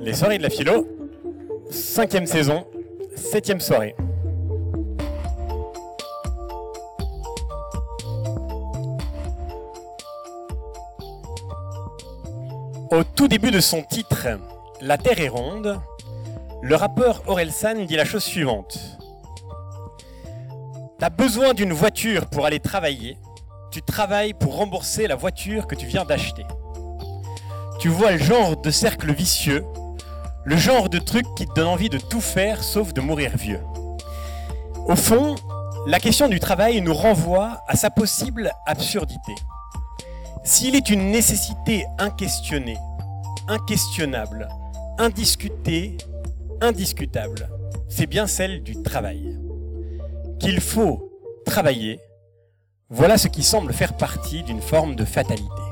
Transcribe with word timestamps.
Les 0.00 0.14
soirées 0.14 0.38
de 0.38 0.42
la 0.42 0.50
philo, 0.50 0.86
cinquième 1.70 2.26
saison, 2.26 2.66
septième 3.14 3.60
soirée. 3.60 3.94
Au 12.90 13.04
tout 13.14 13.28
début 13.28 13.50
de 13.50 13.60
son 13.60 13.82
titre, 13.82 14.26
La 14.80 14.98
Terre 14.98 15.20
est 15.20 15.28
ronde, 15.28 15.80
le 16.62 16.74
rappeur 16.74 17.22
Orelsan 17.26 17.86
dit 17.86 17.96
la 17.96 18.04
chose 18.04 18.24
suivante. 18.24 18.89
T'as 21.00 21.08
besoin 21.08 21.54
d'une 21.54 21.72
voiture 21.72 22.26
pour 22.26 22.44
aller 22.44 22.60
travailler, 22.60 23.16
tu 23.72 23.80
travailles 23.80 24.34
pour 24.34 24.56
rembourser 24.56 25.06
la 25.06 25.16
voiture 25.16 25.66
que 25.66 25.74
tu 25.74 25.86
viens 25.86 26.04
d'acheter. 26.04 26.44
Tu 27.78 27.88
vois 27.88 28.12
le 28.12 28.18
genre 28.18 28.60
de 28.60 28.70
cercle 28.70 29.10
vicieux, 29.10 29.64
le 30.44 30.58
genre 30.58 30.90
de 30.90 30.98
truc 30.98 31.24
qui 31.36 31.46
te 31.46 31.54
donne 31.54 31.68
envie 31.68 31.88
de 31.88 31.96
tout 31.96 32.20
faire 32.20 32.62
sauf 32.62 32.92
de 32.92 33.00
mourir 33.00 33.34
vieux. 33.38 33.62
Au 34.88 34.94
fond, 34.94 35.36
la 35.86 36.00
question 36.00 36.28
du 36.28 36.38
travail 36.38 36.82
nous 36.82 36.92
renvoie 36.92 37.62
à 37.66 37.76
sa 37.76 37.88
possible 37.88 38.52
absurdité. 38.66 39.32
S'il 40.44 40.74
est 40.74 40.90
une 40.90 41.10
nécessité 41.10 41.86
inquestionnée, 41.98 42.76
inquestionnable, 43.48 44.50
indiscutée, 44.98 45.96
indiscutable, 46.60 47.48
c'est 47.88 48.06
bien 48.06 48.26
celle 48.26 48.62
du 48.62 48.82
travail. 48.82 49.39
Qu'il 50.40 50.60
faut 50.60 51.12
travailler, 51.44 52.00
voilà 52.88 53.18
ce 53.18 53.28
qui 53.28 53.42
semble 53.42 53.74
faire 53.74 53.96
partie 53.96 54.42
d'une 54.42 54.62
forme 54.62 54.96
de 54.96 55.04
fatalité. 55.04 55.62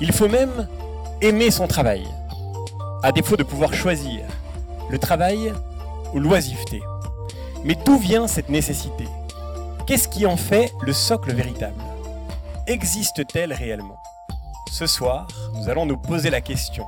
Il 0.00 0.12
faut 0.12 0.28
même 0.28 0.68
aimer 1.20 1.52
son 1.52 1.68
travail, 1.68 2.04
à 3.04 3.12
défaut 3.12 3.36
de 3.36 3.44
pouvoir 3.44 3.72
choisir 3.72 4.22
le 4.90 4.98
travail 4.98 5.52
ou 6.12 6.18
l'oisiveté. 6.18 6.82
Mais 7.62 7.76
d'où 7.86 7.96
vient 7.96 8.26
cette 8.26 8.48
nécessité? 8.48 9.04
Qu'est-ce 9.86 10.08
qui 10.08 10.26
en 10.26 10.36
fait 10.36 10.72
le 10.82 10.92
socle 10.92 11.32
véritable? 11.32 11.80
Existe-t-elle 12.66 13.52
réellement? 13.52 13.98
Ce 14.72 14.88
soir, 14.88 15.28
nous 15.54 15.68
allons 15.68 15.86
nous 15.86 15.96
poser 15.96 16.30
la 16.30 16.40
question 16.40 16.86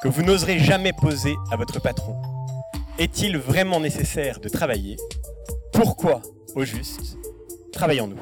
que 0.00 0.08
vous 0.08 0.22
n'oserez 0.22 0.60
jamais 0.60 0.92
poser 0.92 1.34
à 1.50 1.56
votre 1.56 1.80
patron. 1.80 2.16
Est-il 3.00 3.36
vraiment 3.36 3.80
nécessaire 3.80 4.38
de 4.38 4.48
travailler? 4.48 4.96
Pourquoi, 5.74 6.22
au 6.54 6.64
juste, 6.64 7.18
travaillons-nous? 7.72 8.20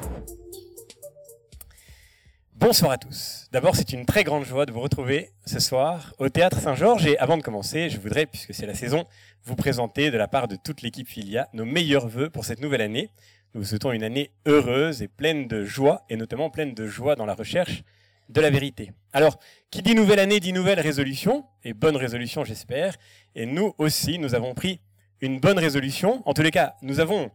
Bonsoir 2.55 2.93
à 2.93 2.97
tous. 2.97 3.47
D'abord, 3.51 3.75
c'est 3.75 3.93
une 3.93 4.07
très 4.07 4.23
grande 4.23 4.43
joie 4.43 4.65
de 4.65 4.71
vous 4.71 4.79
retrouver 4.79 5.29
ce 5.45 5.59
soir 5.59 6.15
au 6.17 6.29
Théâtre 6.29 6.59
Saint-Georges. 6.59 7.05
Et 7.05 7.15
avant 7.19 7.37
de 7.37 7.43
commencer, 7.43 7.91
je 7.91 7.99
voudrais, 7.99 8.25
puisque 8.25 8.55
c'est 8.55 8.65
la 8.65 8.73
saison, 8.73 9.05
vous 9.43 9.55
présenter 9.55 10.09
de 10.09 10.17
la 10.17 10.27
part 10.27 10.47
de 10.47 10.55
toute 10.55 10.81
l'équipe 10.81 11.07
Filia 11.07 11.47
nos 11.53 11.63
meilleurs 11.63 12.07
voeux 12.07 12.31
pour 12.31 12.43
cette 12.43 12.59
nouvelle 12.59 12.81
année. 12.81 13.11
Nous 13.53 13.61
vous 13.61 13.67
souhaitons 13.67 13.91
une 13.91 14.03
année 14.03 14.31
heureuse 14.47 15.03
et 15.03 15.07
pleine 15.07 15.47
de 15.47 15.63
joie, 15.63 16.05
et 16.09 16.15
notamment 16.15 16.49
pleine 16.49 16.73
de 16.73 16.87
joie 16.87 17.15
dans 17.15 17.27
la 17.27 17.35
recherche 17.35 17.83
de 18.29 18.41
la 18.41 18.49
vérité. 18.49 18.93
Alors, 19.13 19.37
qui 19.69 19.83
dit 19.83 19.93
nouvelle 19.93 20.19
année 20.19 20.39
dit 20.39 20.53
nouvelle 20.53 20.79
résolution, 20.79 21.45
et 21.63 21.75
bonne 21.75 21.97
résolution 21.97 22.43
j'espère, 22.43 22.95
et 23.35 23.45
nous 23.45 23.75
aussi, 23.77 24.17
nous 24.17 24.33
avons 24.33 24.55
pris 24.55 24.81
une 25.21 25.39
bonne 25.39 25.59
résolution. 25.59 26.23
En 26.25 26.33
tous 26.33 26.41
les 26.41 26.51
cas, 26.51 26.73
nous 26.81 26.99
avons 26.99 27.29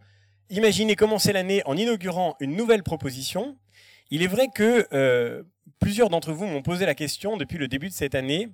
imaginé 0.51 0.97
commencer 0.97 1.33
l'année 1.33 1.63
en 1.67 1.77
inaugurant 1.77 2.37
une 2.41 2.57
nouvelle 2.57 2.83
proposition. 2.83 3.57
Il 4.11 4.23
est 4.23 4.29
vrai 4.29 4.49
que 4.55 4.87
euh, 4.93 5.43
plusieurs 5.79 6.09
d'entre 6.09 6.33
vous 6.33 6.47
m'ont 6.47 6.63
posé 6.63 6.87
la 6.87 6.95
question 6.95 7.37
depuis 7.37 7.59
le 7.59 7.69
début 7.69 7.89
de 7.89 7.95
cette 7.95 8.15
année, 8.15 8.49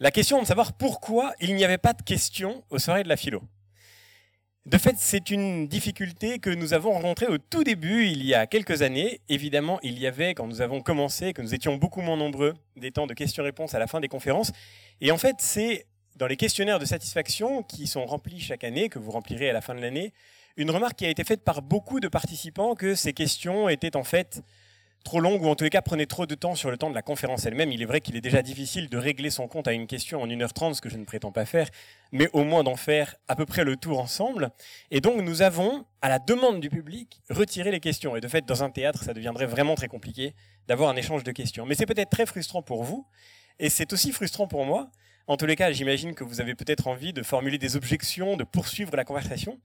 la 0.00 0.10
question 0.10 0.40
de 0.40 0.46
savoir 0.46 0.74
pourquoi 0.74 1.34
il 1.40 1.54
n'y 1.54 1.64
avait 1.64 1.78
pas 1.78 1.92
de 1.92 2.02
questions 2.02 2.64
aux 2.70 2.78
soirées 2.78 3.02
de 3.02 3.08
la 3.08 3.16
philo. 3.16 3.42
De 4.66 4.78
fait, 4.78 4.96
c'est 4.98 5.30
une 5.30 5.68
difficulté 5.68 6.40
que 6.40 6.50
nous 6.50 6.74
avons 6.74 6.90
rencontrée 6.92 7.26
au 7.26 7.38
tout 7.38 7.62
début, 7.62 8.06
il 8.06 8.24
y 8.24 8.34
a 8.34 8.48
quelques 8.48 8.82
années. 8.82 9.20
Évidemment, 9.28 9.78
il 9.84 9.96
y 9.96 10.08
avait, 10.08 10.34
quand 10.34 10.48
nous 10.48 10.60
avons 10.60 10.80
commencé, 10.80 11.32
que 11.32 11.40
nous 11.40 11.54
étions 11.54 11.76
beaucoup 11.76 12.00
moins 12.00 12.16
nombreux, 12.16 12.52
des 12.74 12.90
temps 12.90 13.06
de 13.06 13.14
questions-réponses 13.14 13.74
à 13.74 13.78
la 13.78 13.86
fin 13.86 14.00
des 14.00 14.08
conférences. 14.08 14.50
Et 15.00 15.12
en 15.12 15.18
fait, 15.18 15.36
c'est 15.38 15.86
dans 16.16 16.26
les 16.26 16.36
questionnaires 16.36 16.80
de 16.80 16.84
satisfaction 16.84 17.62
qui 17.62 17.86
sont 17.86 18.04
remplis 18.06 18.40
chaque 18.40 18.64
année, 18.64 18.88
que 18.88 18.98
vous 18.98 19.12
remplirez 19.12 19.48
à 19.48 19.52
la 19.52 19.60
fin 19.60 19.74
de 19.74 19.80
l'année, 19.80 20.12
une 20.56 20.70
remarque 20.70 20.96
qui 20.96 21.06
a 21.06 21.10
été 21.10 21.24
faite 21.24 21.44
par 21.44 21.62
beaucoup 21.62 22.00
de 22.00 22.08
participants 22.08 22.74
que 22.74 22.94
ces 22.94 23.12
questions 23.12 23.68
étaient 23.68 23.96
en 23.96 24.04
fait 24.04 24.42
trop 25.04 25.20
longue 25.20 25.42
ou 25.42 25.48
en 25.48 25.54
tous 25.54 25.62
les 25.62 25.70
cas 25.70 25.82
prenait 25.82 26.06
trop 26.06 26.26
de 26.26 26.34
temps 26.34 26.56
sur 26.56 26.68
le 26.70 26.76
temps 26.76 26.90
de 26.90 26.94
la 26.94 27.02
conférence 27.02 27.46
elle-même. 27.46 27.70
Il 27.70 27.80
est 27.80 27.86
vrai 27.86 28.00
qu'il 28.00 28.16
est 28.16 28.20
déjà 28.20 28.42
difficile 28.42 28.88
de 28.88 28.98
régler 28.98 29.30
son 29.30 29.46
compte 29.46 29.68
à 29.68 29.72
une 29.72 29.86
question 29.86 30.20
en 30.20 30.26
1h30, 30.26 30.74
ce 30.74 30.80
que 30.80 30.88
je 30.88 30.96
ne 30.96 31.04
prétends 31.04 31.30
pas 31.30 31.44
faire, 31.44 31.68
mais 32.10 32.28
au 32.32 32.42
moins 32.42 32.64
d'en 32.64 32.74
faire 32.74 33.14
à 33.28 33.36
peu 33.36 33.46
près 33.46 33.62
le 33.62 33.76
tour 33.76 34.00
ensemble. 34.00 34.50
Et 34.90 35.00
donc 35.00 35.22
nous 35.22 35.42
avons, 35.42 35.84
à 36.02 36.08
la 36.08 36.18
demande 36.18 36.60
du 36.60 36.70
public, 36.70 37.20
retiré 37.30 37.70
les 37.70 37.78
questions. 37.78 38.16
Et 38.16 38.20
de 38.20 38.26
fait, 38.26 38.44
dans 38.46 38.64
un 38.64 38.70
théâtre, 38.70 39.04
ça 39.04 39.14
deviendrait 39.14 39.46
vraiment 39.46 39.76
très 39.76 39.88
compliqué 39.88 40.34
d'avoir 40.66 40.90
un 40.90 40.96
échange 40.96 41.22
de 41.22 41.30
questions. 41.30 41.66
Mais 41.66 41.76
c'est 41.76 41.86
peut-être 41.86 42.10
très 42.10 42.26
frustrant 42.26 42.62
pour 42.62 42.82
vous, 42.82 43.06
et 43.60 43.70
c'est 43.70 43.92
aussi 43.92 44.10
frustrant 44.10 44.48
pour 44.48 44.64
moi. 44.64 44.90
En 45.28 45.36
tous 45.36 45.46
les 45.46 45.56
cas, 45.56 45.72
j'imagine 45.72 46.14
que 46.14 46.22
vous 46.22 46.40
avez 46.40 46.54
peut-être 46.54 46.86
envie 46.86 47.12
de 47.12 47.24
formuler 47.24 47.58
des 47.58 47.74
objections, 47.74 48.36
de 48.36 48.44
poursuivre 48.44 48.94
la 48.94 49.04
conversation. 49.04 49.58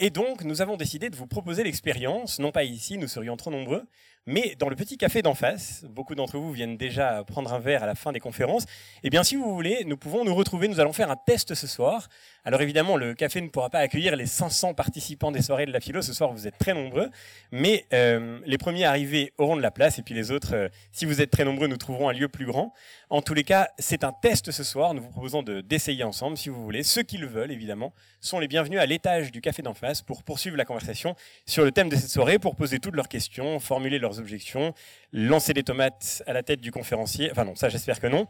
Et 0.00 0.10
donc, 0.10 0.42
nous 0.42 0.60
avons 0.60 0.76
décidé 0.76 1.08
de 1.08 1.14
vous 1.14 1.28
proposer 1.28 1.62
l'expérience, 1.62 2.40
non 2.40 2.50
pas 2.50 2.64
ici, 2.64 2.98
nous 2.98 3.06
serions 3.06 3.36
trop 3.36 3.52
nombreux, 3.52 3.86
mais 4.26 4.54
dans 4.58 4.70
le 4.70 4.76
petit 4.76 4.96
café 4.96 5.20
d'en 5.20 5.34
face, 5.34 5.84
beaucoup 5.88 6.14
d'entre 6.14 6.38
vous 6.38 6.52
viennent 6.52 6.76
déjà 6.76 7.22
prendre 7.24 7.52
un 7.52 7.58
verre 7.58 7.82
à 7.82 7.86
la 7.86 7.94
fin 7.94 8.10
des 8.10 8.20
conférences. 8.20 8.64
Eh 9.02 9.10
bien, 9.10 9.22
si 9.22 9.36
vous 9.36 9.54
voulez, 9.54 9.84
nous 9.84 9.98
pouvons 9.98 10.24
nous 10.24 10.34
retrouver. 10.34 10.66
Nous 10.68 10.80
allons 10.80 10.94
faire 10.94 11.10
un 11.10 11.16
test 11.16 11.54
ce 11.54 11.66
soir. 11.66 12.08
Alors 12.46 12.62
évidemment, 12.62 12.96
le 12.96 13.14
café 13.14 13.40
ne 13.40 13.48
pourra 13.48 13.68
pas 13.70 13.80
accueillir 13.80 14.16
les 14.16 14.26
500 14.26 14.74
participants 14.74 15.30
des 15.30 15.42
soirées 15.42 15.66
de 15.66 15.72
la 15.72 15.80
philo. 15.80 16.00
Ce 16.00 16.14
soir, 16.14 16.32
vous 16.32 16.46
êtes 16.46 16.56
très 16.58 16.72
nombreux. 16.72 17.10
Mais 17.52 17.84
euh, 17.92 18.38
les 18.46 18.56
premiers 18.56 18.84
arrivés 18.84 19.32
auront 19.36 19.56
de 19.56 19.62
la 19.62 19.70
place. 19.70 19.98
Et 19.98 20.02
puis 20.02 20.14
les 20.14 20.30
autres, 20.30 20.54
euh, 20.54 20.68
si 20.92 21.04
vous 21.04 21.20
êtes 21.20 21.30
très 21.30 21.44
nombreux, 21.44 21.66
nous 21.66 21.76
trouverons 21.76 22.08
un 22.08 22.14
lieu 22.14 22.28
plus 22.28 22.46
grand. 22.46 22.72
En 23.10 23.20
tous 23.20 23.34
les 23.34 23.44
cas, 23.44 23.68
c'est 23.78 24.04
un 24.04 24.12
test 24.12 24.50
ce 24.50 24.64
soir. 24.64 24.94
Nous 24.94 25.02
vous 25.02 25.10
proposons 25.10 25.42
d'essayer 25.42 26.02
ensemble, 26.02 26.38
si 26.38 26.48
vous 26.48 26.62
voulez. 26.62 26.82
Ceux 26.82 27.02
qui 27.02 27.18
le 27.18 27.26
veulent, 27.26 27.52
évidemment, 27.52 27.92
sont 28.20 28.38
les 28.38 28.48
bienvenus 28.48 28.80
à 28.80 28.86
l'étage 28.86 29.32
du 29.32 29.40
café 29.40 29.60
d'en 29.62 29.74
face 29.74 30.02
pour 30.02 30.22
poursuivre 30.22 30.56
la 30.56 30.64
conversation 30.64 31.14
sur 31.46 31.64
le 31.64 31.72
thème 31.72 31.90
de 31.90 31.96
cette 31.96 32.10
soirée, 32.10 32.38
pour 32.38 32.56
poser 32.56 32.78
toutes 32.78 32.96
leurs 32.96 33.08
questions, 33.08 33.60
formuler 33.60 33.98
leurs 33.98 34.13
objections, 34.18 34.74
lancer 35.12 35.52
des 35.52 35.62
tomates 35.62 36.22
à 36.26 36.32
la 36.32 36.42
tête 36.42 36.60
du 36.60 36.70
conférencier. 36.70 37.30
Enfin 37.30 37.44
non, 37.44 37.54
ça 37.54 37.68
j'espère 37.68 38.00
que 38.00 38.06
non. 38.06 38.26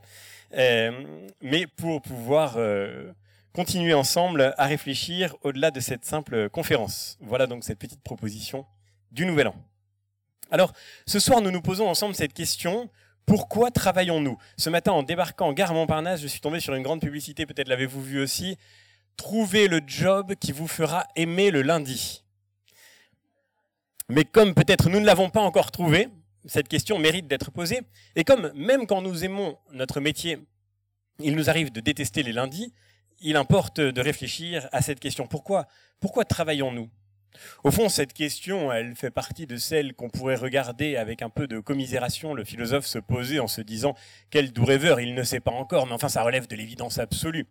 Euh, 0.54 1.26
mais 1.40 1.66
pour 1.66 2.02
pouvoir 2.02 2.54
euh, 2.56 3.12
continuer 3.52 3.94
ensemble 3.94 4.54
à 4.58 4.66
réfléchir 4.66 5.36
au-delà 5.42 5.70
de 5.70 5.80
cette 5.80 6.04
simple 6.04 6.48
conférence. 6.50 7.16
Voilà 7.20 7.46
donc 7.46 7.64
cette 7.64 7.78
petite 7.78 8.02
proposition 8.02 8.66
du 9.12 9.26
Nouvel 9.26 9.48
An. 9.48 9.54
Alors, 10.50 10.72
ce 11.06 11.18
soir, 11.18 11.40
nous 11.40 11.50
nous 11.50 11.62
posons 11.62 11.88
ensemble 11.88 12.14
cette 12.14 12.32
question. 12.34 12.90
Pourquoi 13.26 13.70
travaillons-nous? 13.70 14.36
Ce 14.58 14.70
matin, 14.70 14.92
en 14.92 15.02
débarquant 15.02 15.48
en 15.48 15.52
gare 15.52 15.72
Montparnasse, 15.72 16.20
je 16.20 16.26
suis 16.26 16.40
tombé 16.40 16.60
sur 16.60 16.74
une 16.74 16.82
grande 16.82 17.00
publicité, 17.00 17.46
peut-être 17.46 17.68
l'avez-vous 17.68 18.02
vu 18.02 18.20
aussi. 18.20 18.58
Trouvez 19.16 19.68
le 19.68 19.80
job 19.86 20.34
qui 20.40 20.52
vous 20.52 20.68
fera 20.68 21.06
aimer 21.16 21.50
le 21.50 21.62
lundi. 21.62 22.23
Mais 24.08 24.24
comme 24.24 24.54
peut-être 24.54 24.90
nous 24.90 25.00
ne 25.00 25.06
l'avons 25.06 25.30
pas 25.30 25.40
encore 25.40 25.70
trouvé, 25.70 26.08
cette 26.46 26.68
question 26.68 26.98
mérite 26.98 27.26
d'être 27.26 27.50
posée. 27.50 27.80
Et 28.16 28.24
comme 28.24 28.52
même 28.54 28.86
quand 28.86 29.02
nous 29.02 29.24
aimons 29.24 29.56
notre 29.72 30.00
métier, 30.00 30.38
il 31.20 31.36
nous 31.36 31.48
arrive 31.48 31.72
de 31.72 31.80
détester 31.80 32.22
les 32.22 32.32
lundis, 32.32 32.74
il 33.20 33.36
importe 33.36 33.80
de 33.80 34.00
réfléchir 34.00 34.68
à 34.72 34.82
cette 34.82 35.00
question. 35.00 35.26
Pourquoi 35.26 35.66
Pourquoi 36.00 36.24
travaillons-nous? 36.24 36.90
Au 37.64 37.70
fond, 37.70 37.88
cette 37.88 38.12
question, 38.12 38.72
elle 38.72 38.94
fait 38.94 39.10
partie 39.10 39.46
de 39.46 39.56
celle 39.56 39.94
qu'on 39.94 40.10
pourrait 40.10 40.36
regarder 40.36 40.96
avec 40.96 41.22
un 41.22 41.30
peu 41.30 41.48
de 41.48 41.58
commisération 41.58 42.34
le 42.34 42.44
philosophe 42.44 42.86
se 42.86 42.98
poser 42.98 43.40
en 43.40 43.48
se 43.48 43.60
disant 43.60 43.96
quel 44.30 44.52
doux 44.52 44.64
rêveur, 44.64 45.00
il 45.00 45.14
ne 45.14 45.22
sait 45.22 45.40
pas 45.40 45.50
encore, 45.50 45.86
mais 45.86 45.94
enfin 45.94 46.08
ça 46.08 46.22
relève 46.22 46.46
de 46.46 46.54
l'évidence 46.54 46.98
absolue. 46.98 47.46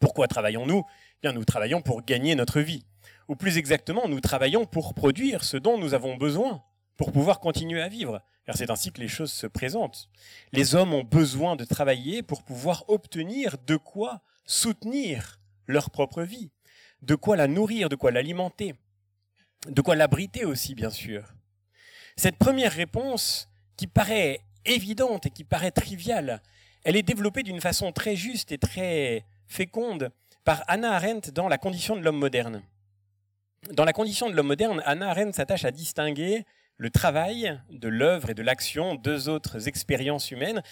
Pourquoi 0.00 0.28
travaillons-nous? 0.28 0.82
Bien, 1.22 1.32
nous 1.32 1.44
travaillons 1.44 1.82
pour 1.82 2.02
gagner 2.02 2.34
notre 2.34 2.60
vie 2.60 2.84
ou 3.28 3.36
plus 3.36 3.58
exactement, 3.58 4.08
nous 4.08 4.20
travaillons 4.20 4.66
pour 4.66 4.94
produire 4.94 5.44
ce 5.44 5.56
dont 5.56 5.78
nous 5.78 5.94
avons 5.94 6.16
besoin 6.16 6.62
pour 6.96 7.12
pouvoir 7.12 7.40
continuer 7.40 7.82
à 7.82 7.88
vivre. 7.88 8.22
Car 8.46 8.56
c'est 8.56 8.70
ainsi 8.70 8.92
que 8.92 9.00
les 9.00 9.08
choses 9.08 9.32
se 9.32 9.46
présentent. 9.46 10.08
Les 10.52 10.74
hommes 10.74 10.94
ont 10.94 11.02
besoin 11.02 11.56
de 11.56 11.64
travailler 11.64 12.22
pour 12.22 12.44
pouvoir 12.44 12.84
obtenir 12.88 13.56
de 13.66 13.76
quoi 13.76 14.22
soutenir 14.44 15.40
leur 15.66 15.90
propre 15.90 16.22
vie, 16.22 16.50
de 17.02 17.16
quoi 17.16 17.36
la 17.36 17.48
nourrir, 17.48 17.88
de 17.88 17.96
quoi 17.96 18.12
l'alimenter, 18.12 18.74
de 19.68 19.82
quoi 19.82 19.96
l'abriter 19.96 20.44
aussi, 20.44 20.76
bien 20.76 20.90
sûr. 20.90 21.34
Cette 22.16 22.36
première 22.36 22.72
réponse, 22.72 23.48
qui 23.76 23.88
paraît 23.88 24.40
évidente 24.64 25.26
et 25.26 25.30
qui 25.30 25.44
paraît 25.44 25.72
triviale, 25.72 26.40
elle 26.84 26.96
est 26.96 27.02
développée 27.02 27.42
d'une 27.42 27.60
façon 27.60 27.92
très 27.92 28.14
juste 28.14 28.52
et 28.52 28.58
très 28.58 29.24
féconde 29.48 30.10
par 30.44 30.62
Anna 30.68 30.92
Arendt 30.94 31.32
dans 31.32 31.48
La 31.48 31.58
condition 31.58 31.96
de 31.96 32.02
l'homme 32.02 32.18
moderne. 32.18 32.62
Dans 33.72 33.84
la 33.84 33.92
condition 33.92 34.30
de 34.30 34.34
l'homme 34.34 34.46
moderne, 34.46 34.82
Anna 34.84 35.10
Arendt 35.10 35.32
s'attache 35.32 35.64
à 35.64 35.70
distinguer 35.70 36.44
le 36.76 36.90
travail 36.90 37.58
de 37.70 37.88
l'œuvre 37.88 38.30
et 38.30 38.34
de 38.34 38.42
l'action, 38.42 38.94
deux 38.94 39.28
autres 39.28 39.66
expériences 39.66 40.30
humaines. 40.30 40.62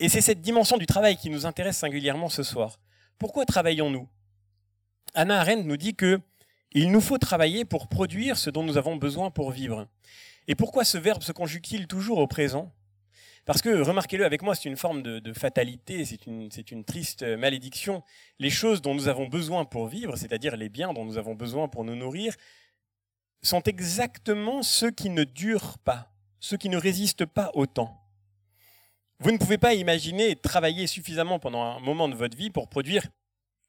Et 0.00 0.08
c'est 0.08 0.20
cette 0.20 0.40
dimension 0.40 0.76
du 0.76 0.86
travail 0.86 1.16
qui 1.16 1.30
nous 1.30 1.46
intéresse 1.46 1.78
singulièrement 1.78 2.28
ce 2.28 2.42
soir. 2.42 2.78
Pourquoi 3.18 3.44
travaillons-nous? 3.44 4.08
Anna 5.14 5.40
Arendt 5.40 5.64
nous 5.64 5.76
dit 5.76 5.94
que 5.94 6.20
il 6.72 6.90
nous 6.90 7.00
faut 7.00 7.18
travailler 7.18 7.64
pour 7.64 7.88
produire 7.88 8.36
ce 8.36 8.50
dont 8.50 8.62
nous 8.62 8.76
avons 8.76 8.96
besoin 8.96 9.30
pour 9.30 9.50
vivre. 9.50 9.86
Et 10.48 10.54
pourquoi 10.54 10.84
ce 10.84 10.98
verbe 10.98 11.22
se 11.22 11.32
conjugue-t-il 11.32 11.86
toujours 11.86 12.18
au 12.18 12.26
présent? 12.26 12.72
Parce 13.46 13.62
que, 13.62 13.80
remarquez-le 13.80 14.24
avec 14.24 14.42
moi, 14.42 14.56
c'est 14.56 14.68
une 14.68 14.76
forme 14.76 15.02
de, 15.02 15.32
fatalité, 15.32 16.04
c'est 16.04 16.26
une, 16.26 16.84
triste 16.84 17.22
malédiction. 17.22 18.02
Les 18.40 18.50
choses 18.50 18.82
dont 18.82 18.92
nous 18.92 19.06
avons 19.06 19.28
besoin 19.28 19.64
pour 19.64 19.86
vivre, 19.86 20.16
c'est-à-dire 20.16 20.56
les 20.56 20.68
biens 20.68 20.92
dont 20.92 21.04
nous 21.04 21.16
avons 21.16 21.36
besoin 21.36 21.68
pour 21.68 21.84
nous 21.84 21.94
nourrir, 21.94 22.34
sont 23.42 23.62
exactement 23.62 24.64
ceux 24.64 24.90
qui 24.90 25.10
ne 25.10 25.22
durent 25.22 25.78
pas, 25.78 26.10
ceux 26.40 26.56
qui 26.56 26.68
ne 26.68 26.76
résistent 26.76 27.24
pas 27.24 27.52
au 27.54 27.66
temps. 27.66 27.96
Vous 29.20 29.30
ne 29.30 29.38
pouvez 29.38 29.58
pas 29.58 29.74
imaginer 29.74 30.34
travailler 30.34 30.88
suffisamment 30.88 31.38
pendant 31.38 31.62
un 31.62 31.78
moment 31.78 32.08
de 32.08 32.16
votre 32.16 32.36
vie 32.36 32.50
pour 32.50 32.68
produire 32.68 33.06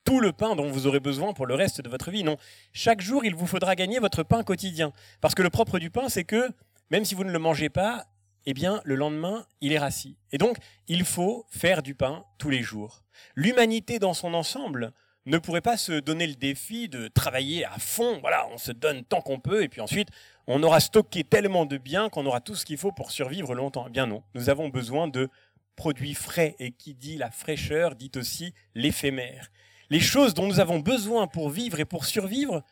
tout 0.04 0.20
le 0.20 0.34
pain 0.34 0.56
dont 0.56 0.72
vous 0.72 0.88
aurez 0.88 1.00
besoin 1.00 1.34
pour 1.34 1.46
le 1.46 1.54
reste 1.54 1.82
de 1.82 1.90
votre 1.90 2.10
vie. 2.10 2.24
Non, 2.24 2.38
chaque 2.74 3.02
jour, 3.02 3.26
il 3.26 3.36
vous 3.36 3.46
faudra 3.46 3.76
gagner 3.76 4.00
votre 4.00 4.24
pain 4.24 4.42
quotidien. 4.42 4.92
Parce 5.22 5.36
que 5.36 5.44
le 5.44 5.52
propre 5.52 5.78
du 5.78 5.92
pain, 5.92 6.10
c'est 6.10 6.24
que 6.24 6.50
même 6.90 7.06
si 7.06 7.14
vous 7.14 7.24
ne 7.24 7.32
le 7.32 7.40
mangez 7.40 7.70
pas, 7.70 8.08
eh 8.50 8.54
bien, 8.54 8.82
le 8.86 8.96
lendemain, 8.96 9.46
il 9.60 9.74
est 9.74 9.78
rassis. 9.78 10.18
Et 10.32 10.38
donc, 10.38 10.58
il 10.88 11.04
faut 11.04 11.46
faire 11.50 11.84
du 11.84 11.94
pain 11.96 12.24
tous 12.38 12.50
les 12.50 12.64
jours. 12.64 13.04
L'humanité 13.36 14.00
dans 14.00 14.14
son 14.14 14.34
ensemble 14.34 14.94
ne 15.26 15.38
pourrait 15.38 15.60
pas 15.60 15.76
se 15.76 16.00
donner 16.00 16.26
le 16.26 16.36
défi 16.36 16.88
de 16.88 17.10
travailler 17.10 17.66
à 17.66 17.78
fond. 17.78 18.20
Voilà, 18.22 18.48
on 18.54 18.58
se 18.58 18.72
donne 18.72 19.04
tant 19.04 19.20
qu'on 19.20 19.42
peut, 19.42 19.64
et 19.64 19.68
puis 19.68 19.82
ensuite, 19.82 20.08
on 20.48 20.64
aura 20.64 20.80
stocké 20.80 21.26
tellement 21.26 21.66
de 21.66 21.78
biens 21.78 22.08
qu'on 22.08 22.26
aura 22.26 22.40
tout 22.40 22.56
ce 22.56 22.66
qu'il 22.66 22.78
faut 22.78 22.94
pour 22.94 23.12
survivre 23.12 23.54
longtemps. 23.54 23.86
Eh 23.90 23.92
bien 23.92 24.08
non, 24.08 24.24
nous 24.34 24.50
avons 24.50 24.70
besoin 24.70 25.10
de 25.10 25.30
produits 25.76 26.14
frais, 26.14 26.56
et 26.60 26.72
qui 26.72 26.96
dit 26.96 27.18
la 27.18 27.30
fraîcheur 27.30 27.96
dit 27.96 28.12
aussi 28.16 28.54
l'éphémère. 28.76 29.52
Les 29.90 30.00
choses 30.00 30.34
dont 30.34 30.48
nous 30.48 30.62
avons 30.62 30.80
besoin 30.80 31.28
pour 31.28 31.50
vivre 31.50 31.82
et 31.82 31.86
pour 31.86 32.06
survivre 32.06 32.64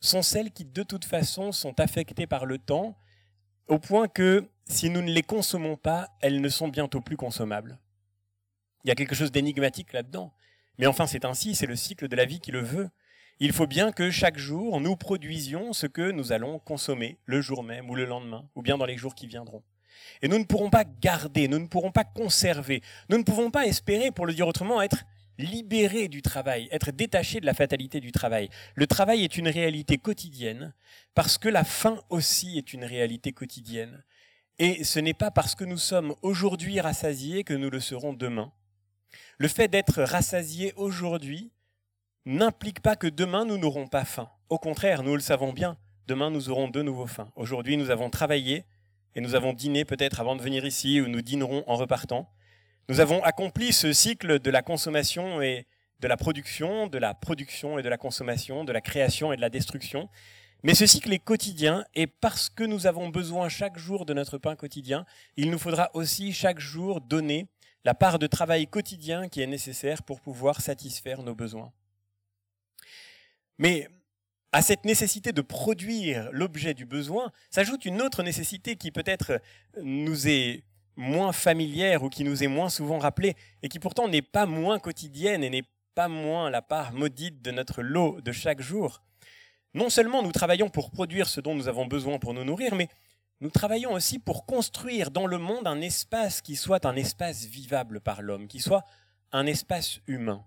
sont 0.00 0.22
celles 0.22 0.52
qui, 0.52 0.64
de 0.64 0.84
toute 0.84 1.04
façon, 1.04 1.50
sont 1.50 1.80
affectées 1.80 2.28
par 2.28 2.46
le 2.46 2.58
temps, 2.58 2.96
au 3.68 3.78
point 3.78 4.08
que 4.08 4.48
si 4.66 4.90
nous 4.90 5.02
ne 5.02 5.10
les 5.10 5.22
consommons 5.22 5.76
pas, 5.76 6.08
elles 6.20 6.40
ne 6.40 6.48
sont 6.48 6.68
bientôt 6.68 7.00
plus 7.00 7.16
consommables. 7.16 7.78
Il 8.84 8.88
y 8.88 8.90
a 8.90 8.94
quelque 8.94 9.14
chose 9.14 9.32
d'énigmatique 9.32 9.92
là-dedans. 9.92 10.32
Mais 10.78 10.86
enfin, 10.86 11.06
c'est 11.06 11.24
ainsi, 11.24 11.54
c'est 11.54 11.66
le 11.66 11.76
cycle 11.76 12.08
de 12.08 12.16
la 12.16 12.24
vie 12.24 12.40
qui 12.40 12.50
le 12.50 12.60
veut. 12.60 12.88
Il 13.40 13.52
faut 13.52 13.66
bien 13.66 13.92
que 13.92 14.10
chaque 14.10 14.38
jour, 14.38 14.80
nous 14.80 14.96
produisions 14.96 15.72
ce 15.72 15.86
que 15.86 16.10
nous 16.10 16.32
allons 16.32 16.58
consommer 16.58 17.18
le 17.24 17.40
jour 17.40 17.62
même 17.62 17.90
ou 17.90 17.94
le 17.94 18.04
lendemain, 18.04 18.48
ou 18.54 18.62
bien 18.62 18.78
dans 18.78 18.86
les 18.86 18.96
jours 18.96 19.14
qui 19.14 19.26
viendront. 19.26 19.62
Et 20.22 20.28
nous 20.28 20.38
ne 20.38 20.44
pourrons 20.44 20.70
pas 20.70 20.84
garder, 20.84 21.48
nous 21.48 21.58
ne 21.58 21.66
pourrons 21.66 21.92
pas 21.92 22.04
conserver, 22.04 22.82
nous 23.08 23.18
ne 23.18 23.22
pouvons 23.22 23.50
pas 23.50 23.66
espérer, 23.66 24.10
pour 24.10 24.26
le 24.26 24.34
dire 24.34 24.46
autrement, 24.46 24.82
être 24.82 25.04
libérés 25.38 26.08
du 26.08 26.22
travail, 26.22 26.68
être 26.70 26.90
détachés 26.90 27.40
de 27.40 27.46
la 27.46 27.54
fatalité 27.54 28.00
du 28.00 28.12
travail. 28.12 28.48
Le 28.74 28.86
travail 28.86 29.24
est 29.24 29.36
une 29.36 29.48
réalité 29.48 29.98
quotidienne, 29.98 30.74
parce 31.14 31.38
que 31.38 31.48
la 31.48 31.64
faim 31.64 32.00
aussi 32.10 32.58
est 32.58 32.72
une 32.72 32.84
réalité 32.84 33.32
quotidienne. 33.32 34.04
Et 34.58 34.84
ce 34.84 35.00
n'est 35.00 35.14
pas 35.14 35.30
parce 35.30 35.54
que 35.54 35.64
nous 35.64 35.78
sommes 35.78 36.14
aujourd'hui 36.22 36.80
rassasiés 36.80 37.42
que 37.42 37.54
nous 37.54 37.70
le 37.70 37.80
serons 37.80 38.12
demain. 38.12 38.52
Le 39.38 39.48
fait 39.48 39.68
d'être 39.68 40.02
rassasiés 40.02 40.72
aujourd'hui 40.76 41.52
n'implique 42.24 42.80
pas 42.80 42.96
que 42.96 43.06
demain 43.06 43.44
nous 43.44 43.58
n'aurons 43.58 43.88
pas 43.88 44.04
faim. 44.04 44.30
Au 44.48 44.58
contraire, 44.58 45.02
nous 45.02 45.14
le 45.14 45.20
savons 45.20 45.52
bien, 45.52 45.76
demain 46.06 46.30
nous 46.30 46.50
aurons 46.50 46.68
de 46.68 46.82
nouveau 46.82 47.06
faim. 47.06 47.30
Aujourd'hui 47.34 47.76
nous 47.76 47.90
avons 47.90 48.10
travaillé 48.10 48.64
et 49.14 49.20
nous 49.20 49.34
avons 49.34 49.52
dîné 49.52 49.84
peut-être 49.84 50.20
avant 50.20 50.36
de 50.36 50.42
venir 50.42 50.64
ici 50.64 51.00
ou 51.00 51.08
nous 51.08 51.22
dînerons 51.22 51.64
en 51.66 51.76
repartant. 51.76 52.33
Nous 52.90 53.00
avons 53.00 53.22
accompli 53.22 53.72
ce 53.72 53.94
cycle 53.94 54.38
de 54.40 54.50
la 54.50 54.60
consommation 54.60 55.40
et 55.40 55.66
de 56.00 56.08
la 56.08 56.18
production, 56.18 56.86
de 56.86 56.98
la 56.98 57.14
production 57.14 57.78
et 57.78 57.82
de 57.82 57.88
la 57.88 57.96
consommation, 57.96 58.62
de 58.62 58.72
la 58.72 58.82
création 58.82 59.32
et 59.32 59.36
de 59.36 59.40
la 59.40 59.48
destruction. 59.48 60.10
Mais 60.62 60.74
ce 60.74 60.84
cycle 60.84 61.10
est 61.14 61.18
quotidien 61.18 61.86
et 61.94 62.06
parce 62.06 62.50
que 62.50 62.62
nous 62.62 62.86
avons 62.86 63.08
besoin 63.08 63.48
chaque 63.48 63.78
jour 63.78 64.04
de 64.04 64.12
notre 64.12 64.36
pain 64.36 64.54
quotidien, 64.54 65.06
il 65.38 65.50
nous 65.50 65.58
faudra 65.58 65.90
aussi 65.94 66.34
chaque 66.34 66.60
jour 66.60 67.00
donner 67.00 67.48
la 67.86 67.94
part 67.94 68.18
de 68.18 68.26
travail 68.26 68.66
quotidien 68.66 69.28
qui 69.30 69.40
est 69.40 69.46
nécessaire 69.46 70.02
pour 70.02 70.20
pouvoir 70.20 70.60
satisfaire 70.60 71.22
nos 71.22 71.34
besoins. 71.34 71.72
Mais 73.56 73.88
à 74.52 74.60
cette 74.60 74.84
nécessité 74.84 75.32
de 75.32 75.40
produire 75.40 76.28
l'objet 76.32 76.74
du 76.74 76.84
besoin 76.84 77.32
s'ajoute 77.50 77.86
une 77.86 78.02
autre 78.02 78.22
nécessité 78.22 78.76
qui 78.76 78.90
peut-être 78.90 79.40
nous 79.82 80.28
est 80.28 80.64
moins 80.96 81.32
familière 81.32 82.02
ou 82.02 82.08
qui 82.08 82.24
nous 82.24 82.42
est 82.42 82.48
moins 82.48 82.68
souvent 82.68 82.98
rappelée 82.98 83.36
et 83.62 83.68
qui 83.68 83.78
pourtant 83.78 84.08
n'est 84.08 84.22
pas 84.22 84.46
moins 84.46 84.78
quotidienne 84.78 85.42
et 85.44 85.50
n'est 85.50 85.64
pas 85.94 86.08
moins 86.08 86.50
la 86.50 86.62
part 86.62 86.92
maudite 86.92 87.42
de 87.42 87.50
notre 87.50 87.82
lot 87.82 88.20
de 88.20 88.32
chaque 88.32 88.60
jour. 88.60 89.02
Non 89.74 89.90
seulement 89.90 90.22
nous 90.22 90.32
travaillons 90.32 90.68
pour 90.68 90.90
produire 90.90 91.28
ce 91.28 91.40
dont 91.40 91.54
nous 91.54 91.68
avons 91.68 91.86
besoin 91.86 92.18
pour 92.18 92.34
nous 92.34 92.44
nourrir, 92.44 92.74
mais 92.74 92.88
nous 93.40 93.50
travaillons 93.50 93.92
aussi 93.92 94.18
pour 94.18 94.46
construire 94.46 95.10
dans 95.10 95.26
le 95.26 95.38
monde 95.38 95.66
un 95.66 95.80
espace 95.80 96.40
qui 96.40 96.56
soit 96.56 96.86
un 96.86 96.96
espace 96.96 97.44
vivable 97.44 98.00
par 98.00 98.22
l'homme, 98.22 98.46
qui 98.46 98.60
soit 98.60 98.84
un 99.32 99.46
espace 99.46 100.00
humain, 100.06 100.44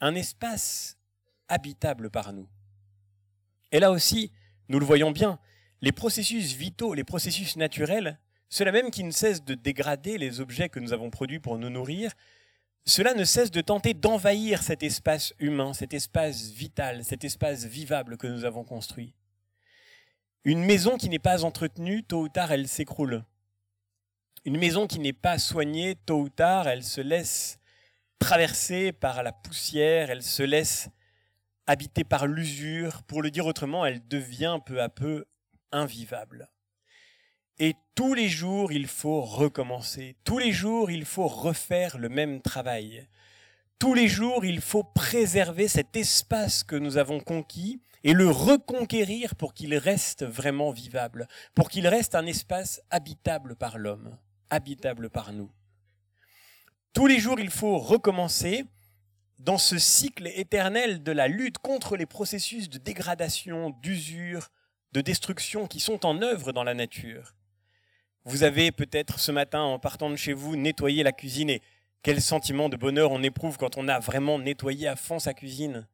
un 0.00 0.14
espace 0.14 0.98
habitable 1.48 2.10
par 2.10 2.32
nous. 2.32 2.48
Et 3.70 3.78
là 3.78 3.90
aussi, 3.92 4.32
nous 4.68 4.80
le 4.80 4.86
voyons 4.86 5.12
bien, 5.12 5.38
les 5.80 5.92
processus 5.92 6.54
vitaux, 6.54 6.94
les 6.94 7.04
processus 7.04 7.56
naturels, 7.56 8.18
ceux-là 8.48 8.72
même 8.72 8.90
qui 8.90 9.04
ne 9.04 9.10
cessent 9.10 9.44
de 9.44 9.54
dégrader 9.54 10.18
les 10.18 10.40
objets 10.40 10.68
que 10.68 10.80
nous 10.80 10.92
avons 10.92 11.10
produits 11.10 11.40
pour 11.40 11.58
nous 11.58 11.70
nourrir, 11.70 12.12
cela 12.84 13.12
ne 13.12 13.24
cesse 13.24 13.50
de 13.50 13.60
tenter 13.60 13.92
d'envahir 13.92 14.62
cet 14.62 14.82
espace 14.82 15.34
humain, 15.38 15.74
cet 15.74 15.92
espace 15.92 16.50
vital, 16.50 17.04
cet 17.04 17.22
espace 17.24 17.64
vivable 17.66 18.16
que 18.16 18.26
nous 18.26 18.44
avons 18.44 18.64
construit. 18.64 19.14
Une 20.44 20.64
maison 20.64 20.96
qui 20.96 21.10
n'est 21.10 21.18
pas 21.18 21.44
entretenue, 21.44 22.02
tôt 22.02 22.22
ou 22.22 22.28
tard, 22.30 22.50
elle 22.50 22.68
s'écroule. 22.68 23.24
Une 24.46 24.56
maison 24.56 24.86
qui 24.86 25.00
n'est 25.00 25.12
pas 25.12 25.38
soignée, 25.38 25.96
tôt 26.06 26.20
ou 26.20 26.28
tard, 26.30 26.68
elle 26.68 26.82
se 26.82 27.02
laisse 27.02 27.58
traverser 28.18 28.92
par 28.92 29.22
la 29.22 29.32
poussière, 29.32 30.10
elle 30.10 30.22
se 30.22 30.42
laisse 30.42 30.88
habiter 31.66 32.04
par 32.04 32.26
l'usure. 32.26 33.02
Pour 33.02 33.20
le 33.20 33.30
dire 33.30 33.44
autrement, 33.44 33.84
elle 33.84 34.06
devient 34.08 34.58
peu 34.64 34.80
à 34.80 34.88
peu 34.88 35.26
invivable. 35.72 36.48
Et 37.60 37.74
tous 37.96 38.14
les 38.14 38.28
jours, 38.28 38.70
il 38.70 38.86
faut 38.86 39.20
recommencer. 39.20 40.14
Tous 40.22 40.38
les 40.38 40.52
jours, 40.52 40.90
il 40.90 41.04
faut 41.04 41.26
refaire 41.26 41.98
le 41.98 42.08
même 42.08 42.40
travail. 42.40 43.08
Tous 43.80 43.94
les 43.94 44.06
jours, 44.06 44.44
il 44.44 44.60
faut 44.60 44.84
préserver 44.84 45.66
cet 45.66 45.96
espace 45.96 46.62
que 46.62 46.76
nous 46.76 46.98
avons 46.98 47.18
conquis 47.18 47.80
et 48.04 48.12
le 48.12 48.30
reconquérir 48.30 49.34
pour 49.34 49.54
qu'il 49.54 49.74
reste 49.76 50.24
vraiment 50.24 50.70
vivable, 50.70 51.26
pour 51.54 51.68
qu'il 51.68 51.88
reste 51.88 52.14
un 52.14 52.26
espace 52.26 52.80
habitable 52.90 53.56
par 53.56 53.78
l'homme, 53.78 54.16
habitable 54.50 55.10
par 55.10 55.32
nous. 55.32 55.50
Tous 56.92 57.06
les 57.06 57.18
jours, 57.18 57.40
il 57.40 57.50
faut 57.50 57.78
recommencer 57.78 58.64
dans 59.38 59.58
ce 59.58 59.78
cycle 59.78 60.28
éternel 60.28 61.02
de 61.02 61.12
la 61.12 61.28
lutte 61.28 61.58
contre 61.58 61.96
les 61.96 62.06
processus 62.06 62.68
de 62.68 62.78
dégradation, 62.78 63.70
d'usure, 63.70 64.48
de 64.92 65.00
destruction 65.00 65.66
qui 65.66 65.80
sont 65.80 66.06
en 66.06 66.22
œuvre 66.22 66.52
dans 66.52 66.64
la 66.64 66.74
nature. 66.74 67.34
Vous 68.28 68.42
avez 68.42 68.72
peut-être 68.72 69.18
ce 69.20 69.32
matin, 69.32 69.62
en 69.62 69.78
partant 69.78 70.10
de 70.10 70.16
chez 70.16 70.34
vous, 70.34 70.54
nettoyé 70.54 71.02
la 71.02 71.12
cuisine 71.12 71.48
et 71.48 71.62
quel 72.02 72.20
sentiment 72.20 72.68
de 72.68 72.76
bonheur 72.76 73.10
on 73.10 73.22
éprouve 73.22 73.56
quand 73.56 73.78
on 73.78 73.88
a 73.88 74.00
vraiment 74.00 74.38
nettoyé 74.38 74.86
à 74.86 74.96
fond 74.96 75.18
sa 75.18 75.32
cuisine. 75.32 75.86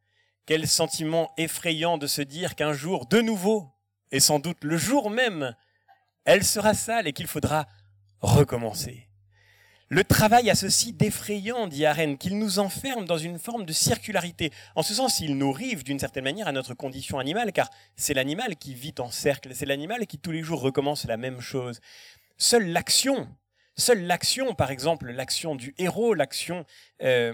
Quel 0.45 0.67
sentiment 0.67 1.31
effrayant 1.37 1.97
de 1.97 2.09
se 2.09 2.23
dire 2.23 2.57
qu'un 2.57 2.73
jour, 2.73 3.07
de 3.07 3.21
nouveau, 3.21 3.71
et 4.11 4.19
sans 4.19 4.41
doute 4.41 4.65
le 4.65 4.77
jour 4.77 5.11
même, 5.11 5.55
elle 6.25 6.43
sera 6.43 6.75
sale 6.75 7.07
et 7.07 7.13
qu'il 7.13 7.29
faudra 7.29 7.69
recommencer. 8.19 9.07
Le 9.89 10.03
travail 10.03 10.51
a 10.51 10.57
ceci 10.57 10.93
d'effrayant, 10.93 11.69
dit 11.69 11.87
Arène, 11.87 12.19
qu'il 12.19 12.37
nous 12.37 12.59
enferme 12.59 13.05
dans 13.05 13.17
une 13.17 13.39
forme 13.39 13.65
de 13.65 13.73
circularité. 13.73 14.51
En 14.75 14.83
ce 14.83 14.93
sens, 14.93 15.21
il 15.21 15.39
nous 15.39 15.53
rive 15.53 15.85
d'une 15.85 16.01
certaine 16.01 16.25
manière 16.25 16.49
à 16.49 16.53
notre 16.53 16.75
condition 16.75 17.21
animale, 17.21 17.53
car 17.53 17.71
c'est 17.95 18.15
l'animal 18.15 18.57
qui 18.57 18.75
vit 18.75 18.95
en 18.99 19.13
cercle, 19.13 19.51
c'est 19.55 19.67
l'animal 19.67 20.09
qui 20.09 20.19
tous 20.19 20.33
les 20.33 20.43
jours 20.43 20.63
recommence 20.63 21.05
la 21.05 21.17
même 21.17 21.41
chose. 21.41 21.81
Seule 22.37 22.69
l'action, 22.69 23.29
seule 23.77 24.05
l'action, 24.05 24.55
par 24.55 24.71
exemple 24.71 25.11
l'action 25.11 25.55
du 25.55 25.75
héros, 25.79 26.15
l'action 26.15 26.65
euh, 27.03 27.33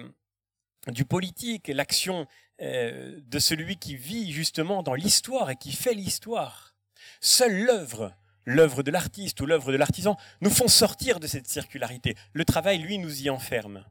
du 0.89 1.05
politique, 1.05 1.69
l'action 1.69 2.27
euh, 2.61 3.19
de 3.23 3.39
celui 3.39 3.77
qui 3.77 3.97
vit 3.97 4.33
justement 4.33 4.83
dans 4.83 4.95
l'histoire 4.95 5.51
et 5.51 5.57
qui 5.57 5.73
fait 5.73 5.95
l'histoire, 5.95 6.75
seule 7.21 7.65
l'œuvre, 7.65 8.15
l'œuvre 8.45 8.83
de 8.83 8.91
l'artiste 8.91 9.41
ou 9.41 9.47
l'œuvre 9.47 9.73
de 9.73 9.77
l'artisan, 9.77 10.17
nous 10.41 10.51
font 10.51 10.69
sortir 10.69 11.21
de 11.21 11.27
cette 11.27 11.49
circularité. 11.49 12.17
Le 12.33 12.45
travail, 12.45 12.79
lui, 12.79 12.99
nous 12.99 13.23
y 13.23 13.31
enferme. 13.31 13.85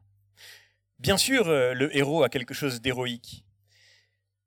Bien 0.98 1.16
sûr, 1.16 1.48
euh, 1.48 1.74
le 1.74 1.96
héros 1.96 2.22
a 2.22 2.28
quelque 2.28 2.54
chose 2.54 2.80
d'héroïque. 2.80 3.44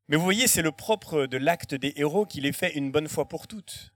Mais 0.07 0.17
vous 0.17 0.23
voyez, 0.23 0.47
c'est 0.47 0.61
le 0.61 0.71
propre 0.71 1.25
de 1.25 1.37
l'acte 1.37 1.75
des 1.75 1.93
héros 1.95 2.25
qu'il 2.25 2.45
est 2.45 2.51
fait 2.51 2.73
une 2.75 2.91
bonne 2.91 3.07
fois 3.07 3.27
pour 3.27 3.47
toutes. 3.47 3.92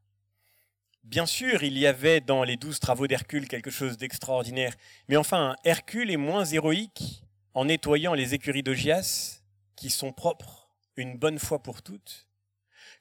Bien 1.07 1.25
sûr, 1.25 1.63
il 1.63 1.77
y 1.77 1.87
avait 1.87 2.19
dans 2.19 2.43
les 2.43 2.57
douze 2.57 2.81
travaux 2.81 3.07
d'Hercule 3.07 3.47
quelque 3.47 3.71
chose 3.71 3.95
d'extraordinaire, 3.95 4.75
mais 5.07 5.15
enfin, 5.15 5.55
Hercule 5.63 6.11
est 6.11 6.17
moins 6.17 6.43
héroïque 6.43 7.23
en 7.53 7.63
nettoyant 7.63 8.13
les 8.13 8.33
écuries 8.33 8.61
d'Ogias, 8.61 9.39
qui 9.77 9.89
sont 9.89 10.11
propres 10.11 10.67
une 10.97 11.17
bonne 11.17 11.39
fois 11.39 11.63
pour 11.63 11.81
toutes, 11.81 12.27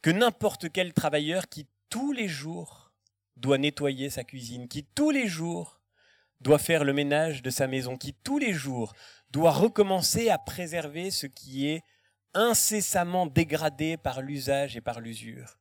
que 0.03 0.11
n'importe 0.11 0.71
quel 0.71 0.93
travailleur 0.93 1.49
qui 1.49 1.67
tous 1.91 2.13
les 2.13 2.29
jours 2.29 2.93
doit 3.37 3.59
nettoyer 3.59 4.09
sa 4.09 4.23
cuisine, 4.23 4.69
qui 4.69 4.85
tous 4.85 5.11
les 5.11 5.27
jours 5.27 5.81
doit 6.41 6.61
faire 6.61 6.85
le 6.85 6.93
ménage 6.93 7.43
de 7.43 7.51
sa 7.51 7.67
maison, 7.67 7.97
qui 7.97 8.15
tous 8.15 8.39
les 8.39 8.53
jours 8.53 8.93
doit 9.33 9.51
recommencer 9.51 10.31
à 10.31 10.39
préserver 10.39 11.11
ce 11.11 11.27
qui 11.27 11.67
est 11.67 11.83
incessamment 12.35 13.27
dégradé 13.27 13.97
par 13.97 14.23
l'usage 14.23 14.77
et 14.77 14.81
par 14.81 15.01
l'usure. 15.01 15.59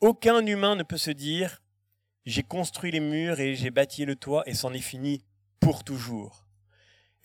Aucun 0.00 0.46
humain 0.46 0.76
ne 0.76 0.82
peut 0.82 0.96
se 0.96 1.10
dire 1.10 1.62
j'ai 2.24 2.42
construit 2.42 2.90
les 2.90 3.00
murs 3.00 3.38
et 3.40 3.54
j'ai 3.54 3.70
bâti 3.70 4.06
le 4.06 4.16
toit 4.16 4.42
et 4.46 4.54
c'en 4.54 4.72
est 4.72 4.78
fini 4.78 5.22
pour 5.60 5.84
toujours. 5.84 6.46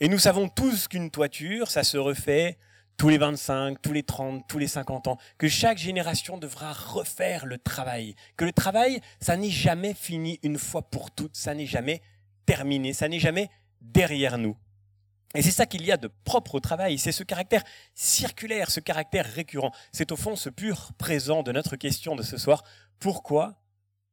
Et 0.02 0.10
nous 0.10 0.20
savons 0.20 0.50
tous 0.50 0.90
qu'une 0.90 1.10
toiture, 1.10 1.70
ça 1.72 1.84
se 1.84 1.98
refait 1.98 2.58
tous 2.98 3.08
les 3.08 3.18
25, 3.18 3.82
tous 3.82 3.94
les 3.94 4.04
30, 4.04 4.46
tous 4.48 4.58
les 4.58 4.68
50 4.68 5.08
ans, 5.08 5.18
que 5.38 5.48
chaque 5.48 5.78
génération 5.78 6.38
devra 6.38 6.74
refaire 6.74 7.46
le 7.46 7.58
travail, 7.58 8.16
que 8.36 8.46
le 8.46 8.52
travail, 8.52 9.00
ça 9.22 9.38
n'est 9.38 9.50
jamais 9.50 9.94
fini 9.94 10.40
une 10.44 10.58
fois 10.58 10.82
pour 10.82 11.12
toutes, 11.12 11.36
ça 11.36 11.54
n'est 11.54 11.66
jamais 11.66 12.02
terminé, 12.46 12.92
ça 12.92 13.08
n'est 13.08 13.20
jamais 13.20 13.50
derrière 13.80 14.38
nous. 14.38 14.58
Et 15.36 15.42
c'est 15.42 15.52
ça 15.52 15.66
qu'il 15.66 15.86
y 15.86 15.92
a 15.92 15.98
de 15.98 16.10
propre 16.24 16.56
au 16.56 16.60
travail, 16.60 16.98
c'est 16.98 17.12
ce 17.12 17.24
caractère 17.24 17.64
circulaire, 17.94 18.72
ce 18.72 18.80
caractère 18.80 19.26
récurrent. 19.26 19.72
C'est 19.92 20.12
au 20.12 20.16
fond 20.16 20.36
ce 20.36 20.50
pur 20.50 20.94
présent 20.98 21.44
de 21.44 21.52
notre 21.52 21.76
question 21.76 22.16
de 22.16 22.24
ce 22.24 22.38
soir. 22.38 22.64
Pourquoi 23.00 23.62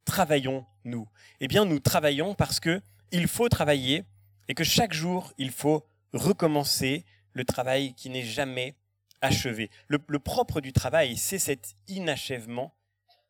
travaillons-nous? 0.04 1.08
Eh 1.40 1.48
bien, 1.48 1.64
nous 1.64 1.78
travaillons 1.78 2.34
parce 2.34 2.58
que 2.58 2.82
il 3.12 3.28
faut 3.28 3.48
travailler 3.48 4.04
et 4.48 4.54
que 4.54 4.64
chaque 4.64 4.92
jour, 4.92 5.32
il 5.38 5.50
faut 5.50 5.86
recommencer 6.12 7.04
le 7.34 7.44
travail 7.44 7.94
qui 7.94 8.10
n'est 8.10 8.24
jamais 8.24 8.74
achevé. 9.20 9.70
Le, 9.86 9.98
le 10.08 10.18
propre 10.18 10.60
du 10.60 10.72
travail, 10.72 11.16
c'est 11.16 11.38
cet 11.38 11.74
inachèvement 11.86 12.74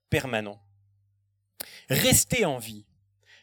permanent. 0.08 0.61
Rester 1.90 2.44
en 2.44 2.58
vie, 2.58 2.87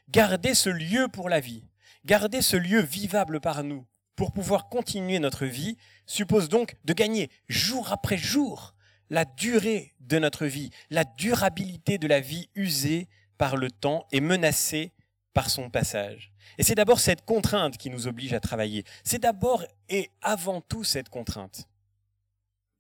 garder 0.09 0.53
ce 0.53 0.69
lieu 0.69 1.07
pour 1.07 1.29
la 1.29 1.39
vie, 1.39 1.63
garder 2.05 2.41
ce 2.41 2.57
lieu 2.57 2.81
vivable 2.81 3.39
par 3.39 3.63
nous, 3.63 3.85
pour 4.19 4.33
pouvoir 4.33 4.67
continuer 4.67 5.17
notre 5.19 5.45
vie, 5.45 5.77
suppose 6.05 6.49
donc 6.49 6.75
de 6.83 6.91
gagner 6.91 7.29
jour 7.47 7.93
après 7.93 8.17
jour 8.17 8.75
la 9.09 9.23
durée 9.23 9.93
de 10.01 10.19
notre 10.19 10.45
vie, 10.45 10.71
la 10.89 11.05
durabilité 11.05 11.97
de 11.97 12.05
la 12.05 12.19
vie 12.19 12.49
usée 12.53 13.07
par 13.37 13.55
le 13.55 13.71
temps 13.71 14.05
et 14.11 14.19
menacée 14.19 14.91
par 15.33 15.49
son 15.49 15.69
passage. 15.69 16.33
Et 16.57 16.63
c'est 16.63 16.75
d'abord 16.75 16.99
cette 16.99 17.23
contrainte 17.23 17.77
qui 17.77 17.89
nous 17.89 18.07
oblige 18.07 18.33
à 18.33 18.41
travailler. 18.41 18.83
C'est 19.05 19.19
d'abord 19.19 19.63
et 19.87 20.09
avant 20.21 20.59
tout 20.59 20.83
cette 20.83 21.07
contrainte. 21.07 21.69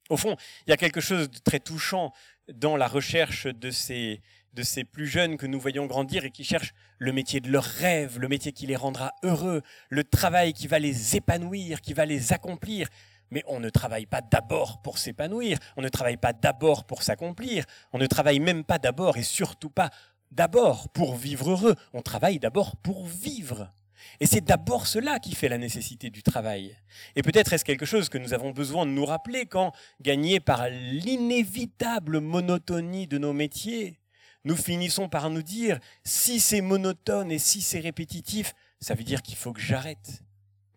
Au 0.09 0.17
fond, 0.17 0.35
il 0.67 0.71
y 0.71 0.73
a 0.73 0.77
quelque 0.77 0.99
chose 0.99 1.31
de 1.31 1.37
très 1.37 1.61
touchant 1.61 2.11
dans 2.53 2.75
la 2.75 2.89
recherche 2.89 3.47
de 3.47 3.71
ces, 3.71 4.19
de 4.53 4.63
ces 4.63 4.83
plus 4.83 5.07
jeunes 5.07 5.37
que 5.37 5.45
nous 5.45 5.59
voyons 5.59 5.85
grandir 5.85 6.25
et 6.25 6.31
qui 6.31 6.43
cherchent 6.43 6.73
le 6.97 7.11
métier 7.11 7.39
de 7.39 7.49
leur 7.51 7.63
rêve, 7.63 8.19
le 8.19 8.27
métier 8.27 8.51
qui 8.51 8.67
les 8.67 8.75
rendra 8.75 9.13
heureux, 9.23 9.61
le 9.89 10.03
travail 10.03 10.53
qui 10.53 10.67
va 10.67 10.79
les 10.79 11.15
épanouir, 11.15 11.81
qui 11.81 11.93
va 11.93 12.05
les 12.05 12.33
accomplir. 12.33 12.87
Mais 13.31 13.43
on 13.47 13.59
ne 13.59 13.69
travaille 13.69 14.07
pas 14.07 14.21
d'abord 14.21 14.81
pour 14.81 14.97
s'épanouir, 14.97 15.59
on 15.77 15.81
ne 15.81 15.89
travaille 15.89 16.17
pas 16.17 16.33
d'abord 16.33 16.85
pour 16.85 17.03
s'accomplir, 17.03 17.65
on 17.93 17.99
ne 17.99 18.07
travaille 18.07 18.39
même 18.39 18.63
pas 18.63 18.79
d'abord 18.79 19.17
et 19.17 19.23
surtout 19.23 19.69
pas 19.69 19.91
d'abord 20.31 20.89
pour 20.89 21.15
vivre 21.15 21.51
heureux, 21.51 21.75
on 21.93 22.01
travaille 22.01 22.39
d'abord 22.39 22.75
pour 22.77 23.05
vivre. 23.05 23.71
Et 24.19 24.25
c'est 24.25 24.41
d'abord 24.41 24.87
cela 24.87 25.19
qui 25.19 25.35
fait 25.35 25.49
la 25.49 25.57
nécessité 25.57 26.09
du 26.09 26.23
travail. 26.23 26.75
Et 27.15 27.21
peut-être 27.21 27.53
est-ce 27.53 27.65
quelque 27.65 27.85
chose 27.85 28.09
que 28.09 28.17
nous 28.17 28.33
avons 28.33 28.51
besoin 28.51 28.85
de 28.85 28.91
nous 28.91 29.05
rappeler 29.05 29.45
quand, 29.45 29.73
gagnés 30.01 30.39
par 30.39 30.67
l'inévitable 30.69 32.19
monotonie 32.19 33.07
de 33.07 33.17
nos 33.17 33.33
métiers, 33.33 33.99
nous 34.43 34.55
finissons 34.55 35.09
par 35.09 35.29
nous 35.29 35.41
dire, 35.41 35.79
si 36.03 36.39
c'est 36.39 36.61
monotone 36.61 37.31
et 37.31 37.39
si 37.39 37.61
c'est 37.61 37.79
répétitif, 37.79 38.53
ça 38.79 38.93
veut 38.93 39.03
dire 39.03 39.21
qu'il 39.21 39.35
faut 39.35 39.53
que 39.53 39.61
j'arrête. 39.61 40.23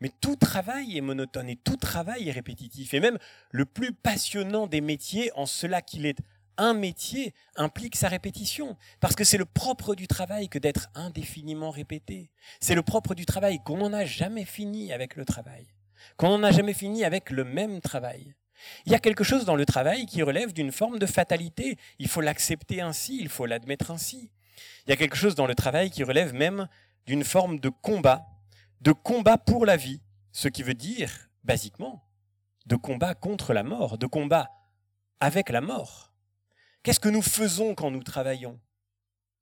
Mais 0.01 0.11
tout 0.21 0.35
travail 0.35 0.99
est 0.99 1.01
monotone 1.01 1.49
et 1.49 1.57
tout 1.57 1.77
travail 1.77 2.29
est 2.29 2.33
répétitif. 2.33 2.93
Et 2.93 2.99
même 2.99 3.19
le 3.51 3.65
plus 3.65 3.93
passionnant 3.93 4.67
des 4.67 4.81
métiers, 4.81 5.31
en 5.37 5.47
cela 5.47 5.81
qu'il 5.81 6.07
est 6.07 6.19
un 6.59 6.75
métier, 6.75 7.35
implique 7.57 7.97
sa 7.97 8.09
répétition. 8.09 8.77
Parce 9.01 9.15
que 9.15 9.25
c'est 9.25 9.39
le 9.39 9.45
propre 9.45 9.95
du 9.95 10.09
travail 10.09 10.49
que 10.49 10.59
d'être 10.59 10.89
indéfiniment 10.95 11.71
répété. 11.71 12.31
C'est 12.61 12.75
le 12.75 12.83
propre 12.83 13.15
du 13.15 13.27
travail 13.27 13.61
qu'on 13.65 13.79
n'en 13.79 13.93
a 13.93 14.05
jamais 14.05 14.45
fini 14.45 14.93
avec 14.93 15.17
le 15.17 15.25
travail. 15.25 15.67
Qu'on 16.17 16.31
n'en 16.31 16.43
a 16.43 16.51
jamais 16.51 16.75
fini 16.75 17.05
avec 17.05 17.31
le 17.31 17.45
même 17.45 17.81
travail. 17.81 18.35
Il 18.87 18.93
y 18.93 18.95
a 18.95 18.99
quelque 18.99 19.25
chose 19.25 19.45
dans 19.45 19.57
le 19.57 19.67
travail 19.67 20.07
qui 20.07 20.23
relève 20.23 20.53
d'une 20.53 20.73
forme 20.73 20.99
de 20.99 21.07
fatalité. 21.07 21.77
Il 21.99 22.09
faut 22.09 22.21
l'accepter 22.21 22.81
ainsi, 22.81 23.19
il 23.21 23.29
faut 23.29 23.47
l'admettre 23.47 23.91
ainsi. 23.91 24.31
Il 24.87 24.91
y 24.91 24.93
a 24.93 24.97
quelque 24.97 25.17
chose 25.17 25.35
dans 25.35 25.47
le 25.47 25.55
travail 25.55 25.91
qui 25.91 26.05
relève 26.05 26.35
même 26.35 26.69
d'une 27.07 27.25
forme 27.25 27.59
de 27.59 27.69
combat, 27.69 28.27
de 28.81 28.93
combat 28.93 29.39
pour 29.39 29.67
la 29.67 29.77
vie, 29.77 30.01
ce 30.33 30.49
qui 30.49 30.63
veut 30.63 30.75
dire, 30.75 31.29
basiquement, 31.45 32.05
de 32.67 32.77
combat 32.77 33.15
contre 33.15 33.53
la 33.53 33.63
mort, 33.63 33.99
de 33.99 34.07
combat 34.07 34.51
avec 35.21 35.51
la 35.51 35.61
mort. 35.61 36.13
Qu'est-ce 36.83 37.01
que 37.01 37.09
nous 37.09 37.23
faisons 37.23 37.75
quand 37.75 37.91
nous 37.91 38.03
travaillons? 38.03 38.59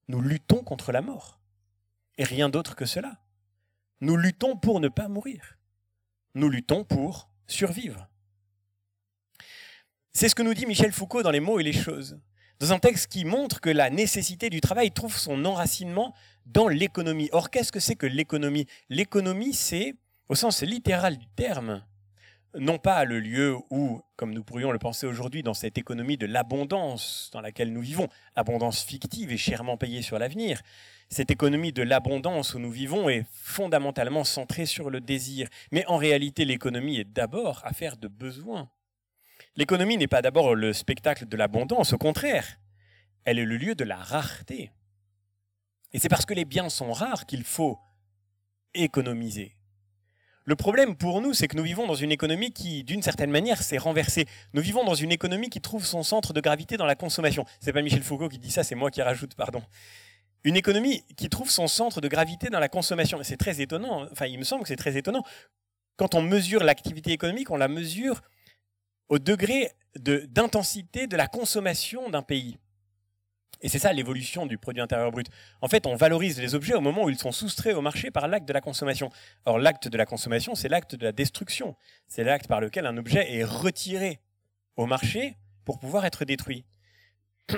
Nous 0.09 0.21
luttons 0.21 0.62
contre 0.62 0.93
la 0.93 1.00
mort. 1.00 1.41
Et 2.19 2.25
rien 2.25 2.50
d'autre 2.50 2.77
que 2.77 2.85
cela. 2.85 3.19
Nous 4.00 4.17
luttons 4.17 4.57
pour 4.57 4.81
ne 4.81 4.89
pas 4.89 5.09
mourir. 5.09 5.57
Nous 6.35 6.50
luttons 6.50 6.85
pour 6.85 7.31
survivre. 7.47 8.10
C'est 10.12 10.29
ce 10.29 10.35
que 10.35 10.43
nous 10.43 10.55
dit 10.55 10.67
Michel 10.67 10.93
Foucault 10.93 11.23
dans 11.23 11.31
Les 11.31 11.38
mots 11.38 11.61
et 11.61 11.62
les 11.62 11.73
choses, 11.73 12.19
dans 12.59 12.73
un 12.73 12.81
texte 12.81 13.07
qui 13.07 13.25
montre 13.25 13.61
que 13.61 13.71
la 13.71 13.90
nécessité 13.90 14.50
du 14.50 14.61
travail 14.61 14.90
trouve 14.90 15.17
son 15.17 15.45
enracinement 15.45 16.14
dans 16.47 16.67
l'économie. 16.67 17.29
Or, 17.33 17.49
qu'est-ce 17.49 17.71
que 17.71 17.79
c'est 17.79 17.95
que 17.95 18.07
l'économie? 18.07 18.67
L'économie, 18.88 19.55
c'est, 19.55 19.95
au 20.29 20.35
sens 20.35 20.62
littéral 20.62 21.17
du 21.17 21.26
terme, 21.37 21.85
non 22.59 22.79
pas 22.79 23.05
le 23.05 23.21
lieu 23.21 23.57
où, 23.71 24.02
comme 24.17 24.35
nous 24.35 24.43
pourrions 24.43 24.73
le 24.73 24.81
penser 24.81 25.07
aujourd'hui, 25.07 25.45
dans 25.45 25.55
cette 25.55 25.79
économie 25.79 26.17
de 26.17 26.26
l'abondance 26.26 27.31
dans 27.33 27.40
laquelle 27.40 27.73
nous 27.73 27.81
vivons, 27.81 28.09
abondance 28.35 28.83
fictive 28.83 29.31
et 29.31 29.37
chèrement 29.37 29.76
payée 29.76 30.02
sur 30.02 30.19
l'avenir, 30.19 30.61
cette 31.09 31.31
économie 31.31 31.73
de 31.73 31.83
l'abondance 31.83 32.55
où 32.55 32.59
nous 32.59 32.73
vivons 32.73 33.09
est 33.09 33.26
fondamentalement 33.33 34.25
centrée 34.25 34.67
sur 34.67 34.90
le 34.90 35.00
désir. 35.00 35.49
Mais 35.71 35.87
en 35.87 35.99
réalité, 35.99 36.45
l'économie 36.45 36.99
est 36.99 37.05
d'abord 37.05 37.62
affaire 37.64 37.97
de 37.97 38.09
besoins. 38.09 38.69
L'économie 39.57 39.97
n'est 39.97 40.07
pas 40.07 40.23
d'abord 40.23 40.54
le 40.54 40.73
spectacle 40.73 41.26
de 41.26 41.37
l'abondance, 41.37 41.92
au 41.92 41.99
contraire, 41.99 42.59
elle 43.25 43.38
est 43.38 43.45
le 43.45 43.57
lieu 43.57 43.75
de 43.75 43.85
la 43.85 43.97
rareté. 43.97 44.71
Et 45.92 45.99
c'est 45.99 46.09
parce 46.09 46.25
que 46.25 46.35
les 46.35 46.45
biens 46.45 46.69
sont 46.69 46.92
rares 46.92 47.26
qu'il 47.26 47.45
faut 47.45 47.78
économiser. 48.75 49.57
Le 50.45 50.57
problème 50.57 50.97
pour 50.97 51.21
nous, 51.21 51.35
c'est 51.35 51.49
que 51.49 51.57
nous 51.57 51.62
vivons 51.62 51.87
dans 51.87 51.95
une 51.95 52.12
économie 52.12 52.52
qui, 52.52 52.83
d'une 52.83 53.02
certaine 53.02 53.30
manière, 53.30 53.62
s'est 53.62 53.78
renversée. 53.78 54.26
Nous 54.54 54.62
vivons 54.62 54.85
dans 54.85 54.95
une 54.95 55.12
économie 55.12 55.50
qui 55.50 55.61
trouve 55.61 55.85
son 55.85 56.02
centre 56.02 56.33
de 56.33 56.40
gravité 56.40 56.76
dans 56.76 56.87
la 56.87 56.95
consommation. 56.95 57.45
C'est 57.61 57.73
pas 57.73 57.83
Michel 57.83 58.02
Foucault 58.02 58.28
qui 58.28 58.38
dit 58.38 58.50
ça, 58.50 58.64
c'est 58.64 58.75
moi 58.75 58.90
qui 58.90 59.02
rajoute, 59.02 59.35
pardon. 59.35 59.62
Une 60.42 60.57
économie 60.57 61.04
qui 61.16 61.28
trouve 61.28 61.50
son 61.50 61.69
centre 61.69 62.00
de 62.00 62.09
gravité 62.09 62.49
dans 62.49 62.59
la 62.59 62.69
consommation. 62.69 63.19
C'est 63.23 63.37
très 63.37 63.61
étonnant. 63.61 64.09
Enfin, 64.11 64.26
il 64.26 64.38
me 64.38 64.45
semble 64.45 64.62
que 64.62 64.69
c'est 64.69 64.76
très 64.76 64.97
étonnant. 64.97 65.23
Quand 65.97 66.14
on 66.14 66.23
mesure 66.23 66.64
l'activité 66.64 67.12
économique, 67.12 67.50
on 67.50 67.57
la 67.57 67.69
mesure 67.69 68.23
au 69.11 69.19
degré 69.19 69.71
d'intensité 69.97 71.07
de, 71.07 71.17
la 71.17 71.26
consommation 71.26 72.09
d'un 72.09 72.23
pays. 72.23 72.57
Et 73.61 73.69
c'est 73.69 73.81
ça 73.81 73.93
l'évolution 73.93 74.47
du 74.47 74.57
produit 74.57 74.81
intérieur 74.81 75.11
brut. 75.11 75.26
En 75.61 75.69
fait, 75.69 75.87
on 75.87 75.97
valorise 75.97 76.40
les 76.40 76.55
objets 76.55 76.75
au 76.75 76.81
moment 76.81 77.05
où 77.05 77.11
ils 77.11 77.19
sont 77.19 77.33
soustraits 77.33 77.76
au 77.76 77.83
marché 77.83 78.11
par 78.11 78.26
l'acte 78.29 78.49
de 78.49 78.52
la 78.55 78.62
consommation. 78.62 79.11
Or, 79.45 79.59
l'acte 79.59 79.88
de 79.88 79.99
la 79.99 80.07
consommation, 80.07 80.55
c'est 80.55 80.69
l'acte 80.69 80.95
de 80.95 81.05
la 81.05 81.12
destruction. 81.12 81.76
C'est 82.07 82.25
l'acte 82.25 82.47
par 82.47 82.61
lequel 82.61 82.87
un 82.87 82.97
objet 82.97 83.35
est 83.35 83.45
retiré 83.45 84.21
au 84.76 84.87
marché 84.87 85.37
pour 85.67 85.79
pouvoir 85.79 86.07
être 86.07 86.25
détruit. 86.25 86.64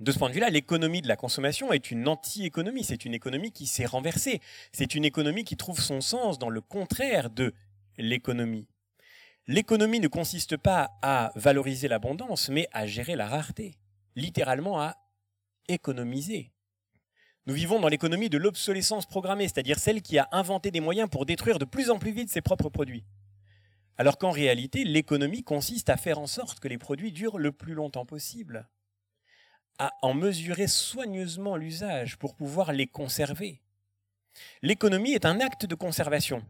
De 0.00 0.10
ce 0.10 0.18
point 0.18 0.28
de 0.28 0.34
vue-là, 0.34 0.50
l'économie 0.50 1.02
de 1.02 1.06
la 1.06 1.14
consommation 1.14 1.72
est 1.72 1.92
une 1.92 2.08
anti-économie. 2.08 2.82
C'est 2.82 3.04
une 3.04 3.14
économie 3.14 3.52
qui 3.52 3.68
s'est 3.68 3.86
renversée. 3.86 4.40
C'est 4.72 4.96
une 4.96 5.04
économie 5.04 5.44
qui 5.44 5.56
trouve 5.56 5.78
son 5.78 6.00
sens 6.00 6.40
dans 6.40 6.50
le 6.50 6.60
contraire 6.60 7.30
de 7.30 7.54
l'économie. 7.96 8.66
L'économie 9.46 10.00
ne 10.00 10.08
consiste 10.08 10.56
pas 10.56 10.96
à 11.02 11.30
valoriser 11.34 11.86
l'abondance, 11.86 12.48
mais 12.48 12.66
à 12.72 12.86
gérer 12.86 13.14
la 13.14 13.28
rareté, 13.28 13.76
littéralement 14.16 14.80
à 14.80 14.96
économiser. 15.68 16.50
Nous 17.46 17.52
vivons 17.52 17.78
dans 17.78 17.88
l'économie 17.88 18.30
de 18.30 18.38
l'obsolescence 18.38 19.04
programmée, 19.04 19.44
c'est-à-dire 19.44 19.78
celle 19.78 20.00
qui 20.00 20.18
a 20.18 20.28
inventé 20.32 20.70
des 20.70 20.80
moyens 20.80 21.10
pour 21.10 21.26
détruire 21.26 21.58
de 21.58 21.66
plus 21.66 21.90
en 21.90 21.98
plus 21.98 22.12
vite 22.12 22.30
ses 22.30 22.40
propres 22.40 22.70
produits. 22.70 23.04
alors 23.96 24.18
qu'en 24.18 24.30
réalité, 24.30 24.84
l'économie 24.84 25.44
consiste 25.44 25.88
à 25.88 25.96
faire 25.96 26.18
en 26.18 26.26
sorte 26.26 26.58
que 26.58 26.68
les 26.68 26.78
produits 26.78 27.12
durent 27.12 27.38
le 27.38 27.52
plus 27.52 27.74
longtemps 27.74 28.06
possible, 28.06 28.68
à 29.78 29.92
en 30.02 30.14
mesurer 30.14 30.66
soigneusement 30.66 31.56
l'usage 31.56 32.16
pour 32.16 32.34
pouvoir 32.34 32.72
les 32.72 32.86
conserver. 32.86 33.60
L'économie 34.62 35.12
est 35.12 35.26
un 35.26 35.40
acte 35.40 35.66
de 35.66 35.74
conservation. 35.74 36.44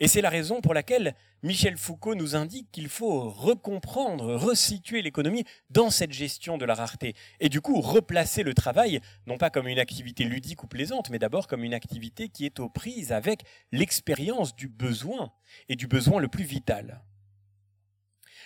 Et 0.00 0.08
c'est 0.08 0.20
la 0.20 0.30
raison 0.30 0.60
pour 0.60 0.74
laquelle 0.74 1.14
Michel 1.42 1.76
Foucault 1.76 2.14
nous 2.14 2.36
indique 2.36 2.70
qu'il 2.70 2.88
faut 2.88 3.28
recomprendre, 3.28 4.34
resituer 4.34 5.02
l'économie 5.02 5.44
dans 5.70 5.90
cette 5.90 6.12
gestion 6.12 6.56
de 6.56 6.64
la 6.64 6.74
rareté. 6.74 7.14
Et 7.40 7.48
du 7.48 7.60
coup, 7.60 7.80
replacer 7.80 8.42
le 8.42 8.54
travail, 8.54 9.00
non 9.26 9.38
pas 9.38 9.50
comme 9.50 9.68
une 9.68 9.78
activité 9.78 10.24
ludique 10.24 10.62
ou 10.62 10.66
plaisante, 10.66 11.10
mais 11.10 11.18
d'abord 11.18 11.48
comme 11.48 11.64
une 11.64 11.74
activité 11.74 12.28
qui 12.28 12.46
est 12.46 12.60
aux 12.60 12.68
prises 12.68 13.12
avec 13.12 13.42
l'expérience 13.72 14.54
du 14.54 14.68
besoin, 14.68 15.32
et 15.68 15.76
du 15.76 15.86
besoin 15.86 16.20
le 16.20 16.28
plus 16.28 16.44
vital. 16.44 17.02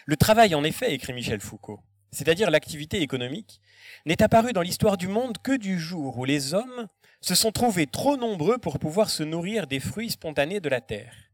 Le 0.07 0.17
travail, 0.17 0.55
en 0.55 0.65
effet, 0.65 0.95
écrit 0.95 1.13
Michel 1.13 1.41
Foucault, 1.41 1.81
c'est-à-dire 2.13 2.51
l'activité 2.51 3.03
économique, 3.03 3.61
n'est 4.07 4.23
apparu 4.23 4.53
dans 4.53 4.63
l'histoire 4.63 4.97
du 4.97 5.09
monde 5.09 5.39
que 5.43 5.57
du 5.57 5.79
jour 5.79 6.17
où 6.19 6.25
les 6.25 6.55
hommes 6.55 6.89
se 7.21 7.35
sont 7.35 7.53
trouvés 7.53 7.87
trop 7.87 8.17
nombreux 8.17 8.59
pour 8.59 8.79
pouvoir 8.79 9.11
se 9.11 9.23
nourrir 9.23 9.67
des 9.67 9.81
fruits 9.81 10.11
spontanés 10.11 10.61
de 10.61 10.69
la 10.69 10.81
terre. 10.81 11.26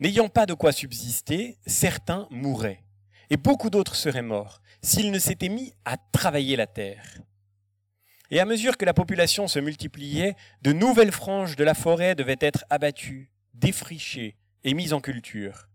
N'ayant 0.00 0.28
pas 0.28 0.46
de 0.46 0.54
quoi 0.54 0.70
subsister, 0.70 1.58
certains 1.66 2.28
mourraient, 2.30 2.84
et 3.30 3.36
beaucoup 3.36 3.68
d'autres 3.68 3.96
seraient 3.96 4.22
morts, 4.22 4.62
s'ils 4.80 5.10
ne 5.10 5.18
s'étaient 5.18 5.48
mis 5.48 5.74
à 5.84 5.96
travailler 5.96 6.54
la 6.54 6.68
terre. 6.68 7.20
Et 8.30 8.38
à 8.38 8.44
mesure 8.44 8.76
que 8.76 8.84
la 8.84 8.94
population 8.94 9.48
se 9.48 9.58
multipliait, 9.58 10.36
de 10.62 10.72
nouvelles 10.72 11.12
franges 11.12 11.56
de 11.56 11.64
la 11.64 11.74
forêt 11.74 12.14
devaient 12.14 12.36
être 12.40 12.64
abattues, 12.70 13.32
défrichées 13.54 14.36
et 14.62 14.74
mises 14.74 14.92
en 14.92 15.00
culture. 15.00 15.68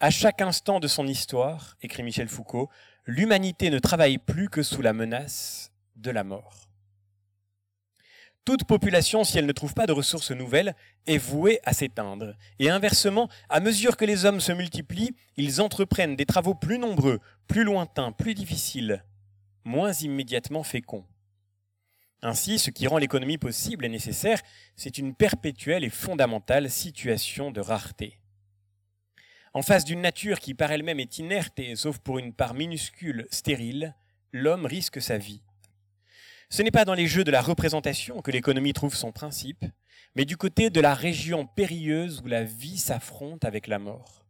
À 0.00 0.10
chaque 0.10 0.42
instant 0.42 0.80
de 0.80 0.88
son 0.88 1.06
histoire, 1.06 1.76
écrit 1.80 2.02
Michel 2.02 2.28
Foucault, 2.28 2.68
l'humanité 3.06 3.70
ne 3.70 3.78
travaille 3.78 4.18
plus 4.18 4.50
que 4.50 4.62
sous 4.62 4.82
la 4.82 4.92
menace 4.92 5.72
de 5.96 6.10
la 6.10 6.24
mort. 6.24 6.63
Toute 8.44 8.64
population, 8.64 9.24
si 9.24 9.38
elle 9.38 9.46
ne 9.46 9.52
trouve 9.52 9.72
pas 9.72 9.86
de 9.86 9.92
ressources 9.92 10.30
nouvelles, 10.30 10.74
est 11.06 11.16
vouée 11.16 11.60
à 11.64 11.72
s'éteindre. 11.72 12.34
Et 12.58 12.68
inversement, 12.68 13.30
à 13.48 13.60
mesure 13.60 13.96
que 13.96 14.04
les 14.04 14.26
hommes 14.26 14.40
se 14.40 14.52
multiplient, 14.52 15.16
ils 15.38 15.62
entreprennent 15.62 16.14
des 16.14 16.26
travaux 16.26 16.54
plus 16.54 16.78
nombreux, 16.78 17.20
plus 17.46 17.64
lointains, 17.64 18.12
plus 18.12 18.34
difficiles, 18.34 19.02
moins 19.64 19.92
immédiatement 19.92 20.62
féconds. 20.62 21.06
Ainsi, 22.20 22.58
ce 22.58 22.70
qui 22.70 22.86
rend 22.86 22.98
l'économie 22.98 23.38
possible 23.38 23.86
et 23.86 23.88
nécessaire, 23.88 24.40
c'est 24.76 24.98
une 24.98 25.14
perpétuelle 25.14 25.84
et 25.84 25.90
fondamentale 25.90 26.70
situation 26.70 27.50
de 27.50 27.60
rareté. 27.60 28.18
En 29.54 29.62
face 29.62 29.84
d'une 29.84 30.00
nature 30.02 30.40
qui 30.40 30.52
par 30.52 30.70
elle-même 30.72 31.00
est 31.00 31.18
inerte 31.18 31.58
et, 31.58 31.76
sauf 31.76 31.98
pour 31.98 32.18
une 32.18 32.34
part 32.34 32.54
minuscule, 32.54 33.26
stérile, 33.30 33.94
l'homme 34.32 34.66
risque 34.66 35.00
sa 35.00 35.16
vie. 35.16 35.43
Ce 36.50 36.62
n'est 36.62 36.70
pas 36.70 36.84
dans 36.84 36.94
les 36.94 37.06
jeux 37.06 37.24
de 37.24 37.30
la 37.30 37.42
représentation 37.42 38.22
que 38.22 38.30
l'économie 38.30 38.72
trouve 38.72 38.94
son 38.94 39.12
principe, 39.12 39.64
mais 40.14 40.24
du 40.24 40.36
côté 40.36 40.70
de 40.70 40.80
la 40.80 40.94
région 40.94 41.46
périlleuse 41.46 42.20
où 42.24 42.28
la 42.28 42.44
vie 42.44 42.78
s'affronte 42.78 43.44
avec 43.44 43.66
la 43.66 43.78
mort. 43.78 44.24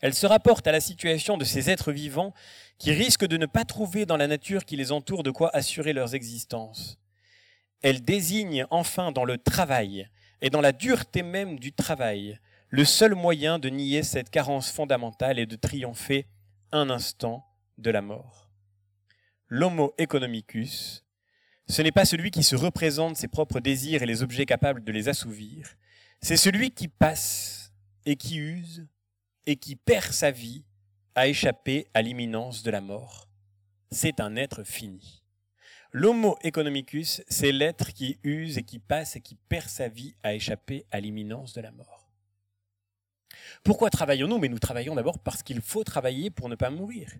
Elle 0.00 0.14
se 0.14 0.26
rapporte 0.26 0.66
à 0.66 0.72
la 0.72 0.80
situation 0.80 1.36
de 1.36 1.44
ces 1.44 1.68
êtres 1.68 1.92
vivants 1.92 2.32
qui 2.78 2.92
risquent 2.92 3.26
de 3.26 3.36
ne 3.36 3.46
pas 3.46 3.66
trouver 3.66 4.06
dans 4.06 4.16
la 4.16 4.26
nature 4.26 4.64
qui 4.64 4.76
les 4.76 4.92
entoure 4.92 5.22
de 5.22 5.30
quoi 5.30 5.54
assurer 5.54 5.92
leurs 5.92 6.14
existences. 6.14 6.98
Elle 7.82 8.02
désigne 8.02 8.66
enfin 8.70 9.12
dans 9.12 9.24
le 9.24 9.36
travail 9.36 10.08
et 10.40 10.48
dans 10.50 10.62
la 10.62 10.72
dureté 10.72 11.22
même 11.22 11.58
du 11.58 11.72
travail 11.72 12.38
le 12.70 12.84
seul 12.84 13.14
moyen 13.14 13.58
de 13.58 13.68
nier 13.68 14.02
cette 14.02 14.30
carence 14.30 14.70
fondamentale 14.70 15.38
et 15.38 15.46
de 15.46 15.56
triompher 15.56 16.26
un 16.72 16.88
instant 16.88 17.44
de 17.78 17.90
la 17.90 18.00
mort 18.00 18.49
l'homo 19.50 19.92
economicus, 19.98 21.04
ce 21.68 21.82
n'est 21.82 21.92
pas 21.92 22.04
celui 22.04 22.30
qui 22.30 22.44
se 22.44 22.56
représente 22.56 23.16
ses 23.16 23.28
propres 23.28 23.60
désirs 23.60 24.02
et 24.02 24.06
les 24.06 24.22
objets 24.22 24.46
capables 24.46 24.84
de 24.84 24.92
les 24.92 25.08
assouvir, 25.08 25.76
c'est 26.22 26.36
celui 26.36 26.70
qui 26.70 26.88
passe 26.88 27.72
et 28.06 28.16
qui 28.16 28.38
use 28.38 28.86
et 29.46 29.56
qui 29.56 29.74
perd 29.74 30.12
sa 30.12 30.30
vie 30.30 30.64
à 31.16 31.26
échapper 31.26 31.88
à 31.94 32.02
l'imminence 32.02 32.62
de 32.62 32.70
la 32.70 32.80
mort. 32.80 33.28
C'est 33.90 34.20
un 34.20 34.36
être 34.36 34.62
fini. 34.62 35.24
L'homo 35.92 36.38
economicus, 36.44 37.20
c'est 37.26 37.50
l'être 37.50 37.92
qui 37.92 38.18
use 38.22 38.56
et 38.56 38.62
qui 38.62 38.78
passe 38.78 39.16
et 39.16 39.20
qui 39.20 39.34
perd 39.34 39.68
sa 39.68 39.88
vie 39.88 40.14
à 40.22 40.34
échapper 40.34 40.86
à 40.92 41.00
l'imminence 41.00 41.52
de 41.54 41.60
la 41.60 41.72
mort. 41.72 42.08
Pourquoi 43.64 43.90
travaillons-nous? 43.90 44.38
Mais 44.38 44.48
nous 44.48 44.60
travaillons 44.60 44.94
d'abord 44.94 45.18
parce 45.18 45.42
qu'il 45.42 45.60
faut 45.60 45.82
travailler 45.82 46.30
pour 46.30 46.48
ne 46.48 46.54
pas 46.54 46.70
mourir. 46.70 47.10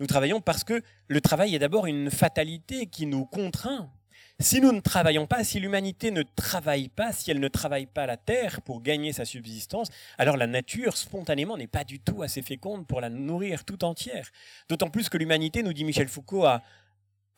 Nous 0.00 0.06
travaillons 0.06 0.40
parce 0.40 0.64
que 0.64 0.82
le 1.08 1.20
travail 1.20 1.54
est 1.54 1.58
d'abord 1.58 1.86
une 1.86 2.10
fatalité 2.10 2.86
qui 2.86 3.06
nous 3.06 3.24
contraint. 3.24 3.90
Si 4.40 4.60
nous 4.60 4.72
ne 4.72 4.80
travaillons 4.80 5.26
pas, 5.26 5.44
si 5.44 5.60
l'humanité 5.60 6.10
ne 6.10 6.22
travaille 6.22 6.88
pas, 6.88 7.12
si 7.12 7.30
elle 7.30 7.38
ne 7.38 7.48
travaille 7.48 7.86
pas 7.86 8.06
la 8.06 8.16
terre 8.16 8.60
pour 8.62 8.82
gagner 8.82 9.12
sa 9.12 9.24
subsistance, 9.24 9.88
alors 10.18 10.36
la 10.36 10.46
nature, 10.46 10.96
spontanément, 10.96 11.56
n'est 11.56 11.68
pas 11.68 11.84
du 11.84 12.00
tout 12.00 12.22
assez 12.22 12.42
féconde 12.42 12.86
pour 12.86 13.00
la 13.00 13.08
nourrir 13.08 13.64
tout 13.64 13.84
entière. 13.84 14.30
D'autant 14.68 14.90
plus 14.90 15.08
que 15.08 15.18
l'humanité, 15.18 15.62
nous 15.62 15.72
dit 15.72 15.84
Michel 15.84 16.08
Foucault, 16.08 16.44
a 16.44 16.62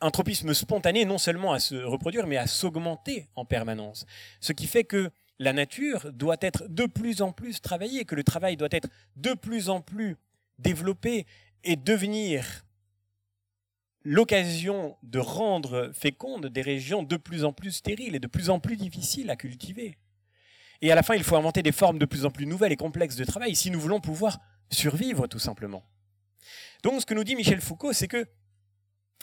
un 0.01 0.09
tropisme 0.09 0.53
spontané 0.53 1.05
non 1.05 1.17
seulement 1.17 1.53
à 1.53 1.59
se 1.59 1.75
reproduire, 1.75 2.27
mais 2.27 2.37
à 2.37 2.47
s'augmenter 2.47 3.27
en 3.35 3.45
permanence. 3.45 4.05
Ce 4.39 4.53
qui 4.53 4.67
fait 4.67 4.83
que 4.83 5.11
la 5.39 5.53
nature 5.53 6.11
doit 6.11 6.37
être 6.41 6.67
de 6.69 6.85
plus 6.85 7.21
en 7.21 7.31
plus 7.31 7.61
travaillée, 7.61 8.05
que 8.05 8.15
le 8.15 8.23
travail 8.23 8.57
doit 8.57 8.69
être 8.71 8.89
de 9.15 9.33
plus 9.33 9.69
en 9.69 9.81
plus 9.81 10.15
développé 10.59 11.25
et 11.65 11.75
devenir 11.75 12.65
l'occasion 14.03 14.95
de 15.03 15.19
rendre 15.19 15.91
fécondes 15.93 16.45
des 16.45 16.61
régions 16.61 17.03
de 17.03 17.17
plus 17.17 17.43
en 17.43 17.51
plus 17.51 17.71
stériles 17.71 18.15
et 18.15 18.19
de 18.19 18.27
plus 18.27 18.49
en 18.49 18.59
plus 18.59 18.77
difficiles 18.77 19.29
à 19.31 19.35
cultiver. 19.35 19.97
Et 20.81 20.91
à 20.91 20.95
la 20.95 21.03
fin, 21.03 21.15
il 21.15 21.23
faut 21.23 21.35
inventer 21.35 21.63
des 21.63 21.71
formes 21.71 21.97
de 21.97 22.05
plus 22.05 22.25
en 22.25 22.31
plus 22.31 22.45
nouvelles 22.45 22.71
et 22.71 22.77
complexes 22.77 23.15
de 23.15 23.25
travail 23.25 23.55
si 23.55 23.71
nous 23.71 23.79
voulons 23.79 23.99
pouvoir 23.99 24.39
survivre 24.69 25.27
tout 25.27 25.39
simplement. 25.39 25.83
Donc 26.83 27.01
ce 27.01 27.05
que 27.05 27.15
nous 27.15 27.23
dit 27.23 27.35
Michel 27.35 27.61
Foucault, 27.61 27.93
c'est 27.93 28.07
que 28.07 28.27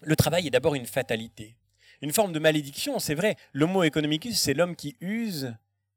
le 0.03 0.17
travail 0.17 0.49
est 0.49 0.51
d'abord 0.51 0.75
une 0.75 0.87
fatalité, 0.87 1.57
une 2.01 2.13
forme 2.13 2.33
de 2.33 2.41
malédiction, 2.41 2.99
c'est 2.99 3.15
vrai. 3.15 3.37
L'homo 3.53 3.85
economicus, 3.85 4.37
c'est 4.39 4.55
l'homme 4.55 4.75
qui 4.75 4.97
use 5.01 5.55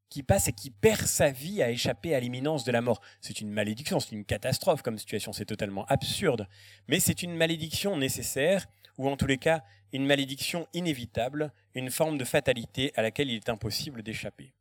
qui 0.10 0.24
passe 0.24 0.48
et 0.48 0.54
qui 0.54 0.72
perd 0.72 1.06
sa 1.06 1.32
vie 1.32 1.62
à 1.62 1.70
échapper 1.70 2.16
à 2.16 2.20
l'imminence 2.20 2.64
de 2.64 2.72
la 2.72 2.82
mort. 2.82 3.02
C'est 3.22 3.42
une 3.42 3.52
malédiction, 3.52 4.00
c'est 4.00 4.14
une 4.14 4.26
catastrophe 4.26 4.82
comme 4.82 4.98
situation, 4.98 5.34
c'est 5.34 5.46
totalement 5.46 5.86
absurde. 5.86 6.48
Mais 6.88 7.00
c'est 7.00 7.24
une 7.24 7.36
malédiction 7.36 7.98
nécessaire, 7.98 8.66
ou 8.98 9.10
en 9.10 9.18
tous 9.18 9.28
les 9.28 9.38
cas, 9.38 9.64
une 9.92 10.06
malédiction 10.06 10.68
inévitable, 10.74 11.52
une 11.74 11.92
forme 11.92 12.18
de 12.18 12.26
fatalité 12.26 12.92
à 12.96 13.02
laquelle 13.02 13.30
il 13.30 13.36
est 13.36 13.50
impossible 13.50 14.04
d'échapper. 14.04 14.54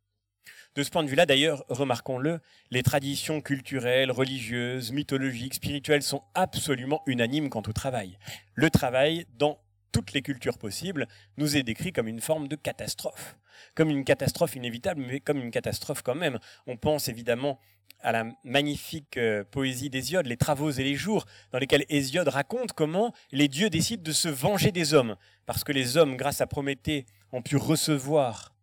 De 0.75 0.83
ce 0.83 0.89
point 0.89 1.03
de 1.03 1.09
vue-là, 1.09 1.25
d'ailleurs, 1.25 1.63
remarquons-le, 1.69 2.41
les 2.69 2.83
traditions 2.83 3.39
culturelles, 3.39 4.11
religieuses, 4.11 4.91
mythologiques, 4.91 5.53
spirituelles 5.53 6.03
sont 6.03 6.21
absolument 6.33 7.01
unanimes 7.05 7.49
quant 7.49 7.63
au 7.65 7.71
travail. 7.71 8.17
Le 8.55 8.69
travail, 8.69 9.25
dans 9.37 9.57
toutes 9.95 10.11
les 10.11 10.21
cultures 10.21 10.57
possibles, 10.57 11.07
nous 11.37 11.55
est 11.55 11.63
décrit 11.63 11.93
comme 11.93 12.09
une 12.09 12.19
forme 12.19 12.49
de 12.49 12.57
catastrophe 12.57 13.37
comme 13.73 13.89
une 13.89 14.03
catastrophe 14.03 14.57
inévitable, 14.57 15.01
mais 15.07 15.21
comme 15.21 15.41
une 15.41 15.49
catastrophe 15.49 16.01
quand 16.01 16.13
même. 16.13 16.39
On 16.67 16.75
pense 16.75 17.07
évidemment 17.07 17.57
à 18.01 18.11
la 18.11 18.25
magnifique 18.43 19.15
euh, 19.15 19.45
poésie 19.49 19.89
d'Hésiode, 19.89 20.27
les 20.27 20.35
travaux 20.35 20.71
et 20.71 20.83
les 20.83 20.95
jours, 20.95 21.25
dans 21.53 21.59
lesquels 21.59 21.85
Hésiode 21.87 22.27
raconte 22.27 22.73
comment 22.73 23.13
les 23.31 23.47
dieux 23.47 23.69
décident 23.69 24.03
de 24.03 24.11
se 24.11 24.27
venger 24.27 24.73
des 24.73 24.93
hommes, 24.93 25.15
parce 25.45 25.63
que 25.63 25.71
les 25.71 25.95
hommes, 25.95 26.17
grâce 26.17 26.41
à 26.41 26.47
Prométhée, 26.47 27.05
ont 27.31 27.41
pu 27.41 27.55
recevoir 27.55 28.53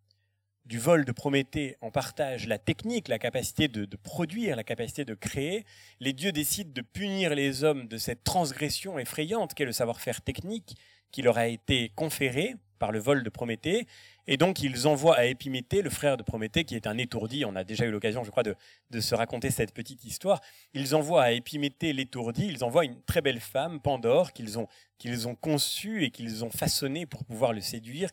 du 0.66 0.78
vol 0.78 1.06
de 1.06 1.12
Prométhée 1.12 1.78
en 1.80 1.90
partage 1.90 2.46
la 2.46 2.58
technique, 2.58 3.08
la 3.08 3.18
capacité 3.18 3.68
de, 3.68 3.86
de, 3.86 3.96
produire, 3.96 4.54
la 4.54 4.64
capacité 4.64 5.06
de 5.06 5.14
créer, 5.14 5.64
les 5.98 6.12
dieux 6.12 6.30
décident 6.30 6.70
de 6.72 6.82
punir 6.82 7.34
les 7.34 7.64
hommes 7.64 7.88
de 7.88 7.96
cette 7.96 8.22
transgression 8.22 8.98
effrayante 8.98 9.54
qu'est 9.54 9.64
le 9.64 9.72
savoir-faire 9.72 10.20
technique 10.20 10.76
qui 11.12 11.22
leur 11.22 11.38
a 11.38 11.46
été 11.46 11.92
conféré 11.94 12.56
par 12.78 12.90
le 12.90 12.98
vol 12.98 13.22
de 13.22 13.30
Prométhée, 13.30 13.86
et 14.26 14.36
donc 14.36 14.60
ils 14.60 14.88
envoient 14.88 15.16
à 15.16 15.24
Épiméthée, 15.26 15.82
le 15.82 15.90
frère 15.90 16.16
de 16.16 16.24
Prométhée, 16.24 16.64
qui 16.64 16.74
est 16.74 16.88
un 16.88 16.98
étourdi, 16.98 17.44
on 17.44 17.54
a 17.54 17.62
déjà 17.62 17.84
eu 17.84 17.92
l'occasion, 17.92 18.24
je 18.24 18.30
crois, 18.30 18.42
de, 18.42 19.00
se 19.00 19.14
raconter 19.14 19.50
cette 19.50 19.72
petite 19.72 20.04
histoire, 20.04 20.40
ils 20.74 20.96
envoient 20.96 21.22
à 21.22 21.30
Épiméthée 21.30 21.92
l'étourdi, 21.92 22.46
ils 22.46 22.64
envoient 22.64 22.84
une 22.84 23.00
très 23.02 23.20
belle 23.20 23.38
femme, 23.38 23.80
Pandore, 23.80 24.32
qu'ils 24.32 24.58
ont, 24.58 24.66
qu'ils 24.98 25.28
ont 25.28 25.36
conçue 25.36 26.02
et 26.02 26.10
qu'ils 26.10 26.44
ont 26.44 26.50
façonnée 26.50 27.06
pour 27.06 27.24
pouvoir 27.24 27.52
le 27.52 27.60
séduire. 27.60 28.10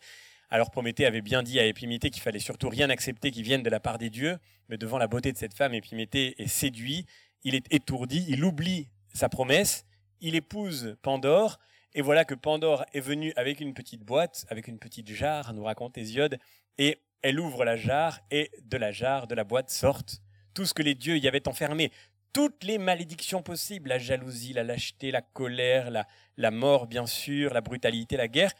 Alors 0.50 0.70
Prométhée 0.70 1.06
avait 1.06 1.20
bien 1.20 1.42
dit 1.42 1.58
à 1.58 1.66
Épiméthée 1.66 2.10
qu'il 2.10 2.22
fallait 2.22 2.38
surtout 2.38 2.68
rien 2.68 2.90
accepter 2.90 3.30
qui 3.30 3.42
vienne 3.42 3.62
de 3.62 3.70
la 3.70 3.80
part 3.80 3.98
des 3.98 4.10
dieux, 4.10 4.38
mais 4.68 4.78
devant 4.78 4.98
la 4.98 5.06
beauté 5.06 5.32
de 5.32 5.38
cette 5.38 5.54
femme, 5.54 5.74
Épiméthée 5.74 6.40
est 6.40 6.48
séduit, 6.48 7.06
il 7.44 7.54
est 7.54 7.72
étourdi, 7.72 8.24
il 8.28 8.44
oublie 8.44 8.88
sa 9.14 9.28
promesse, 9.28 9.84
il 10.20 10.34
épouse 10.34 10.96
Pandore, 11.02 11.58
et 11.94 12.02
voilà 12.02 12.24
que 12.24 12.34
Pandore 12.34 12.84
est 12.92 13.00
venue 13.00 13.32
avec 13.36 13.60
une 13.60 13.74
petite 13.74 14.02
boîte, 14.02 14.46
avec 14.48 14.68
une 14.68 14.78
petite 14.78 15.08
jarre, 15.08 15.52
nous 15.54 15.64
raconte 15.64 15.98
Hésiode, 15.98 16.38
et 16.78 16.98
elle 17.22 17.40
ouvre 17.40 17.64
la 17.64 17.76
jarre, 17.76 18.20
et 18.30 18.50
de 18.62 18.76
la 18.76 18.92
jarre, 18.92 19.26
de 19.26 19.34
la 19.34 19.44
boîte, 19.44 19.70
sortent 19.70 20.22
tout 20.54 20.66
ce 20.66 20.74
que 20.74 20.82
les 20.82 20.94
dieux 20.94 21.18
y 21.18 21.28
avaient 21.28 21.48
enfermé, 21.48 21.90
toutes 22.32 22.62
les 22.64 22.78
malédictions 22.78 23.42
possibles, 23.42 23.88
la 23.88 23.98
jalousie, 23.98 24.52
la 24.52 24.62
lâcheté, 24.62 25.10
la 25.10 25.22
colère, 25.22 25.90
la, 25.90 26.06
la 26.36 26.50
mort 26.50 26.86
bien 26.86 27.06
sûr, 27.06 27.52
la 27.52 27.60
brutalité, 27.60 28.16
la 28.16 28.28
guerre, 28.28 28.52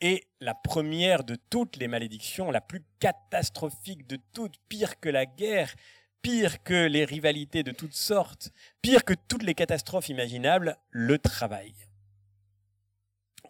et 0.00 0.26
la 0.40 0.54
première 0.54 1.24
de 1.24 1.36
toutes 1.50 1.76
les 1.76 1.88
malédictions, 1.88 2.50
la 2.50 2.60
plus 2.60 2.82
catastrophique 3.00 4.06
de 4.06 4.18
toutes, 4.32 4.56
pire 4.68 5.00
que 5.00 5.08
la 5.08 5.26
guerre, 5.26 5.74
pire 6.22 6.62
que 6.62 6.86
les 6.86 7.04
rivalités 7.04 7.62
de 7.62 7.72
toutes 7.72 7.94
sortes, 7.94 8.50
pire 8.80 9.04
que 9.04 9.14
toutes 9.14 9.42
les 9.42 9.54
catastrophes 9.54 10.08
imaginables, 10.08 10.76
le 10.90 11.18
travail. 11.18 11.74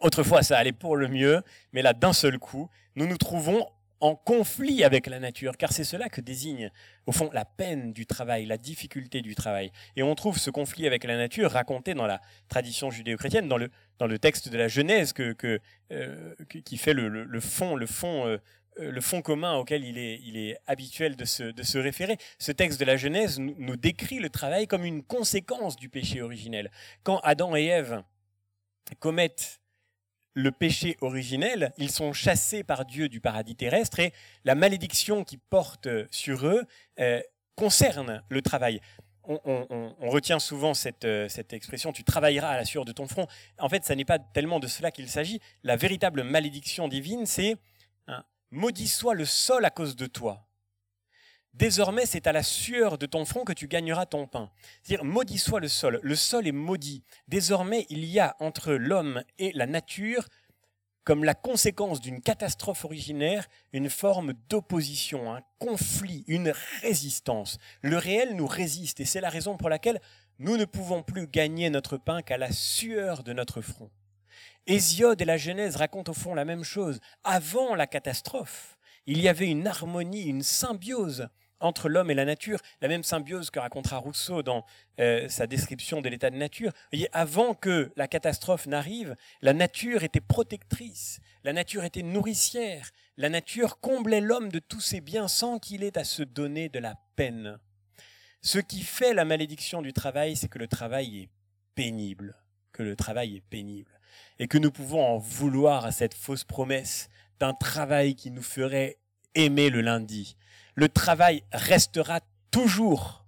Autrefois, 0.01 0.43
ça 0.43 0.57
allait 0.57 0.71
pour 0.71 0.95
le 0.95 1.07
mieux, 1.07 1.41
mais 1.73 1.81
là, 1.81 1.93
d'un 1.93 2.13
seul 2.13 2.39
coup, 2.39 2.69
nous 2.95 3.07
nous 3.07 3.17
trouvons 3.17 3.67
en 4.01 4.15
conflit 4.15 4.83
avec 4.83 5.07
la 5.07 5.19
nature, 5.19 5.57
car 5.57 5.73
c'est 5.73 5.83
cela 5.83 6.07
que 6.07 6.21
désigne, 6.21 6.71
au 7.05 7.11
fond, 7.11 7.29
la 7.33 7.43
peine 7.43 7.91
du 7.91 8.05
travail, 8.05 8.45
la 8.45 8.57
difficulté 8.57 9.21
du 9.21 9.35
travail. 9.35 9.71
Et 9.97 10.03
on 10.03 10.15
trouve 10.15 10.37
ce 10.37 10.49
conflit 10.49 10.87
avec 10.87 11.03
la 11.03 11.17
nature 11.17 11.51
raconté 11.51 11.93
dans 11.93 12.07
la 12.07 12.21
tradition 12.47 12.91
judéo-chrétienne, 12.91 13.49
dans 13.49 13.57
le, 13.57 13.69
dans 13.97 14.07
le 14.07 14.17
texte 14.17 14.49
de 14.49 14.57
la 14.57 14.69
Genèse 14.69 15.11
que, 15.11 15.33
que, 15.33 15.59
euh, 15.91 16.33
qui 16.63 16.77
fait 16.77 16.93
le, 16.93 17.09
le, 17.09 17.39
fond, 17.41 17.75
le 17.75 17.87
fond 17.87 18.25
euh, 18.25 18.37
euh, 18.79 18.91
le 18.91 19.01
fond 19.01 19.21
commun 19.21 19.55
auquel 19.55 19.83
il 19.83 19.97
est, 19.97 20.21
il 20.23 20.37
est 20.37 20.57
habituel 20.67 21.15
de 21.15 21.25
se, 21.25 21.43
de 21.43 21.63
se, 21.63 21.77
référer. 21.77 22.17
Ce 22.37 22.51
texte 22.51 22.79
de 22.79 22.85
la 22.85 22.97
Genèse 22.97 23.39
nous, 23.39 23.55
nous, 23.57 23.75
décrit 23.75 24.19
le 24.19 24.29
travail 24.29 24.67
comme 24.67 24.85
une 24.85 25.03
conséquence 25.03 25.75
du 25.75 25.89
péché 25.89 26.21
originel. 26.21 26.71
Quand 27.03 27.19
Adam 27.23 27.55
et 27.55 27.65
Ève 27.65 28.03
commettent 28.99 29.59
le 30.39 30.51
péché 30.51 30.97
originel, 31.01 31.73
ils 31.77 31.91
sont 31.91 32.13
chassés 32.13 32.63
par 32.63 32.85
Dieu 32.85 33.09
du 33.09 33.19
paradis 33.19 33.55
terrestre 33.55 33.99
et 33.99 34.13
la 34.45 34.55
malédiction 34.55 35.23
qui 35.23 35.37
porte 35.37 35.87
sur 36.11 36.47
eux 36.47 36.63
euh, 36.99 37.21
concerne 37.55 38.23
le 38.29 38.41
travail. 38.41 38.81
On, 39.25 40.09
retient 40.09 40.39
souvent 40.39 40.73
cette, 40.73 41.05
euh, 41.05 41.29
cette, 41.29 41.53
expression 41.53 41.91
tu 41.91 42.03
travailleras 42.03 42.49
à 42.49 42.57
la 42.57 42.65
sueur 42.65 42.83
de 42.83 42.91
ton 42.91 43.07
front. 43.07 43.27
En 43.59 43.69
fait, 43.69 43.85
ça 43.85 43.95
n'est 43.95 44.05
pas 44.05 44.17
tellement 44.17 44.59
de 44.59 44.65
cela 44.65 44.89
qu'il 44.89 45.07
s'agit. 45.07 45.39
La 45.61 45.75
véritable 45.75 46.23
malédiction 46.23 46.87
divine, 46.87 47.27
c'est 47.27 47.57
hein, 48.07 48.23
maudit 48.49 48.87
soit 48.87 49.13
le 49.13 49.25
sol 49.25 49.65
à 49.65 49.69
cause 49.69 49.95
de 49.95 50.07
toi. 50.07 50.48
Désormais, 51.53 52.05
c'est 52.05 52.27
à 52.27 52.31
la 52.31 52.43
sueur 52.43 52.97
de 52.97 53.05
ton 53.05 53.25
front 53.25 53.43
que 53.43 53.53
tu 53.53 53.67
gagneras 53.67 54.05
ton 54.05 54.27
pain. 54.27 54.51
C'est-à-dire, 54.83 55.03
maudit 55.03 55.39
soit 55.39 55.59
le 55.59 55.67
sol. 55.67 55.99
Le 56.03 56.15
sol 56.15 56.47
est 56.47 56.53
maudit. 56.53 57.03
Désormais, 57.27 57.85
il 57.89 58.05
y 58.05 58.19
a 58.19 58.35
entre 58.39 58.73
l'homme 58.73 59.23
et 59.39 59.51
la 59.53 59.65
nature, 59.65 60.27
comme 61.03 61.23
la 61.23 61.33
conséquence 61.33 62.01
d'une 62.01 62.21
catastrophe 62.21 62.85
originaire, 62.85 63.47
une 63.73 63.89
forme 63.89 64.33
d'opposition, 64.47 65.33
un 65.33 65.41
conflit, 65.57 66.23
une 66.27 66.53
résistance. 66.81 67.57
Le 67.81 67.97
réel 67.97 68.35
nous 68.35 68.47
résiste 68.47 68.99
et 68.99 69.05
c'est 69.05 69.21
la 69.21 69.29
raison 69.29 69.57
pour 69.57 69.69
laquelle 69.69 69.99
nous 70.37 70.55
ne 70.55 70.65
pouvons 70.65 71.01
plus 71.01 71.27
gagner 71.27 71.69
notre 71.69 71.97
pain 71.97 72.21
qu'à 72.21 72.37
la 72.37 72.51
sueur 72.51 73.23
de 73.23 73.33
notre 73.33 73.61
front. 73.61 73.89
Hésiode 74.67 75.21
et 75.21 75.25
la 75.25 75.37
Genèse 75.37 75.77
racontent 75.77 76.11
au 76.11 76.15
fond 76.15 76.35
la 76.35 76.45
même 76.45 76.63
chose. 76.63 76.99
Avant 77.23 77.73
la 77.73 77.87
catastrophe, 77.87 78.77
il 79.09 79.21
y 79.21 79.27
avait 79.27 79.49
une 79.49 79.65
harmonie, 79.65 80.25
une 80.25 80.43
symbiose 80.43 81.29
entre 81.59 81.89
l'homme 81.89 82.11
et 82.11 82.13
la 82.13 82.25
nature, 82.25 82.59
la 82.79 82.87
même 82.87 83.01
symbiose 83.01 83.49
que 83.49 83.57
racontera 83.57 83.97
Rousseau 83.97 84.43
dans 84.43 84.65
euh, 84.99 85.27
sa 85.27 85.47
description 85.47 85.99
de 86.01 86.09
l'état 86.09 86.29
de 86.29 86.35
nature. 86.35 86.71
Avant 87.11 87.55
que 87.55 87.91
la 87.95 88.07
catastrophe 88.07 88.67
n'arrive, 88.67 89.15
la 89.41 89.53
nature 89.53 90.03
était 90.03 90.21
protectrice, 90.21 91.19
la 91.43 91.53
nature 91.53 91.83
était 91.85 92.03
nourricière, 92.03 92.91
la 93.17 93.29
nature 93.29 93.79
comblait 93.79 94.21
l'homme 94.21 94.49
de 94.49 94.59
tous 94.59 94.79
ses 94.79 95.01
biens 95.01 95.27
sans 95.27 95.57
qu'il 95.57 95.83
ait 95.83 95.97
à 95.97 96.03
se 96.03 96.21
donner 96.21 96.69
de 96.69 96.77
la 96.77 96.93
peine. 97.15 97.57
Ce 98.43 98.59
qui 98.59 98.83
fait 98.83 99.15
la 99.15 99.25
malédiction 99.25 99.81
du 99.81 99.91
travail, 99.91 100.35
c'est 100.35 100.49
que 100.49 100.59
le 100.59 100.67
travail 100.67 101.23
est 101.23 101.29
pénible, 101.73 102.37
que 102.73 102.83
le 102.83 102.95
travail 102.95 103.37
est 103.37 103.43
pénible, 103.49 103.99
et 104.37 104.47
que 104.47 104.59
nous 104.59 104.71
pouvons 104.71 105.03
en 105.03 105.17
vouloir 105.17 105.85
à 105.85 105.91
cette 105.91 106.13
fausse 106.13 106.43
promesse 106.43 107.09
d'un 107.39 107.53
travail 107.53 108.15
qui 108.15 108.31
nous 108.31 108.43
ferait 108.43 108.97
aimer 109.35 109.69
le 109.69 109.81
lundi, 109.81 110.35
le 110.75 110.89
travail 110.89 111.43
restera 111.51 112.19
toujours 112.51 113.25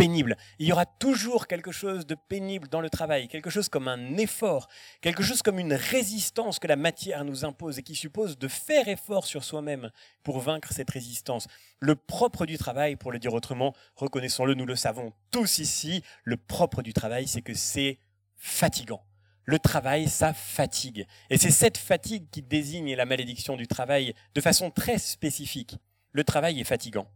pénible. 0.00 0.36
Il 0.58 0.66
y 0.66 0.72
aura 0.72 0.86
toujours 0.86 1.46
quelque 1.46 1.72
chose 1.72 2.06
de 2.06 2.14
pénible 2.14 2.68
dans 2.68 2.80
le 2.80 2.88
travail, 2.88 3.28
quelque 3.28 3.50
chose 3.50 3.68
comme 3.68 3.86
un 3.86 4.16
effort, 4.16 4.66
quelque 5.02 5.22
chose 5.22 5.42
comme 5.42 5.58
une 5.58 5.74
résistance 5.74 6.58
que 6.58 6.66
la 6.66 6.76
matière 6.76 7.22
nous 7.22 7.44
impose 7.44 7.78
et 7.78 7.82
qui 7.82 7.94
suppose 7.94 8.38
de 8.38 8.48
faire 8.48 8.88
effort 8.88 9.26
sur 9.26 9.44
soi-même 9.44 9.90
pour 10.22 10.40
vaincre 10.40 10.72
cette 10.72 10.90
résistance. 10.90 11.48
Le 11.80 11.96
propre 11.96 12.46
du 12.46 12.56
travail, 12.56 12.96
pour 12.96 13.12
le 13.12 13.18
dire 13.18 13.34
autrement, 13.34 13.74
reconnaissons-le, 13.94 14.54
nous 14.54 14.64
le 14.64 14.76
savons 14.76 15.12
tous 15.30 15.58
ici, 15.58 16.02
le 16.24 16.38
propre 16.38 16.80
du 16.80 16.94
travail, 16.94 17.28
c'est 17.28 17.42
que 17.42 17.54
c'est 17.54 17.98
fatigant. 18.38 19.04
Le 19.44 19.58
travail, 19.58 20.08
ça 20.08 20.32
fatigue. 20.32 21.06
Et 21.30 21.38
c'est 21.38 21.50
cette 21.50 21.78
fatigue 21.78 22.26
qui 22.30 22.42
désigne 22.42 22.94
la 22.94 23.06
malédiction 23.06 23.56
du 23.56 23.66
travail 23.66 24.14
de 24.34 24.40
façon 24.40 24.70
très 24.70 24.98
spécifique 24.98 25.76
le 26.12 26.24
travail 26.24 26.60
est 26.60 26.64
fatigant. 26.64 27.06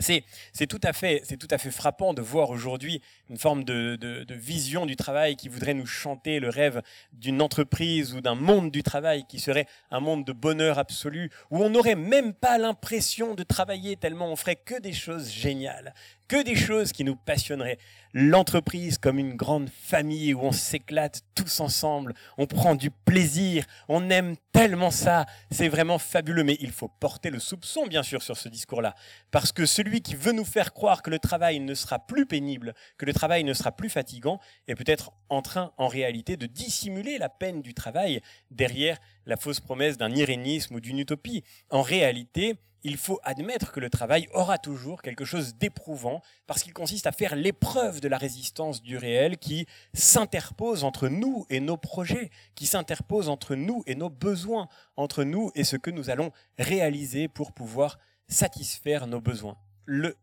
C'est, 0.00 0.22
tout 0.68 0.78
à 0.84 0.92
fait, 0.92 1.24
frappant 1.72 2.14
de 2.14 2.22
voir 2.22 2.50
aujourd'hui 2.50 3.02
une 3.28 3.36
forme 3.36 3.64
de, 3.64 3.96
de, 3.96 4.34
vision 4.34 4.86
du 4.86 4.94
travail 4.94 5.34
qui 5.34 5.48
voudrait 5.48 5.74
nous 5.74 5.86
chanter 5.86 6.38
le 6.38 6.50
rêve 6.50 6.82
d'une 7.12 7.42
entreprise 7.42 8.14
ou 8.14 8.20
d'un 8.20 8.36
monde 8.36 8.70
du 8.70 8.84
travail 8.84 9.24
qui 9.28 9.40
serait 9.40 9.66
un 9.90 9.98
monde 9.98 10.24
de 10.24 10.32
bonheur 10.32 10.78
absolu, 10.78 11.32
où 11.50 11.64
on 11.64 11.70
n'aurait 11.70 11.96
même 11.96 12.32
pas 12.32 12.58
l'impression 12.58 13.34
de 13.34 13.42
travailler 13.42 13.96
tellement 13.96 14.30
on 14.30 14.36
ferait 14.36 14.54
que 14.54 14.78
des 14.78 14.92
choses 14.92 15.32
géniales, 15.32 15.92
que 16.28 16.42
des 16.42 16.54
choses 16.54 16.92
qui 16.92 17.04
nous 17.04 17.16
passionneraient. 17.16 17.78
L'entreprise 18.12 18.98
comme 18.98 19.18
une 19.18 19.34
grande 19.34 19.68
famille 19.70 20.34
où 20.34 20.42
on 20.42 20.52
s'éclate 20.52 21.22
tous 21.34 21.60
ensemble, 21.60 22.14
on 22.36 22.46
prend 22.46 22.74
du 22.74 22.90
plaisir, 22.90 23.64
on 23.88 24.08
aime 24.10 24.36
tellement 24.52 24.90
ça, 24.90 25.26
c'est 25.50 25.68
vraiment 25.68 25.98
fabuleux. 25.98 26.44
Mais 26.44 26.56
il 26.60 26.70
faut 26.70 26.88
porter 26.88 27.30
le 27.30 27.38
soupçon, 27.38 27.86
bien 27.86 28.02
sûr, 28.02 28.22
sur 28.22 28.36
ce 28.36 28.48
discours-là. 28.48 28.94
Parce 29.30 29.52
que 29.52 29.66
celui 29.66 30.02
qui 30.02 30.14
veut 30.14 30.32
nous 30.32 30.44
faire 30.44 30.72
croire 30.72 31.02
que 31.02 31.10
le 31.10 31.18
travail 31.18 31.60
ne 31.60 31.74
sera 31.74 31.98
plus 31.98 32.26
pénible, 32.26 32.74
que 32.98 33.06
le 33.06 33.12
travail 33.12 33.44
ne 33.44 33.54
sera 33.54 33.72
plus 33.72 33.90
fatigant, 33.90 34.40
est 34.68 34.74
peut-être 34.74 35.12
en 35.28 35.42
train, 35.42 35.72
en 35.76 35.88
réalité, 35.88 36.36
de 36.36 36.46
dissimuler 36.46 37.18
la 37.18 37.28
peine 37.28 37.62
du 37.62 37.74
travail 37.74 38.20
derrière 38.50 38.98
la 39.26 39.36
fausse 39.36 39.60
promesse 39.60 39.98
d'un 39.98 40.14
irénisme 40.14 40.76
ou 40.76 40.80
d'une 40.80 40.98
utopie. 40.98 41.44
En 41.70 41.82
réalité, 41.82 42.56
il 42.84 42.96
faut 42.96 43.20
admettre 43.22 43.72
que 43.72 43.80
le 43.80 43.90
travail 43.90 44.28
aura 44.32 44.58
toujours 44.58 45.02
quelque 45.02 45.24
chose 45.24 45.54
d'éprouvant 45.56 46.22
parce 46.46 46.62
qu'il 46.62 46.72
consiste 46.72 47.06
à 47.06 47.12
faire 47.12 47.34
l'épreuve 47.34 48.00
de 48.00 48.08
la 48.08 48.18
résistance 48.18 48.82
du 48.82 48.96
réel 48.96 49.38
qui 49.38 49.66
s'interpose 49.94 50.84
entre 50.84 51.08
nous 51.08 51.46
et 51.50 51.60
nos 51.60 51.76
projets, 51.76 52.30
qui 52.54 52.66
s'interpose 52.66 53.28
entre 53.28 53.54
nous 53.54 53.82
et 53.86 53.94
nos 53.94 54.10
besoins, 54.10 54.68
entre 54.96 55.24
nous 55.24 55.50
et 55.54 55.64
ce 55.64 55.76
que 55.76 55.90
nous 55.90 56.10
allons 56.10 56.32
réaliser 56.58 57.28
pour 57.28 57.52
pouvoir 57.52 57.98
satisfaire 58.28 59.06
nos 59.06 59.20
besoins. 59.20 59.56
Le 59.84 60.16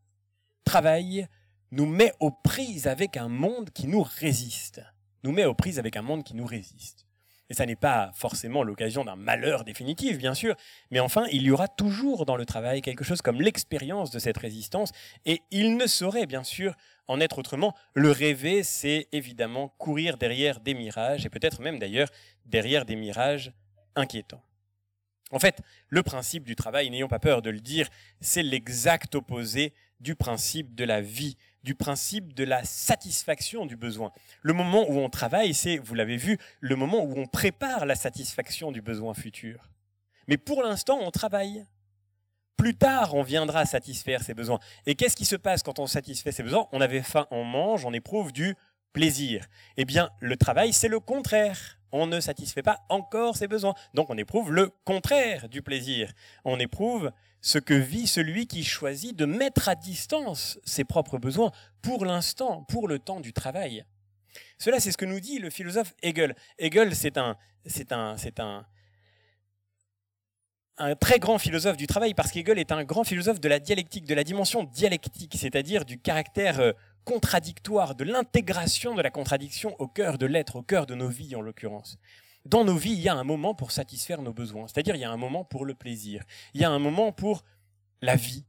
travail 0.63 1.27
nous 1.71 1.85
met 1.85 2.13
aux 2.19 2.31
prises 2.31 2.87
avec 2.87 3.17
un 3.17 3.27
monde 3.27 3.69
qui 3.71 3.87
nous 3.87 4.03
résiste, 4.03 4.81
nous 5.23 5.31
met 5.31 5.45
aux 5.45 5.55
prises 5.55 5.79
avec 5.79 5.97
un 5.97 6.01
monde 6.01 6.23
qui 6.23 6.35
nous 6.35 6.45
résiste. 6.45 7.04
Et 7.49 7.53
ça 7.53 7.65
n'est 7.65 7.75
pas 7.75 8.11
forcément 8.15 8.63
l'occasion 8.63 9.05
d'un 9.05 9.15
malheur 9.15 9.63
définitif, 9.63 10.17
bien 10.17 10.33
sûr, 10.33 10.55
mais 10.89 10.99
enfin, 10.99 11.25
il 11.31 11.43
y 11.43 11.51
aura 11.51 11.67
toujours 11.67 12.25
dans 12.25 12.37
le 12.37 12.45
travail 12.45 12.81
quelque 12.81 13.03
chose 13.03 13.21
comme 13.21 13.41
l'expérience 13.41 14.09
de 14.09 14.19
cette 14.19 14.37
résistance, 14.37 14.91
et 15.25 15.41
il 15.51 15.77
ne 15.77 15.85
saurait, 15.85 16.25
bien 16.25 16.43
sûr, 16.43 16.75
en 17.07 17.19
être 17.19 17.37
autrement. 17.37 17.75
Le 17.93 18.09
rêver, 18.09 18.63
c'est 18.63 19.07
évidemment 19.11 19.69
courir 19.77 20.17
derrière 20.17 20.59
des 20.59 20.73
mirages, 20.73 21.25
et 21.25 21.29
peut-être 21.29 21.61
même 21.61 21.77
d'ailleurs 21.77 22.09
derrière 22.45 22.85
des 22.85 22.95
mirages 22.95 23.53
inquiétants. 23.95 24.43
En 25.31 25.39
fait, 25.39 25.61
le 25.89 26.03
principe 26.03 26.45
du 26.45 26.55
travail, 26.55 26.89
n'ayons 26.89 27.07
pas 27.07 27.19
peur 27.19 27.41
de 27.41 27.49
le 27.49 27.59
dire, 27.59 27.89
c'est 28.21 28.43
l'exact 28.43 29.15
opposé 29.15 29.73
du 29.99 30.15
principe 30.15 30.75
de 30.75 30.83
la 30.83 31.01
vie, 31.01 31.37
du 31.63 31.75
principe 31.75 32.33
de 32.33 32.43
la 32.43 32.63
satisfaction 32.63 33.65
du 33.65 33.75
besoin. 33.75 34.11
Le 34.41 34.53
moment 34.53 34.85
où 34.89 34.99
on 34.99 35.09
travaille, 35.09 35.53
c'est, 35.53 35.77
vous 35.77 35.95
l'avez 35.95 36.17
vu, 36.17 36.37
le 36.59 36.75
moment 36.75 37.03
où 37.03 37.17
on 37.17 37.25
prépare 37.25 37.85
la 37.85 37.95
satisfaction 37.95 38.71
du 38.71 38.81
besoin 38.81 39.13
futur. 39.13 39.69
Mais 40.27 40.37
pour 40.37 40.63
l'instant, 40.63 40.99
on 41.01 41.11
travaille. 41.11 41.65
Plus 42.57 42.75
tard, 42.75 43.15
on 43.15 43.23
viendra 43.23 43.65
satisfaire 43.65 44.23
ses 44.23 44.33
besoins. 44.33 44.59
Et 44.85 44.95
qu'est-ce 44.95 45.15
qui 45.15 45.25
se 45.25 45.35
passe 45.35 45.61
quand 45.61 45.79
on 45.79 45.87
satisfait 45.87 46.31
ses 46.31 46.43
besoins? 46.43 46.67
On 46.71 46.81
avait 46.81 47.01
faim, 47.01 47.27
on 47.31 47.43
mange, 47.43 47.85
on 47.85 47.93
éprouve 47.93 48.31
du 48.31 48.55
plaisir. 48.93 49.45
Eh 49.75 49.85
bien, 49.85 50.09
le 50.19 50.37
travail, 50.37 50.71
c'est 50.71 50.87
le 50.87 50.99
contraire. 50.99 51.74
On 51.91 52.07
ne 52.07 52.19
satisfait 52.19 52.63
pas 52.63 52.79
encore 52.89 53.37
ses 53.37 53.47
besoins. 53.47 53.73
Donc, 53.93 54.09
on 54.09 54.17
éprouve 54.17 54.51
le 54.51 54.71
contraire 54.83 55.47
du 55.49 55.61
plaisir. 55.61 56.11
On 56.43 56.59
éprouve 56.59 57.11
ce 57.41 57.59
que 57.59 57.73
vit 57.73 58.07
celui 58.07 58.47
qui 58.47 58.63
choisit 58.63 59.15
de 59.15 59.25
mettre 59.25 59.69
à 59.69 59.75
distance 59.75 60.59
ses 60.65 60.83
propres 60.83 61.17
besoins 61.17 61.51
pour 61.81 62.05
l'instant, 62.05 62.63
pour 62.63 62.87
le 62.87 62.99
temps 62.99 63.19
du 63.19 63.33
travail. 63.33 63.85
Cela, 64.57 64.79
c'est 64.79 64.91
ce 64.91 64.97
que 64.97 65.05
nous 65.05 65.19
dit 65.19 65.39
le 65.39 65.49
philosophe 65.49 65.93
Hegel. 66.01 66.35
Hegel, 66.57 66.95
c'est 66.95 67.17
un, 67.17 67.37
c'est 67.65 67.91
un, 67.91 68.17
c'est 68.17 68.39
un, 68.39 68.65
un 70.77 70.95
très 70.95 71.19
grand 71.19 71.37
philosophe 71.37 71.77
du 71.77 71.87
travail, 71.87 72.13
parce 72.13 72.31
qu'Hegel 72.31 72.59
est 72.59 72.71
un 72.71 72.83
grand 72.83 73.03
philosophe 73.03 73.39
de 73.39 73.47
la 73.47 73.59
dialectique, 73.59 74.05
de 74.05 74.13
la 74.13 74.23
dimension 74.23 74.63
dialectique, 74.63 75.35
c'est-à-dire 75.39 75.85
du 75.85 75.99
caractère 75.99 76.59
euh, 76.59 76.73
contradictoire, 77.05 77.95
de 77.95 78.03
l'intégration 78.03 78.95
de 78.95 79.01
la 79.01 79.11
contradiction 79.11 79.75
au 79.79 79.87
cœur 79.87 80.17
de 80.17 80.25
l'être, 80.25 80.57
au 80.57 80.63
cœur 80.63 80.85
de 80.85 80.95
nos 80.95 81.07
vies 81.07 81.35
en 81.35 81.41
l'occurrence. 81.41 81.97
Dans 82.45 82.63
nos 82.63 82.75
vies, 82.75 82.93
il 82.93 82.99
y 82.99 83.09
a 83.09 83.15
un 83.15 83.23
moment 83.23 83.55
pour 83.55 83.71
satisfaire 83.71 84.21
nos 84.21 84.33
besoins, 84.33 84.67
c'est-à-dire 84.67 84.95
il 84.95 85.01
y 85.01 85.05
a 85.05 85.11
un 85.11 85.17
moment 85.17 85.45
pour 85.45 85.65
le 85.65 85.73
plaisir, 85.73 86.23
il 86.53 86.61
y 86.61 86.65
a 86.65 86.69
un 86.69 86.79
moment 86.79 87.11
pour 87.11 87.43
la 88.01 88.15
vie, 88.15 88.45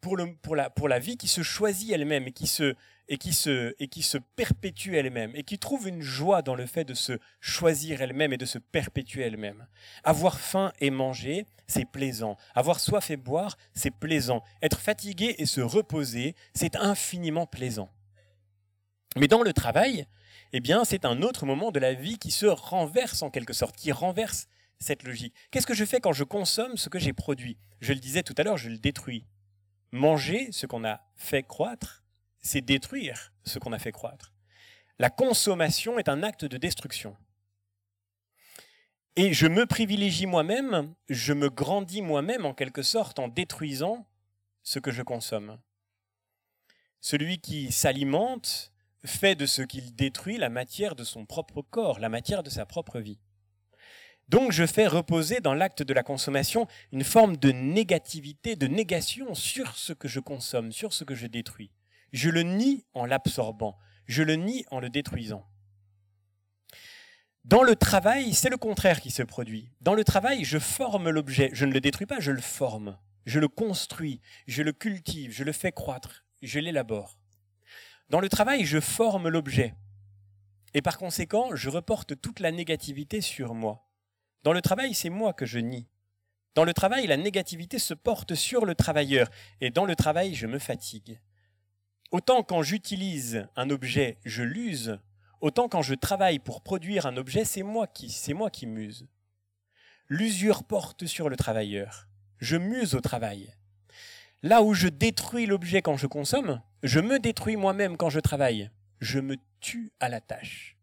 pour, 0.00 0.16
la, 0.56 0.70
pour 0.70 0.88
la 0.88 0.98
vie 0.98 1.16
qui 1.16 1.28
se 1.28 1.42
choisit 1.42 1.92
elle-même 1.92 2.28
et 2.28 2.32
qui 2.32 2.46
se, 2.46 2.74
et 3.08 3.18
qui 3.18 3.32
se, 3.32 3.74
et 3.78 3.88
qui 3.88 4.02
se 4.02 4.18
perpétue 4.18 4.94
elle-même, 4.94 5.32
et 5.34 5.42
qui 5.42 5.58
trouve 5.58 5.88
une 5.88 6.02
joie 6.02 6.42
dans 6.42 6.54
le 6.54 6.66
fait 6.66 6.84
de 6.84 6.94
se 6.94 7.18
choisir 7.40 8.02
elle-même 8.02 8.32
et 8.32 8.36
de 8.36 8.44
se 8.44 8.58
perpétuer 8.58 9.22
elle-même. 9.22 9.66
Avoir 10.04 10.38
faim 10.38 10.72
et 10.80 10.90
manger, 10.90 11.46
c'est 11.66 11.90
plaisant. 11.90 12.36
Avoir 12.54 12.80
soif 12.80 13.10
et 13.10 13.16
boire, 13.16 13.56
c'est 13.74 13.90
plaisant. 13.90 14.42
Être 14.62 14.78
fatigué 14.78 15.34
et 15.38 15.46
se 15.46 15.60
reposer, 15.60 16.34
c'est 16.54 16.76
infiniment 16.76 17.46
plaisant. 17.46 17.90
Mais 19.16 19.28
dans 19.28 19.42
le 19.42 19.52
travail, 19.52 20.06
eh 20.52 20.60
bien, 20.60 20.84
c'est 20.84 21.04
un 21.04 21.22
autre 21.22 21.46
moment 21.46 21.72
de 21.72 21.80
la 21.80 21.94
vie 21.94 22.18
qui 22.18 22.30
se 22.30 22.46
renverse 22.46 23.22
en 23.22 23.30
quelque 23.30 23.52
sorte, 23.52 23.76
qui 23.76 23.90
renverse 23.92 24.46
cette 24.78 25.02
logique. 25.02 25.34
Qu'est-ce 25.50 25.66
que 25.66 25.74
je 25.74 25.84
fais 25.84 26.00
quand 26.00 26.12
je 26.12 26.24
consomme 26.24 26.76
ce 26.76 26.88
que 26.88 26.98
j'ai 26.98 27.12
produit? 27.12 27.58
Je 27.80 27.92
le 27.92 27.98
disais 27.98 28.22
tout 28.22 28.34
à 28.36 28.42
l'heure, 28.42 28.58
je 28.58 28.68
le 28.68 28.78
détruis. 28.78 29.26
Manger 29.90 30.52
ce 30.52 30.66
qu'on 30.66 30.84
a 30.84 31.00
fait 31.14 31.42
croître, 31.42 32.04
c'est 32.40 32.60
détruire 32.60 33.32
ce 33.44 33.58
qu'on 33.58 33.72
a 33.72 33.78
fait 33.78 33.92
croître. 33.92 34.34
La 34.98 35.10
consommation 35.10 35.98
est 35.98 36.08
un 36.08 36.22
acte 36.22 36.44
de 36.44 36.58
destruction. 36.58 37.16
Et 39.16 39.32
je 39.32 39.46
me 39.46 39.64
privilégie 39.64 40.26
moi-même, 40.26 40.94
je 41.08 41.32
me 41.32 41.48
grandis 41.48 42.02
moi-même 42.02 42.44
en 42.44 42.52
quelque 42.52 42.82
sorte 42.82 43.18
en 43.18 43.28
détruisant 43.28 44.06
ce 44.62 44.78
que 44.78 44.90
je 44.90 45.02
consomme. 45.02 45.58
Celui 47.00 47.38
qui 47.38 47.72
s'alimente 47.72 48.72
fait 49.06 49.34
de 49.34 49.46
ce 49.46 49.62
qu'il 49.62 49.94
détruit 49.94 50.38
la 50.38 50.48
matière 50.48 50.94
de 50.94 51.04
son 51.04 51.26
propre 51.26 51.62
corps, 51.62 51.98
la 51.98 52.08
matière 52.08 52.42
de 52.42 52.50
sa 52.50 52.66
propre 52.66 53.00
vie. 53.00 53.18
Donc 54.28 54.50
je 54.50 54.66
fais 54.66 54.88
reposer 54.88 55.40
dans 55.40 55.54
l'acte 55.54 55.82
de 55.82 55.94
la 55.94 56.02
consommation 56.02 56.66
une 56.90 57.04
forme 57.04 57.36
de 57.36 57.52
négativité, 57.52 58.56
de 58.56 58.66
négation 58.66 59.34
sur 59.34 59.76
ce 59.76 59.92
que 59.92 60.08
je 60.08 60.18
consomme, 60.18 60.72
sur 60.72 60.92
ce 60.92 61.04
que 61.04 61.14
je 61.14 61.28
détruis. 61.28 61.70
Je 62.12 62.30
le 62.30 62.42
nie 62.42 62.84
en 62.92 63.04
l'absorbant, 63.04 63.78
je 64.06 64.22
le 64.22 64.34
nie 64.34 64.64
en 64.70 64.80
le 64.80 64.90
détruisant. 64.90 65.46
Dans 67.44 67.62
le 67.62 67.76
travail, 67.76 68.34
c'est 68.34 68.50
le 68.50 68.56
contraire 68.56 69.00
qui 69.00 69.12
se 69.12 69.22
produit. 69.22 69.70
Dans 69.80 69.94
le 69.94 70.02
travail, 70.02 70.44
je 70.44 70.58
forme 70.58 71.10
l'objet, 71.10 71.50
je 71.52 71.64
ne 71.64 71.72
le 71.72 71.80
détruis 71.80 72.06
pas, 72.06 72.18
je 72.18 72.32
le 72.32 72.40
forme, 72.40 72.98
je 73.24 73.38
le 73.38 73.46
construis, 73.46 74.20
je 74.48 74.64
le 74.64 74.72
cultive, 74.72 75.30
je 75.30 75.44
le 75.44 75.52
fais 75.52 75.70
croître, 75.70 76.24
je 76.42 76.58
l'élabore. 76.58 77.20
Dans 78.08 78.20
le 78.20 78.28
travail, 78.28 78.64
je 78.64 78.78
forme 78.78 79.28
l'objet. 79.28 79.74
Et 80.74 80.82
par 80.82 80.96
conséquent, 80.96 81.56
je 81.56 81.68
reporte 81.68 82.20
toute 82.20 82.38
la 82.38 82.52
négativité 82.52 83.20
sur 83.20 83.52
moi. 83.52 83.88
Dans 84.44 84.52
le 84.52 84.62
travail, 84.62 84.94
c'est 84.94 85.10
moi 85.10 85.32
que 85.32 85.44
je 85.44 85.58
nie. 85.58 85.88
Dans 86.54 86.64
le 86.64 86.72
travail, 86.72 87.08
la 87.08 87.16
négativité 87.16 87.80
se 87.80 87.94
porte 87.94 88.36
sur 88.36 88.64
le 88.64 88.76
travailleur. 88.76 89.28
Et 89.60 89.70
dans 89.70 89.84
le 89.84 89.96
travail, 89.96 90.34
je 90.34 90.46
me 90.46 90.60
fatigue. 90.60 91.20
Autant 92.12 92.44
quand 92.44 92.62
j'utilise 92.62 93.48
un 93.56 93.70
objet, 93.70 94.18
je 94.24 94.44
l'use, 94.44 95.00
autant 95.40 95.68
quand 95.68 95.82
je 95.82 95.94
travaille 95.94 96.38
pour 96.38 96.62
produire 96.62 97.06
un 97.06 97.16
objet, 97.16 97.44
c'est 97.44 97.64
moi 97.64 97.88
qui, 97.88 98.10
c'est 98.10 98.34
moi 98.34 98.50
qui 98.50 98.66
muse. 98.66 99.08
L'usure 100.08 100.62
porte 100.62 101.06
sur 101.06 101.28
le 101.28 101.34
travailleur. 101.34 102.06
Je 102.38 102.56
muse 102.56 102.94
au 102.94 103.00
travail. 103.00 103.52
Là 104.42 104.62
où 104.62 104.74
je 104.74 104.86
détruis 104.86 105.46
l'objet 105.46 105.82
quand 105.82 105.96
je 105.96 106.06
consomme, 106.06 106.62
je 106.86 107.00
me 107.00 107.18
détruis 107.18 107.56
moi-même 107.56 107.96
quand 107.96 108.10
je 108.10 108.20
travaille. 108.20 108.70
Je 109.00 109.18
me 109.18 109.36
tue 109.60 109.90
à 110.00 110.08
la 110.08 110.20
tâche. 110.20 110.76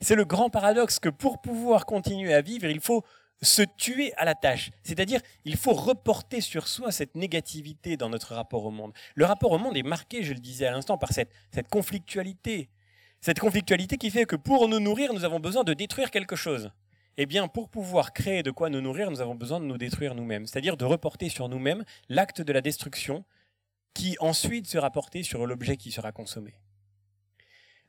C'est 0.00 0.14
le 0.14 0.24
grand 0.24 0.48
paradoxe 0.48 0.98
que 0.98 1.08
pour 1.08 1.40
pouvoir 1.42 1.86
continuer 1.86 2.32
à 2.32 2.40
vivre, 2.40 2.66
il 2.66 2.80
faut 2.80 3.04
se 3.42 3.62
tuer 3.62 4.14
à 4.16 4.24
la 4.24 4.34
tâche. 4.34 4.70
C'est-à-dire, 4.84 5.20
il 5.44 5.56
faut 5.56 5.72
reporter 5.72 6.40
sur 6.40 6.68
soi 6.68 6.92
cette 6.92 7.16
négativité 7.16 7.96
dans 7.96 8.08
notre 8.08 8.34
rapport 8.34 8.64
au 8.64 8.70
monde. 8.70 8.92
Le 9.16 9.24
rapport 9.24 9.50
au 9.50 9.58
monde 9.58 9.76
est 9.76 9.82
marqué, 9.82 10.22
je 10.22 10.32
le 10.32 10.38
disais 10.38 10.66
à 10.66 10.70
l'instant, 10.70 10.98
par 10.98 11.10
cette, 11.12 11.32
conflictualité. 11.68 12.70
Cette 13.20 13.40
conflictualité 13.40 13.96
qui 13.96 14.10
fait 14.10 14.26
que 14.26 14.36
pour 14.36 14.68
nous 14.68 14.80
nourrir, 14.80 15.12
nous 15.12 15.24
avons 15.24 15.40
besoin 15.40 15.64
de 15.64 15.74
détruire 15.74 16.10
quelque 16.10 16.36
chose. 16.36 16.70
Eh 17.16 17.26
bien, 17.26 17.48
pour 17.48 17.68
pouvoir 17.68 18.12
créer 18.12 18.42
de 18.42 18.52
quoi 18.52 18.70
nous 18.70 18.80
nourrir, 18.80 19.10
nous 19.10 19.20
avons 19.20 19.34
besoin 19.34 19.60
de 19.60 19.64
nous 19.64 19.78
détruire 19.78 20.14
nous-mêmes. 20.14 20.46
C'est-à-dire 20.46 20.76
de 20.76 20.84
reporter 20.84 21.28
sur 21.28 21.48
nous-mêmes 21.48 21.84
l'acte 22.08 22.40
de 22.40 22.52
la 22.52 22.60
destruction 22.60 23.24
qui 23.94 24.16
ensuite 24.20 24.66
sera 24.66 24.90
porté 24.90 25.22
sur 25.22 25.46
l'objet 25.46 25.76
qui 25.76 25.92
sera 25.92 26.12
consommé. 26.12 26.54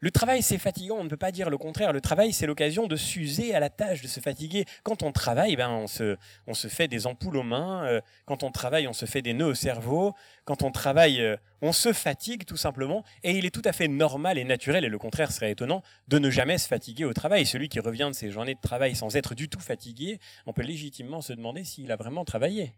Le 0.01 0.11
travail, 0.11 0.43
c'est 0.43 0.57
fatigant, 0.57 0.97
on 0.97 1.03
ne 1.03 1.09
peut 1.09 1.17
pas 1.17 1.31
dire 1.31 1.49
le 1.49 1.57
contraire. 1.57 1.93
Le 1.93 2.01
travail, 2.01 2.33
c'est 2.33 2.45
l'occasion 2.45 2.85
de 2.85 2.95
s'user 2.95 3.55
à 3.55 3.59
la 3.59 3.71
tâche, 3.71 4.01
de 4.01 4.07
se 4.07 4.19
fatiguer. 4.19 4.65
Quand 4.83 5.03
on 5.03 5.11
travaille, 5.11 5.55
ben, 5.55 5.69
on, 5.69 5.87
se, 5.87 6.17
on 6.47 6.53
se 6.53 6.67
fait 6.67 6.87
des 6.87 7.07
ampoules 7.07 7.37
aux 7.37 7.43
mains. 7.43 7.85
Euh, 7.85 8.01
quand 8.25 8.43
on 8.43 8.51
travaille, 8.51 8.87
on 8.87 8.93
se 8.93 9.05
fait 9.05 9.21
des 9.21 9.33
nœuds 9.33 9.47
au 9.47 9.53
cerveau. 9.55 10.13
Quand 10.43 10.63
on 10.63 10.71
travaille, 10.71 11.21
euh, 11.21 11.37
on 11.61 11.71
se 11.71 11.93
fatigue 11.93 12.45
tout 12.45 12.57
simplement. 12.57 13.03
Et 13.23 13.31
il 13.37 13.45
est 13.45 13.51
tout 13.51 13.63
à 13.65 13.71
fait 13.71 13.87
normal 13.87 14.37
et 14.37 14.43
naturel, 14.43 14.83
et 14.83 14.89
le 14.89 14.99
contraire 14.99 15.31
serait 15.31 15.51
étonnant, 15.51 15.81
de 16.09 16.19
ne 16.19 16.29
jamais 16.29 16.57
se 16.57 16.67
fatiguer 16.67 17.05
au 17.05 17.13
travail. 17.13 17.45
Celui 17.45 17.69
qui 17.69 17.79
revient 17.79 18.09
de 18.11 18.15
ses 18.15 18.29
journées 18.29 18.53
de 18.53 18.61
travail 18.61 18.95
sans 18.95 19.15
être 19.15 19.33
du 19.33 19.49
tout 19.49 19.61
fatigué, 19.61 20.19
on 20.45 20.53
peut 20.53 20.61
légitimement 20.61 21.21
se 21.21 21.33
demander 21.33 21.63
s'il 21.63 21.91
a 21.91 21.95
vraiment 21.95 22.25
travaillé. 22.25 22.73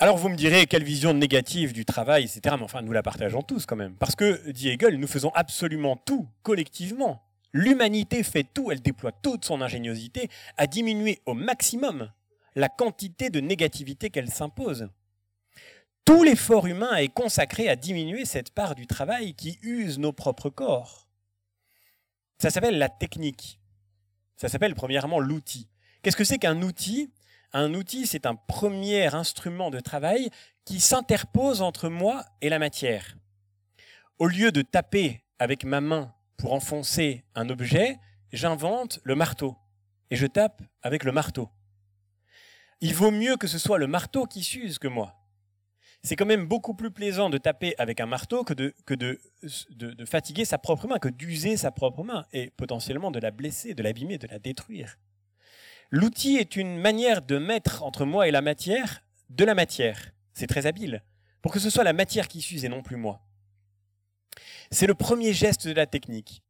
Alors 0.00 0.16
vous 0.16 0.28
me 0.28 0.36
direz, 0.36 0.66
quelle 0.66 0.82
vision 0.82 1.14
négative 1.14 1.72
du 1.72 1.84
travail, 1.84 2.24
etc. 2.24 2.56
Mais 2.58 2.64
enfin, 2.64 2.82
nous 2.82 2.92
la 2.92 3.02
partageons 3.02 3.42
tous 3.42 3.64
quand 3.64 3.76
même. 3.76 3.96
Parce 3.96 4.16
que, 4.16 4.50
dit 4.50 4.68
Hegel, 4.68 4.98
nous 4.98 5.06
faisons 5.06 5.30
absolument 5.34 5.96
tout 5.96 6.28
collectivement. 6.42 7.22
L'humanité 7.52 8.24
fait 8.24 8.44
tout, 8.52 8.72
elle 8.72 8.82
déploie 8.82 9.12
toute 9.12 9.44
son 9.44 9.60
ingéniosité 9.62 10.28
à 10.56 10.66
diminuer 10.66 11.20
au 11.24 11.34
maximum 11.34 12.10
la 12.56 12.68
quantité 12.68 13.30
de 13.30 13.38
négativité 13.40 14.10
qu'elle 14.10 14.30
s'impose. 14.30 14.88
Tout 16.04 16.24
l'effort 16.24 16.66
humain 16.66 16.96
est 16.96 17.08
consacré 17.08 17.68
à 17.68 17.76
diminuer 17.76 18.24
cette 18.24 18.50
part 18.50 18.74
du 18.74 18.86
travail 18.86 19.34
qui 19.34 19.58
use 19.62 19.98
nos 19.98 20.12
propres 20.12 20.50
corps. 20.50 21.08
Ça 22.38 22.50
s'appelle 22.50 22.78
la 22.78 22.88
technique. 22.88 23.60
Ça 24.36 24.48
s'appelle 24.48 24.74
premièrement 24.74 25.20
l'outil. 25.20 25.68
Qu'est-ce 26.02 26.16
que 26.16 26.24
c'est 26.24 26.38
qu'un 26.38 26.60
outil? 26.60 27.10
Un 27.54 27.72
outil, 27.72 28.06
c'est 28.06 28.26
un 28.26 28.34
premier 28.34 29.14
instrument 29.14 29.70
de 29.70 29.80
travail 29.80 30.28
qui 30.64 30.80
s'interpose 30.80 31.62
entre 31.62 31.88
moi 31.88 32.24
et 32.40 32.48
la 32.48 32.58
matière. 32.58 33.16
Au 34.18 34.26
lieu 34.26 34.52
de 34.52 34.62
taper 34.62 35.24
avec 35.38 35.64
ma 35.64 35.80
main 35.80 36.12
pour 36.36 36.52
enfoncer 36.52 37.24
un 37.34 37.48
objet, 37.48 37.96
j'invente 38.32 39.00
le 39.04 39.14
marteau 39.14 39.56
et 40.10 40.16
je 40.16 40.26
tape 40.26 40.62
avec 40.82 41.04
le 41.04 41.12
marteau. 41.12 41.48
Il 42.80 42.94
vaut 42.94 43.12
mieux 43.12 43.36
que 43.36 43.46
ce 43.46 43.58
soit 43.58 43.78
le 43.78 43.86
marteau 43.86 44.26
qui 44.26 44.42
s'use 44.42 44.78
que 44.78 44.88
moi. 44.88 45.14
C'est 46.02 46.16
quand 46.16 46.26
même 46.26 46.46
beaucoup 46.46 46.74
plus 46.74 46.90
plaisant 46.90 47.30
de 47.30 47.38
taper 47.38 47.74
avec 47.78 48.00
un 48.00 48.06
marteau 48.06 48.44
que 48.44 48.52
de, 48.52 49.20
fatiguer 50.04 50.44
sa 50.44 50.58
propre 50.58 50.86
main, 50.86 50.98
que 50.98 51.08
d'user 51.08 51.56
sa 51.56 51.70
propre 51.70 52.02
main 52.02 52.26
et 52.32 52.50
potentiellement 52.50 53.10
de 53.10 53.20
la 53.20 53.30
blesser, 53.30 53.74
de 53.74 53.82
l'abîmer, 53.82 54.18
de 54.18 54.26
la 54.26 54.38
détruire. 54.38 54.98
L'outil 55.96 56.38
est 56.38 56.56
une 56.56 56.76
manière 56.78 57.22
de 57.22 57.38
mettre 57.38 57.84
entre 57.84 58.04
moi 58.04 58.26
et 58.26 58.32
la 58.32 58.42
matière 58.42 59.04
de 59.30 59.44
la 59.44 59.54
matière. 59.54 60.10
C'est 60.32 60.48
très 60.48 60.66
habile. 60.66 61.04
Pour 61.40 61.52
que 61.52 61.60
ce 61.60 61.70
soit 61.70 61.84
la 61.84 61.92
matière 61.92 62.26
qui 62.26 62.42
s'use 62.42 62.64
et 62.64 62.68
non 62.68 62.82
plus 62.82 62.96
moi. 62.96 63.24
C'est 64.72 64.88
le 64.88 64.96
premier 64.96 65.32
geste 65.32 65.68
de 65.68 65.72
la 65.72 65.86
technique. 65.86 66.42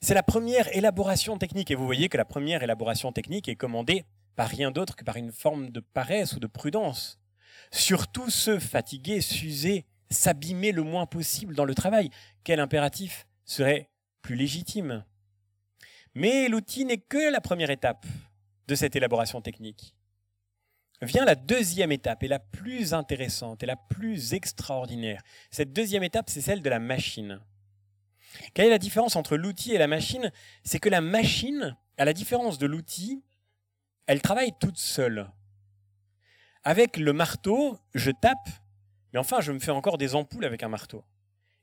C'est 0.00 0.14
la 0.14 0.24
première 0.24 0.76
élaboration 0.76 1.38
technique. 1.38 1.70
Et 1.70 1.76
vous 1.76 1.86
voyez 1.86 2.08
que 2.08 2.16
la 2.16 2.24
première 2.24 2.64
élaboration 2.64 3.12
technique 3.12 3.48
est 3.48 3.54
commandée 3.54 4.04
par 4.34 4.48
rien 4.48 4.72
d'autre 4.72 4.96
que 4.96 5.04
par 5.04 5.14
une 5.14 5.30
forme 5.30 5.70
de 5.70 5.78
paresse 5.78 6.32
ou 6.32 6.40
de 6.40 6.48
prudence. 6.48 7.20
Surtout 7.70 8.30
se 8.30 8.58
fatiguer, 8.58 9.20
s'user, 9.20 9.86
s'abîmer 10.10 10.72
le 10.72 10.82
moins 10.82 11.06
possible 11.06 11.54
dans 11.54 11.66
le 11.66 11.76
travail. 11.76 12.10
Quel 12.42 12.58
impératif 12.58 13.28
serait 13.44 13.90
plus 14.22 14.34
légitime? 14.34 15.04
Mais 16.16 16.48
l'outil 16.48 16.84
n'est 16.84 16.98
que 16.98 17.30
la 17.30 17.40
première 17.40 17.70
étape 17.70 18.04
de 18.68 18.74
cette 18.74 18.94
élaboration 18.94 19.40
technique. 19.40 19.94
Vient 21.00 21.24
la 21.24 21.34
deuxième 21.34 21.90
étape, 21.90 22.22
et 22.22 22.28
la 22.28 22.38
plus 22.38 22.92
intéressante, 22.92 23.62
et 23.62 23.66
la 23.66 23.76
plus 23.76 24.34
extraordinaire. 24.34 25.22
Cette 25.50 25.72
deuxième 25.72 26.02
étape, 26.02 26.28
c'est 26.28 26.40
celle 26.40 26.60
de 26.60 26.68
la 26.68 26.78
machine. 26.78 27.40
Quelle 28.52 28.66
est 28.66 28.70
la 28.70 28.78
différence 28.78 29.16
entre 29.16 29.36
l'outil 29.36 29.72
et 29.72 29.78
la 29.78 29.86
machine? 29.86 30.30
C'est 30.64 30.80
que 30.80 30.88
la 30.88 31.00
machine, 31.00 31.76
à 31.96 32.04
la 32.04 32.12
différence 32.12 32.58
de 32.58 32.66
l'outil, 32.66 33.22
elle 34.06 34.20
travaille 34.20 34.52
toute 34.60 34.76
seule. 34.76 35.30
Avec 36.62 36.96
le 36.96 37.12
marteau, 37.12 37.78
je 37.94 38.10
tape, 38.10 38.48
mais 39.12 39.18
enfin, 39.18 39.40
je 39.40 39.52
me 39.52 39.60
fais 39.60 39.70
encore 39.70 39.96
des 39.98 40.14
ampoules 40.14 40.44
avec 40.44 40.62
un 40.62 40.68
marteau. 40.68 41.04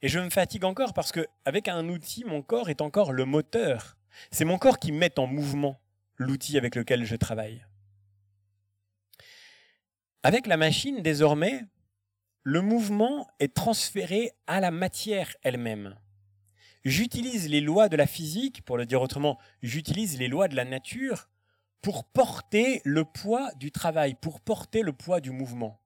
Et 0.01 0.07
je 0.07 0.19
me 0.19 0.29
fatigue 0.29 0.63
encore 0.63 0.93
parce 0.93 1.11
que 1.11 1.25
avec 1.43 1.67
un 1.67 1.87
outil, 1.89 2.23
mon 2.25 2.41
corps 2.41 2.69
est 2.69 2.81
encore 2.81 3.11
le 3.11 3.25
moteur. 3.25 3.97
C'est 4.31 4.45
mon 4.45 4.57
corps 4.57 4.79
qui 4.79 4.91
met 4.91 5.19
en 5.19 5.27
mouvement 5.27 5.79
l'outil 6.17 6.57
avec 6.57 6.75
lequel 6.75 7.05
je 7.05 7.15
travaille. 7.15 7.65
Avec 10.23 10.47
la 10.47 10.57
machine, 10.57 11.01
désormais, 11.01 11.65
le 12.43 12.61
mouvement 12.61 13.27
est 13.39 13.53
transféré 13.53 14.31
à 14.47 14.59
la 14.59 14.71
matière 14.71 15.35
elle-même. 15.43 15.95
J'utilise 16.83 17.49
les 17.49 17.61
lois 17.61 17.89
de 17.89 17.97
la 17.97 18.05
physique, 18.05 18.63
pour 18.63 18.77
le 18.77 18.85
dire 18.85 19.01
autrement, 19.01 19.39
j'utilise 19.63 20.19
les 20.19 20.27
lois 20.27 20.47
de 20.47 20.55
la 20.55 20.65
nature 20.65 21.29
pour 21.81 22.05
porter 22.05 22.81
le 22.85 23.03
poids 23.05 23.51
du 23.55 23.71
travail, 23.71 24.15
pour 24.15 24.41
porter 24.41 24.81
le 24.81 24.93
poids 24.93 25.21
du 25.21 25.31
mouvement. 25.31 25.81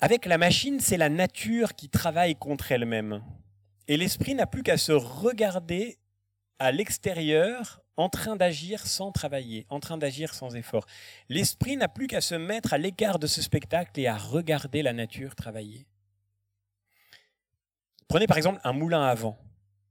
Avec 0.00 0.26
la 0.26 0.38
machine, 0.38 0.78
c'est 0.78 0.96
la 0.96 1.08
nature 1.08 1.74
qui 1.74 1.88
travaille 1.88 2.36
contre 2.36 2.70
elle-même. 2.70 3.22
Et 3.88 3.96
l'esprit 3.96 4.34
n'a 4.34 4.46
plus 4.46 4.62
qu'à 4.62 4.76
se 4.76 4.92
regarder 4.92 5.98
à 6.58 6.72
l'extérieur 6.72 7.82
en 7.96 8.08
train 8.08 8.36
d'agir 8.36 8.86
sans 8.86 9.10
travailler, 9.10 9.66
en 9.70 9.80
train 9.80 9.96
d'agir 9.98 10.34
sans 10.34 10.54
effort. 10.54 10.86
L'esprit 11.28 11.76
n'a 11.76 11.88
plus 11.88 12.06
qu'à 12.06 12.20
se 12.20 12.34
mettre 12.34 12.74
à 12.74 12.78
l'écart 12.78 13.18
de 13.18 13.26
ce 13.26 13.42
spectacle 13.42 13.98
et 13.98 14.06
à 14.06 14.16
regarder 14.16 14.82
la 14.82 14.92
nature 14.92 15.34
travailler. 15.34 15.86
Prenez 18.08 18.26
par 18.26 18.36
exemple 18.36 18.60
un 18.64 18.72
moulin 18.72 19.04
à 19.04 19.14
vent. 19.14 19.38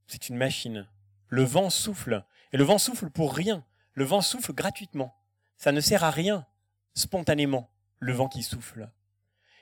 C'est 0.06 0.28
une 0.28 0.36
machine. 0.36 0.88
Le 1.28 1.42
vent 1.42 1.70
souffle. 1.70 2.24
Et 2.52 2.56
le 2.56 2.64
vent 2.64 2.78
souffle 2.78 3.10
pour 3.10 3.34
rien. 3.34 3.64
Le 3.94 4.04
vent 4.04 4.20
souffle 4.20 4.52
gratuitement. 4.52 5.14
Ça 5.56 5.72
ne 5.72 5.80
sert 5.80 6.04
à 6.04 6.10
rien, 6.10 6.46
spontanément, 6.94 7.70
le 7.98 8.12
vent 8.12 8.28
qui 8.28 8.42
souffle. 8.42 8.90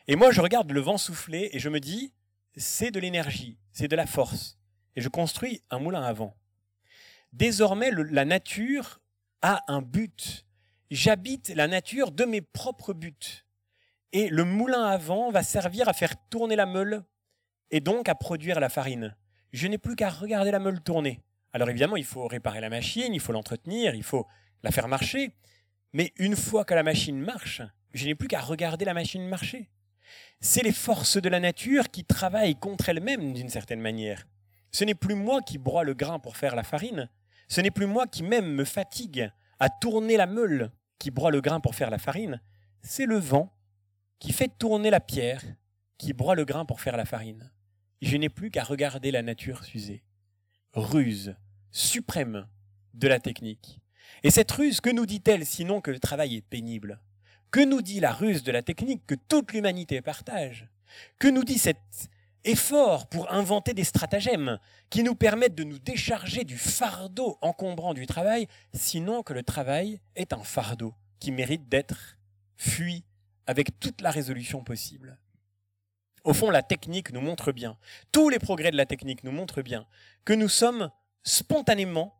Et 0.07 0.17
moi, 0.17 0.33
je 0.33 0.41
regarde 0.41 0.71
le 0.71 0.81
vent 0.81 0.99
souffler 0.99 1.51
et 1.53 1.59
je 1.59 1.69
me 1.69 1.81
dis, 1.81 2.13
c'est 2.57 2.91
de 2.91 3.01
l'énergie, 3.01 3.59
c'est 3.73 3.89
de 3.89 3.97
la 3.97 4.07
force. 4.07 4.59
Et 4.97 5.01
je 5.01 5.09
construis 5.09 5.63
un 5.71 5.79
moulin 5.79 6.03
à 6.03 6.13
vent. 6.13 6.37
Désormais, 7.35 7.91
la 7.91 8.25
nature 8.25 9.01
a 9.43 9.65
un 9.67 9.83
but. 9.83 10.47
J'habite 10.93 11.49
la 11.49 11.67
nature 11.67 12.13
de 12.13 12.25
mes 12.25 12.41
propres 12.41 12.93
buts. 12.93 13.45
Et 14.13 14.29
le 14.29 14.45
moulin 14.45 14.85
à 14.85 14.97
vent 14.99 15.33
va 15.33 15.43
servir 15.43 15.89
à 15.89 15.93
faire 15.93 16.15
tourner 16.31 16.55
la 16.55 16.67
meule 16.67 17.03
et 17.73 17.81
donc 17.81 18.09
à 18.09 18.15
produire 18.15 18.61
la 18.61 18.69
farine. 18.69 19.17
Je 19.53 19.67
n'ai 19.67 19.79
plus 19.79 19.97
qu'à 19.97 20.11
regarder 20.11 20.53
la 20.53 20.61
meule 20.61 20.81
tourner. 20.81 21.23
Alors 21.53 21.69
évidemment, 21.69 21.97
il 21.97 22.05
faut 22.05 22.29
réparer 22.29 22.61
la 22.61 22.71
machine, 22.71 23.13
il 23.13 23.21
faut 23.21 23.33
l'entretenir, 23.33 23.97
il 23.97 24.05
faut 24.05 24.29
la 24.63 24.71
faire 24.71 24.87
marcher. 24.87 25.33
Mais 25.93 26.13
une 26.19 26.37
fois 26.37 26.65
que 26.65 26.75
la 26.75 26.85
machine 26.85 27.19
marche, 27.19 27.63
je 27.95 28.05
n'ai 28.05 28.15
plus 28.15 28.29
qu'à 28.29 28.41
regarder 28.41 28.85
la 28.85 28.95
machine 28.95 29.27
marcher. 29.27 29.71
C'est 30.41 30.63
les 30.63 30.73
forces 30.73 31.17
de 31.21 31.29
la 31.29 31.41
nature 31.41 31.91
qui 31.91 32.05
travaillent 32.05 32.61
contre 32.61 32.91
elles-mêmes 32.91 33.33
d'une 33.33 33.49
certaine 33.49 33.81
manière. 33.81 34.25
Ce 34.71 34.85
n'est 34.85 34.95
plus 34.95 35.17
moi 35.17 35.43
qui 35.43 35.59
broie 35.59 35.83
le 35.83 35.95
grain 35.95 36.21
pour 36.21 36.37
faire 36.37 36.55
la 36.55 36.63
farine, 36.63 37.09
ce 37.49 37.61
n'est 37.61 37.71
plus 37.71 37.87
moi 37.87 38.07
qui 38.07 38.23
même 38.23 38.53
me 38.53 38.65
fatigue 38.65 39.31
à 39.61 39.69
tourner 39.69 40.17
la 40.17 40.27
meule 40.27 40.71
qui 40.99 41.11
broie 41.11 41.31
le 41.31 41.41
grain 41.41 41.61
pour 41.61 41.75
faire 41.75 41.91
la 41.91 41.99
farine, 41.99 42.41
c'est 42.83 43.07
le 43.07 43.19
vent 43.19 43.53
qui 44.19 44.33
fait 44.33 44.51
tourner 44.59 44.91
la 44.91 45.01
pierre 45.01 45.43
qui 45.99 46.13
broie 46.13 46.35
le 46.35 46.45
grain 46.45 46.65
pour 46.65 46.81
faire 46.81 46.97
la 46.97 47.05
farine. 47.05 47.51
Je 48.03 48.17
n'ai 48.17 48.29
plus 48.29 48.51
qu'à 48.51 48.65
regarder 48.65 49.11
la 49.11 49.23
nature 49.23 49.65
s'user. 49.65 50.03
Ruse 50.73 51.37
suprême 51.71 52.47
de 52.95 53.09
la 53.09 53.19
technique. 53.19 53.81
Et 54.23 54.31
cette 54.31 54.51
ruse, 54.53 54.81
que 54.81 54.91
nous 54.91 55.07
dit-elle 55.07 55.45
sinon 55.45 55.81
que 55.81 55.91
le 55.91 55.99
travail 55.99 56.37
est 56.37 56.43
pénible? 56.43 57.01
Que 57.51 57.65
nous 57.65 57.83
dit 57.83 58.01
la 58.01 58.13
ruse 58.13 58.43
de 58.43 58.53
la 58.53 58.63
technique 58.63 59.07
que 59.07 59.15
toute 59.15 59.53
l'humanité 59.53 60.01
partage? 60.01 60.69
Que 61.19 61.29
nous 61.29 61.45
dit 61.45 61.59
cette 61.59 62.09
effort 62.45 63.09
pour 63.09 63.33
inventer 63.33 63.75
des 63.75 63.85
stratagèmes 63.85 64.59
qui 64.91 65.03
nous 65.03 65.15
permettent 65.15 65.55
de 65.55 65.65
nous 65.65 65.79
décharger 65.79 66.45
du 66.45 66.59
fardeau 66.59 67.39
encombrant 67.41 67.95
du 67.95 68.07
travail, 68.07 68.47
sinon 68.73 69.23
que 69.23 69.33
le 69.33 69.43
travail 69.43 70.01
est 70.15 70.33
un 70.33 70.43
fardeau 70.43 70.95
qui 71.21 71.33
mérite 71.33 71.69
d'être 71.69 72.19
fui 72.57 73.05
avec 73.47 73.79
toute 73.81 74.01
la 74.01 74.11
résolution 74.11 74.63
possible. 74.63 75.19
Au 76.25 76.33
fond, 76.33 76.51
la 76.51 76.63
technique 76.63 77.13
nous 77.13 77.21
montre 77.21 77.53
bien, 77.53 77.77
tous 78.11 78.31
les 78.31 78.39
progrès 78.39 78.71
de 78.71 78.77
la 78.77 78.87
technique 78.87 79.25
nous 79.25 79.33
montrent 79.33 79.63
bien, 79.63 79.87
que 80.25 80.33
nous 80.33 80.49
sommes 80.49 80.91
spontanément 81.23 82.15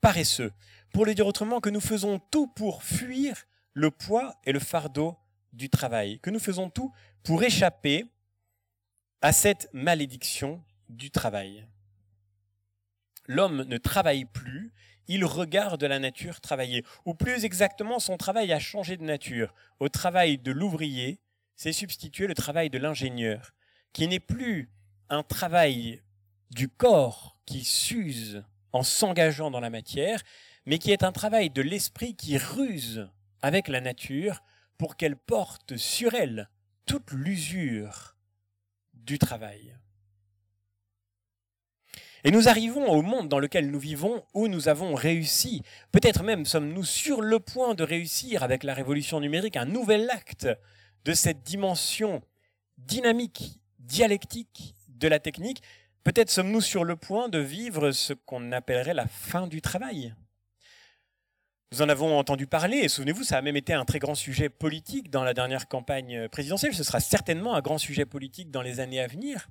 paresseux. 0.00 0.52
Pour 0.92 1.06
le 1.06 1.14
dire 1.14 1.26
autrement, 1.26 1.60
que 1.60 1.70
nous 1.70 1.80
faisons 1.80 2.18
tout 2.30 2.46
pour 2.48 2.82
fuir 2.82 3.44
le 3.72 3.90
poids 3.90 4.34
et 4.44 4.52
le 4.52 4.60
fardeau 4.60 5.16
du 5.52 5.70
travail, 5.70 6.20
que 6.20 6.30
nous 6.30 6.38
faisons 6.38 6.68
tout 6.68 6.92
pour 7.22 7.42
échapper 7.42 8.04
à 9.26 9.32
cette 9.32 9.68
malédiction 9.72 10.62
du 10.88 11.10
travail. 11.10 11.66
L'homme 13.26 13.64
ne 13.64 13.76
travaille 13.76 14.24
plus, 14.24 14.72
il 15.08 15.24
regarde 15.24 15.82
la 15.82 15.98
nature 15.98 16.40
travailler, 16.40 16.84
ou 17.04 17.12
plus 17.12 17.44
exactement 17.44 17.98
son 17.98 18.18
travail 18.18 18.52
a 18.52 18.60
changé 18.60 18.96
de 18.96 19.02
nature. 19.02 19.52
Au 19.80 19.88
travail 19.88 20.38
de 20.38 20.52
l'ouvrier 20.52 21.18
s'est 21.56 21.72
substitué 21.72 22.28
le 22.28 22.34
travail 22.34 22.70
de 22.70 22.78
l'ingénieur, 22.78 23.52
qui 23.92 24.06
n'est 24.06 24.20
plus 24.20 24.70
un 25.08 25.24
travail 25.24 26.02
du 26.52 26.68
corps 26.68 27.36
qui 27.46 27.64
s'use 27.64 28.44
en 28.72 28.84
s'engageant 28.84 29.50
dans 29.50 29.58
la 29.58 29.70
matière, 29.70 30.22
mais 30.66 30.78
qui 30.78 30.92
est 30.92 31.02
un 31.02 31.10
travail 31.10 31.50
de 31.50 31.62
l'esprit 31.62 32.14
qui 32.14 32.38
ruse 32.38 33.08
avec 33.42 33.66
la 33.66 33.80
nature 33.80 34.44
pour 34.78 34.96
qu'elle 34.96 35.16
porte 35.16 35.76
sur 35.76 36.14
elle 36.14 36.48
toute 36.86 37.10
l'usure 37.10 38.15
du 39.06 39.18
travail. 39.18 39.74
Et 42.24 42.32
nous 42.32 42.48
arrivons 42.48 42.88
au 42.88 43.02
monde 43.02 43.28
dans 43.28 43.38
lequel 43.38 43.70
nous 43.70 43.78
vivons 43.78 44.24
où 44.34 44.48
nous 44.48 44.68
avons 44.68 44.94
réussi, 44.94 45.62
peut-être 45.92 46.24
même 46.24 46.44
sommes-nous 46.44 46.82
sur 46.82 47.22
le 47.22 47.38
point 47.38 47.74
de 47.74 47.84
réussir 47.84 48.42
avec 48.42 48.64
la 48.64 48.74
révolution 48.74 49.20
numérique 49.20 49.56
un 49.56 49.64
nouvel 49.64 50.10
acte 50.10 50.48
de 51.04 51.12
cette 51.12 51.44
dimension 51.44 52.20
dynamique, 52.78 53.60
dialectique 53.78 54.74
de 54.88 55.06
la 55.06 55.20
technique, 55.20 55.62
peut-être 56.02 56.30
sommes-nous 56.30 56.60
sur 56.60 56.82
le 56.82 56.96
point 56.96 57.28
de 57.28 57.38
vivre 57.38 57.92
ce 57.92 58.12
qu'on 58.12 58.50
appellerait 58.50 58.94
la 58.94 59.06
fin 59.06 59.46
du 59.46 59.62
travail. 59.62 60.12
Nous 61.72 61.82
en 61.82 61.88
avons 61.88 62.16
entendu 62.16 62.46
parler, 62.46 62.76
et 62.78 62.88
souvenez-vous, 62.88 63.24
ça 63.24 63.38
a 63.38 63.42
même 63.42 63.56
été 63.56 63.72
un 63.72 63.84
très 63.84 63.98
grand 63.98 64.14
sujet 64.14 64.48
politique 64.48 65.10
dans 65.10 65.24
la 65.24 65.34
dernière 65.34 65.66
campagne 65.66 66.28
présidentielle. 66.28 66.74
Ce 66.74 66.84
sera 66.84 67.00
certainement 67.00 67.56
un 67.56 67.60
grand 67.60 67.78
sujet 67.78 68.04
politique 68.04 68.52
dans 68.52 68.62
les 68.62 68.78
années 68.78 69.00
à 69.00 69.08
venir. 69.08 69.48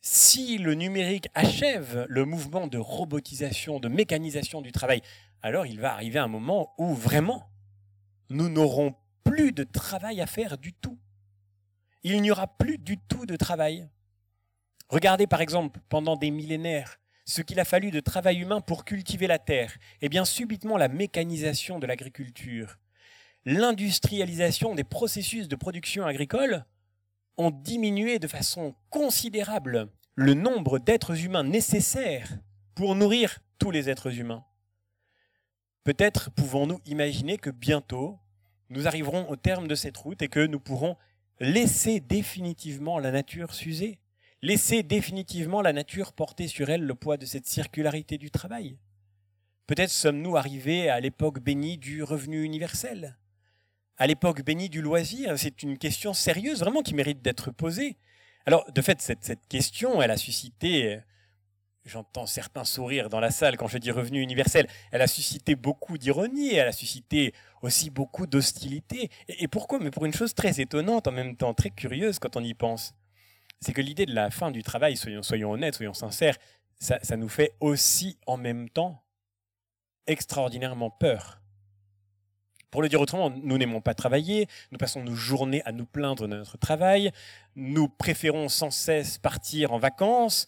Si 0.00 0.58
le 0.58 0.74
numérique 0.74 1.28
achève 1.34 2.04
le 2.08 2.24
mouvement 2.24 2.66
de 2.66 2.78
robotisation, 2.78 3.78
de 3.78 3.88
mécanisation 3.88 4.60
du 4.60 4.72
travail, 4.72 5.02
alors 5.40 5.66
il 5.66 5.80
va 5.80 5.92
arriver 5.92 6.18
un 6.18 6.26
moment 6.26 6.74
où 6.78 6.94
vraiment 6.94 7.48
nous 8.28 8.48
n'aurons 8.48 8.96
plus 9.22 9.52
de 9.52 9.62
travail 9.62 10.20
à 10.20 10.26
faire 10.26 10.58
du 10.58 10.72
tout. 10.72 10.98
Il 12.02 12.20
n'y 12.22 12.30
aura 12.32 12.48
plus 12.48 12.78
du 12.78 12.98
tout 12.98 13.24
de 13.24 13.36
travail. 13.36 13.88
Regardez 14.88 15.28
par 15.28 15.40
exemple, 15.40 15.80
pendant 15.88 16.16
des 16.16 16.32
millénaires, 16.32 16.98
ce 17.26 17.42
qu'il 17.42 17.60
a 17.60 17.64
fallu 17.64 17.90
de 17.90 18.00
travail 18.00 18.38
humain 18.38 18.60
pour 18.60 18.84
cultiver 18.84 19.26
la 19.26 19.40
terre, 19.40 19.76
et 20.00 20.08
bien 20.08 20.24
subitement 20.24 20.76
la 20.76 20.88
mécanisation 20.88 21.78
de 21.78 21.86
l'agriculture, 21.86 22.78
l'industrialisation 23.44 24.74
des 24.74 24.84
processus 24.84 25.48
de 25.48 25.56
production 25.56 26.06
agricole 26.06 26.64
ont 27.36 27.50
diminué 27.50 28.18
de 28.18 28.28
façon 28.28 28.74
considérable 28.90 29.88
le 30.14 30.34
nombre 30.34 30.78
d'êtres 30.78 31.24
humains 31.24 31.44
nécessaires 31.44 32.38
pour 32.74 32.94
nourrir 32.94 33.40
tous 33.58 33.70
les 33.70 33.90
êtres 33.90 34.18
humains. 34.18 34.44
Peut-être 35.84 36.30
pouvons-nous 36.30 36.80
imaginer 36.86 37.38
que 37.38 37.50
bientôt, 37.50 38.18
nous 38.70 38.86
arriverons 38.86 39.28
au 39.28 39.36
terme 39.36 39.68
de 39.68 39.74
cette 39.74 39.96
route 39.96 40.22
et 40.22 40.28
que 40.28 40.44
nous 40.46 40.60
pourrons 40.60 40.96
laisser 41.38 42.00
définitivement 42.00 42.98
la 42.98 43.10
nature 43.10 43.52
s'user 43.52 43.98
laisser 44.42 44.82
définitivement 44.82 45.62
la 45.62 45.72
nature 45.72 46.12
porter 46.12 46.48
sur 46.48 46.70
elle 46.70 46.82
le 46.82 46.94
poids 46.94 47.16
de 47.16 47.26
cette 47.26 47.46
circularité 47.46 48.18
du 48.18 48.30
travail 48.30 48.78
Peut-être 49.66 49.90
sommes-nous 49.90 50.36
arrivés 50.36 50.88
à 50.88 51.00
l'époque 51.00 51.40
bénie 51.40 51.76
du 51.76 52.04
revenu 52.04 52.44
universel, 52.44 53.18
à 53.96 54.06
l'époque 54.06 54.44
bénie 54.44 54.68
du 54.68 54.80
loisir. 54.80 55.36
C'est 55.36 55.64
une 55.64 55.76
question 55.76 56.14
sérieuse, 56.14 56.60
vraiment, 56.60 56.82
qui 56.82 56.94
mérite 56.94 57.20
d'être 57.20 57.50
posée. 57.50 57.96
Alors, 58.46 58.70
de 58.70 58.80
fait, 58.80 59.02
cette, 59.02 59.48
question, 59.48 60.00
elle 60.00 60.12
a 60.12 60.16
suscité, 60.16 61.00
j'entends 61.84 62.26
certains 62.26 62.64
sourires 62.64 63.08
dans 63.08 63.18
la 63.18 63.32
salle 63.32 63.56
quand 63.56 63.66
je 63.66 63.78
dis 63.78 63.90
revenu 63.90 64.20
universel, 64.20 64.68
elle 64.92 65.02
a 65.02 65.08
suscité 65.08 65.56
beaucoup 65.56 65.98
d'ironie, 65.98 66.54
elle 66.54 66.68
a 66.68 66.72
suscité 66.72 67.34
aussi 67.60 67.90
beaucoup 67.90 68.28
d'hostilité. 68.28 69.10
Et 69.26 69.48
pourquoi? 69.48 69.80
Mais 69.80 69.90
pour 69.90 70.06
une 70.06 70.14
chose 70.14 70.32
très 70.34 70.60
étonnante, 70.60 71.08
en 71.08 71.12
même 71.12 71.36
temps 71.36 71.54
très 71.54 71.70
curieuse 71.70 72.20
quand 72.20 72.36
on 72.36 72.44
y 72.44 72.54
pense 72.54 72.94
c'est 73.60 73.72
que 73.72 73.80
l'idée 73.80 74.06
de 74.06 74.14
la 74.14 74.30
fin 74.30 74.50
du 74.50 74.62
travail, 74.62 74.96
soyons, 74.96 75.52
honnêtes, 75.52 75.76
soyons 75.76 75.94
sincères, 75.94 76.36
ça 76.78 77.16
nous 77.16 77.28
fait 77.28 77.54
aussi 77.60 78.18
en 78.26 78.36
même 78.36 78.68
temps 78.68 79.02
extraordinairement 80.06 80.90
peur. 80.90 81.40
Pour 82.70 82.82
le 82.82 82.88
dire 82.88 83.00
autrement, 83.00 83.30
nous 83.30 83.58
n'aimons 83.58 83.80
pas 83.80 83.94
travailler, 83.94 84.48
nous 84.70 84.78
passons 84.78 85.02
nos 85.02 85.14
journées 85.14 85.62
à 85.64 85.72
nous 85.72 85.86
plaindre 85.86 86.28
de 86.28 86.34
notre 86.34 86.58
travail, 86.58 87.10
nous 87.54 87.88
préférons 87.88 88.48
sans 88.48 88.70
cesse 88.70 89.18
partir 89.18 89.72
en 89.72 89.78
vacances, 89.78 90.46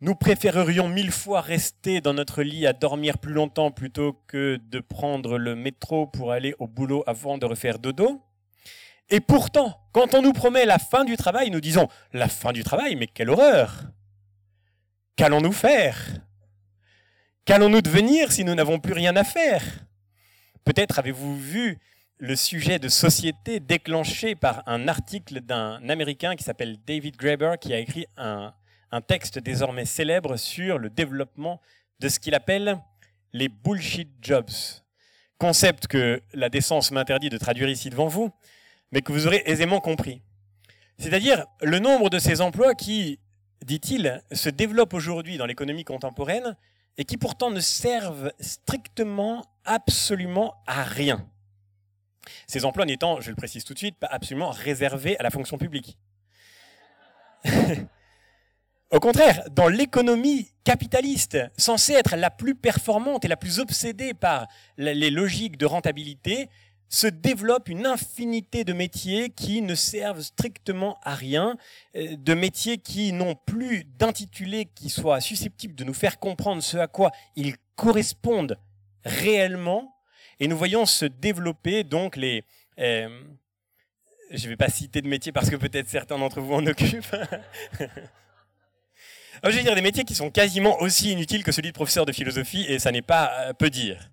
nous 0.00 0.14
préférerions 0.14 0.88
mille 0.88 1.12
fois 1.12 1.40
rester 1.40 2.00
dans 2.00 2.14
notre 2.14 2.42
lit 2.42 2.66
à 2.66 2.72
dormir 2.72 3.18
plus 3.18 3.32
longtemps 3.32 3.70
plutôt 3.70 4.20
que 4.26 4.58
de 4.68 4.80
prendre 4.80 5.38
le 5.38 5.54
métro 5.54 6.06
pour 6.06 6.32
aller 6.32 6.54
au 6.58 6.66
boulot 6.66 7.04
avant 7.06 7.38
de 7.38 7.46
refaire 7.46 7.78
dodo. 7.78 8.20
Et 9.10 9.20
pourtant, 9.20 9.80
quand 9.92 10.14
on 10.14 10.22
nous 10.22 10.32
promet 10.32 10.64
la 10.64 10.78
fin 10.78 11.04
du 11.04 11.16
travail, 11.16 11.50
nous 11.50 11.60
disons 11.60 11.88
la 12.12 12.28
fin 12.28 12.52
du 12.52 12.64
travail, 12.64 12.96
mais 12.96 13.06
quelle 13.06 13.30
horreur. 13.30 13.82
Qu'allons-nous 15.16 15.52
faire? 15.52 15.98
Qu'allons-nous 17.44 17.82
devenir 17.82 18.32
si 18.32 18.44
nous 18.44 18.54
n'avons 18.54 18.80
plus 18.80 18.94
rien 18.94 19.14
à 19.16 19.24
faire? 19.24 19.62
Peut-être 20.64 20.98
avez-vous 20.98 21.36
vu 21.36 21.78
le 22.18 22.36
sujet 22.36 22.78
de 22.78 22.88
société 22.88 23.60
déclenché 23.60 24.34
par 24.34 24.62
un 24.66 24.88
article 24.88 25.40
d'un 25.40 25.86
Américain 25.88 26.36
qui 26.36 26.44
s'appelle 26.44 26.78
David 26.86 27.16
Graeber, 27.16 27.56
qui 27.60 27.74
a 27.74 27.78
écrit 27.78 28.06
un, 28.16 28.54
un 28.90 29.00
texte 29.00 29.38
désormais 29.38 29.84
célèbre 29.84 30.36
sur 30.36 30.78
le 30.78 30.88
développement 30.88 31.60
de 32.00 32.08
ce 32.08 32.18
qu'il 32.18 32.34
appelle 32.34 32.78
les 33.32 33.48
bullshit 33.48 34.08
jobs. 34.22 34.50
Concept 35.38 35.86
que 35.86 36.22
la 36.32 36.48
décence 36.48 36.92
m'interdit 36.92 37.28
de 37.28 37.36
traduire 37.36 37.68
ici 37.68 37.90
devant 37.90 38.06
vous, 38.06 38.32
mais 38.94 39.02
que 39.02 39.12
vous 39.12 39.26
aurez 39.26 39.42
aisément 39.44 39.80
compris. 39.80 40.22
C'est-à-dire 40.98 41.44
le 41.60 41.80
nombre 41.80 42.08
de 42.10 42.20
ces 42.20 42.40
emplois 42.40 42.76
qui, 42.76 43.18
dit-il, 43.64 44.22
se 44.30 44.48
développent 44.48 44.94
aujourd'hui 44.94 45.36
dans 45.36 45.46
l'économie 45.46 45.82
contemporaine 45.84 46.56
et 46.96 47.04
qui 47.04 47.16
pourtant 47.16 47.50
ne 47.50 47.58
servent 47.58 48.32
strictement, 48.38 49.44
absolument 49.64 50.54
à 50.68 50.84
rien. 50.84 51.26
Ces 52.46 52.64
emplois 52.64 52.86
n'étant, 52.86 53.20
je 53.20 53.30
le 53.30 53.36
précise 53.36 53.64
tout 53.64 53.74
de 53.74 53.78
suite, 53.78 53.98
pas 53.98 54.06
absolument 54.06 54.50
réservés 54.50 55.18
à 55.18 55.24
la 55.24 55.30
fonction 55.30 55.58
publique. 55.58 55.98
Au 58.92 59.00
contraire, 59.00 59.42
dans 59.50 59.66
l'économie 59.66 60.52
capitaliste, 60.62 61.36
censée 61.56 61.94
être 61.94 62.14
la 62.14 62.30
plus 62.30 62.54
performante 62.54 63.24
et 63.24 63.28
la 63.28 63.36
plus 63.36 63.58
obsédée 63.58 64.14
par 64.14 64.46
les 64.76 65.10
logiques 65.10 65.56
de 65.56 65.66
rentabilité, 65.66 66.48
se 66.94 67.08
développe 67.08 67.68
une 67.68 67.86
infinité 67.86 68.62
de 68.62 68.72
métiers 68.72 69.30
qui 69.30 69.62
ne 69.62 69.74
servent 69.74 70.22
strictement 70.22 71.00
à 71.02 71.16
rien, 71.16 71.56
euh, 71.96 72.14
de 72.16 72.34
métiers 72.34 72.78
qui 72.78 73.12
n'ont 73.12 73.34
plus 73.34 73.82
d'intitulé 73.98 74.66
qui 74.76 74.90
soit 74.90 75.20
susceptible 75.20 75.74
de 75.74 75.82
nous 75.82 75.92
faire 75.92 76.20
comprendre 76.20 76.62
ce 76.62 76.76
à 76.76 76.86
quoi 76.86 77.10
ils 77.34 77.56
correspondent 77.74 78.56
réellement, 79.04 79.96
et 80.38 80.46
nous 80.46 80.56
voyons 80.56 80.86
se 80.86 81.04
développer 81.04 81.82
donc 81.82 82.14
les... 82.14 82.44
Euh, 82.78 83.08
je 84.30 84.44
ne 84.44 84.50
vais 84.50 84.56
pas 84.56 84.68
citer 84.68 85.02
de 85.02 85.08
métiers 85.08 85.32
parce 85.32 85.50
que 85.50 85.56
peut-être 85.56 85.88
certains 85.88 86.18
d'entre 86.18 86.40
vous 86.40 86.54
en 86.54 86.64
occupent. 86.64 87.16
je 89.42 89.48
vais 89.50 89.62
dire 89.64 89.74
des 89.74 89.82
métiers 89.82 90.04
qui 90.04 90.14
sont 90.14 90.30
quasiment 90.30 90.80
aussi 90.80 91.10
inutiles 91.10 91.42
que 91.42 91.50
celui 91.50 91.70
de 91.70 91.74
professeur 91.74 92.06
de 92.06 92.12
philosophie, 92.12 92.64
et 92.68 92.78
ça 92.78 92.92
n'est 92.92 93.02
pas 93.02 93.32
euh, 93.40 93.52
peu 93.52 93.68
dire 93.68 94.12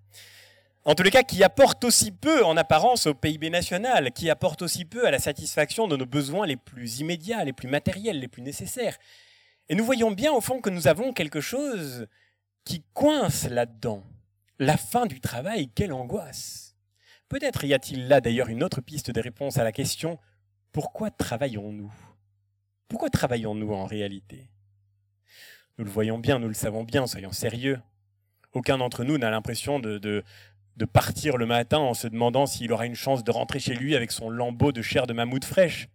en 0.86 0.96
tous 0.96 1.04
les 1.04 1.12
cas, 1.12 1.24
qui 1.24 1.44
apporte 1.44 1.84
aussi 1.84 2.12
peu 2.12 2.44
en 2.44 2.58
apparence 2.58 3.08
au 3.08 3.14
PIB 3.14 3.50
national, 3.50 4.12
qui 4.12 4.30
apporte 4.30 4.62
aussi 4.62 4.86
peu 4.86 5.06
à 5.06 5.12
la 5.12 5.20
satisfaction 5.20 5.88
de 5.88 5.96
nos 5.96 6.06
besoins 6.06 6.48
les 6.48 6.58
plus 6.58 7.00
immédiats, 7.00 7.44
les 7.44 7.54
plus 7.54 7.68
matériels, 7.68 8.20
les 8.20 8.28
plus 8.28 8.42
nécessaires. 8.42 8.98
Et 9.70 9.76
nous 9.76 9.86
voyons 9.86 10.12
bien 10.12 10.32
au 10.32 10.42
fond 10.42 10.60
que 10.60 10.70
nous 10.70 10.88
avons 10.88 11.14
quelque 11.14 11.42
chose 11.42 12.08
qui 12.66 12.84
coince 12.94 13.48
là-dedans. 13.48 14.04
La 14.60 14.78
fin 14.78 15.06
du 15.06 15.20
travail, 15.20 15.70
quelle 15.74 15.94
angoisse. 15.94 16.76
Peut-être 17.30 17.64
y 17.64 17.74
a-t-il 17.74 18.08
là 18.08 18.22
d'ailleurs 18.22 18.50
une 18.50 18.64
autre 18.64 18.82
piste 18.82 19.12
de 19.12 19.22
réponse 19.22 19.58
à 19.58 19.64
la 19.64 19.72
question 19.72 20.20
pourquoi 20.72 21.12
travaillons-nous? 21.12 21.94
Pourquoi 22.88 23.10
travaillons-nous 23.10 23.74
en 23.74 23.86
réalité? 23.86 24.50
Nous 25.78 25.86
le 25.86 25.92
voyons 25.92 26.18
bien, 26.18 26.40
nous 26.40 26.48
le 26.48 26.54
savons 26.54 26.84
bien, 26.84 27.08
soyons 27.08 27.34
sérieux. 27.34 27.82
Aucun 28.54 28.78
d'entre 28.78 29.04
nous 29.04 29.18
n'a 29.18 29.30
l'impression 29.30 29.80
de, 29.80 29.98
de, 29.98 30.24
de 30.78 30.86
partir 30.86 31.38
le 31.38 31.46
matin 31.46 31.80
en 31.80 31.94
se 31.94 32.08
demandant 32.08 32.46
s'il 32.46 32.72
aura 32.72 32.86
une 32.86 32.96
chance 32.96 33.24
de 33.24 33.32
rentrer 33.32 33.60
chez 33.60 33.74
lui 33.74 33.96
avec 33.96 34.12
son 34.12 34.30
lambeau 34.30 34.72
de 34.72 34.82
chair 34.82 35.08
de 35.08 35.14
mammouth 35.14 35.46
fraîche. 35.46 35.90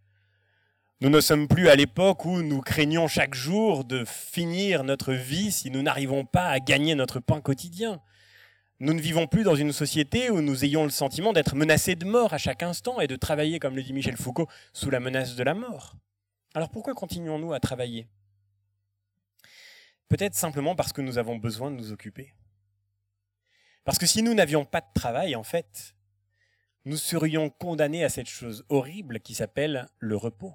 Nous 1.01 1.11
ne 1.11 1.21
sommes 1.21 1.47
plus 1.47 1.69
à 1.69 1.77
l'époque 1.77 2.25
où 2.25 2.41
nous 2.41 2.63
craignons 2.63 3.07
chaque 3.07 3.35
jour 3.35 3.85
de 3.85 4.05
finir 4.07 4.83
notre 4.83 5.13
vie 5.13 5.53
si 5.53 5.71
nous 5.71 5.83
n'arrivons 5.83 6.25
pas 6.25 6.49
à 6.49 6.59
gagner 6.59 6.95
notre 6.95 7.21
pain 7.21 7.41
quotidien. 7.41 8.01
Nous 8.81 8.95
ne 8.95 9.01
vivons 9.01 9.27
plus 9.27 9.43
dans 9.43 9.55
une 9.55 9.73
société 9.73 10.31
où 10.31 10.41
nous 10.41 10.65
ayons 10.65 10.85
le 10.85 10.91
sentiment 10.91 11.33
d'être 11.33 11.55
menacés 11.55 11.97
de 11.97 12.07
mort 12.07 12.33
à 12.33 12.39
chaque 12.39 12.63
instant 12.63 13.01
et 13.01 13.07
de 13.07 13.17
travailler, 13.17 13.59
comme 13.59 13.77
le 13.77 13.83
dit 13.83 13.93
Michel 13.93 14.17
Foucault, 14.17 14.49
sous 14.73 14.91
la 14.91 15.01
menace 15.01 15.37
de 15.37 15.43
la 15.43 15.55
mort. 15.55 15.97
Alors 16.55 16.71
pourquoi 16.71 16.95
continuons-nous 16.95 17.53
à 17.53 17.61
travailler? 17.61 18.09
Peut-être 20.09 20.35
simplement 20.35 20.75
parce 20.75 20.93
que 20.93 21.03
nous 21.03 21.19
avons 21.19 21.37
besoin 21.37 21.71
de 21.71 21.77
nous 21.77 21.93
occuper. 21.93 22.33
Parce 23.87 23.99
que 23.99 24.07
si 24.07 24.25
nous 24.25 24.35
n'avions 24.35 24.65
pas 24.65 24.81
de 24.81 24.93
travail, 24.95 25.37
en 25.37 25.45
fait, 25.45 25.95
nous 26.85 26.97
serions 26.97 27.51
condamnés 27.51 28.03
à 28.03 28.09
cette 28.09 28.29
chose 28.29 28.65
horrible 28.69 29.21
qui 29.21 29.33
s'appelle 29.33 29.89
le 30.01 30.17
repos. 30.17 30.53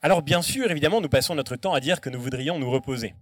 Alors 0.00 0.22
bien 0.22 0.42
sûr, 0.42 0.70
évidemment, 0.70 1.00
nous 1.00 1.08
passons 1.08 1.34
notre 1.34 1.56
temps 1.56 1.74
à 1.74 1.80
dire 1.80 2.00
que 2.00 2.08
nous 2.08 2.20
voudrions 2.20 2.60
nous 2.60 2.70
reposer. 2.70 3.16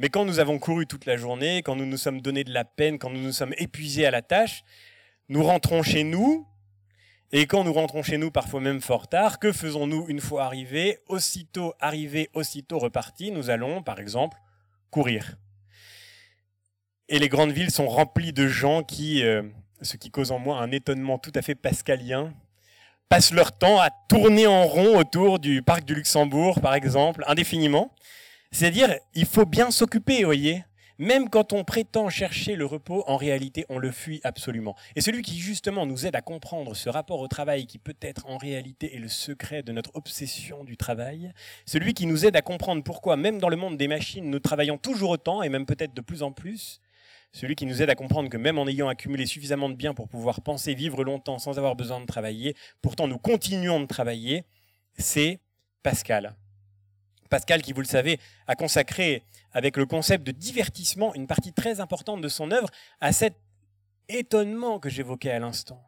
Mais 0.00 0.08
quand 0.08 0.24
nous 0.24 0.40
avons 0.40 0.58
couru 0.58 0.88
toute 0.88 1.06
la 1.06 1.16
journée, 1.16 1.62
quand 1.62 1.76
nous 1.76 1.86
nous 1.86 1.96
sommes 1.96 2.20
donné 2.20 2.42
de 2.42 2.52
la 2.52 2.64
peine, 2.64 2.98
quand 2.98 3.10
nous 3.10 3.22
nous 3.22 3.32
sommes 3.32 3.54
épuisés 3.58 4.06
à 4.06 4.10
la 4.10 4.22
tâche, 4.22 4.64
nous 5.28 5.44
rentrons 5.44 5.84
chez 5.84 6.02
nous, 6.02 6.48
et 7.30 7.46
quand 7.46 7.62
nous 7.62 7.72
rentrons 7.72 8.02
chez 8.02 8.18
nous, 8.18 8.32
parfois 8.32 8.60
même 8.60 8.80
fort 8.80 9.06
tard, 9.06 9.38
que 9.38 9.52
faisons-nous 9.52 10.06
une 10.08 10.20
fois 10.20 10.46
arrivés 10.46 10.98
Aussitôt 11.06 11.74
arrivés, 11.78 12.28
aussitôt 12.34 12.80
repartis, 12.80 13.30
nous 13.30 13.50
allons, 13.50 13.84
par 13.84 14.00
exemple, 14.00 14.36
courir. 14.90 15.36
Et 17.08 17.18
les 17.18 17.28
grandes 17.28 17.52
villes 17.52 17.70
sont 17.70 17.88
remplies 17.88 18.32
de 18.32 18.46
gens 18.46 18.82
qui, 18.82 19.22
euh, 19.22 19.42
ce 19.82 19.96
qui 19.96 20.10
cause 20.10 20.30
en 20.30 20.38
moi 20.38 20.58
un 20.58 20.70
étonnement 20.70 21.18
tout 21.18 21.32
à 21.34 21.42
fait 21.42 21.54
pascalien, 21.54 22.32
passent 23.08 23.32
leur 23.32 23.52
temps 23.52 23.80
à 23.80 23.90
tourner 24.08 24.46
en 24.46 24.64
rond 24.66 24.98
autour 24.98 25.38
du 25.38 25.62
parc 25.62 25.84
du 25.84 25.94
Luxembourg, 25.94 26.60
par 26.60 26.74
exemple, 26.74 27.24
indéfiniment. 27.26 27.94
C'est-à-dire, 28.52 28.94
il 29.14 29.26
faut 29.26 29.44
bien 29.44 29.70
s'occuper, 29.70 30.24
voyez. 30.24 30.64
Même 30.98 31.30
quand 31.30 31.52
on 31.52 31.64
prétend 31.64 32.08
chercher 32.10 32.54
le 32.54 32.64
repos, 32.64 33.02
en 33.06 33.16
réalité, 33.16 33.66
on 33.68 33.78
le 33.78 33.90
fuit 33.90 34.20
absolument. 34.24 34.76
Et 34.94 35.00
celui 35.00 35.22
qui 35.22 35.38
justement 35.38 35.84
nous 35.84 36.06
aide 36.06 36.14
à 36.14 36.20
comprendre 36.20 36.76
ce 36.76 36.88
rapport 36.88 37.20
au 37.20 37.28
travail 37.28 37.66
qui 37.66 37.78
peut-être 37.78 38.24
en 38.26 38.36
réalité 38.36 38.94
est 38.94 39.00
le 39.00 39.08
secret 39.08 39.62
de 39.62 39.72
notre 39.72 39.90
obsession 39.94 40.64
du 40.64 40.76
travail, 40.76 41.32
celui 41.66 41.92
qui 41.92 42.06
nous 42.06 42.24
aide 42.24 42.36
à 42.36 42.42
comprendre 42.42 42.84
pourquoi, 42.84 43.16
même 43.16 43.38
dans 43.38 43.48
le 43.48 43.56
monde 43.56 43.76
des 43.76 43.88
machines, 43.88 44.30
nous 44.30 44.38
travaillons 44.38 44.78
toujours 44.78 45.10
autant 45.10 45.42
et 45.42 45.48
même 45.48 45.66
peut-être 45.66 45.92
de 45.92 46.00
plus 46.02 46.22
en 46.22 46.30
plus, 46.30 46.80
celui 47.32 47.56
qui 47.56 47.66
nous 47.66 47.82
aide 47.82 47.90
à 47.90 47.94
comprendre 47.94 48.28
que 48.28 48.36
même 48.36 48.58
en 48.58 48.66
ayant 48.66 48.88
accumulé 48.88 49.26
suffisamment 49.26 49.68
de 49.68 49.74
biens 49.74 49.94
pour 49.94 50.08
pouvoir 50.08 50.42
penser 50.42 50.74
vivre 50.74 51.02
longtemps 51.02 51.38
sans 51.38 51.58
avoir 51.58 51.76
besoin 51.76 52.00
de 52.00 52.06
travailler, 52.06 52.54
pourtant 52.82 53.08
nous 53.08 53.18
continuons 53.18 53.80
de 53.80 53.86
travailler, 53.86 54.44
c'est 54.98 55.40
Pascal. 55.82 56.36
Pascal 57.30 57.62
qui, 57.62 57.72
vous 57.72 57.80
le 57.80 57.86
savez, 57.86 58.20
a 58.46 58.54
consacré 58.54 59.24
avec 59.52 59.78
le 59.78 59.86
concept 59.86 60.26
de 60.26 60.32
divertissement 60.32 61.14
une 61.14 61.26
partie 61.26 61.52
très 61.52 61.80
importante 61.80 62.20
de 62.20 62.28
son 62.28 62.50
œuvre 62.50 62.68
à 63.00 63.12
cet 63.12 63.36
étonnement 64.08 64.78
que 64.78 64.90
j'évoquais 64.90 65.30
à 65.30 65.38
l'instant, 65.38 65.82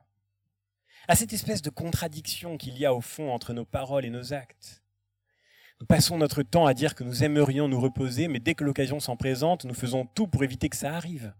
à 1.09 1.17
cette 1.17 1.35
espèce 1.35 1.61
de 1.61 1.69
contradiction 1.69 2.57
qu'il 2.57 2.79
y 2.79 2.87
a 2.87 2.95
au 2.95 3.03
fond 3.03 3.31
entre 3.31 3.53
nos 3.53 3.67
paroles 3.67 4.07
et 4.07 4.11
nos 4.11 4.33
actes. 4.33 4.84
Nous 5.85 5.97
passons 5.97 6.17
notre 6.17 6.43
temps 6.43 6.65
à 6.65 6.73
dire 6.73 6.95
que 6.95 7.05
nous 7.05 7.25
aimerions 7.25 7.69
nous 7.69 7.79
reposer, 7.79 8.27
mais 8.27 8.41
dès 8.41 8.55
que 8.55 8.65
l'occasion 8.65 9.01
s'en 9.01 9.19
présente, 9.19 9.67
nous 9.67 9.75
faisons 9.75 10.07
tout 10.07 10.27
pour 10.27 10.43
éviter 10.43 10.71
que 10.71 10.79
ça 10.79 10.95
arrive. 10.95 11.35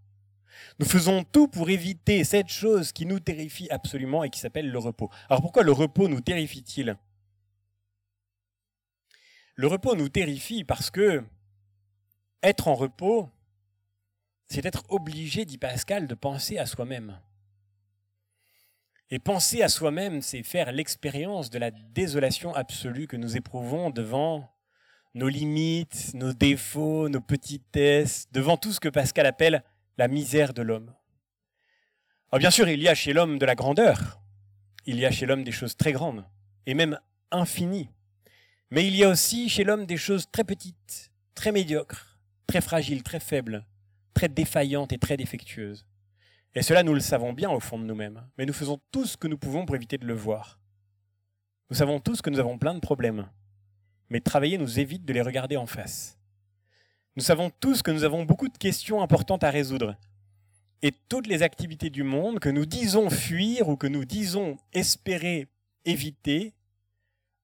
Nous 0.77 0.85
faisons 0.85 1.23
tout 1.23 1.47
pour 1.47 1.71
éviter 1.71 2.23
cette 2.23 2.49
chose 2.49 2.91
qui 2.91 3.07
nous 3.07 3.19
terrifie 3.19 3.67
absolument 3.71 4.23
et 4.23 4.29
qui 4.29 4.39
s'appelle 4.39 4.69
le 4.69 4.77
repos. 4.77 5.09
Alors 5.31 5.41
pourquoi 5.41 5.63
le 5.63 5.71
repos 5.71 6.07
nous 6.07 6.21
terrifie-t-il? 6.21 6.95
Le 9.55 9.65
repos 9.65 9.95
nous 9.95 10.09
terrifie 10.09 10.63
parce 10.63 10.91
que 10.91 11.23
être 12.43 12.67
en 12.67 12.75
repos, 12.75 13.31
c'est 14.47 14.63
être 14.67 14.83
obligé, 14.89 15.45
dit 15.45 15.57
Pascal, 15.57 16.05
de 16.05 16.13
penser 16.13 16.59
à 16.59 16.67
soi-même. 16.67 17.19
Et 19.11 19.19
penser 19.19 19.61
à 19.61 19.69
soi-même, 19.69 20.21
c'est 20.21 20.41
faire 20.41 20.71
l'expérience 20.71 21.49
de 21.49 21.59
la 21.59 21.71
désolation 21.71 22.55
absolue 22.55 23.07
que 23.07 23.17
nous 23.17 23.37
éprouvons 23.37 23.91
devant 23.91 24.51
nos 25.13 25.29
limites, 25.29 26.13
nos 26.13 26.33
défauts, 26.33 27.07
nos 27.07 27.21
petitesses, 27.21 28.27
devant 28.31 28.57
tout 28.57 28.73
ce 28.73 28.79
que 28.79 28.89
Pascal 28.89 29.25
appelle 29.25 29.63
la 29.97 30.07
misère 30.07 30.53
de 30.53 30.61
l'homme. 30.61 30.93
Alors 32.31 32.39
bien 32.39 32.51
sûr, 32.51 32.67
il 32.67 32.81
y 32.81 32.89
a 32.89 32.95
chez 32.95 33.13
l'homme 33.13 33.37
de 33.37 33.45
la 33.45 33.55
grandeur, 33.55 34.19
il 34.85 34.99
y 34.99 35.05
a 35.05 35.11
chez 35.11 35.25
l'homme 35.25 35.43
des 35.43 35.51
choses 35.51 35.77
très 35.77 35.91
grandes, 35.91 36.25
et 36.65 36.73
même 36.73 36.99
infinies. 37.31 37.89
Mais 38.71 38.85
il 38.87 38.95
y 38.95 39.03
a 39.03 39.09
aussi 39.09 39.47
chez 39.49 39.63
l'homme 39.63 39.85
des 39.85 39.97
choses 39.97 40.29
très 40.31 40.43
petites, 40.43 41.11
très 41.35 41.51
médiocres, 41.51 42.17
très 42.47 42.61
fragiles, 42.61 43.03
très 43.03 43.19
faibles, 43.19 43.65
très 44.13 44.27
défaillantes 44.27 44.91
et 44.91 44.97
très 44.97 45.15
défectueuses. 45.15 45.85
Et 46.55 46.61
cela, 46.61 46.83
nous 46.83 46.93
le 46.93 47.01
savons 47.01 47.33
bien 47.33 47.51
au 47.51 47.59
fond 47.59 47.77
de 47.77 47.83
nous-mêmes, 47.83 48.23
mais 48.37 48.45
nous 48.45 48.53
faisons 48.53 48.79
tout 48.91 49.05
ce 49.05 49.17
que 49.17 49.27
nous 49.27 49.37
pouvons 49.37 49.65
pour 49.65 49.75
éviter 49.75 49.97
de 49.97 50.05
le 50.05 50.13
voir. 50.13 50.57
Nous 51.69 51.75
savons 51.75 51.99
tous 51.99 52.21
que 52.21 52.29
nous 52.29 52.39
avons 52.39 52.57
plein 52.57 52.73
de 52.73 52.79
problèmes, 52.79 53.29
mais 54.09 54.21
travailler 54.21 54.57
nous 54.57 54.79
évite 54.79 55.03
de 55.03 55.13
les 55.13 55.21
regarder 55.21 55.57
en 55.57 55.65
face. 55.65 56.17
Nous 57.17 57.23
savons 57.23 57.51
tous 57.59 57.81
que 57.81 57.91
nous 57.91 58.03
avons 58.03 58.23
beaucoup 58.23 58.47
de 58.47 58.57
questions 58.57 59.01
importantes 59.01 59.43
à 59.43 59.49
résoudre, 59.49 59.95
et 60.81 60.91
toutes 61.09 61.27
les 61.27 61.43
activités 61.43 61.89
du 61.89 62.03
monde 62.03 62.39
que 62.39 62.49
nous 62.49 62.65
disons 62.65 63.09
fuir 63.09 63.67
ou 63.67 63.75
que 63.75 63.87
nous 63.87 64.05
disons 64.05 64.57
espérer 64.71 65.47
éviter, 65.83 66.53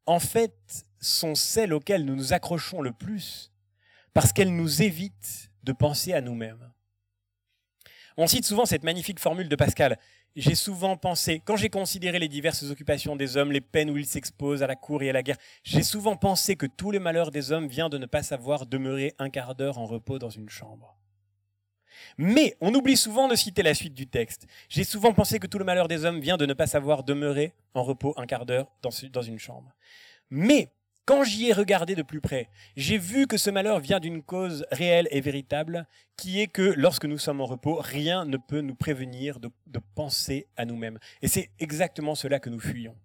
en 0.06 0.20
fait, 0.20 0.86
sont 1.00 1.36
celles 1.36 1.74
auxquelles 1.74 2.06
nous 2.06 2.16
nous 2.16 2.34
accrochons 2.34 2.82
le 2.82 2.92
plus 2.92 3.52
parce 4.14 4.34
qu'elles 4.34 4.56
nous 4.56 4.82
évitent 4.82 5.52
de 5.64 5.72
penser 5.72 6.14
à 6.14 6.22
nous-mêmes. 6.22 6.72
On 8.22 8.28
cite 8.28 8.46
souvent 8.46 8.68
cette 8.68 8.84
magnifique 8.84 9.20
formule 9.20 9.50
de 9.50 9.56
Pascal. 9.56 9.98
J'ai 10.36 10.54
souvent 10.54 10.96
pensé, 10.96 11.42
quand 11.44 11.56
j'ai 11.56 11.70
considéré 11.70 12.20
les 12.20 12.28
diverses 12.28 12.62
occupations 12.70 13.16
des 13.16 13.36
hommes, 13.36 13.52
les 13.52 13.62
peines 13.62 13.90
où 13.90 13.98
ils 13.98 14.06
s'exposent 14.06 14.62
à 14.62 14.68
la 14.68 14.76
cour 14.76 15.02
et 15.02 15.10
à 15.10 15.14
la 15.14 15.24
guerre, 15.24 15.40
j'ai 15.64 15.82
souvent 15.82 16.16
pensé 16.16 16.56
que 16.56 16.68
tous 16.68 16.92
les 16.92 17.00
malheurs 17.00 17.32
des 17.32 17.52
hommes 17.52 17.68
viennent 17.68 17.90
de 17.90 17.98
ne 17.98 18.06
pas 18.06 18.22
savoir 18.22 18.68
demeurer 18.68 19.16
un 19.18 19.32
quart 19.32 19.56
d'heure 19.56 19.80
en 19.80 19.88
repos 19.88 20.20
dans 20.20 20.30
une 20.30 20.50
chambre. 20.50 21.00
Mais 22.20 22.56
on 22.62 22.76
oublie 22.76 22.96
souvent 22.96 23.28
de 23.28 23.36
citer 23.36 23.64
la 23.64 23.74
suite 23.74 23.96
du 23.96 24.06
texte. 24.06 24.46
J'ai 24.70 24.84
souvent 24.84 25.14
pensé 25.14 25.40
que 25.40 25.48
tout 25.48 25.58
le 25.58 25.66
malheur 25.66 25.88
des 25.88 26.06
hommes 26.06 26.20
vient 26.20 26.38
de 26.38 26.46
ne 26.46 26.54
pas 26.54 26.68
savoir 26.68 27.04
demeurer 27.04 27.56
en 27.74 27.82
repos 27.82 28.14
un 28.18 28.28
quart 28.28 28.46
d'heure 28.46 28.72
dans 28.84 29.24
une 29.24 29.40
chambre. 29.40 29.74
Mais 30.30 30.72
quand 31.06 31.24
j'y 31.24 31.48
ai 31.48 31.54
regardé 31.54 31.96
de 31.96 32.04
plus 32.04 32.22
près, 32.22 32.50
j'ai 32.76 32.98
vu 32.98 33.26
que 33.26 33.38
ce 33.38 33.50
malheur 33.50 33.80
vient 33.80 34.00
d'une 34.00 34.22
cause 34.22 34.66
réelle 34.72 35.08
et 35.12 35.20
véritable, 35.20 35.88
qui 36.16 36.40
est 36.40 36.48
que 36.48 36.74
lorsque 36.78 37.06
nous 37.06 37.18
sommes 37.18 37.42
en 37.42 37.46
repos, 37.46 37.80
rien 37.82 38.26
ne 38.26 38.38
peut 38.38 38.62
nous 38.62 38.76
prévenir 38.76 39.40
de, 39.40 39.50
penser 39.96 40.48
à 40.58 40.66
nous-mêmes. 40.66 41.00
Et 41.22 41.28
c'est 41.28 41.50
exactement 41.60 42.16
cela 42.16 42.40
que 42.40 42.50
nous 42.50 42.60
fuyons. 42.60 42.96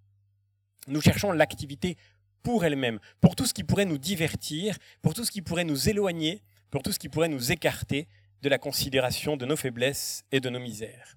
Nous 0.88 1.00
cherchons 1.00 1.32
l'activité 1.32 1.96
pour 2.42 2.64
elle-même, 2.64 3.00
pour 3.20 3.34
tout 3.34 3.46
ce 3.46 3.54
qui 3.54 3.64
pourrait 3.64 3.86
nous 3.86 3.98
divertir, 3.98 4.76
pour 5.02 5.14
tout 5.14 5.24
ce 5.24 5.30
qui 5.30 5.42
pourrait 5.42 5.64
nous 5.64 5.88
éloigner, 5.88 6.42
pour 6.70 6.82
tout 6.82 6.92
ce 6.92 6.98
qui 6.98 7.08
pourrait 7.08 7.28
nous 7.28 7.50
écarter 7.50 8.06
de 8.42 8.48
la 8.48 8.58
considération 8.58 9.36
de 9.36 9.46
nos 9.46 9.56
faiblesses 9.56 10.22
et 10.30 10.40
de 10.40 10.50
nos 10.50 10.60
misères. 10.60 11.16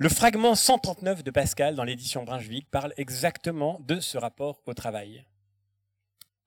Le 0.00 0.08
fragment 0.08 0.54
139 0.54 1.22
de 1.22 1.30
Pascal 1.30 1.74
dans 1.74 1.84
l'édition 1.84 2.24
Brunswick 2.24 2.70
parle 2.70 2.94
exactement 2.96 3.78
de 3.86 4.00
ce 4.00 4.16
rapport 4.16 4.62
au 4.64 4.72
travail. 4.72 5.26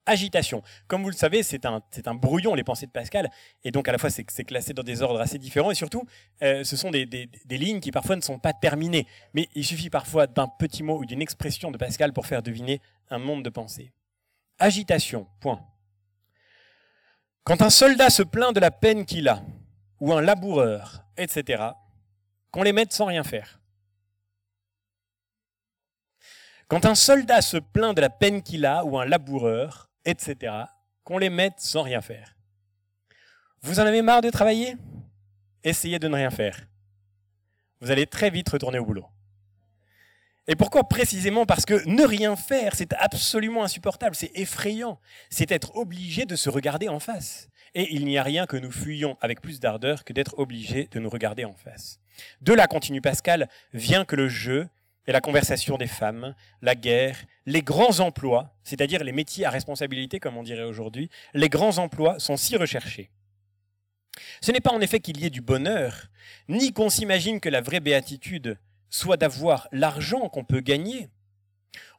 Agitation. 0.06 0.60
Comme 0.88 1.04
vous 1.04 1.10
le 1.10 1.14
savez, 1.14 1.44
c'est 1.44 1.64
un, 1.64 1.80
brouillon, 2.16 2.56
les 2.56 2.64
pensées 2.64 2.86
de 2.86 2.90
Pascal, 2.90 3.30
et 3.62 3.70
donc 3.70 3.86
à 3.86 3.92
la 3.92 3.98
fois 3.98 4.10
c'est 4.10 4.24
classé 4.24 4.72
dans 4.72 4.82
des 4.82 5.02
ordres 5.02 5.20
assez 5.20 5.38
différents, 5.38 5.70
et 5.70 5.76
surtout, 5.76 6.04
euh, 6.42 6.64
ce 6.64 6.76
sont 6.76 6.90
des, 6.90 7.06
des, 7.06 7.56
lignes 7.56 7.78
qui 7.78 7.92
parfois 7.92 8.16
ne 8.16 8.22
sont 8.22 8.40
pas 8.40 8.52
terminées. 8.52 9.06
Mais 9.34 9.48
il 9.54 9.64
suffit 9.64 9.88
parfois 9.88 10.26
d'un 10.26 10.48
petit 10.48 10.82
mot 10.82 10.98
ou 10.98 11.06
d'une 11.06 11.22
expression 11.22 11.70
de 11.70 11.78
Pascal 11.78 12.12
pour 12.12 12.26
faire 12.26 12.42
deviner 12.42 12.80
un 13.08 13.18
monde 13.18 13.44
de 13.44 13.50
pensée. 13.50 13.92
Agitation, 14.58 15.28
point. 15.38 15.64
Quand 17.44 17.62
un 17.62 17.70
soldat 17.70 18.10
se 18.10 18.24
plaint 18.24 18.52
de 18.52 18.58
la 18.58 18.72
peine 18.72 19.06
qu'il 19.06 19.28
a, 19.28 19.44
ou 20.00 20.12
un 20.12 20.22
laboureur, 20.22 21.04
etc., 21.16 21.62
qu'on 22.54 22.62
les 22.62 22.72
mette 22.72 22.92
sans 22.92 23.06
rien 23.06 23.24
faire. 23.24 23.58
Quand 26.68 26.84
un 26.84 26.94
soldat 26.94 27.42
se 27.42 27.56
plaint 27.56 27.96
de 27.96 28.00
la 28.00 28.10
peine 28.10 28.44
qu'il 28.44 28.64
a, 28.64 28.84
ou 28.84 28.96
un 28.96 29.04
laboureur, 29.04 29.90
etc., 30.04 30.52
qu'on 31.02 31.18
les 31.18 31.30
mette 31.30 31.58
sans 31.58 31.82
rien 31.82 32.00
faire. 32.00 32.36
Vous 33.60 33.80
en 33.80 33.86
avez 33.86 34.02
marre 34.02 34.20
de 34.20 34.30
travailler? 34.30 34.76
Essayez 35.64 35.98
de 35.98 36.06
ne 36.06 36.14
rien 36.14 36.30
faire. 36.30 36.56
Vous 37.80 37.90
allez 37.90 38.06
très 38.06 38.30
vite 38.30 38.50
retourner 38.50 38.78
au 38.78 38.86
boulot. 38.86 39.08
Et 40.46 40.56
pourquoi 40.56 40.84
précisément 40.84 41.46
Parce 41.46 41.64
que 41.64 41.86
ne 41.88 42.04
rien 42.04 42.36
faire, 42.36 42.74
c'est 42.74 42.92
absolument 42.94 43.64
insupportable, 43.64 44.14
c'est 44.14 44.30
effrayant. 44.34 45.00
C'est 45.30 45.50
être 45.50 45.76
obligé 45.76 46.26
de 46.26 46.36
se 46.36 46.50
regarder 46.50 46.88
en 46.88 47.00
face. 47.00 47.48
Et 47.74 47.94
il 47.94 48.04
n'y 48.04 48.18
a 48.18 48.22
rien 48.22 48.46
que 48.46 48.56
nous 48.56 48.70
fuyions 48.70 49.16
avec 49.20 49.40
plus 49.40 49.58
d'ardeur 49.58 50.04
que 50.04 50.12
d'être 50.12 50.38
obligé 50.38 50.88
de 50.90 51.00
nous 51.00 51.08
regarder 51.08 51.44
en 51.44 51.54
face. 51.54 51.98
De 52.42 52.52
là, 52.52 52.66
continue 52.66 53.00
Pascal, 53.00 53.48
vient 53.72 54.04
que 54.04 54.16
le 54.16 54.28
jeu 54.28 54.68
et 55.06 55.12
la 55.12 55.20
conversation 55.20 55.76
des 55.76 55.86
femmes, 55.86 56.34
la 56.62 56.74
guerre, 56.74 57.16
les 57.46 57.62
grands 57.62 58.00
emplois, 58.00 58.54
c'est-à-dire 58.62 59.02
les 59.02 59.12
métiers 59.12 59.44
à 59.44 59.50
responsabilité, 59.50 60.20
comme 60.20 60.36
on 60.36 60.42
dirait 60.42 60.62
aujourd'hui, 60.62 61.10
les 61.32 61.48
grands 61.48 61.78
emplois 61.78 62.18
sont 62.18 62.36
si 62.36 62.56
recherchés. 62.56 63.10
Ce 64.40 64.52
n'est 64.52 64.60
pas 64.60 64.72
en 64.72 64.80
effet 64.80 65.00
qu'il 65.00 65.20
y 65.20 65.26
ait 65.26 65.30
du 65.30 65.40
bonheur, 65.40 66.08
ni 66.48 66.72
qu'on 66.72 66.90
s'imagine 66.90 67.40
que 67.40 67.48
la 67.48 67.60
vraie 67.60 67.80
béatitude 67.80 68.58
soit 68.94 69.16
d'avoir 69.16 69.66
l'argent 69.72 70.28
qu'on 70.28 70.44
peut 70.44 70.60
gagner. 70.60 71.08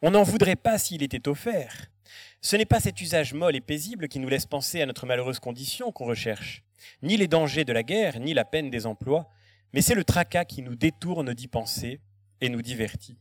On 0.02 0.12
n'en 0.12 0.24
voudrait 0.24 0.56
pas 0.56 0.78
s'il 0.78 1.04
était 1.04 1.28
offert. 1.28 1.92
Ce 2.40 2.56
n'est 2.56 2.66
pas 2.66 2.80
cet 2.80 3.02
usage 3.02 3.34
molle 3.34 3.58
et 3.58 3.62
paisible 3.62 4.08
qui 4.08 4.18
nous 4.18 4.30
laisse 4.30 4.46
penser 4.46 4.82
à 4.82 4.86
notre 4.86 5.06
malheureuse 5.06 5.40
condition 5.40 5.92
qu'on 5.92 6.06
recherche, 6.06 6.64
ni 7.02 7.18
les 7.18 7.28
dangers 7.28 7.66
de 7.66 7.74
la 7.74 7.84
guerre, 7.84 8.22
ni 8.22 8.34
la 8.34 8.46
peine 8.46 8.70
des 8.70 8.86
emplois, 8.86 9.28
mais 9.74 9.82
c'est 9.82 9.94
le 9.94 10.06
tracas 10.06 10.46
qui 10.46 10.62
nous 10.62 10.78
détourne 10.78 11.34
d'y 11.34 11.50
penser 11.50 12.00
et 12.40 12.48
nous 12.48 12.62
divertit. 12.62 13.18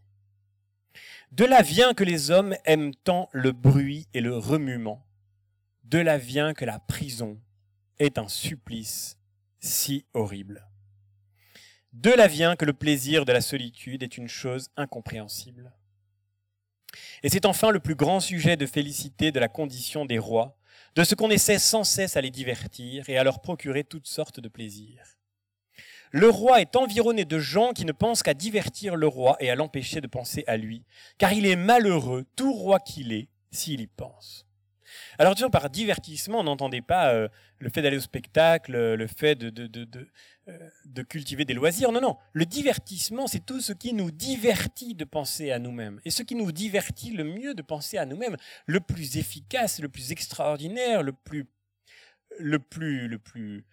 De 1.32 1.44
là 1.44 1.60
vient 1.60 1.94
que 1.94 2.04
les 2.04 2.30
hommes 2.30 2.54
aiment 2.66 2.94
tant 2.94 3.28
le 3.32 3.50
bruit 3.50 4.06
et 4.14 4.20
le 4.20 4.36
remuement. 4.36 5.04
De 5.82 5.98
là 5.98 6.16
vient 6.16 6.54
que 6.54 6.64
la 6.64 6.78
prison 6.78 7.40
est 7.98 8.18
un 8.18 8.28
supplice 8.28 9.18
si 9.58 10.06
horrible. 10.14 10.64
De 11.94 12.10
là 12.10 12.26
vient 12.26 12.56
que 12.56 12.64
le 12.64 12.72
plaisir 12.72 13.24
de 13.24 13.30
la 13.30 13.40
solitude 13.40 14.02
est 14.02 14.18
une 14.18 14.26
chose 14.26 14.68
incompréhensible. 14.76 15.72
Et 17.22 17.28
c'est 17.28 17.46
enfin 17.46 17.70
le 17.70 17.78
plus 17.78 17.94
grand 17.94 18.18
sujet 18.18 18.56
de 18.56 18.66
félicité 18.66 19.30
de 19.30 19.38
la 19.38 19.46
condition 19.46 20.04
des 20.04 20.18
rois, 20.18 20.58
de 20.96 21.04
ce 21.04 21.14
qu'on 21.14 21.30
essaie 21.30 21.60
sans 21.60 21.84
cesse 21.84 22.16
à 22.16 22.20
les 22.20 22.32
divertir 22.32 23.08
et 23.08 23.16
à 23.16 23.22
leur 23.22 23.40
procurer 23.40 23.84
toutes 23.84 24.08
sortes 24.08 24.40
de 24.40 24.48
plaisirs. 24.48 25.16
Le 26.10 26.28
roi 26.28 26.60
est 26.60 26.74
environné 26.74 27.24
de 27.24 27.38
gens 27.38 27.72
qui 27.72 27.84
ne 27.84 27.92
pensent 27.92 28.24
qu'à 28.24 28.34
divertir 28.34 28.96
le 28.96 29.06
roi 29.06 29.36
et 29.38 29.48
à 29.48 29.54
l'empêcher 29.54 30.00
de 30.00 30.08
penser 30.08 30.42
à 30.48 30.56
lui, 30.56 30.84
car 31.16 31.32
il 31.32 31.46
est 31.46 31.56
malheureux, 31.56 32.26
tout 32.34 32.52
roi 32.52 32.80
qu'il 32.80 33.12
est, 33.12 33.28
s'il 33.52 33.80
y 33.80 33.86
pense. 33.86 34.43
Alors, 35.18 35.32
attention, 35.32 35.50
par 35.50 35.70
divertissement, 35.70 36.40
on 36.40 36.44
n'entendait 36.44 36.82
pas 36.82 37.12
euh, 37.12 37.28
le 37.58 37.70
fait 37.70 37.82
d'aller 37.82 37.96
au 37.96 38.00
spectacle, 38.00 38.74
euh, 38.74 38.96
le 38.96 39.06
fait 39.06 39.42
euh, 39.42 39.50
de, 40.84 41.02
cultiver 41.02 41.44
des 41.44 41.54
loisirs. 41.54 41.92
Non, 41.92 42.00
non. 42.00 42.16
Le 42.32 42.46
divertissement, 42.46 43.26
c'est 43.26 43.44
tout 43.44 43.60
ce 43.60 43.72
qui 43.72 43.92
nous 43.92 44.10
divertit 44.10 44.94
de 44.94 45.04
penser 45.04 45.50
à 45.50 45.58
nous-mêmes. 45.58 46.00
Et 46.04 46.10
ce 46.10 46.22
qui 46.22 46.34
nous 46.34 46.52
divertit 46.52 47.12
le 47.12 47.24
mieux 47.24 47.54
de 47.54 47.62
penser 47.62 47.98
à 47.98 48.06
nous-mêmes, 48.06 48.36
le 48.66 48.80
plus 48.80 49.16
efficace, 49.16 49.80
le 49.80 49.88
plus 49.88 50.12
extraordinaire, 50.12 51.02
le 51.02 51.12
plus, 51.12 51.46
le 52.38 52.58
plus, 52.58 53.08
le 53.08 53.18
plus, 53.18 53.64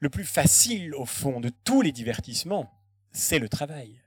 le 0.00 0.10
plus 0.10 0.24
facile, 0.24 0.94
au 0.94 1.06
fond, 1.06 1.40
de 1.40 1.50
tous 1.64 1.82
les 1.82 1.92
divertissements, 1.92 2.72
c'est 3.12 3.38
le 3.38 3.48
travail. 3.48 4.00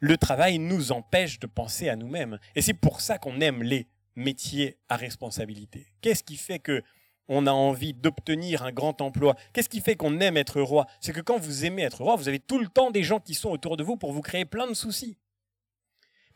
Le 0.00 0.16
travail 0.16 0.58
nous 0.58 0.92
empêche 0.92 1.38
de 1.38 1.46
penser 1.46 1.88
à 1.88 1.96
nous-mêmes. 1.96 2.38
Et 2.54 2.62
c'est 2.62 2.74
pour 2.74 3.00
ça 3.00 3.18
qu'on 3.18 3.40
aime 3.40 3.62
les 3.62 3.86
métier 4.16 4.78
à 4.88 4.96
responsabilité 4.96 5.86
Qu'est-ce 6.00 6.22
qui 6.22 6.36
fait 6.36 6.58
que 6.58 6.82
on 7.28 7.46
a 7.46 7.52
envie 7.52 7.94
d'obtenir 7.94 8.62
un 8.62 8.72
grand 8.72 9.00
emploi? 9.00 9.34
Qu'est-ce 9.52 9.68
qui 9.68 9.80
fait 9.80 9.96
qu'on 9.96 10.20
aime 10.20 10.36
être 10.36 10.60
roi? 10.60 10.86
C'est 11.00 11.12
que 11.12 11.20
quand 11.20 11.38
vous 11.38 11.64
aimez 11.64 11.82
être 11.82 12.02
roi, 12.02 12.16
vous 12.16 12.28
avez 12.28 12.38
tout 12.38 12.58
le 12.58 12.68
temps 12.68 12.90
des 12.90 13.02
gens 13.02 13.18
qui 13.18 13.34
sont 13.34 13.48
autour 13.50 13.76
de 13.76 13.84
vous 13.84 13.96
pour 13.96 14.12
vous 14.12 14.20
créer 14.20 14.44
plein 14.44 14.66
de 14.66 14.74
soucis. 14.74 15.16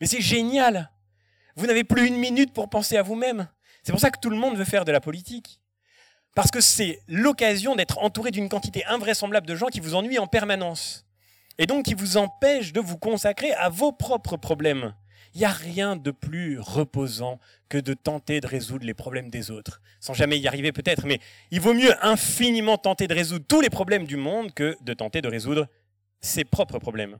Mais 0.01 0.07
c'est 0.07 0.21
génial 0.21 0.91
Vous 1.55 1.67
n'avez 1.67 1.83
plus 1.83 2.07
une 2.07 2.17
minute 2.17 2.53
pour 2.53 2.69
penser 2.69 2.97
à 2.97 3.03
vous-même. 3.03 3.47
C'est 3.83 3.91
pour 3.91 4.01
ça 4.01 4.11
que 4.11 4.19
tout 4.19 4.29
le 4.29 4.37
monde 4.37 4.57
veut 4.57 4.65
faire 4.65 4.85
de 4.85 4.91
la 4.91 5.01
politique. 5.01 5.59
Parce 6.35 6.51
que 6.51 6.61
c'est 6.61 7.01
l'occasion 7.07 7.75
d'être 7.75 7.99
entouré 7.99 8.31
d'une 8.31 8.49
quantité 8.49 8.85
invraisemblable 8.85 9.47
de 9.47 9.55
gens 9.55 9.67
qui 9.67 9.79
vous 9.79 9.95
ennuient 9.95 10.19
en 10.19 10.27
permanence. 10.27 11.05
Et 11.57 11.65
donc 11.65 11.85
qui 11.85 11.93
vous 11.93 12.17
empêchent 12.17 12.71
de 12.71 12.79
vous 12.79 12.97
consacrer 12.97 13.51
à 13.53 13.69
vos 13.69 13.91
propres 13.91 14.37
problèmes. 14.37 14.93
Il 15.33 15.39
n'y 15.39 15.45
a 15.45 15.51
rien 15.51 15.95
de 15.95 16.11
plus 16.11 16.59
reposant 16.59 17.39
que 17.69 17.77
de 17.77 17.93
tenter 17.93 18.41
de 18.41 18.47
résoudre 18.47 18.85
les 18.85 18.93
problèmes 18.93 19.29
des 19.29 19.51
autres. 19.51 19.81
Sans 19.99 20.13
jamais 20.13 20.39
y 20.39 20.47
arriver 20.47 20.71
peut-être, 20.71 21.05
mais 21.05 21.19
il 21.51 21.61
vaut 21.61 21.73
mieux 21.73 21.93
infiniment 22.03 22.77
tenter 22.77 23.07
de 23.07 23.13
résoudre 23.13 23.45
tous 23.47 23.61
les 23.61 23.69
problèmes 23.69 24.05
du 24.05 24.17
monde 24.17 24.53
que 24.53 24.75
de 24.81 24.93
tenter 24.93 25.21
de 25.21 25.27
résoudre 25.27 25.67
ses 26.19 26.43
propres 26.43 26.79
problèmes. 26.79 27.17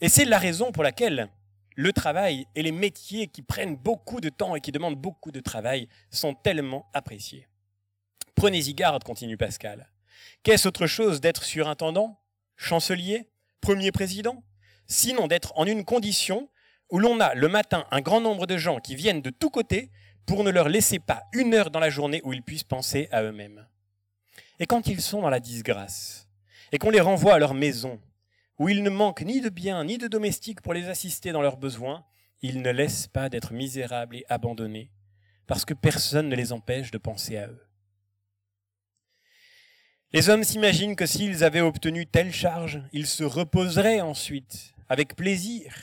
Et 0.00 0.08
c'est 0.08 0.24
la 0.24 0.38
raison 0.38 0.72
pour 0.72 0.82
laquelle 0.82 1.28
le 1.76 1.92
travail 1.92 2.46
et 2.54 2.62
les 2.62 2.72
métiers 2.72 3.28
qui 3.28 3.42
prennent 3.42 3.76
beaucoup 3.76 4.20
de 4.20 4.28
temps 4.28 4.56
et 4.56 4.60
qui 4.60 4.72
demandent 4.72 5.00
beaucoup 5.00 5.32
de 5.32 5.40
travail 5.40 5.88
sont 6.10 6.34
tellement 6.34 6.88
appréciés. 6.92 7.48
Prenez-y 8.34 8.74
garde, 8.74 9.04
continue 9.04 9.36
Pascal. 9.36 9.88
Qu'est-ce 10.42 10.68
autre 10.68 10.86
chose 10.86 11.20
d'être 11.20 11.44
surintendant, 11.44 12.20
chancelier, 12.56 13.28
premier 13.60 13.92
président? 13.92 14.42
Sinon 14.86 15.28
d'être 15.28 15.52
en 15.56 15.66
une 15.66 15.84
condition 15.84 16.48
où 16.94 17.00
l'on 17.00 17.18
a 17.18 17.34
le 17.34 17.48
matin 17.48 17.84
un 17.90 18.00
grand 18.00 18.20
nombre 18.20 18.46
de 18.46 18.56
gens 18.56 18.78
qui 18.78 18.94
viennent 18.94 19.20
de 19.20 19.30
tous 19.30 19.50
côtés 19.50 19.90
pour 20.26 20.44
ne 20.44 20.50
leur 20.50 20.68
laisser 20.68 21.00
pas 21.00 21.24
une 21.32 21.52
heure 21.52 21.72
dans 21.72 21.80
la 21.80 21.90
journée 21.90 22.20
où 22.22 22.32
ils 22.32 22.44
puissent 22.44 22.62
penser 22.62 23.08
à 23.10 23.24
eux-mêmes. 23.24 23.66
Et 24.60 24.66
quand 24.66 24.86
ils 24.86 25.00
sont 25.00 25.20
dans 25.20 25.28
la 25.28 25.40
disgrâce, 25.40 26.28
et 26.70 26.78
qu'on 26.78 26.90
les 26.90 27.00
renvoie 27.00 27.34
à 27.34 27.40
leur 27.40 27.52
maison, 27.52 28.00
où 28.60 28.68
ils 28.68 28.84
ne 28.84 28.90
manquent 28.90 29.22
ni 29.22 29.40
de 29.40 29.48
biens 29.48 29.82
ni 29.82 29.98
de 29.98 30.06
domestiques 30.06 30.60
pour 30.60 30.72
les 30.72 30.88
assister 30.88 31.32
dans 31.32 31.42
leurs 31.42 31.56
besoins, 31.56 32.04
ils 32.42 32.62
ne 32.62 32.70
laissent 32.70 33.08
pas 33.08 33.28
d'être 33.28 33.52
misérables 33.52 34.18
et 34.18 34.26
abandonnés, 34.28 34.92
parce 35.48 35.64
que 35.64 35.74
personne 35.74 36.28
ne 36.28 36.36
les 36.36 36.52
empêche 36.52 36.92
de 36.92 36.98
penser 36.98 37.38
à 37.38 37.48
eux. 37.48 37.66
Les 40.12 40.28
hommes 40.28 40.44
s'imaginent 40.44 40.94
que 40.94 41.06
s'ils 41.06 41.42
avaient 41.42 41.60
obtenu 41.60 42.06
telle 42.06 42.32
charge, 42.32 42.80
ils 42.92 43.08
se 43.08 43.24
reposeraient 43.24 44.00
ensuite, 44.00 44.74
avec 44.88 45.16
plaisir. 45.16 45.74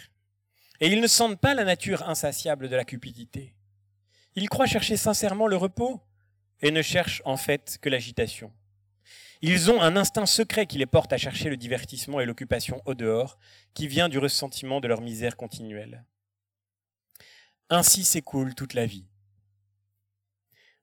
Et 0.81 0.87
ils 0.87 0.99
ne 0.99 1.07
sentent 1.07 1.39
pas 1.39 1.53
la 1.53 1.63
nature 1.63 2.09
insatiable 2.09 2.67
de 2.67 2.75
la 2.75 2.83
cupidité. 2.83 3.53
Ils 4.35 4.49
croient 4.49 4.65
chercher 4.65 4.97
sincèrement 4.97 5.47
le 5.47 5.55
repos 5.55 6.01
et 6.61 6.71
ne 6.71 6.81
cherchent 6.81 7.21
en 7.23 7.37
fait 7.37 7.77
que 7.81 7.89
l'agitation. 7.89 8.51
Ils 9.43 9.71
ont 9.71 9.81
un 9.81 9.95
instinct 9.95 10.25
secret 10.25 10.65
qui 10.65 10.79
les 10.79 10.85
porte 10.85 11.13
à 11.13 11.17
chercher 11.17 11.49
le 11.49 11.57
divertissement 11.57 12.19
et 12.19 12.25
l'occupation 12.25 12.81
au 12.85 12.93
dehors, 12.93 13.37
qui 13.73 13.87
vient 13.87 14.09
du 14.09 14.19
ressentiment 14.19 14.81
de 14.81 14.87
leur 14.87 15.01
misère 15.01 15.37
continuelle. 15.37 16.03
Ainsi 17.69 18.03
s'écoule 18.03 18.53
toute 18.53 18.73
la 18.73 18.85
vie. 18.85 19.07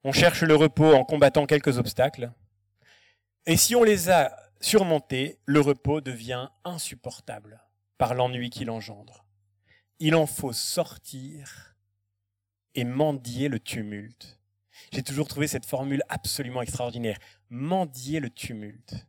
On 0.03 0.11
cherche 0.11 0.43
le 0.43 0.55
repos 0.55 0.93
en 0.93 1.05
combattant 1.05 1.45
quelques 1.45 1.77
obstacles, 1.77 2.31
et 3.45 3.57
si 3.57 3.75
on 3.75 3.83
les 3.83 4.09
a 4.09 4.35
surmontés, 4.61 5.39
le 5.45 5.61
repos 5.61 6.01
devient 6.01 6.49
insupportable 6.63 7.65
par 7.97 8.13
l'ennui 8.13 8.49
qu'il 8.49 8.69
engendre. 8.69 9.28
Il 9.99 10.15
en 10.15 10.25
faut 10.25 10.53
sortir 10.53 11.75
et 12.73 12.85
mendier 12.85 13.49
le 13.49 13.59
tumulte. 13.59 14.39
J'ai 14.93 15.03
toujours 15.03 15.27
trouvé 15.27 15.47
cette 15.47 15.65
formule 15.65 16.03
absolument 16.07 16.61
extraordinaire. 16.61 17.17
Mendier 17.49 18.19
le 18.19 18.29
tumulte. 18.29 19.05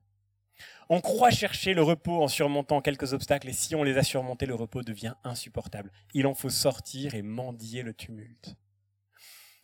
On 0.89 1.01
croit 1.01 1.31
chercher 1.31 1.73
le 1.73 1.83
repos 1.83 2.21
en 2.21 2.27
surmontant 2.27 2.81
quelques 2.81 3.13
obstacles 3.13 3.49
et 3.49 3.53
si 3.53 3.77
on 3.77 3.85
les 3.85 3.97
a 3.97 4.03
surmontés, 4.03 4.47
le 4.47 4.57
repos 4.57 4.83
devient 4.83 5.15
insupportable. 5.23 5.93
Il 6.15 6.27
en 6.27 6.35
faut 6.35 6.51
sortir 6.51 7.15
et 7.15 7.23
mendier 7.23 7.83
le 7.83 7.95
tumulte. 7.95 8.57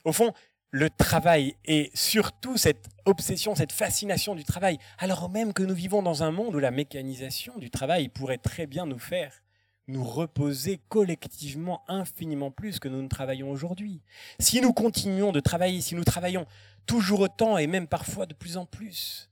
Au 0.05 0.13
fond, 0.13 0.33
le 0.71 0.89
travail 0.89 1.57
et 1.65 1.91
surtout 1.95 2.57
cette 2.57 2.89
obsession, 3.05 3.57
cette 3.57 3.73
fascination 3.73 4.37
du 4.37 4.45
travail, 4.45 4.79
alors 4.99 5.29
même 5.29 5.53
que 5.53 5.65
nous 5.65 5.75
vivons 5.75 6.03
dans 6.03 6.23
un 6.23 6.31
monde 6.31 6.55
où 6.55 6.61
la 6.61 6.71
mécanisation 6.71 7.59
du 7.59 7.71
travail 7.71 8.09
pourrait 8.09 8.39
très 8.39 8.67
bien 8.69 8.87
nous 8.87 9.01
faire 9.01 9.43
nous 9.89 10.05
reposer 10.05 10.81
collectivement 10.89 11.85
infiniment 11.89 12.51
plus 12.51 12.79
que 12.79 12.89
nous 12.89 13.03
ne 13.03 13.09
travaillons 13.09 13.51
aujourd'hui. 13.51 14.03
Si 14.41 14.61
nous 14.61 14.73
continuons 14.73 15.33
de 15.33 15.41
travailler, 15.41 15.81
si 15.81 15.95
nous 15.95 16.05
travaillons 16.05 16.47
toujours 16.87 17.21
autant 17.21 17.59
et 17.59 17.67
même 17.67 17.87
parfois 17.87 18.27
de 18.27 18.35
plus 18.35 18.57
en 18.57 18.67
plus, 18.67 19.31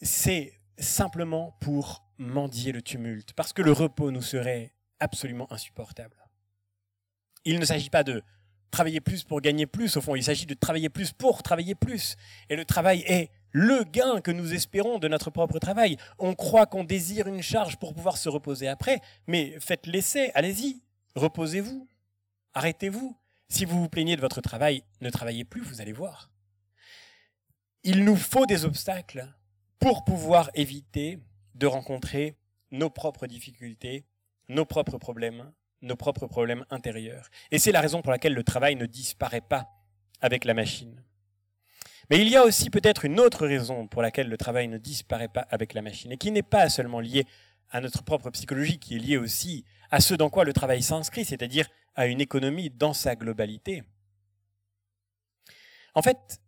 c'est 0.00 0.52
simplement 0.78 1.56
pour 1.60 2.04
mendier 2.18 2.72
le 2.72 2.82
tumulte, 2.82 3.32
parce 3.34 3.52
que 3.52 3.62
le 3.62 3.72
repos 3.72 4.10
nous 4.10 4.22
serait 4.22 4.72
absolument 5.00 5.50
insupportable. 5.52 6.16
Il 7.44 7.58
ne 7.58 7.64
s'agit 7.64 7.90
pas 7.90 8.04
de 8.04 8.22
travailler 8.70 9.00
plus 9.00 9.22
pour 9.22 9.40
gagner 9.40 9.66
plus, 9.66 9.96
au 9.96 10.00
fond, 10.00 10.16
il 10.16 10.24
s'agit 10.24 10.46
de 10.46 10.54
travailler 10.54 10.88
plus 10.88 11.12
pour 11.12 11.42
travailler 11.42 11.74
plus. 11.74 12.16
Et 12.48 12.56
le 12.56 12.64
travail 12.64 13.04
est 13.06 13.30
le 13.58 13.84
gain 13.84 14.20
que 14.20 14.30
nous 14.30 14.52
espérons 14.52 14.98
de 14.98 15.08
notre 15.08 15.30
propre 15.30 15.58
travail. 15.58 15.96
On 16.18 16.34
croit 16.34 16.66
qu'on 16.66 16.84
désire 16.84 17.26
une 17.26 17.40
charge 17.40 17.78
pour 17.78 17.94
pouvoir 17.94 18.18
se 18.18 18.28
reposer 18.28 18.68
après, 18.68 19.00
mais 19.26 19.58
faites 19.60 19.86
l'essai, 19.86 20.30
allez-y, 20.34 20.82
reposez-vous, 21.14 21.88
arrêtez-vous. 22.52 23.16
Si 23.48 23.64
vous 23.64 23.80
vous 23.80 23.88
plaignez 23.88 24.14
de 24.14 24.20
votre 24.20 24.42
travail, 24.42 24.82
ne 25.00 25.08
travaillez 25.08 25.46
plus, 25.46 25.62
vous 25.62 25.80
allez 25.80 25.94
voir. 25.94 26.30
Il 27.82 28.04
nous 28.04 28.16
faut 28.16 28.44
des 28.44 28.66
obstacles 28.66 29.26
pour 29.78 30.04
pouvoir 30.04 30.50
éviter 30.52 31.18
de 31.54 31.66
rencontrer 31.66 32.36
nos 32.72 32.90
propres 32.90 33.26
difficultés, 33.26 34.04
nos 34.50 34.66
propres 34.66 34.98
problèmes, 34.98 35.50
nos 35.80 35.96
propres 35.96 36.26
problèmes 36.26 36.66
intérieurs. 36.68 37.30
Et 37.50 37.58
c'est 37.58 37.72
la 37.72 37.80
raison 37.80 38.02
pour 38.02 38.12
laquelle 38.12 38.34
le 38.34 38.44
travail 38.44 38.76
ne 38.76 38.84
disparaît 38.84 39.40
pas 39.40 39.66
avec 40.20 40.44
la 40.44 40.52
machine. 40.52 41.02
Mais 42.10 42.20
il 42.20 42.28
y 42.28 42.36
a 42.36 42.44
aussi 42.44 42.70
peut-être 42.70 43.04
une 43.04 43.18
autre 43.18 43.46
raison 43.46 43.88
pour 43.88 44.02
laquelle 44.02 44.28
le 44.28 44.36
travail 44.36 44.68
ne 44.68 44.78
disparaît 44.78 45.28
pas 45.28 45.46
avec 45.50 45.74
la 45.74 45.82
machine, 45.82 46.12
et 46.12 46.16
qui 46.16 46.30
n'est 46.30 46.42
pas 46.42 46.68
seulement 46.68 47.00
liée 47.00 47.26
à 47.70 47.80
notre 47.80 48.02
propre 48.04 48.30
psychologie, 48.30 48.78
qui 48.78 48.96
est 48.96 49.00
liée 49.00 49.16
aussi 49.16 49.64
à 49.90 50.00
ce 50.00 50.14
dans 50.14 50.30
quoi 50.30 50.44
le 50.44 50.52
travail 50.52 50.82
s'inscrit, 50.82 51.24
c'est-à-dire 51.24 51.68
à 51.94 52.06
une 52.06 52.20
économie 52.20 52.70
dans 52.70 52.92
sa 52.92 53.16
globalité. 53.16 53.82
En 55.94 56.02
fait, 56.02 56.40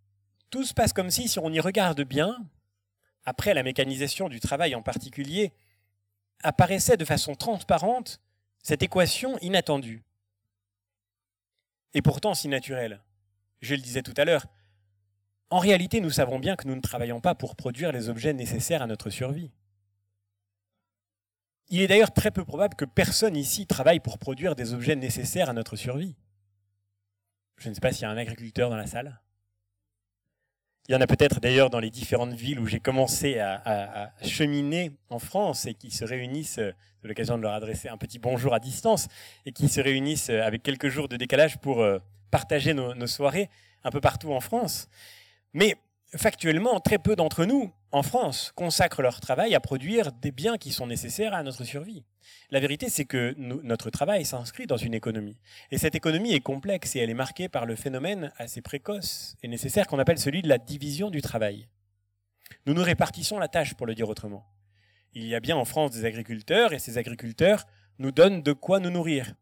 tout 0.50 0.64
se 0.64 0.74
passe 0.74 0.92
comme 0.92 1.10
si, 1.10 1.28
si 1.28 1.38
on 1.38 1.50
y 1.50 1.60
regarde 1.60 2.02
bien, 2.02 2.36
après 3.24 3.54
la 3.54 3.62
mécanisation 3.62 4.28
du 4.28 4.40
travail 4.40 4.74
en 4.74 4.82
particulier, 4.82 5.52
apparaissait 6.42 6.96
de 6.96 7.04
façon 7.04 7.34
transparente 7.34 8.20
cette 8.62 8.82
équation 8.82 9.38
inattendue. 9.38 10.04
Et 11.94 12.02
pourtant 12.02 12.34
si 12.34 12.48
naturelle. 12.48 13.02
Je 13.60 13.74
le 13.74 13.80
disais 13.80 14.02
tout 14.02 14.14
à 14.16 14.24
l'heure, 14.24 14.46
en 15.50 15.58
réalité, 15.58 16.00
nous 16.00 16.10
savons 16.10 16.38
bien 16.38 16.56
que 16.56 16.66
nous 16.66 16.76
ne 16.76 16.80
travaillons 16.80 17.20
pas 17.20 17.34
pour 17.34 17.56
produire 17.56 17.90
les 17.92 18.08
objets 18.08 18.34
nécessaires 18.34 18.82
à 18.82 18.86
notre 18.86 19.08
survie. 19.10 19.50
Il 21.70 21.80
est 21.80 21.86
d'ailleurs 21.86 22.12
très 22.12 22.30
peu 22.30 22.44
probable 22.44 22.74
que 22.74 22.84
personne 22.84 23.36
ici 23.36 23.66
travaille 23.66 24.00
pour 24.00 24.18
produire 24.18 24.54
des 24.54 24.74
objets 24.74 24.96
nécessaires 24.96 25.50
à 25.50 25.52
notre 25.52 25.76
survie. 25.76 26.16
Je 27.56 27.68
ne 27.68 27.74
sais 27.74 27.80
pas 27.80 27.92
s'il 27.92 28.02
y 28.02 28.04
a 28.04 28.10
un 28.10 28.16
agriculteur 28.16 28.70
dans 28.70 28.76
la 28.76 28.86
salle. 28.86 29.20
Il 30.88 30.92
y 30.92 30.96
en 30.96 31.00
a 31.00 31.06
peut-être 31.06 31.40
d'ailleurs 31.40 31.68
dans 31.68 31.80
les 31.80 31.90
différentes 31.90 32.32
villes 32.32 32.60
où 32.60 32.66
j'ai 32.66 32.80
commencé 32.80 33.38
à, 33.38 34.12
cheminer 34.22 34.92
en 35.10 35.18
France 35.18 35.66
et 35.66 35.74
qui 35.74 35.90
se 35.90 36.04
réunissent, 36.04 36.54
c'est 36.54 36.74
l'occasion 37.08 37.36
de 37.36 37.42
leur 37.42 37.52
adresser 37.52 37.88
un 37.88 37.98
petit 37.98 38.18
bonjour 38.18 38.54
à 38.54 38.60
distance, 38.60 39.08
et 39.44 39.52
qui 39.52 39.68
se 39.68 39.82
réunissent 39.82 40.30
avec 40.30 40.62
quelques 40.62 40.88
jours 40.88 41.08
de 41.08 41.18
décalage 41.18 41.58
pour 41.58 41.82
euh, 41.82 41.98
partager 42.30 42.72
nos 42.72 43.06
soirées 43.06 43.50
un 43.84 43.90
peu 43.90 44.00
partout 44.00 44.32
en 44.32 44.40
France. 44.40 44.88
Mais 45.58 45.74
factuellement, 46.14 46.78
très 46.78 46.98
peu 46.98 47.16
d'entre 47.16 47.44
nous, 47.44 47.72
en 47.90 48.04
France, 48.04 48.52
consacrent 48.54 49.02
leur 49.02 49.18
travail 49.18 49.56
à 49.56 49.60
produire 49.60 50.12
des 50.12 50.30
biens 50.30 50.56
qui 50.56 50.70
sont 50.70 50.86
nécessaires 50.86 51.34
à 51.34 51.42
notre 51.42 51.64
survie. 51.64 52.04
La 52.52 52.60
vérité, 52.60 52.88
c'est 52.88 53.06
que 53.06 53.34
notre 53.36 53.90
travail 53.90 54.24
s'inscrit 54.24 54.68
dans 54.68 54.76
une 54.76 54.94
économie. 54.94 55.36
Et 55.72 55.78
cette 55.78 55.96
économie 55.96 56.32
est 56.32 56.38
complexe 56.38 56.94
et 56.94 57.00
elle 57.00 57.10
est 57.10 57.14
marquée 57.14 57.48
par 57.48 57.66
le 57.66 57.74
phénomène 57.74 58.32
assez 58.36 58.62
précoce 58.62 59.34
et 59.42 59.48
nécessaire 59.48 59.88
qu'on 59.88 59.98
appelle 59.98 60.20
celui 60.20 60.42
de 60.42 60.48
la 60.48 60.58
division 60.58 61.10
du 61.10 61.22
travail. 61.22 61.66
Nous 62.66 62.72
nous 62.72 62.84
répartissons 62.84 63.40
la 63.40 63.48
tâche, 63.48 63.74
pour 63.74 63.88
le 63.88 63.96
dire 63.96 64.08
autrement. 64.08 64.46
Il 65.12 65.26
y 65.26 65.34
a 65.34 65.40
bien 65.40 65.56
en 65.56 65.64
France 65.64 65.90
des 65.90 66.04
agriculteurs 66.04 66.72
et 66.72 66.78
ces 66.78 66.98
agriculteurs 66.98 67.64
nous 67.98 68.12
donnent 68.12 68.44
de 68.44 68.52
quoi 68.52 68.78
nous 68.78 68.90
nourrir. 68.90 69.34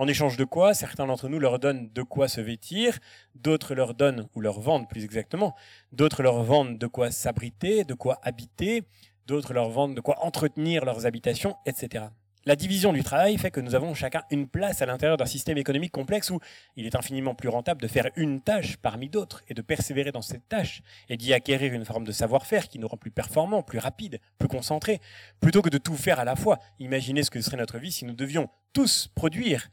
En 0.00 0.06
échange 0.06 0.36
de 0.36 0.44
quoi, 0.44 0.74
certains 0.74 1.06
d'entre 1.06 1.28
nous 1.28 1.40
leur 1.40 1.58
donnent 1.58 1.90
de 1.92 2.02
quoi 2.02 2.28
se 2.28 2.40
vêtir, 2.40 3.00
d'autres 3.34 3.74
leur 3.74 3.94
donnent, 3.94 4.28
ou 4.36 4.40
leur 4.40 4.60
vendent 4.60 4.88
plus 4.88 5.04
exactement, 5.04 5.56
d'autres 5.90 6.22
leur 6.22 6.44
vendent 6.44 6.78
de 6.78 6.86
quoi 6.86 7.10
s'abriter, 7.10 7.82
de 7.82 7.94
quoi 7.94 8.20
habiter, 8.22 8.84
d'autres 9.26 9.52
leur 9.52 9.68
vendent 9.70 9.96
de 9.96 10.00
quoi 10.00 10.24
entretenir 10.24 10.84
leurs 10.84 11.04
habitations, 11.04 11.56
etc. 11.66 12.04
La 12.44 12.54
division 12.54 12.92
du 12.92 13.02
travail 13.02 13.36
fait 13.38 13.50
que 13.50 13.58
nous 13.58 13.74
avons 13.74 13.92
chacun 13.92 14.22
une 14.30 14.46
place 14.46 14.82
à 14.82 14.86
l'intérieur 14.86 15.16
d'un 15.16 15.26
système 15.26 15.58
économique 15.58 15.90
complexe 15.90 16.30
où 16.30 16.38
il 16.76 16.86
est 16.86 16.94
infiniment 16.94 17.34
plus 17.34 17.48
rentable 17.48 17.82
de 17.82 17.88
faire 17.88 18.08
une 18.14 18.40
tâche 18.40 18.76
parmi 18.76 19.08
d'autres 19.08 19.42
et 19.48 19.54
de 19.54 19.62
persévérer 19.62 20.12
dans 20.12 20.22
cette 20.22 20.48
tâche 20.48 20.80
et 21.08 21.16
d'y 21.16 21.34
acquérir 21.34 21.74
une 21.74 21.84
forme 21.84 22.04
de 22.04 22.12
savoir-faire 22.12 22.68
qui 22.68 22.78
nous 22.78 22.86
rend 22.86 22.96
plus 22.96 23.10
performants, 23.10 23.64
plus 23.64 23.80
rapides, 23.80 24.20
plus 24.38 24.48
concentrés, 24.48 25.00
plutôt 25.40 25.60
que 25.60 25.70
de 25.70 25.78
tout 25.78 25.96
faire 25.96 26.20
à 26.20 26.24
la 26.24 26.36
fois. 26.36 26.60
Imaginez 26.78 27.24
ce 27.24 27.32
que 27.32 27.40
serait 27.40 27.56
notre 27.56 27.78
vie 27.78 27.90
si 27.90 28.04
nous 28.04 28.14
devions 28.14 28.48
tous 28.72 29.08
produire 29.16 29.68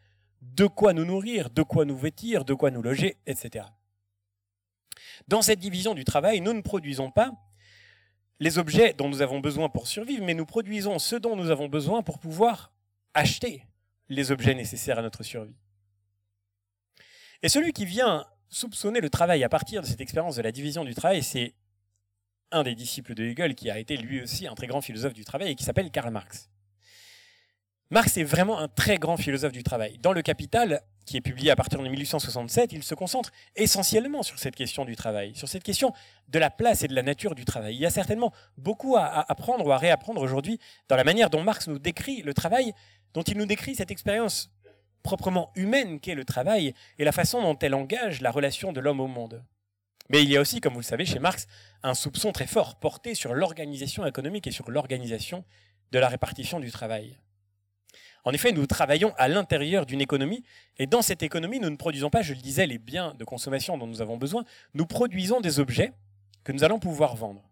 de 0.53 0.67
quoi 0.67 0.93
nous 0.93 1.05
nourrir, 1.05 1.49
de 1.49 1.63
quoi 1.63 1.85
nous 1.85 1.97
vêtir, 1.97 2.45
de 2.45 2.53
quoi 2.53 2.71
nous 2.71 2.81
loger, 2.81 3.17
etc. 3.25 3.65
Dans 5.27 5.41
cette 5.41 5.59
division 5.59 5.93
du 5.93 6.05
travail, 6.05 6.41
nous 6.41 6.53
ne 6.53 6.61
produisons 6.61 7.11
pas 7.11 7.31
les 8.39 8.57
objets 8.57 8.93
dont 8.93 9.09
nous 9.09 9.21
avons 9.21 9.39
besoin 9.39 9.69
pour 9.69 9.87
survivre, 9.87 10.23
mais 10.25 10.33
nous 10.33 10.45
produisons 10.45 10.99
ce 10.99 11.15
dont 11.15 11.35
nous 11.35 11.49
avons 11.49 11.67
besoin 11.67 12.03
pour 12.03 12.19
pouvoir 12.19 12.73
acheter 13.13 13.63
les 14.09 14.31
objets 14.31 14.55
nécessaires 14.55 14.99
à 14.99 15.01
notre 15.01 15.23
survie. 15.23 15.55
Et 17.41 17.49
celui 17.49 17.73
qui 17.73 17.85
vient 17.85 18.25
soupçonner 18.49 19.01
le 19.01 19.09
travail 19.09 19.43
à 19.43 19.49
partir 19.49 19.81
de 19.81 19.87
cette 19.87 20.01
expérience 20.01 20.35
de 20.35 20.41
la 20.41 20.51
division 20.51 20.83
du 20.83 20.93
travail, 20.93 21.23
c'est 21.23 21.53
un 22.51 22.63
des 22.63 22.75
disciples 22.75 23.15
de 23.15 23.23
Hegel 23.23 23.55
qui 23.55 23.69
a 23.69 23.79
été 23.79 23.97
lui 23.97 24.21
aussi 24.21 24.47
un 24.47 24.55
très 24.55 24.67
grand 24.67 24.81
philosophe 24.81 25.13
du 25.13 25.25
travail 25.25 25.51
et 25.51 25.55
qui 25.55 25.63
s'appelle 25.63 25.91
Karl 25.91 26.11
Marx. 26.11 26.49
Marx 27.91 28.17
est 28.17 28.23
vraiment 28.23 28.57
un 28.57 28.67
très 28.67 28.97
grand 28.97 29.15
philosophe 29.15 29.51
du 29.51 29.61
travail. 29.61 29.99
Dans 29.99 30.11
Le 30.11 30.23
Capital, 30.23 30.81
qui 31.05 31.17
est 31.17 31.21
publié 31.21 31.51
à 31.51 31.55
partir 31.55 31.79
de 31.79 31.87
1867, 31.87 32.73
il 32.73 32.83
se 32.83 32.95
concentre 32.95 33.31
essentiellement 33.55 34.23
sur 34.23 34.39
cette 34.39 34.55
question 34.55 34.85
du 34.85 34.95
travail, 34.95 35.35
sur 35.35 35.47
cette 35.47 35.63
question 35.63 35.93
de 36.27 36.39
la 36.39 36.49
place 36.49 36.83
et 36.83 36.87
de 36.87 36.95
la 36.95 37.03
nature 37.03 37.35
du 37.35 37.45
travail. 37.45 37.75
Il 37.75 37.79
y 37.79 37.85
a 37.85 37.91
certainement 37.91 38.33
beaucoup 38.57 38.95
à 38.97 39.31
apprendre 39.31 39.67
ou 39.67 39.71
à 39.71 39.77
réapprendre 39.77 40.21
aujourd'hui 40.21 40.59
dans 40.89 40.95
la 40.95 41.03
manière 41.03 41.29
dont 41.29 41.43
Marx 41.43 41.67
nous 41.67 41.77
décrit 41.77 42.23
le 42.23 42.33
travail, 42.33 42.73
dont 43.13 43.21
il 43.21 43.37
nous 43.37 43.45
décrit 43.45 43.75
cette 43.75 43.91
expérience 43.91 44.49
proprement 45.03 45.51
humaine 45.55 45.99
qu'est 45.99 46.15
le 46.15 46.25
travail 46.25 46.73
et 46.97 47.05
la 47.05 47.11
façon 47.11 47.39
dont 47.43 47.57
elle 47.59 47.75
engage 47.75 48.21
la 48.21 48.31
relation 48.31 48.73
de 48.73 48.79
l'homme 48.79 48.99
au 48.99 49.07
monde. 49.07 49.43
Mais 50.09 50.23
il 50.23 50.29
y 50.31 50.37
a 50.37 50.41
aussi, 50.41 50.59
comme 50.59 50.73
vous 50.73 50.79
le 50.79 50.85
savez, 50.85 51.05
chez 51.05 51.19
Marx, 51.19 51.45
un 51.83 51.93
soupçon 51.93 52.31
très 52.31 52.47
fort 52.47 52.79
porté 52.79 53.13
sur 53.13 53.35
l'organisation 53.35 54.07
économique 54.07 54.47
et 54.47 54.51
sur 54.51 54.71
l'organisation 54.71 55.45
de 55.91 55.99
la 55.99 56.07
répartition 56.07 56.59
du 56.59 56.71
travail. 56.71 57.17
En 58.25 58.31
effet, 58.31 58.51
nous 58.51 58.65
travaillons 58.65 59.13
à 59.17 59.27
l'intérieur 59.27 59.85
d'une 59.85 60.01
économie, 60.01 60.43
et 60.77 60.87
dans 60.87 61.03
cette 61.03 61.21
économie, 61.21 61.59
nous 61.59 61.69
ne 61.69 61.75
produisons 61.75 62.09
pas, 62.09 62.23
je 62.23 62.33
le 62.33 62.41
disais, 62.41 62.65
les 62.65 62.79
biens 62.79 63.13
de 63.13 63.23
consommation 63.23 63.77
dont 63.77 63.85
nous 63.85 64.01
avons 64.01 64.17
besoin, 64.17 64.43
nous 64.73 64.87
produisons 64.87 65.41
des 65.41 65.59
objets 65.59 65.93
que 66.43 66.51
nous 66.51 66.63
allons 66.63 66.79
pouvoir 66.79 67.15
vendre. 67.15 67.43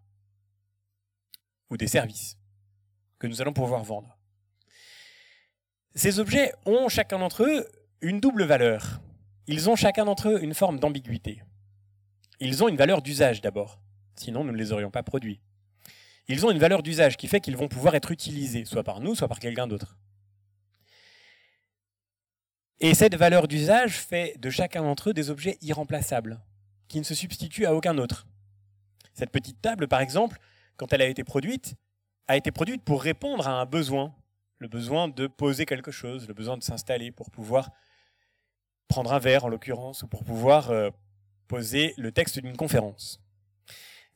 ou 1.70 1.76
des 1.76 1.86
services 1.86 2.36
que 3.18 3.26
nous 3.26 3.40
allons 3.40 3.54
pouvoir 3.54 3.82
vendre. 3.82 4.18
Ces 5.94 6.18
objets 6.18 6.52
ont 6.66 6.88
chacun 6.88 7.18
d'entre 7.18 7.44
eux 7.44 7.66
une 8.02 8.20
double 8.20 8.44
valeur. 8.44 9.00
Ils 9.46 9.70
ont 9.70 9.76
chacun 9.76 10.04
d'entre 10.04 10.28
eux 10.28 10.44
une 10.44 10.54
forme 10.54 10.78
d'ambiguïté. 10.78 11.42
Ils 12.38 12.62
ont 12.62 12.68
une 12.68 12.76
valeur 12.76 13.00
d'usage 13.00 13.40
d'abord, 13.40 13.80
sinon 14.14 14.44
nous 14.44 14.52
ne 14.52 14.58
les 14.58 14.72
aurions 14.72 14.90
pas 14.90 15.02
produits. 15.02 15.40
Ils 16.28 16.44
ont 16.44 16.50
une 16.50 16.58
valeur 16.58 16.82
d'usage 16.82 17.16
qui 17.16 17.28
fait 17.28 17.40
qu'ils 17.40 17.56
vont 17.56 17.68
pouvoir 17.68 17.94
être 17.94 18.10
utilisés, 18.10 18.66
soit 18.66 18.84
par 18.84 19.00
nous, 19.00 19.14
soit 19.14 19.28
par 19.28 19.40
quelqu'un 19.40 19.66
d'autre. 19.66 19.96
Et 22.80 22.94
cette 22.94 23.14
valeur 23.14 23.46
d'usage 23.46 23.98
fait 23.98 24.36
de 24.38 24.50
chacun 24.50 24.82
d'entre 24.82 25.10
eux 25.10 25.14
des 25.14 25.30
objets 25.30 25.58
irremplaçables, 25.62 26.40
qui 26.88 26.98
ne 26.98 27.04
se 27.04 27.14
substituent 27.14 27.66
à 27.66 27.74
aucun 27.74 27.98
autre. 27.98 28.26
Cette 29.12 29.30
petite 29.30 29.62
table, 29.62 29.86
par 29.86 30.00
exemple, 30.00 30.38
quand 30.76 30.92
elle 30.92 31.02
a 31.02 31.06
été 31.06 31.22
produite, 31.22 31.74
a 32.26 32.36
été 32.36 32.50
produite 32.50 32.82
pour 32.82 33.02
répondre 33.02 33.46
à 33.46 33.60
un 33.60 33.64
besoin, 33.64 34.14
le 34.58 34.66
besoin 34.66 35.08
de 35.08 35.26
poser 35.28 35.66
quelque 35.66 35.92
chose, 35.92 36.26
le 36.26 36.34
besoin 36.34 36.56
de 36.56 36.62
s'installer 36.62 37.12
pour 37.12 37.30
pouvoir 37.30 37.70
prendre 38.88 39.12
un 39.12 39.18
verre 39.18 39.44
en 39.44 39.48
l'occurrence, 39.48 40.02
ou 40.02 40.08
pour 40.08 40.24
pouvoir 40.24 40.70
euh, 40.70 40.90
poser 41.46 41.94
le 41.96 42.10
texte 42.10 42.40
d'une 42.40 42.56
conférence. 42.56 43.20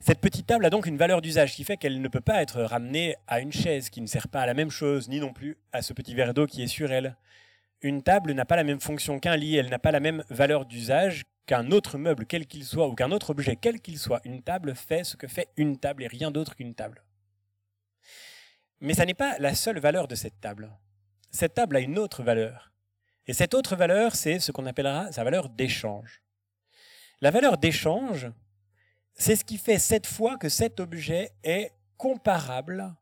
Cette 0.00 0.20
petite 0.20 0.46
table 0.46 0.64
a 0.64 0.70
donc 0.70 0.86
une 0.86 0.96
valeur 0.96 1.20
d'usage 1.20 1.54
qui 1.54 1.64
fait 1.64 1.76
qu'elle 1.76 2.00
ne 2.00 2.08
peut 2.08 2.20
pas 2.20 2.42
être 2.42 2.62
ramenée 2.62 3.16
à 3.26 3.40
une 3.40 3.52
chaise 3.52 3.88
qui 3.88 4.00
ne 4.00 4.06
sert 4.06 4.28
pas 4.28 4.42
à 4.42 4.46
la 4.46 4.54
même 4.54 4.70
chose, 4.70 5.08
ni 5.08 5.20
non 5.20 5.32
plus 5.32 5.58
à 5.72 5.82
ce 5.82 5.92
petit 5.92 6.14
verre 6.14 6.34
d'eau 6.34 6.46
qui 6.46 6.62
est 6.62 6.68
sur 6.68 6.92
elle. 6.92 7.16
Une 7.80 8.02
table 8.02 8.32
n'a 8.32 8.44
pas 8.44 8.56
la 8.56 8.64
même 8.64 8.80
fonction 8.80 9.20
qu'un 9.20 9.36
lit, 9.36 9.56
elle 9.56 9.70
n'a 9.70 9.78
pas 9.78 9.92
la 9.92 10.00
même 10.00 10.24
valeur 10.30 10.66
d'usage 10.66 11.24
qu'un 11.46 11.70
autre 11.70 11.96
meuble 11.96 12.26
quel 12.26 12.46
qu'il 12.46 12.64
soit 12.64 12.88
ou 12.88 12.94
qu'un 12.94 13.12
autre 13.12 13.30
objet 13.30 13.56
quel 13.56 13.80
qu'il 13.80 13.98
soit. 13.98 14.20
Une 14.24 14.42
table 14.42 14.74
fait 14.74 15.04
ce 15.04 15.16
que 15.16 15.28
fait 15.28 15.48
une 15.56 15.78
table 15.78 16.02
et 16.02 16.08
rien 16.08 16.30
d'autre 16.30 16.56
qu'une 16.56 16.74
table. 16.74 17.02
Mais 18.80 18.94
ça 18.94 19.06
n'est 19.06 19.14
pas 19.14 19.38
la 19.38 19.54
seule 19.54 19.78
valeur 19.78 20.08
de 20.08 20.14
cette 20.14 20.40
table. 20.40 20.70
Cette 21.30 21.54
table 21.54 21.76
a 21.76 21.80
une 21.80 21.98
autre 21.98 22.22
valeur. 22.22 22.72
Et 23.26 23.32
cette 23.32 23.54
autre 23.54 23.76
valeur, 23.76 24.16
c'est 24.16 24.38
ce 24.40 24.52
qu'on 24.52 24.66
appellera 24.66 25.12
sa 25.12 25.22
valeur 25.22 25.48
d'échange. 25.48 26.22
La 27.20 27.30
valeur 27.30 27.58
d'échange, 27.58 28.30
c'est 29.14 29.36
ce 29.36 29.44
qui 29.44 29.58
fait 29.58 29.78
cette 29.78 30.06
fois 30.06 30.36
que 30.36 30.48
cet 30.48 30.80
objet 30.80 31.32
est 31.42 31.72
comparable 31.96 32.94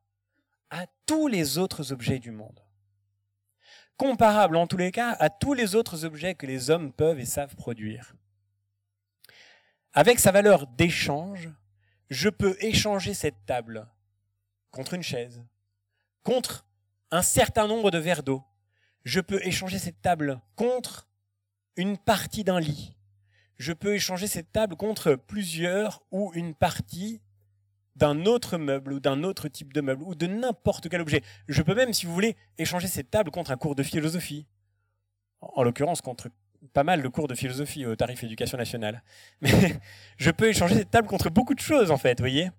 à 0.71 0.87
tous 1.07 1.29
les 1.29 1.59
autres 1.59 1.93
objets 1.93 2.19
du 2.19 2.31
monde. 2.31 2.66
Comparable 3.97 4.57
en 4.57 4.67
tous 4.67 4.77
les 4.77 4.93
cas 4.93 5.13
à 5.19 5.31
tous 5.31 5.55
les 5.55 5.75
autres 5.75 6.05
objets 6.05 6.35
que 6.35 6.47
les 6.47 6.71
hommes 6.71 6.93
peuvent 6.93 7.19
et 7.19 7.25
savent 7.25 7.57
produire. 7.57 8.15
Avec 9.95 10.21
sa 10.21 10.33
valeur 10.33 10.67
d'échange, 10.67 11.49
je 12.11 12.29
peux 12.29 12.57
échanger 12.61 13.15
cette 13.15 13.47
table 13.47 13.89
contre 14.71 14.95
une 14.95 15.03
chaise, 15.03 15.43
contre 16.23 16.67
un 17.11 17.23
certain 17.23 17.67
nombre 17.67 17.91
de 17.91 17.99
verres 17.99 18.23
d'eau. 18.23 18.43
Je 19.05 19.21
peux 19.21 19.41
échanger 19.47 19.79
cette 19.79 20.03
table 20.03 20.41
contre 20.57 21.09
une 21.77 21.97
partie 21.97 22.45
d'un 22.45 22.61
lit, 22.61 22.97
je 23.59 23.73
peux 23.73 23.95
échanger 23.95 24.27
cette 24.27 24.53
table 24.53 24.77
contre 24.77 25.15
plusieurs 25.15 26.03
ou 26.11 26.33
une 26.35 26.55
partie 26.55 27.23
d'un 27.97 28.27
autre 28.27 28.59
meuble 28.59 28.93
ou 28.93 29.01
d'un 29.01 29.25
autre 29.25 29.49
type 29.49 29.73
de 29.73 29.81
meuble 29.81 30.03
ou 30.05 30.15
de 30.15 30.27
n'importe 30.27 30.89
quel 30.89 31.01
objet. 31.01 31.23
Je 31.49 31.63
peux 31.63 31.75
même, 31.75 31.93
si 31.93 32.07
vous 32.07 32.13
voulez, 32.13 32.37
échanger 32.59 32.87
cette 32.87 33.11
table 33.11 33.31
contre 33.31 33.51
un 33.51 33.57
cours 33.57 33.75
de 33.75 33.83
philosophie. 33.83 34.47
En 35.41 35.63
l'occurrence, 35.63 36.03
contre 36.03 36.29
pas 36.73 36.85
mal 36.85 37.03
de 37.03 37.09
cours 37.09 37.27
de 37.27 37.35
philosophie 37.35 37.87
au 37.87 37.97
tarif 37.97 38.23
éducation 38.23 38.59
nationale. 38.59 39.03
Mais 39.41 39.79
je 40.19 40.31
peux 40.31 40.49
échanger 40.49 40.75
cette 40.75 40.91
table 40.91 41.09
contre 41.09 41.31
beaucoup 41.31 41.55
de 41.55 41.61
choses, 41.61 41.91
en 41.91 41.97
fait, 41.97 42.19
vous 42.19 42.25
voyez 42.25 42.51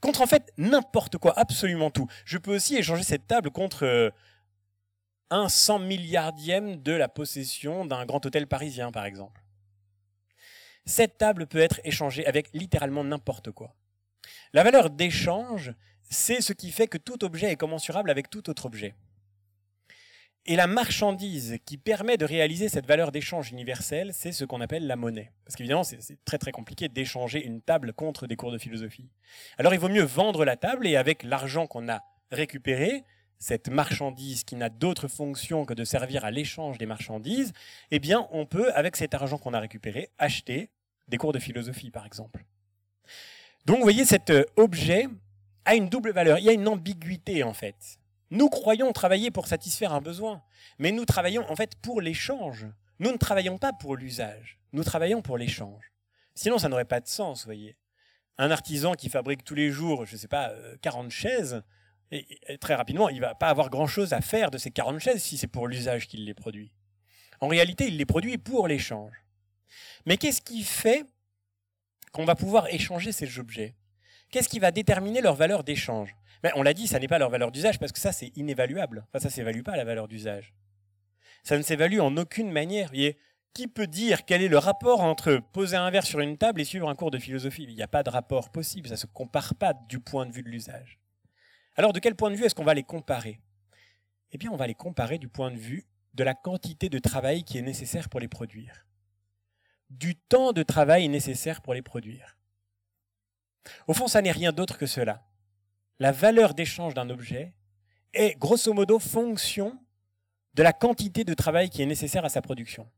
Contre, 0.00 0.20
en 0.20 0.26
fait, 0.26 0.52
n'importe 0.58 1.16
quoi, 1.18 1.32
absolument 1.38 1.90
tout. 1.90 2.08
Je 2.24 2.36
peux 2.36 2.54
aussi 2.54 2.76
échanger 2.76 3.04
cette 3.04 3.28
table 3.28 3.50
contre 3.50 3.84
euh, 3.84 4.10
un 5.30 5.48
cent 5.48 5.78
milliardième 5.78 6.82
de 6.82 6.92
la 6.92 7.08
possession 7.08 7.86
d'un 7.86 8.04
grand 8.04 8.24
hôtel 8.26 8.48
parisien, 8.48 8.90
par 8.90 9.04
exemple. 9.06 9.40
Cette 10.84 11.18
table 11.18 11.46
peut 11.46 11.60
être 11.60 11.80
échangée 11.84 12.26
avec 12.26 12.50
littéralement 12.52 13.04
n'importe 13.04 13.52
quoi. 13.52 13.76
La 14.52 14.62
valeur 14.62 14.90
d'échange, 14.90 15.72
c'est 16.02 16.40
ce 16.40 16.52
qui 16.52 16.70
fait 16.70 16.88
que 16.88 16.98
tout 16.98 17.24
objet 17.24 17.50
est 17.50 17.56
commensurable 17.56 18.10
avec 18.10 18.30
tout 18.30 18.48
autre 18.50 18.66
objet. 18.66 18.94
Et 20.44 20.56
la 20.56 20.66
marchandise 20.66 21.58
qui 21.64 21.78
permet 21.78 22.16
de 22.16 22.24
réaliser 22.24 22.68
cette 22.68 22.86
valeur 22.86 23.12
d'échange 23.12 23.52
universelle, 23.52 24.10
c'est 24.12 24.32
ce 24.32 24.44
qu'on 24.44 24.60
appelle 24.60 24.88
la 24.88 24.96
monnaie. 24.96 25.30
Parce 25.44 25.54
qu'évidemment, 25.54 25.84
c'est 25.84 26.18
très 26.24 26.38
très 26.38 26.50
compliqué 26.50 26.88
d'échanger 26.88 27.44
une 27.44 27.62
table 27.62 27.92
contre 27.92 28.26
des 28.26 28.34
cours 28.34 28.50
de 28.50 28.58
philosophie. 28.58 29.08
Alors 29.56 29.72
il 29.72 29.78
vaut 29.78 29.88
mieux 29.88 30.02
vendre 30.02 30.44
la 30.44 30.56
table 30.56 30.88
et 30.88 30.96
avec 30.96 31.22
l'argent 31.22 31.68
qu'on 31.68 31.88
a 31.88 32.02
récupéré, 32.32 33.04
cette 33.38 33.68
marchandise 33.68 34.42
qui 34.42 34.56
n'a 34.56 34.68
d'autre 34.68 35.06
fonction 35.06 35.64
que 35.64 35.74
de 35.74 35.84
servir 35.84 36.24
à 36.24 36.30
l'échange 36.30 36.78
des 36.78 36.86
marchandises, 36.86 37.52
eh 37.90 37.98
bien, 38.00 38.28
on 38.30 38.46
peut, 38.46 38.72
avec 38.74 38.96
cet 38.96 39.14
argent 39.14 39.38
qu'on 39.38 39.54
a 39.54 39.60
récupéré, 39.60 40.10
acheter 40.18 40.70
des 41.08 41.18
cours 41.18 41.32
de 41.32 41.38
philosophie, 41.38 41.90
par 41.90 42.06
exemple. 42.06 42.44
Donc, 43.64 43.76
vous 43.76 43.82
voyez, 43.82 44.04
cet 44.04 44.30
euh, 44.30 44.44
objet 44.56 45.06
a 45.64 45.74
une 45.74 45.88
double 45.88 46.12
valeur. 46.12 46.38
Il 46.38 46.44
y 46.44 46.48
a 46.48 46.52
une 46.52 46.66
ambiguïté, 46.66 47.42
en 47.44 47.52
fait. 47.52 47.98
Nous 48.30 48.48
croyons 48.48 48.92
travailler 48.92 49.30
pour 49.30 49.46
satisfaire 49.46 49.92
un 49.92 50.00
besoin, 50.00 50.42
mais 50.78 50.90
nous 50.90 51.04
travaillons, 51.04 51.48
en 51.50 51.54
fait, 51.54 51.76
pour 51.76 52.00
l'échange. 52.00 52.66
Nous 52.98 53.12
ne 53.12 53.16
travaillons 53.16 53.58
pas 53.58 53.72
pour 53.72 53.96
l'usage. 53.96 54.58
Nous 54.72 54.84
travaillons 54.84 55.22
pour 55.22 55.38
l'échange. 55.38 55.92
Sinon, 56.34 56.58
ça 56.58 56.68
n'aurait 56.68 56.86
pas 56.86 57.00
de 57.00 57.06
sens, 57.06 57.40
vous 57.40 57.46
voyez. 57.46 57.76
Un 58.38 58.50
artisan 58.50 58.94
qui 58.94 59.10
fabrique 59.10 59.44
tous 59.44 59.54
les 59.54 59.70
jours, 59.70 60.06
je 60.06 60.14
ne 60.14 60.18
sais 60.18 60.28
pas, 60.28 60.52
40 60.80 61.06
euh, 61.06 61.10
chaises, 61.10 61.62
très 62.60 62.74
rapidement, 62.74 63.08
il 63.08 63.16
ne 63.16 63.20
va 63.20 63.34
pas 63.34 63.48
avoir 63.48 63.70
grand-chose 63.70 64.12
à 64.12 64.20
faire 64.20 64.50
de 64.50 64.58
ces 64.58 64.70
40 64.70 64.98
chaises 64.98 65.22
si 65.22 65.38
c'est 65.38 65.46
pour 65.46 65.68
l'usage 65.68 66.08
qu'il 66.08 66.24
les 66.24 66.34
produit. 66.34 66.72
En 67.40 67.48
réalité, 67.48 67.88
il 67.88 67.96
les 67.96 68.06
produit 68.06 68.38
pour 68.38 68.68
l'échange. 68.68 69.12
Mais 70.06 70.16
qu'est-ce 70.16 70.40
qui 70.40 70.62
fait 70.62 71.04
qu'on 72.12 72.24
va 72.24 72.34
pouvoir 72.34 72.68
échanger 72.68 73.12
ces 73.12 73.38
objets 73.38 73.74
Qu'est-ce 74.32 74.48
qui 74.48 74.58
va 74.58 74.70
déterminer 74.70 75.20
leur 75.20 75.34
valeur 75.34 75.62
d'échange? 75.62 76.16
Ben, 76.42 76.52
On 76.56 76.62
l'a 76.62 76.72
dit, 76.72 76.86
ça 76.86 76.98
n'est 76.98 77.06
pas 77.06 77.18
leur 77.18 77.28
valeur 77.28 77.52
d'usage 77.52 77.78
parce 77.78 77.92
que 77.92 78.00
ça, 78.00 78.12
c'est 78.12 78.34
inévaluable. 78.34 79.04
Enfin, 79.08 79.18
ça 79.18 79.28
ne 79.28 79.32
s'évalue 79.32 79.62
pas 79.62 79.76
la 79.76 79.84
valeur 79.84 80.08
d'usage. 80.08 80.54
Ça 81.44 81.58
ne 81.58 81.62
s'évalue 81.62 82.00
en 82.00 82.16
aucune 82.16 82.50
manière. 82.50 82.90
qui 83.52 83.68
peut 83.68 83.86
dire 83.86 84.24
quel 84.24 84.42
est 84.42 84.48
le 84.48 84.56
rapport 84.56 85.02
entre 85.02 85.36
poser 85.52 85.76
un 85.76 85.90
verre 85.90 86.06
sur 86.06 86.20
une 86.20 86.38
table 86.38 86.62
et 86.62 86.64
suivre 86.64 86.88
un 86.88 86.94
cours 86.94 87.10
de 87.10 87.18
philosophie? 87.18 87.64
Il 87.68 87.74
n'y 87.74 87.82
a 87.82 87.88
pas 87.88 88.02
de 88.02 88.08
rapport 88.08 88.50
possible, 88.50 88.88
ça 88.88 88.94
ne 88.94 89.00
se 89.00 89.06
compare 89.06 89.54
pas 89.54 89.74
du 89.74 90.00
point 90.00 90.24
de 90.24 90.32
vue 90.32 90.42
de 90.42 90.48
l'usage. 90.48 90.98
Alors 91.76 91.92
de 91.92 92.00
quel 92.00 92.14
point 92.14 92.30
de 92.30 92.36
vue 92.36 92.44
est-ce 92.44 92.54
qu'on 92.54 92.64
va 92.64 92.72
les 92.72 92.82
comparer? 92.82 93.40
Eh 94.30 94.38
bien 94.38 94.50
on 94.50 94.56
va 94.56 94.66
les 94.66 94.74
comparer 94.74 95.18
du 95.18 95.28
point 95.28 95.50
de 95.50 95.58
vue 95.58 95.84
de 96.14 96.24
la 96.24 96.32
quantité 96.34 96.88
de 96.88 96.98
travail 96.98 97.44
qui 97.44 97.58
est 97.58 97.62
nécessaire 97.62 98.08
pour 98.08 98.20
les 98.20 98.28
produire. 98.28 98.86
Du 99.98 100.16
temps 100.16 100.52
de 100.52 100.62
travail 100.62 101.08
nécessaire 101.08 101.60
pour 101.60 101.74
les 101.74 101.82
produire. 101.82 102.38
Au 103.86 103.92
fond, 103.92 104.08
ça 104.08 104.22
n'est 104.22 104.32
rien 104.32 104.50
d'autre 104.50 104.78
que 104.78 104.86
cela. 104.86 105.22
La 105.98 106.12
valeur 106.12 106.54
d'échange 106.54 106.94
d'un 106.94 107.10
objet 107.10 107.54
est 108.14 108.38
grosso 108.38 108.72
modo 108.72 108.98
fonction 108.98 109.78
de 110.54 110.62
la 110.62 110.72
quantité 110.72 111.24
de 111.24 111.34
travail 111.34 111.70
qui 111.70 111.82
est 111.82 111.86
nécessaire 111.86 112.24
à 112.24 112.28
sa 112.28 112.42
production. 112.42 112.88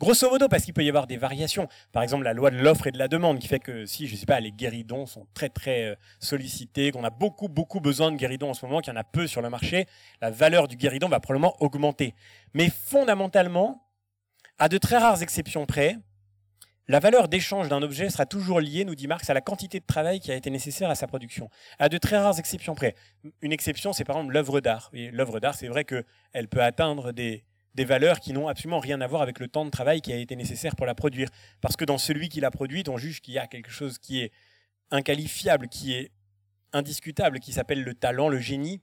Grosso 0.00 0.28
modo, 0.30 0.48
parce 0.48 0.64
qu'il 0.64 0.74
peut 0.74 0.84
y 0.84 0.88
avoir 0.88 1.06
des 1.06 1.18
variations. 1.18 1.68
Par 1.92 2.02
exemple, 2.02 2.24
la 2.24 2.32
loi 2.32 2.50
de 2.50 2.56
l'offre 2.56 2.86
et 2.86 2.92
de 2.92 2.98
la 2.98 3.08
demande, 3.08 3.38
qui 3.38 3.46
fait 3.46 3.60
que 3.60 3.86
si, 3.86 4.06
je 4.06 4.14
ne 4.14 4.18
sais 4.18 4.26
pas, 4.26 4.40
les 4.40 4.50
guéridons 4.50 5.06
sont 5.06 5.26
très 5.34 5.50
très 5.50 5.84
euh, 5.84 5.94
sollicités, 6.18 6.90
qu'on 6.90 7.04
a 7.04 7.10
beaucoup 7.10 7.48
beaucoup 7.48 7.80
besoin 7.80 8.10
de 8.10 8.16
guéridons 8.16 8.50
en 8.50 8.54
ce 8.54 8.64
moment, 8.64 8.80
qu'il 8.80 8.92
y 8.92 8.96
en 8.96 9.00
a 9.00 9.04
peu 9.04 9.26
sur 9.26 9.42
le 9.42 9.50
marché, 9.50 9.86
la 10.20 10.30
valeur 10.30 10.66
du 10.66 10.76
guéridon 10.76 11.08
va 11.08 11.20
probablement 11.20 11.54
augmenter. 11.62 12.14
Mais 12.54 12.70
fondamentalement, 12.70 13.85
à 14.58 14.68
de 14.68 14.78
très 14.78 14.98
rares 14.98 15.22
exceptions 15.22 15.66
près, 15.66 15.96
la 16.88 17.00
valeur 17.00 17.28
d'échange 17.28 17.68
d'un 17.68 17.82
objet 17.82 18.10
sera 18.10 18.26
toujours 18.26 18.60
liée, 18.60 18.84
nous 18.84 18.94
dit 18.94 19.08
Marx, 19.08 19.28
à 19.28 19.34
la 19.34 19.40
quantité 19.40 19.80
de 19.80 19.86
travail 19.86 20.20
qui 20.20 20.30
a 20.30 20.36
été 20.36 20.50
nécessaire 20.50 20.88
à 20.88 20.94
sa 20.94 21.08
production. 21.08 21.50
À 21.78 21.88
de 21.88 21.98
très 21.98 22.16
rares 22.16 22.38
exceptions 22.38 22.76
près. 22.76 22.94
Une 23.42 23.52
exception, 23.52 23.92
c'est 23.92 24.04
par 24.04 24.16
exemple 24.16 24.32
l'œuvre 24.32 24.60
d'art. 24.60 24.90
L'œuvre 24.92 25.40
d'art, 25.40 25.56
c'est 25.56 25.66
vrai 25.66 25.84
qu'elle 25.84 26.48
peut 26.48 26.62
atteindre 26.62 27.10
des, 27.10 27.44
des 27.74 27.84
valeurs 27.84 28.20
qui 28.20 28.32
n'ont 28.32 28.46
absolument 28.46 28.78
rien 28.78 29.00
à 29.00 29.06
voir 29.08 29.22
avec 29.22 29.40
le 29.40 29.48
temps 29.48 29.64
de 29.64 29.70
travail 29.70 30.00
qui 30.00 30.12
a 30.12 30.16
été 30.16 30.36
nécessaire 30.36 30.76
pour 30.76 30.86
la 30.86 30.94
produire. 30.94 31.28
Parce 31.60 31.76
que 31.76 31.84
dans 31.84 31.98
celui 31.98 32.28
qui 32.28 32.40
l'a 32.40 32.52
produite, 32.52 32.88
on 32.88 32.96
juge 32.96 33.20
qu'il 33.20 33.34
y 33.34 33.38
a 33.38 33.48
quelque 33.48 33.70
chose 33.70 33.98
qui 33.98 34.20
est 34.20 34.32
inqualifiable, 34.92 35.68
qui 35.68 35.92
est 35.92 36.12
indiscutable, 36.72 37.40
qui 37.40 37.52
s'appelle 37.52 37.82
le 37.82 37.94
talent, 37.94 38.28
le 38.28 38.38
génie, 38.38 38.80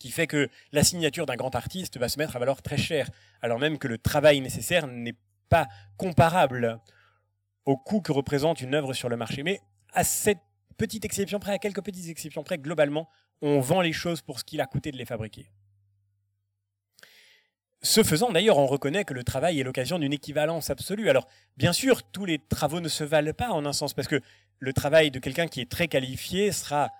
qui 0.00 0.10
fait 0.10 0.26
que 0.26 0.48
la 0.72 0.82
signature 0.82 1.26
d'un 1.26 1.36
grand 1.36 1.54
artiste 1.54 1.98
va 1.98 2.08
se 2.08 2.18
mettre 2.18 2.34
à 2.34 2.38
valeur 2.40 2.62
très 2.62 2.78
chère, 2.78 3.08
alors 3.42 3.60
même 3.60 3.78
que 3.78 3.86
le 3.86 3.98
travail 3.98 4.40
nécessaire 4.40 4.88
n'est 4.88 5.14
pas 5.48 5.68
comparable 5.98 6.80
au 7.66 7.76
coût 7.76 8.00
que 8.00 8.10
représente 8.10 8.62
une 8.62 8.74
œuvre 8.74 8.94
sur 8.94 9.10
le 9.10 9.16
marché. 9.16 9.42
Mais 9.42 9.60
à 9.92 10.02
cette 10.02 10.40
petite 10.78 11.04
exception 11.04 11.38
près, 11.38 11.52
à 11.52 11.58
quelques 11.58 11.84
petites 11.84 12.08
exceptions 12.08 12.42
près, 12.42 12.56
globalement, 12.56 13.08
on 13.42 13.60
vend 13.60 13.82
les 13.82 13.92
choses 13.92 14.22
pour 14.22 14.40
ce 14.40 14.44
qu'il 14.44 14.62
a 14.62 14.66
coûté 14.66 14.90
de 14.90 14.96
les 14.96 15.04
fabriquer. 15.04 15.50
Ce 17.82 18.02
faisant, 18.02 18.30
d'ailleurs, 18.30 18.58
on 18.58 18.66
reconnaît 18.66 19.04
que 19.04 19.14
le 19.14 19.24
travail 19.24 19.60
est 19.60 19.64
l'occasion 19.64 19.98
d'une 19.98 20.12
équivalence 20.12 20.70
absolue. 20.70 21.10
Alors, 21.10 21.28
bien 21.56 21.72
sûr, 21.72 22.02
tous 22.02 22.24
les 22.24 22.38
travaux 22.38 22.80
ne 22.80 22.88
se 22.88 23.04
valent 23.04 23.32
pas 23.34 23.50
en 23.50 23.66
un 23.66 23.72
sens, 23.72 23.92
parce 23.92 24.08
que 24.08 24.20
le 24.58 24.72
travail 24.72 25.10
de 25.10 25.18
quelqu'un 25.18 25.46
qui 25.46 25.60
est 25.60 25.70
très 25.70 25.88
qualifié 25.88 26.52
sera 26.52 26.90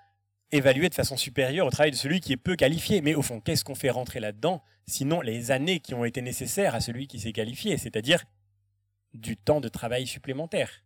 évalué 0.52 0.88
de 0.88 0.94
façon 0.94 1.16
supérieure 1.16 1.66
au 1.66 1.70
travail 1.70 1.90
de 1.90 1.96
celui 1.96 2.20
qui 2.20 2.32
est 2.32 2.36
peu 2.36 2.56
qualifié. 2.56 3.00
Mais 3.00 3.14
au 3.14 3.22
fond, 3.22 3.40
qu'est-ce 3.40 3.64
qu'on 3.64 3.74
fait 3.74 3.90
rentrer 3.90 4.20
là-dedans 4.20 4.62
Sinon, 4.86 5.20
les 5.20 5.50
années 5.50 5.80
qui 5.80 5.94
ont 5.94 6.04
été 6.04 6.22
nécessaires 6.22 6.74
à 6.74 6.80
celui 6.80 7.06
qui 7.06 7.20
s'est 7.20 7.32
qualifié, 7.32 7.78
c'est-à-dire 7.78 8.24
du 9.14 9.36
temps 9.36 9.60
de 9.60 9.68
travail 9.68 10.06
supplémentaire? 10.06 10.82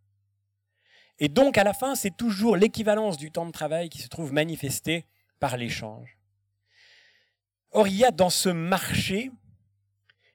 Et 1.19 1.29
donc, 1.29 1.59
à 1.59 1.65
la 1.65 1.75
fin, 1.75 1.95
c'est 1.95 2.17
toujours 2.17 2.57
l'équivalence 2.57 3.17
du 3.17 3.31
temps 3.31 3.47
de 3.47 3.53
travail 3.53 3.89
qui 3.89 4.03
se 4.03 4.09
trouve 4.09 4.33
manifestée 4.33 5.07
par 5.39 5.57
l'échange. 5.57 6.19
Or, 7.71 7.89
il 7.89 7.95
y 7.95 8.05
a 8.05 8.11
dans 8.11 8.31
ce 8.31 8.49
marché, 8.49 9.31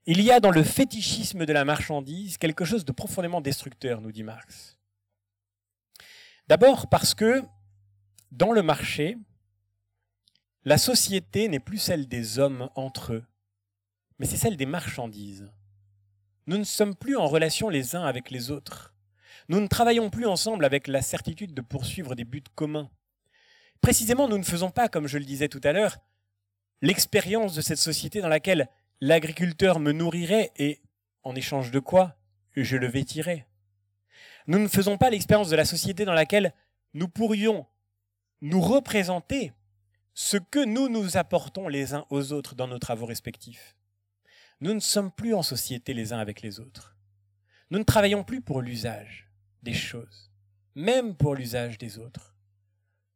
il 0.06 0.22
y 0.22 0.32
a 0.32 0.40
dans 0.40 0.52
le 0.52 0.64
fétichisme 0.64 1.46
de 1.46 1.54
la 1.54 1.66
marchandise 1.66 2.38
quelque 2.38 2.66
chose 2.66 2.86
de 2.86 2.92
profondément 2.92 3.42
destructeur, 3.42 4.02
nous 4.02 4.12
dit 4.12 4.24
Marx. 4.24 4.78
D'abord 6.48 6.90
parce 6.90 7.14
que 7.14 7.44
dans 8.32 8.52
le 8.52 8.62
marché, 8.62 9.18
la 10.66 10.78
société 10.78 11.48
n'est 11.48 11.60
plus 11.60 11.78
celle 11.78 12.08
des 12.08 12.40
hommes 12.40 12.70
entre 12.76 13.14
eux, 13.14 13.26
mais 14.18 14.26
c'est 14.26 14.38
celle 14.38 14.58
des 14.58 14.66
marchandises. 14.66 15.52
Nous 16.46 16.58
ne 16.58 16.64
sommes 16.64 16.96
plus 16.96 17.16
en 17.16 17.28
relation 17.28 17.70
les 17.70 17.96
uns 17.96 18.04
avec 18.04 18.32
les 18.32 18.52
autres. 18.52 18.94
Nous 19.48 19.60
ne 19.60 19.68
travaillons 19.68 20.10
plus 20.10 20.26
ensemble 20.26 20.66
avec 20.66 20.88
la 20.88 21.02
certitude 21.02 21.54
de 21.54 21.62
poursuivre 21.62 22.16
des 22.16 22.26
buts 22.26 22.44
communs. 22.56 22.90
Précisément, 23.82 24.28
nous 24.28 24.38
ne 24.38 24.44
faisons 24.44 24.72
pas, 24.72 24.90
comme 24.90 25.08
je 25.08 25.18
le 25.18 25.26
disais 25.26 25.48
tout 25.48 25.62
à 25.64 25.72
l'heure, 25.72 25.98
l'expérience 26.82 27.56
de 27.56 27.62
cette 27.62 27.78
société 27.78 28.22
dans 28.22 28.28
laquelle 28.28 28.70
l'agriculteur 29.02 29.80
me 29.80 29.92
nourrirait 29.92 30.52
et, 30.58 30.82
en 31.24 31.36
échange 31.36 31.72
de 31.72 31.80
quoi, 31.80 32.16
je 32.56 32.78
le 32.78 32.88
vêtirais. 32.88 33.48
Nous 34.48 34.60
ne 34.60 34.68
faisons 34.68 34.98
pas 34.98 35.10
l'expérience 35.10 35.50
de 35.50 35.56
la 35.56 35.66
société 35.66 36.06
dans 36.06 36.14
laquelle 36.14 36.54
nous 36.94 37.08
pourrions 37.08 37.66
nous 38.42 38.62
représenter 38.62 39.54
ce 40.14 40.38
que 40.38 40.64
nous 40.64 40.90
nous 40.90 41.18
apportons 41.18 41.68
les 41.68 41.94
uns 41.94 42.06
aux 42.10 42.34
autres 42.34 42.56
dans 42.56 42.68
nos 42.68 42.80
travaux 42.80 43.06
respectifs. 43.06 43.76
Nous 44.62 44.74
ne 44.74 44.80
sommes 44.80 45.12
plus 45.12 45.34
en 45.34 45.44
société 45.44 45.94
les 45.94 46.12
uns 46.12 46.20
avec 46.20 46.42
les 46.42 46.60
autres. 46.60 46.98
Nous 47.72 47.80
ne 47.80 47.84
travaillons 47.84 48.24
plus 48.24 48.42
pour 48.42 48.62
l'usage 48.62 49.30
des 49.64 49.74
choses, 49.74 50.32
même 50.76 51.16
pour 51.16 51.36
l'usage 51.36 51.78
des 51.78 51.98
autres. 51.98 52.36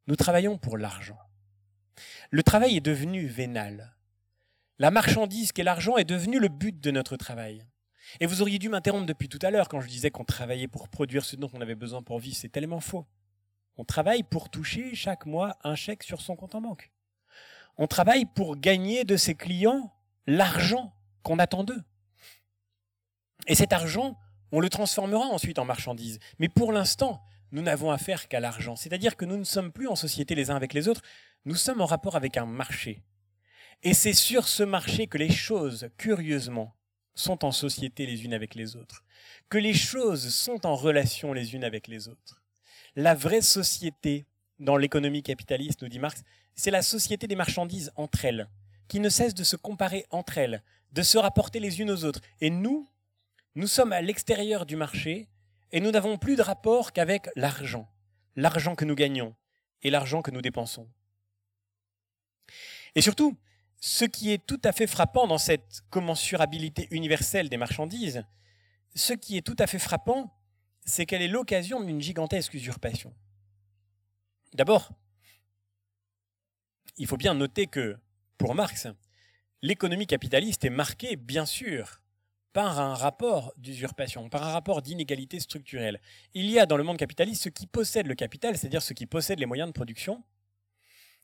Nous 0.07 0.15
travaillons 0.15 0.57
pour 0.57 0.78
l'argent. 0.78 1.19
Le 2.30 2.43
travail 2.43 2.78
est 2.78 2.82
devenu 2.82 3.26
vénal. 3.26 3.95
La 4.80 4.91
marchandise 4.91 5.51
qu'est 5.51 5.63
l'argent 5.63 5.97
est 5.97 6.03
devenue 6.03 6.39
le 6.39 6.49
but 6.49 6.80
de 6.80 6.91
notre 6.91 7.17
travail. 7.17 7.65
Et 8.19 8.26
vous 8.26 8.41
auriez 8.41 8.59
dû 8.59 8.69
m'interrompre 8.69 9.05
depuis 9.05 9.30
tout 9.30 9.39
à 9.41 9.51
l'heure 9.51 9.69
quand 9.69 9.82
je 9.82 9.88
disais 9.88 10.11
qu'on 10.11 10.26
travaillait 10.26 10.67
pour 10.67 10.89
produire 10.89 11.26
ce 11.26 11.36
dont 11.36 11.49
on 11.53 11.61
avait 11.61 11.76
besoin 11.76 12.01
pour 12.01 12.19
vivre. 12.19 12.36
C'est 12.36 12.49
tellement 12.49 12.80
faux. 12.80 13.05
On 13.78 13.86
travaille 13.86 14.24
pour 14.24 14.49
toucher 14.49 14.95
chaque 14.95 15.26
mois 15.26 15.57
un 15.63 15.76
chèque 15.76 16.03
sur 16.03 16.21
son 16.21 16.36
compte 16.36 16.55
en 16.55 16.61
banque. 16.61 16.91
On 17.78 17.88
travaille 17.88 18.26
pour 18.26 18.57
gagner 18.57 19.03
de 19.03 19.17
ses 19.17 19.36
clients 19.36 19.91
l'argent 20.28 20.93
qu'on 21.24 21.39
attend 21.39 21.63
d'eux. 21.63 21.82
Et 23.47 23.55
cet 23.55 23.74
argent, 23.74 24.17
on 24.51 24.59
le 24.59 24.69
transformera 24.69 25.26
ensuite 25.26 25.57
en 25.57 25.65
marchandise. 25.65 26.19
Mais 26.38 26.49
pour 26.49 26.71
l'instant, 26.71 27.24
nous 27.51 27.61
n'avons 27.61 27.91
affaire 27.91 28.28
qu'à 28.28 28.39
l'argent. 28.39 28.76
C'est-à-dire 28.76 29.17
que 29.17 29.26
nous 29.26 29.38
ne 29.38 29.43
sommes 29.43 29.71
plus 29.71 29.88
en 29.88 29.95
société 29.95 30.36
les 30.36 30.51
uns 30.51 30.55
avec 30.55 30.74
les 30.74 30.88
autres, 30.88 31.01
nous 31.45 31.55
sommes 31.55 31.82
en 31.82 31.86
rapport 31.86 32.15
avec 32.15 32.38
un 32.38 32.45
marché. 32.45 33.03
Et 33.82 33.93
c'est 33.93 34.13
sur 34.13 34.47
ce 34.47 34.63
marché 34.63 35.07
que 35.07 35.17
les 35.17 35.32
choses, 35.32 35.89
curieusement, 35.97 36.76
sont 37.15 37.43
en 37.43 37.51
société 37.51 38.05
les 38.05 38.24
unes 38.24 38.34
avec 38.34 38.55
les 38.55 38.76
autres, 38.76 39.03
que 39.49 39.57
les 39.57 39.74
choses 39.74 40.34
sont 40.34 40.65
en 40.65 40.76
relation 40.76 41.34
les 41.34 41.53
unes 41.53 41.63
avec 41.63 41.88
les 41.88 42.07
autres. 42.07 42.43
La 42.96 43.16
vraie 43.16 43.41
société 43.41 44.26
dans 44.60 44.78
l'économie 44.78 45.24
capitaliste, 45.24 45.82
nous 45.82 45.89
dit 45.89 46.00
Marx, 46.00 46.24
c'est 46.56 46.72
la 46.72 46.82
société 46.82 47.28
des 47.28 47.36
marchandises 47.36 47.91
entre 47.96 48.26
elles, 48.26 48.48
qui 48.88 49.00
ne 49.00 49.10
cessent 49.10 49.34
de 49.34 49.44
se 49.44 49.56
comparer 49.56 50.06
entre 50.12 50.38
elles, 50.38 50.64
de 50.91 51.02
se 51.02 51.18
rapporter 51.18 51.60
les 51.60 51.82
unes 51.82 51.89
aux 51.89 52.06
autres. 52.06 52.22
Et 52.39 52.50
nous, 52.50 52.89
nous 53.56 53.68
sommes 53.68 53.94
à 53.94 54.02
l'extérieur 54.02 54.66
du 54.66 54.76
marché 54.76 55.28
et 55.72 55.80
nous 55.80 55.91
n'avons 55.91 56.18
plus 56.18 56.36
de 56.36 56.44
rapport 56.44 56.94
qu'avec 56.94 57.30
l'argent, 57.36 57.89
l'argent 58.36 58.76
que 58.76 58.86
nous 58.86 58.96
gagnons 58.96 59.36
et 59.82 59.89
l'argent 59.89 60.22
que 60.22 60.32
nous 60.32 60.41
dépensons. 60.41 60.88
Et 62.96 63.02
surtout, 63.02 63.36
ce 63.80 64.06
qui 64.06 64.32
est 64.32 64.46
tout 64.46 64.62
à 64.64 64.72
fait 64.72 64.88
frappant 64.88 65.26
dans 65.26 65.39
cette 65.39 65.82
commensurabilité 65.89 66.88
universelle 66.91 67.50
des 67.50 67.58
marchandises, 67.58 68.24
ce 68.96 69.14
qui 69.14 69.36
est 69.38 69.41
tout 69.41 69.56
à 69.58 69.66
fait 69.66 69.80
frappant, 69.80 70.32
c'est 70.86 71.05
qu'elle 71.05 71.21
est 71.21 71.27
l'occasion 71.27 71.81
d'une 71.81 72.01
gigantesque 72.01 72.53
usurpation. 72.53 73.13
D'abord, 74.53 74.91
il 76.97 77.07
faut 77.07 77.17
bien 77.17 77.34
noter 77.34 77.67
que, 77.67 77.97
pour 78.38 78.55
Marx, 78.55 78.88
l'économie 79.61 80.07
capitaliste 80.07 80.65
est 80.65 80.69
marquée, 80.69 81.15
bien 81.15 81.45
sûr, 81.45 82.01
par 82.51 82.79
un 82.79 82.93
rapport 82.93 83.53
d'usurpation, 83.57 84.29
par 84.29 84.43
un 84.43 84.51
rapport 84.51 84.81
d'inégalité 84.81 85.39
structurelle. 85.39 85.99
Il 86.34 86.49
y 86.49 86.59
a 86.59 86.65
dans 86.67 86.77
le 86.77 86.84
monde 86.84 86.97
capitaliste 86.97 87.43
ceux 87.43 87.49
qui 87.49 87.65
possèdent 87.65 88.07
le 88.07 88.15
capital, 88.15 88.57
c'est-à-dire 88.57 88.84
ceux 88.84 88.93
qui 88.93 89.07
possèdent 89.07 89.39
les 89.39 89.47
moyens 89.47 89.67
de 89.69 89.73
production, 89.73 90.23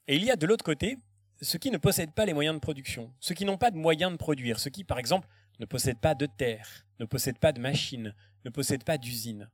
et 0.08 0.16
il 0.16 0.24
y 0.24 0.32
a 0.32 0.36
de 0.36 0.48
l'autre 0.48 0.66
côté 0.66 0.98
ceux 1.42 1.60
qui 1.60 1.72
ne 1.72 1.78
possèdent 1.78 2.14
pas 2.14 2.26
les 2.26 2.34
moyens 2.34 2.56
de 2.56 2.60
production, 2.60 3.14
ceux 3.20 3.36
qui 3.36 3.46
n'ont 3.46 3.58
pas 3.58 3.72
de 3.72 3.78
moyens 3.78 4.12
de 4.12 4.18
produire, 4.18 4.60
ceux 4.60 4.72
qui, 4.72 4.84
par 4.84 5.00
exemple, 5.00 5.28
ne 5.60 5.66
possèdent 5.66 6.00
pas 6.00 6.16
de 6.16 6.26
terre, 6.26 6.86
ne 7.00 7.06
possèdent 7.06 7.40
pas 7.40 7.52
de 7.52 7.62
machines, 7.62 8.14
ne 8.46 8.50
possèdent 8.50 8.84
pas 8.84 8.98
d'usines. 8.98 9.50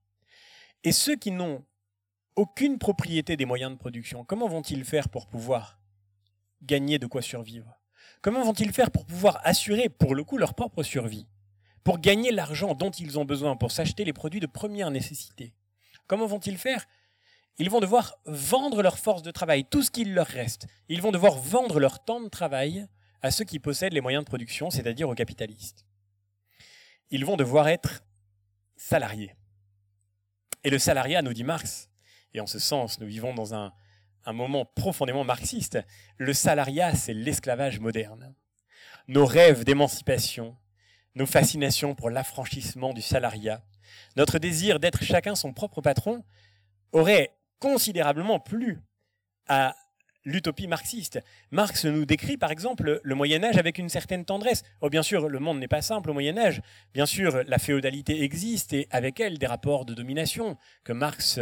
Et 0.84 0.92
ceux 0.92 1.16
qui 1.16 1.32
n'ont 1.32 1.66
aucune 2.36 2.78
propriété 2.78 3.38
des 3.38 3.46
moyens 3.46 3.72
de 3.72 3.78
production, 3.78 4.26
comment 4.26 4.48
vont-ils 4.48 4.84
faire 4.84 5.10
pour 5.10 5.28
pouvoir 5.28 5.80
gagner 6.62 7.00
de 7.00 7.08
quoi 7.08 7.22
survivre? 7.22 7.80
Comment 8.22 8.44
vont-ils 8.44 8.74
faire 8.74 8.92
pour 8.92 9.06
pouvoir 9.06 9.40
assurer, 9.44 9.90
pour 9.90 10.16
le 10.16 10.24
coup, 10.24 10.38
leur 10.38 10.54
propre 10.54 10.84
survie? 10.84 11.28
Pour 11.84 12.00
gagner 12.00 12.32
l'argent 12.32 12.74
dont 12.74 12.92
ils 12.92 13.20
ont 13.20 13.26
besoin 13.26 13.56
pour 13.56 13.72
s'acheter 13.72 14.04
les 14.04 14.14
produits 14.14 14.40
de 14.40 14.48
première 14.48 14.92
nécessité? 14.92 15.54
Comment 16.08 16.26
vont-ils 16.26 16.58
faire? 16.58 16.86
Ils 17.58 17.70
vont 17.70 17.80
devoir 17.80 18.18
vendre 18.26 18.82
leur 18.82 19.00
force 19.00 19.22
de 19.22 19.32
travail, 19.32 19.66
tout 19.66 19.82
ce 19.82 19.92
qu'il 19.92 20.14
leur 20.14 20.28
reste. 20.28 20.68
Ils 20.90 21.02
vont 21.02 21.12
devoir 21.12 21.38
vendre 21.38 21.80
leur 21.80 22.04
temps 22.04 22.22
de 22.22 22.28
travail 22.28 22.88
à 23.22 23.32
ceux 23.32 23.46
qui 23.46 23.60
possèdent 23.60 23.94
les 23.94 24.02
moyens 24.02 24.24
de 24.24 24.30
production, 24.30 24.70
c'est-à-dire 24.70 25.10
aux 25.10 25.16
capitalistes. 25.16 25.86
Ils 27.12 27.26
vont 27.26 27.38
devoir 27.38 27.68
être 27.68 28.04
salariés. 28.76 29.36
Et 30.64 30.70
le 30.70 30.80
salariat, 30.80 31.22
nous 31.22 31.34
dit 31.34 31.44
Marx, 31.44 31.90
et 32.34 32.40
en 32.40 32.48
ce 32.48 32.60
sens, 32.60 33.00
nous 33.00 33.08
vivons 33.08 33.34
dans 33.34 33.54
un, 33.54 33.74
un 34.26 34.34
moment 34.34 34.66
profondément 34.66 35.24
marxiste, 35.24 35.80
le 36.18 36.34
salariat, 36.34 36.96
c'est 36.96 37.14
l'esclavage 37.14 37.80
moderne. 37.80 38.34
Nos 39.08 39.26
rêves 39.26 39.64
d'émancipation, 39.64 40.58
nos 41.14 41.26
fascinations 41.26 41.96
pour 41.96 42.10
l'affranchissement 42.10 42.94
du 42.94 43.02
salariat, 43.02 43.64
notre 44.16 44.40
désir 44.40 44.80
d'être 44.80 45.04
chacun 45.04 45.36
son 45.36 45.54
propre 45.54 45.82
patron 45.82 46.24
auraient 46.92 47.38
considérablement 47.60 48.40
plu 48.40 48.82
à 49.48 49.76
l'utopie 50.26 50.68
marxiste. 50.68 51.20
Marx 51.52 51.86
nous 51.86 52.06
décrit 52.06 52.38
par 52.38 52.52
exemple 52.52 53.00
le 53.02 53.16
Moyen 53.16 53.44
Âge 53.44 53.58
avec 53.58 53.78
une 53.78 53.90
certaine 53.90 54.26
tendresse. 54.26 54.64
Oh, 54.82 54.90
bien 54.90 55.04
sûr, 55.04 55.30
le 55.30 55.40
monde 55.40 55.60
n'est 55.60 55.68
pas 55.68 55.82
simple 55.82 56.10
au 56.10 56.14
Moyen 56.14 56.38
Âge. 56.38 56.62
Bien 56.94 57.06
sûr, 57.06 57.44
la 57.48 57.60
féodalité 57.60 58.24
existe 58.24 58.74
et 58.74 58.88
avec 58.92 59.20
elle 59.20 59.38
des 59.38 59.46
rapports 59.46 59.86
de 59.86 59.94
domination 59.94 60.58
que 60.84 60.94
Marx 60.94 61.40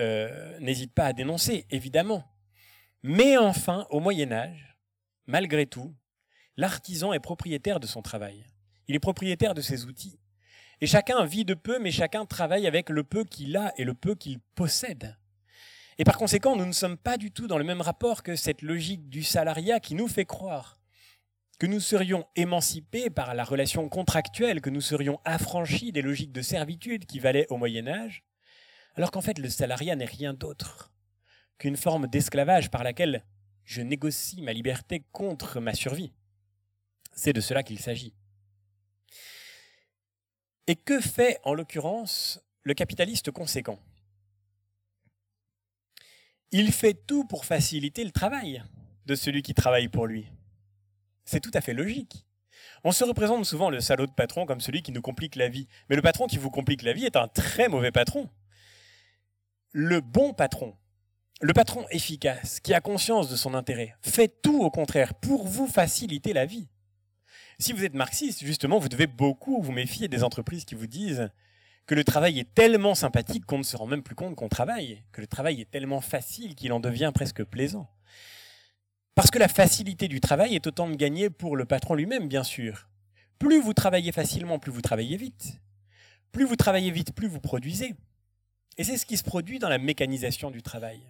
euh, 0.00 0.58
n'hésite 0.60 0.94
pas 0.94 1.06
à 1.06 1.12
dénoncer, 1.12 1.66
évidemment. 1.70 2.24
Mais 3.02 3.36
enfin, 3.36 3.86
au 3.90 4.00
Moyen 4.00 4.32
Âge, 4.32 4.76
malgré 5.26 5.66
tout, 5.66 5.94
l'artisan 6.56 7.12
est 7.12 7.20
propriétaire 7.20 7.80
de 7.80 7.86
son 7.86 8.02
travail. 8.02 8.44
Il 8.88 8.94
est 8.94 9.00
propriétaire 9.00 9.54
de 9.54 9.60
ses 9.60 9.84
outils. 9.86 10.18
Et 10.80 10.86
chacun 10.86 11.24
vit 11.24 11.44
de 11.44 11.54
peu, 11.54 11.78
mais 11.78 11.90
chacun 11.90 12.24
travaille 12.24 12.66
avec 12.66 12.88
le 12.88 13.04
peu 13.04 13.24
qu'il 13.24 13.56
a 13.56 13.72
et 13.76 13.84
le 13.84 13.94
peu 13.94 14.14
qu'il 14.14 14.38
possède. 14.54 15.16
Et 16.00 16.04
par 16.04 16.16
conséquent, 16.16 16.56
nous 16.56 16.64
ne 16.64 16.72
sommes 16.72 16.96
pas 16.96 17.18
du 17.18 17.30
tout 17.30 17.46
dans 17.46 17.58
le 17.58 17.64
même 17.64 17.82
rapport 17.82 18.22
que 18.22 18.34
cette 18.34 18.62
logique 18.62 19.10
du 19.10 19.22
salariat 19.22 19.80
qui 19.80 19.94
nous 19.94 20.08
fait 20.08 20.24
croire 20.24 20.80
que 21.58 21.66
nous 21.66 21.78
serions 21.78 22.26
émancipés 22.36 23.10
par 23.10 23.34
la 23.34 23.44
relation 23.44 23.86
contractuelle, 23.90 24.62
que 24.62 24.70
nous 24.70 24.80
serions 24.80 25.20
affranchis 25.26 25.92
des 25.92 26.00
logiques 26.00 26.32
de 26.32 26.40
servitude 26.40 27.04
qui 27.04 27.18
valaient 27.18 27.46
au 27.50 27.58
Moyen 27.58 27.86
Âge, 27.86 28.24
alors 28.94 29.10
qu'en 29.10 29.20
fait 29.20 29.38
le 29.38 29.50
salariat 29.50 29.94
n'est 29.94 30.06
rien 30.06 30.32
d'autre 30.32 30.90
qu'une 31.58 31.76
forme 31.76 32.06
d'esclavage 32.06 32.70
par 32.70 32.82
laquelle 32.82 33.22
je 33.64 33.82
négocie 33.82 34.40
ma 34.40 34.54
liberté 34.54 35.04
contre 35.12 35.60
ma 35.60 35.74
survie. 35.74 36.14
C'est 37.12 37.34
de 37.34 37.42
cela 37.42 37.62
qu'il 37.62 37.78
s'agit. 37.78 38.14
Et 40.66 40.76
que 40.76 40.98
fait 40.98 41.38
en 41.44 41.52
l'occurrence 41.52 42.40
le 42.62 42.72
capitaliste 42.72 43.30
conséquent? 43.32 43.78
Il 46.52 46.72
fait 46.72 46.94
tout 47.06 47.24
pour 47.24 47.44
faciliter 47.44 48.04
le 48.04 48.10
travail 48.10 48.62
de 49.06 49.14
celui 49.14 49.42
qui 49.42 49.54
travaille 49.54 49.88
pour 49.88 50.06
lui. 50.06 50.26
C'est 51.24 51.40
tout 51.40 51.50
à 51.54 51.60
fait 51.60 51.74
logique. 51.74 52.26
On 52.84 52.92
se 52.92 53.04
représente 53.04 53.44
souvent 53.44 53.70
le 53.70 53.80
salaud 53.80 54.06
de 54.06 54.12
patron 54.12 54.46
comme 54.46 54.60
celui 54.60 54.82
qui 54.82 54.92
nous 54.92 55.02
complique 55.02 55.36
la 55.36 55.48
vie. 55.48 55.68
Mais 55.88 55.96
le 55.96 56.02
patron 56.02 56.26
qui 56.26 56.38
vous 56.38 56.50
complique 56.50 56.82
la 56.82 56.92
vie 56.92 57.04
est 57.04 57.16
un 57.16 57.28
très 57.28 57.68
mauvais 57.68 57.92
patron 57.92 58.28
le 59.72 60.00
bon 60.00 60.32
patron 60.32 60.76
Le 61.40 61.52
patron 61.52 61.86
efficace, 61.90 62.60
qui 62.60 62.74
a 62.74 62.80
conscience 62.80 63.30
de 63.30 63.36
son 63.36 63.54
intérêt, 63.54 63.94
fait 64.02 64.42
tout 64.42 64.62
au 64.62 64.70
contraire 64.70 65.14
pour 65.14 65.46
vous 65.46 65.68
faciliter 65.68 66.32
la 66.32 66.44
vie. 66.44 66.68
Si 67.58 67.72
vous 67.72 67.84
êtes 67.84 67.94
marxiste, 67.94 68.44
justement, 68.44 68.78
vous 68.78 68.88
devez 68.88 69.06
beaucoup 69.06 69.62
vous 69.62 69.72
méfier 69.72 70.08
des 70.08 70.24
entreprises 70.24 70.64
qui 70.64 70.74
vous 70.74 70.88
disent 70.88 71.30
que 71.86 71.94
le 71.94 72.04
travail 72.04 72.38
est 72.38 72.54
tellement 72.54 72.94
sympathique 72.94 73.44
qu'on 73.46 73.58
ne 73.58 73.64
se 73.64 73.76
rend 73.76 73.86
même 73.86 74.02
plus 74.02 74.14
compte 74.14 74.36
qu'on 74.36 74.48
travaille, 74.48 75.02
que 75.12 75.20
le 75.20 75.26
travail 75.26 75.60
est 75.60 75.70
tellement 75.70 76.00
facile 76.00 76.54
qu'il 76.54 76.72
en 76.72 76.80
devient 76.80 77.10
presque 77.14 77.44
plaisant. 77.44 77.90
Parce 79.14 79.30
que 79.30 79.38
la 79.38 79.48
facilité 79.48 80.08
du 80.08 80.20
travail 80.20 80.54
est 80.54 80.66
autant 80.66 80.88
de 80.88 80.94
gagner 80.94 81.30
pour 81.30 81.56
le 81.56 81.64
patron 81.64 81.94
lui-même, 81.94 82.28
bien 82.28 82.44
sûr. 82.44 82.88
Plus 83.38 83.60
vous 83.60 83.74
travaillez 83.74 84.12
facilement, 84.12 84.58
plus 84.58 84.72
vous 84.72 84.82
travaillez 84.82 85.16
vite. 85.16 85.60
Plus 86.32 86.44
vous 86.44 86.56
travaillez 86.56 86.90
vite, 86.90 87.12
plus 87.12 87.28
vous 87.28 87.40
produisez. 87.40 87.94
Et 88.78 88.84
c'est 88.84 88.96
ce 88.96 89.06
qui 89.06 89.16
se 89.16 89.24
produit 89.24 89.58
dans 89.58 89.68
la 89.68 89.78
mécanisation 89.78 90.50
du 90.50 90.62
travail. 90.62 91.00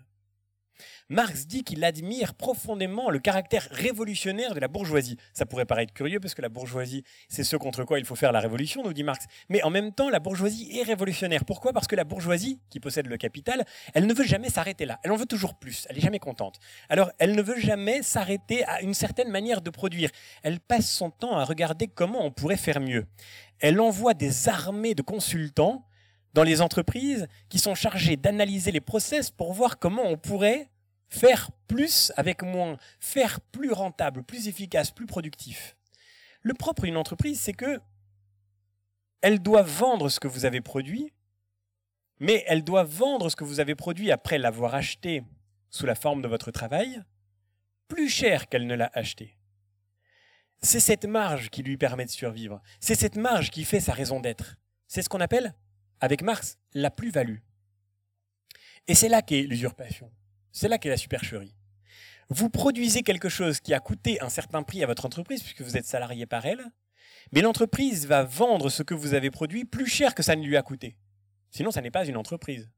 Marx 1.09 1.47
dit 1.47 1.65
qu'il 1.65 1.85
admire 1.85 2.35
profondément 2.35 3.11
le 3.11 3.19
caractère 3.19 3.69
révolutionnaire 3.71 4.55
de 4.55 4.61
la 4.61 4.69
bourgeoisie. 4.69 5.17
Ça 5.33 5.47
pourrait 5.47 5.67
paraître 5.67 5.93
curieux 5.93 6.21
parce 6.21 6.35
que 6.35 6.43
la 6.43 6.49
bourgeoisie, 6.49 7.05
c'est 7.29 7.45
ce 7.45 7.57
contre 7.57 7.85
quoi 7.85 7.99
il 7.99 8.05
faut 8.05 8.17
faire 8.17 8.33
la 8.33 8.41
révolution, 8.41 8.83
nous 8.83 8.93
dit 8.93 9.05
Marx. 9.05 9.27
Mais 9.49 9.63
en 9.63 9.71
même 9.71 9.93
temps, 9.93 10.11
la 10.11 10.21
bourgeoisie 10.21 10.79
est 10.79 10.83
révolutionnaire. 10.83 11.45
Pourquoi? 11.45 11.73
Parce 11.73 11.87
que 11.87 11.97
la 11.97 12.05
bourgeoisie, 12.05 12.61
qui 12.71 12.81
possède 12.81 13.07
le 13.07 13.17
capital, 13.17 13.65
elle 13.95 14.07
ne 14.07 14.15
veut 14.15 14.25
jamais 14.25 14.51
s'arrêter 14.51 14.87
là. 14.87 15.01
Elle 15.03 15.13
en 15.13 15.17
veut 15.17 15.27
toujours 15.27 15.55
plus. 15.55 15.87
Elle 15.89 15.97
n'est 15.97 16.03
jamais 16.03 16.19
contente. 16.19 16.59
Alors, 16.89 17.11
elle 17.19 17.35
ne 17.35 17.43
veut 17.43 17.59
jamais 17.59 18.03
s'arrêter 18.03 18.65
à 18.65 18.83
une 18.83 18.95
certaine 18.95 19.31
manière 19.31 19.61
de 19.61 19.71
produire. 19.71 20.11
Elle 20.43 20.61
passe 20.61 20.91
son 20.91 21.11
temps 21.11 21.37
à 21.37 21.45
regarder 21.45 21.89
comment 21.89 22.25
on 22.25 22.31
pourrait 22.31 22.57
faire 22.57 22.81
mieux. 22.81 23.07
Elle 23.59 23.81
envoie 23.81 24.15
des 24.15 24.49
armées 24.49 24.95
de 24.95 25.03
consultants 25.03 25.85
dans 26.35 26.43
les 26.43 26.61
entreprises 26.61 27.27
qui 27.49 27.59
sont 27.59 27.75
chargés 27.75 28.17
d'analyser 28.17 28.73
les 28.73 28.81
process 28.81 29.31
pour 29.31 29.53
voir 29.53 29.79
comment 29.79 30.05
on 30.05 30.17
pourrait 30.17 30.71
faire 31.09 31.51
plus 31.67 32.13
avec 32.17 32.43
moins, 32.43 32.77
faire 33.01 33.41
plus 33.41 33.73
rentable, 33.73 34.23
plus 34.23 34.49
efficace, 34.49 34.91
plus 34.91 35.07
productif. 35.07 35.77
Le 36.43 36.55
propre 36.55 36.83
d'une 36.83 36.97
entreprise, 36.97 37.41
c'est 37.41 37.53
que 37.53 37.81
elle 39.21 39.41
doit 39.41 39.63
vendre 39.63 40.09
ce 40.09 40.21
que 40.21 40.29
vous 40.29 40.45
avez 40.45 40.61
produit, 40.61 41.13
mais 42.21 42.45
elle 42.47 42.65
doit 42.65 42.85
vendre 42.85 43.29
ce 43.29 43.37
que 43.37 43.45
vous 43.45 43.61
avez 43.61 43.75
produit 43.75 44.11
après 44.11 44.39
l'avoir 44.39 44.75
acheté 44.75 45.23
sous 45.69 45.85
la 45.85 45.95
forme 45.95 46.23
de 46.23 46.29
votre 46.29 46.51
travail 46.51 47.03
plus 47.89 48.09
cher 48.09 48.49
qu'elle 48.49 48.67
ne 48.67 48.75
l'a 48.75 48.91
acheté. 48.95 49.37
C'est 50.63 50.81
cette 50.81 51.07
marge 51.07 51.51
qui 51.51 51.63
lui 51.63 51.77
permet 51.77 52.05
de 52.05 52.11
survivre. 52.11 52.63
C'est 52.79 52.95
cette 52.95 53.17
marge 53.17 53.51
qui 53.51 53.65
fait 53.65 53.81
sa 53.81 53.93
raison 53.93 54.21
d'être. 54.21 54.57
C'est 54.87 55.03
ce 55.03 55.09
qu'on 55.09 55.21
appelle, 55.21 55.55
avec 56.01 56.23
Marx, 56.23 56.59
la 56.75 56.91
plus-value. 56.91 57.39
Et 58.89 58.95
c'est 58.95 59.09
là 59.09 59.23
qu'est 59.23 59.43
l'usurpation. 59.43 60.11
C'est 60.53 60.69
là 60.69 60.79
qu'est 60.79 60.89
la 60.89 60.97
supercherie. 60.97 61.55
Vous 62.29 62.49
produisez 62.49 63.03
quelque 63.03 63.29
chose 63.29 63.61
qui 63.61 63.75
a 63.75 63.81
coûté 63.81 64.21
un 64.21 64.29
certain 64.29 64.63
prix 64.63 64.83
à 64.83 64.87
votre 64.87 65.05
entreprise, 65.05 65.43
puisque 65.43 65.63
vous 65.63 65.77
êtes 65.77 65.87
salarié 65.87 66.27
par 66.27 66.47
elle, 66.47 66.65
mais 67.33 67.41
l'entreprise 67.41 68.07
va 68.07 68.23
vendre 68.23 68.71
ce 68.71 68.83
que 68.83 68.95
vous 68.95 69.15
avez 69.15 69.31
produit 69.31 69.65
plus 69.65 69.87
cher 69.87 70.15
que 70.15 70.23
ça 70.23 70.37
ne 70.37 70.45
lui 70.45 70.57
a 70.57 70.63
coûté. 70.63 70.97
Sinon, 71.51 71.71
ça 71.71 71.81
n'est 71.81 71.91
pas 71.91 72.07
une 72.07 72.17
entreprise. 72.17 72.71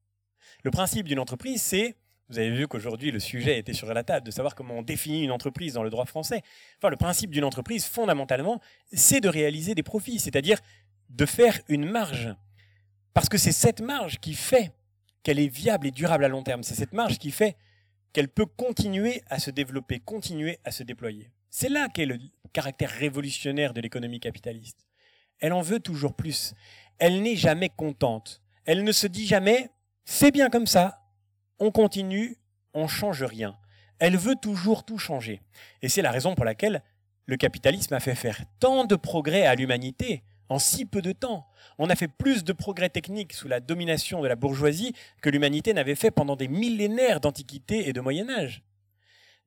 Le 0.65 0.71
principe 0.71 1.07
d'une 1.07 1.19
entreprise, 1.19 1.63
c'est, 1.63 1.97
vous 2.29 2.39
avez 2.39 2.51
vu 2.51 2.67
qu'aujourd'hui 2.69 3.11
le 3.11 3.21
sujet 3.21 3.59
était 3.59 3.73
sur 3.73 3.93
la 3.93 4.05
table, 4.05 4.27
de 4.27 4.31
savoir 4.31 4.55
comment 4.55 4.79
on 4.79 4.83
définit 4.83 5.25
une 5.25 5.31
entreprise 5.31 5.75
dans 5.75 5.83
le 5.83 5.91
droit 5.91 6.07
français. 6.07 6.43
Enfin, 6.79 6.89
le 6.89 6.97
principe 6.97 7.31
d'une 7.31 7.45
entreprise, 7.45 7.85
fondamentalement, 7.85 8.61
c'est 8.93 9.21
de 9.21 9.29
réaliser 9.29 9.75
des 9.75 9.83
profits, 9.83 10.19
c'est-à-dire 10.19 10.59
de 11.11 11.27
faire 11.27 11.61
une 11.69 11.85
marge. 11.85 12.35
Parce 13.15 13.29
que 13.29 13.39
c'est 13.39 13.53
cette 13.53 13.81
marge 13.81 14.19
qui 14.19 14.35
fait 14.35 14.73
qu'elle 15.23 15.39
est 15.39 15.49
viable 15.49 15.87
et 15.87 15.91
durable 15.91 16.25
à 16.25 16.29
long 16.29 16.43
terme. 16.43 16.63
C'est 16.63 16.75
cette 16.75 16.93
marge 16.93 17.19
qui 17.19 17.31
fait 17.31 17.57
qu'elle 18.13 18.29
peut 18.29 18.47
continuer 18.47 19.23
à 19.29 19.39
se 19.39 19.51
développer, 19.51 20.01
continuer 20.01 20.59
à 20.65 20.71
se 20.71 20.83
déployer. 20.83 21.31
C'est 21.51 21.69
là 21.69 21.89
qu'est 21.89 22.07
le 22.07 22.19
caractère 22.53 22.91
révolutionnaire 22.91 23.73
de 23.73 23.81
l'économie 23.81 24.21
capitaliste. 24.21 24.87
Elle 25.39 25.53
en 25.53 25.61
veut 25.61 25.81
toujours 25.81 26.15
plus. 26.15 26.55
Elle 26.99 27.23
n'est 27.23 27.37
jamais 27.37 27.69
contente. 27.69 28.43
Elle 28.65 28.85
ne 28.85 28.93
se 28.93 29.07
dit 29.07 29.27
jamais 29.27 29.71
c'est 30.05 30.31
bien 30.31 30.51
comme 30.51 30.67
ça, 30.67 31.01
on 31.59 31.71
continue, 31.71 32.39
on 32.75 32.89
change 32.89 33.23
rien. 33.23 33.57
Elle 33.99 34.17
veut 34.17 34.35
toujours 34.41 34.85
tout 34.85 34.99
changer. 34.99 35.41
Et 35.81 35.89
c'est 35.89 36.03
la 36.03 36.11
raison 36.11 36.35
pour 36.35 36.45
laquelle 36.45 36.83
le 37.27 37.37
capitalisme 37.37 37.95
a 37.95 38.01
fait 38.01 38.15
faire 38.15 38.41
tant 38.59 38.85
de 38.85 38.97
progrès 38.97 39.47
à 39.47 39.55
l'humanité 39.55 40.25
en 40.53 40.59
si 40.59 40.85
peu 40.85 41.01
de 41.01 41.13
temps. 41.13 41.49
On 41.79 41.89
a 41.89 41.97
fait 41.97 42.09
plus 42.09 42.45
de 42.45 42.53
progrès 42.53 42.91
techniques 42.91 43.33
sous 43.33 43.49
la 43.49 43.61
domination 43.61 44.21
de 44.21 44.29
la 44.29 44.37
bourgeoisie 44.37 44.95
que 45.23 45.31
l'humanité 45.31 45.73
n'avait 45.73 45.95
fait 45.95 46.11
pendant 46.11 46.37
des 46.37 46.49
millénaires 46.49 47.21
d'Antiquité 47.21 47.89
et 47.89 47.93
de 47.93 48.01
Moyen 48.01 48.29
Âge. 48.29 48.63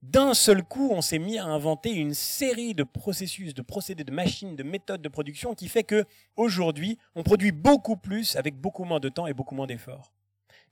D'un 0.01 0.34
seul 0.34 0.64
coup, 0.64 0.89
on 0.91 1.01
s'est 1.01 1.20
mis 1.20 1.38
à 1.38 1.45
inventer 1.45 1.91
une 1.91 2.14
série 2.14 2.74
de 2.74 2.84
processus, 2.84 3.53
de 3.53 3.62
procédés, 3.62 4.03
de 4.03 4.12
machines, 4.12 4.56
de 4.56 4.64
méthodes 4.64 5.01
de 5.01 5.10
production 5.10 5.53
qui 5.53 5.68
fait 5.68 5.84
que 5.84 6.06
aujourd'hui, 6.36 6.97
on 7.16 7.24
produit 7.24 7.51
beaucoup 7.51 7.97
plus 7.97 8.36
avec 8.36 8.56
beaucoup 8.56 8.84
moins 8.84 8.99
de 8.99 9.10
temps 9.10 9.28
et 9.28 9.34
beaucoup 9.34 9.56
moins 9.56 9.68
d'efforts. 9.68 10.12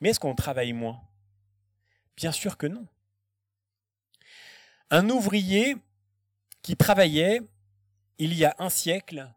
Mais 0.02 0.10
est-ce 0.10 0.20
qu'on 0.20 0.36
travaille 0.36 0.74
moins? 0.74 1.00
Bien 2.18 2.32
sûr 2.32 2.58
que 2.58 2.68
non. 2.68 2.86
Un 4.90 5.10
ouvrier 5.10 5.78
qui 6.62 6.76
travaillait 6.76 7.42
il 8.18 8.34
y 8.34 8.46
a 8.46 8.56
un 8.60 8.70
siècle 8.70 9.32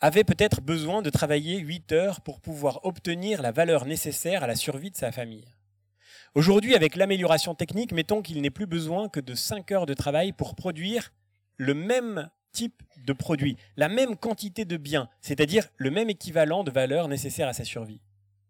avait 0.00 0.24
peut-être 0.24 0.60
besoin 0.60 1.02
de 1.02 1.10
travailler 1.10 1.58
8 1.58 1.92
heures 1.92 2.20
pour 2.20 2.40
pouvoir 2.40 2.84
obtenir 2.84 3.42
la 3.42 3.50
valeur 3.50 3.84
nécessaire 3.84 4.44
à 4.44 4.46
la 4.46 4.54
survie 4.54 4.90
de 4.90 4.96
sa 4.96 5.10
famille. 5.10 5.46
Aujourd'hui, 6.34 6.74
avec 6.74 6.94
l'amélioration 6.94 7.54
technique, 7.54 7.92
mettons 7.92 8.22
qu'il 8.22 8.40
n'ait 8.40 8.50
plus 8.50 8.66
besoin 8.66 9.08
que 9.08 9.18
de 9.18 9.34
5 9.34 9.72
heures 9.72 9.86
de 9.86 9.94
travail 9.94 10.32
pour 10.32 10.54
produire 10.54 11.12
le 11.56 11.74
même 11.74 12.30
type 12.52 12.82
de 12.98 13.12
produit, 13.12 13.56
la 13.76 13.88
même 13.88 14.16
quantité 14.16 14.64
de 14.64 14.76
biens, 14.76 15.08
c'est-à-dire 15.20 15.68
le 15.76 15.90
même 15.90 16.10
équivalent 16.10 16.62
de 16.64 16.70
valeur 16.70 17.08
nécessaire 17.08 17.48
à 17.48 17.52
sa 17.52 17.64
survie. 17.64 18.00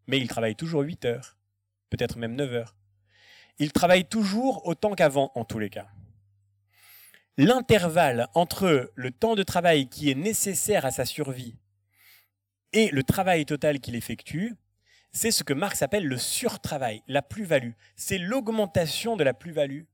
Mais 0.07 0.19
il 0.19 0.29
travaille 0.29 0.57
toujours 0.57 0.83
8 0.83 1.05
heures, 1.07 1.37
peut-être 1.89 2.19
même 2.19 2.35
9 2.35 2.53
heures. 2.53 2.77
Il 3.59 3.73
travaille 3.73 4.05
toujours 4.05 4.67
autant 4.67 4.95
qu'avant 4.95 5.33
en 5.35 5.45
tous 5.45 5.59
les 5.59 5.71
cas 5.71 5.89
l'intervalle 7.39 8.29
entre 8.35 8.93
le 8.95 9.11
temps 9.11 9.37
de 9.37 9.45
travail 9.45 9.89
qui 9.89 10.11
est 10.11 10.17
nécessaire 10.17 10.85
à 10.85 10.91
sa 10.91 11.07
survie 11.07 11.57
et 12.73 12.91
le 12.91 13.03
travail 13.05 13.47
total 13.47 13.81
qu'il 13.81 13.95
effectue, 13.95 14.55
c'est 15.13 15.31
ce 15.31 15.45
que 15.45 15.55
Marx 15.55 15.81
appelle 15.81 16.05
le 16.05 16.19
surtravail, 16.19 17.03
la 17.07 17.23
plus-value. 17.23 17.73
C'est 17.97 18.19
l'augmentation 18.19 19.17
de 19.17 19.25
la 19.25 19.33
plus-value 19.33 19.85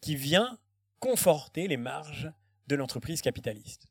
qui 0.00 0.16
vient 0.16 0.58
conforter 0.98 1.68
les 1.68 1.76
marges 1.76 2.32
de 2.66 2.74
l'entreprise 2.74 3.20
capitaliste. 3.20 3.86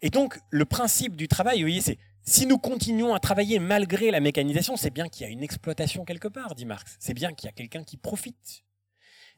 Et 0.00 0.10
donc, 0.10 0.40
le 0.50 0.64
principe 0.64 1.14
du 1.14 1.28
travail, 1.28 1.58
vous 1.58 1.68
voyez, 1.68 1.80
c'est 1.82 1.98
si 2.24 2.46
nous 2.46 2.58
continuons 2.58 3.14
à 3.14 3.20
travailler 3.20 3.58
malgré 3.58 4.10
la 4.10 4.20
mécanisation, 4.20 4.76
c'est 4.76 4.90
bien 4.90 5.08
qu'il 5.08 5.26
y 5.26 5.28
a 5.28 5.32
une 5.32 5.42
exploitation 5.42 6.04
quelque 6.04 6.28
part, 6.28 6.54
dit 6.54 6.64
Marx. 6.64 6.96
C'est 6.98 7.14
bien 7.14 7.32
qu'il 7.32 7.46
y 7.46 7.50
a 7.50 7.52
quelqu'un 7.52 7.84
qui 7.84 7.96
profite 7.96 8.64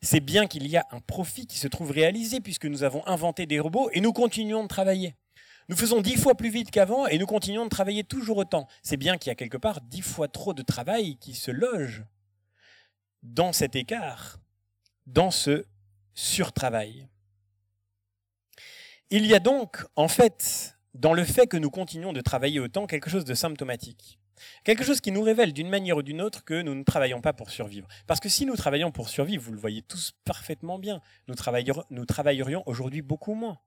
c'est 0.02 0.20
bien 0.20 0.46
qu'il 0.46 0.66
y 0.66 0.76
a 0.76 0.86
un 0.90 1.00
profit 1.00 1.46
qui 1.46 1.58
se 1.58 1.68
trouve 1.68 1.90
réalisé 1.90 2.40
puisque 2.40 2.66
nous 2.66 2.82
avons 2.82 3.06
inventé 3.06 3.46
des 3.46 3.60
robots 3.60 3.90
et 3.92 4.00
nous 4.00 4.12
continuons 4.12 4.62
de 4.62 4.68
travailler. 4.68 5.16
Nous 5.68 5.76
faisons 5.76 6.02
dix 6.02 6.16
fois 6.16 6.34
plus 6.34 6.50
vite 6.50 6.70
qu'avant 6.70 7.06
et 7.06 7.16
nous 7.16 7.26
continuons 7.26 7.64
de 7.64 7.70
travailler 7.70 8.04
toujours 8.04 8.36
autant. 8.36 8.68
C'est 8.82 8.98
bien 8.98 9.16
qu'il 9.16 9.30
y 9.30 9.32
a 9.32 9.34
quelque 9.34 9.56
part 9.56 9.80
dix 9.80 10.02
fois 10.02 10.28
trop 10.28 10.52
de 10.52 10.62
travail 10.62 11.16
qui 11.16 11.34
se 11.34 11.50
loge 11.50 12.04
dans 13.22 13.52
cet 13.52 13.74
écart, 13.74 14.38
dans 15.06 15.30
ce 15.30 15.64
surtravail. 16.14 17.08
Il 19.10 19.26
y 19.26 19.34
a 19.34 19.40
donc, 19.40 19.84
en 19.96 20.08
fait, 20.08 20.76
dans 20.92 21.14
le 21.14 21.24
fait 21.24 21.46
que 21.46 21.56
nous 21.56 21.70
continuons 21.70 22.12
de 22.12 22.20
travailler 22.20 22.60
autant, 22.60 22.86
quelque 22.86 23.08
chose 23.08 23.24
de 23.24 23.34
symptomatique. 23.34 24.18
Quelque 24.64 24.84
chose 24.84 25.00
qui 25.00 25.12
nous 25.12 25.22
révèle 25.22 25.52
d'une 25.52 25.68
manière 25.68 25.96
ou 25.96 26.02
d'une 26.02 26.20
autre 26.20 26.44
que 26.44 26.62
nous 26.62 26.74
ne 26.74 26.82
travaillons 26.82 27.20
pas 27.20 27.32
pour 27.32 27.50
survivre. 27.50 27.86
Parce 28.06 28.20
que 28.20 28.28
si 28.28 28.46
nous 28.46 28.56
travaillons 28.56 28.90
pour 28.90 29.08
survivre, 29.08 29.42
vous 29.42 29.52
le 29.52 29.58
voyez 29.58 29.82
tous 29.82 30.14
parfaitement 30.24 30.78
bien, 30.78 31.00
nous, 31.28 31.34
travaillerions 31.34 32.62
aujourd'hui 32.66 33.02
beaucoup 33.02 33.34
moins. 33.34 33.58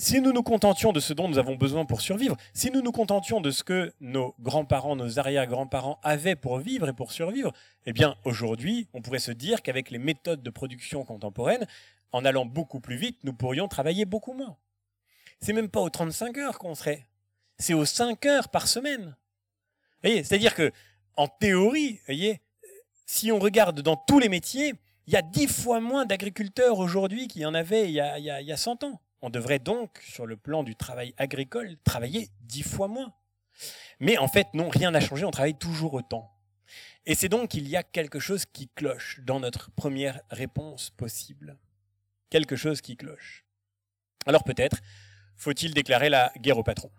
Si 0.00 0.20
nous 0.20 0.32
nous 0.32 0.44
contentions 0.44 0.92
de 0.92 1.00
ce 1.00 1.12
dont 1.12 1.28
nous 1.28 1.38
avons 1.38 1.56
besoin 1.56 1.84
pour 1.84 2.00
survivre, 2.00 2.36
si 2.54 2.70
nous 2.70 2.82
nous 2.82 2.92
contentions 2.92 3.40
de 3.40 3.50
ce 3.50 3.64
que 3.64 3.92
nos 4.00 4.36
grands-parents, 4.38 4.94
nos 4.94 5.18
arrière-grands-parents 5.18 5.98
avaient 6.04 6.36
pour 6.36 6.58
vivre 6.58 6.88
et 6.88 6.92
pour 6.92 7.10
survivre, 7.10 7.52
eh 7.84 7.92
bien 7.92 8.16
aujourd'hui, 8.24 8.86
on 8.94 9.02
pourrait 9.02 9.18
se 9.18 9.32
dire 9.32 9.60
qu'avec 9.60 9.90
les 9.90 9.98
méthodes 9.98 10.42
de 10.42 10.50
production 10.50 11.04
contemporaines, 11.04 11.66
en 12.12 12.24
allant 12.24 12.46
beaucoup 12.46 12.78
plus 12.78 12.96
vite, 12.96 13.18
nous 13.24 13.32
pourrions 13.32 13.66
travailler 13.66 14.04
beaucoup 14.04 14.34
moins. 14.34 14.56
C'est 15.40 15.52
même 15.52 15.68
pas 15.68 15.80
aux 15.80 15.90
35 15.90 16.38
heures 16.38 16.58
qu'on 16.58 16.76
serait, 16.76 17.08
c'est 17.58 17.74
aux 17.74 17.84
5 17.84 18.24
heures 18.26 18.48
par 18.50 18.68
semaine. 18.68 19.16
C'est-à-dire 20.02 20.54
que, 20.54 20.72
en 21.16 21.28
théorie, 21.28 22.00
voyez, 22.06 22.40
si 23.06 23.32
on 23.32 23.38
regarde 23.38 23.80
dans 23.80 23.96
tous 23.96 24.18
les 24.18 24.28
métiers, 24.28 24.74
il 25.06 25.14
y 25.14 25.16
a 25.16 25.22
dix 25.22 25.46
fois 25.46 25.80
moins 25.80 26.04
d'agriculteurs 26.04 26.78
aujourd'hui 26.78 27.28
qu'il 27.28 27.42
y 27.42 27.46
en 27.46 27.54
avait 27.54 27.88
il 27.88 27.92
y, 27.92 28.00
a, 28.00 28.18
il, 28.18 28.24
y 28.24 28.52
a, 28.52 28.56
100 28.56 28.84
ans. 28.84 29.00
On 29.22 29.30
devrait 29.30 29.58
donc, 29.58 29.98
sur 30.06 30.26
le 30.26 30.36
plan 30.36 30.62
du 30.62 30.76
travail 30.76 31.14
agricole, 31.16 31.76
travailler 31.82 32.28
dix 32.42 32.62
fois 32.62 32.88
moins. 32.88 33.14
Mais 33.98 34.18
en 34.18 34.28
fait, 34.28 34.46
non, 34.54 34.68
rien 34.68 34.90
n'a 34.90 35.00
changé, 35.00 35.24
on 35.24 35.30
travaille 35.30 35.58
toujours 35.58 35.94
autant. 35.94 36.30
Et 37.06 37.14
c'est 37.14 37.30
donc 37.30 37.48
qu'il 37.50 37.66
y 37.68 37.76
a 37.76 37.82
quelque 37.82 38.20
chose 38.20 38.44
qui 38.44 38.68
cloche 38.68 39.20
dans 39.22 39.40
notre 39.40 39.70
première 39.70 40.20
réponse 40.30 40.90
possible. 40.90 41.56
Quelque 42.28 42.54
chose 42.54 42.82
qui 42.82 42.96
cloche. 42.96 43.46
Alors 44.26 44.44
peut-être 44.44 44.76
faut-il 45.36 45.72
déclarer 45.72 46.10
la 46.10 46.32
guerre 46.38 46.58
au 46.58 46.62
patron? 46.62 46.90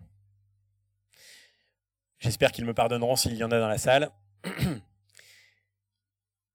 J'espère 2.19 2.51
qu'ils 2.51 2.65
me 2.65 2.73
pardonneront 2.73 3.15
s'il 3.15 3.35
y 3.35 3.43
en 3.43 3.51
a 3.51 3.59
dans 3.59 3.67
la 3.67 3.77
salle. 3.77 4.09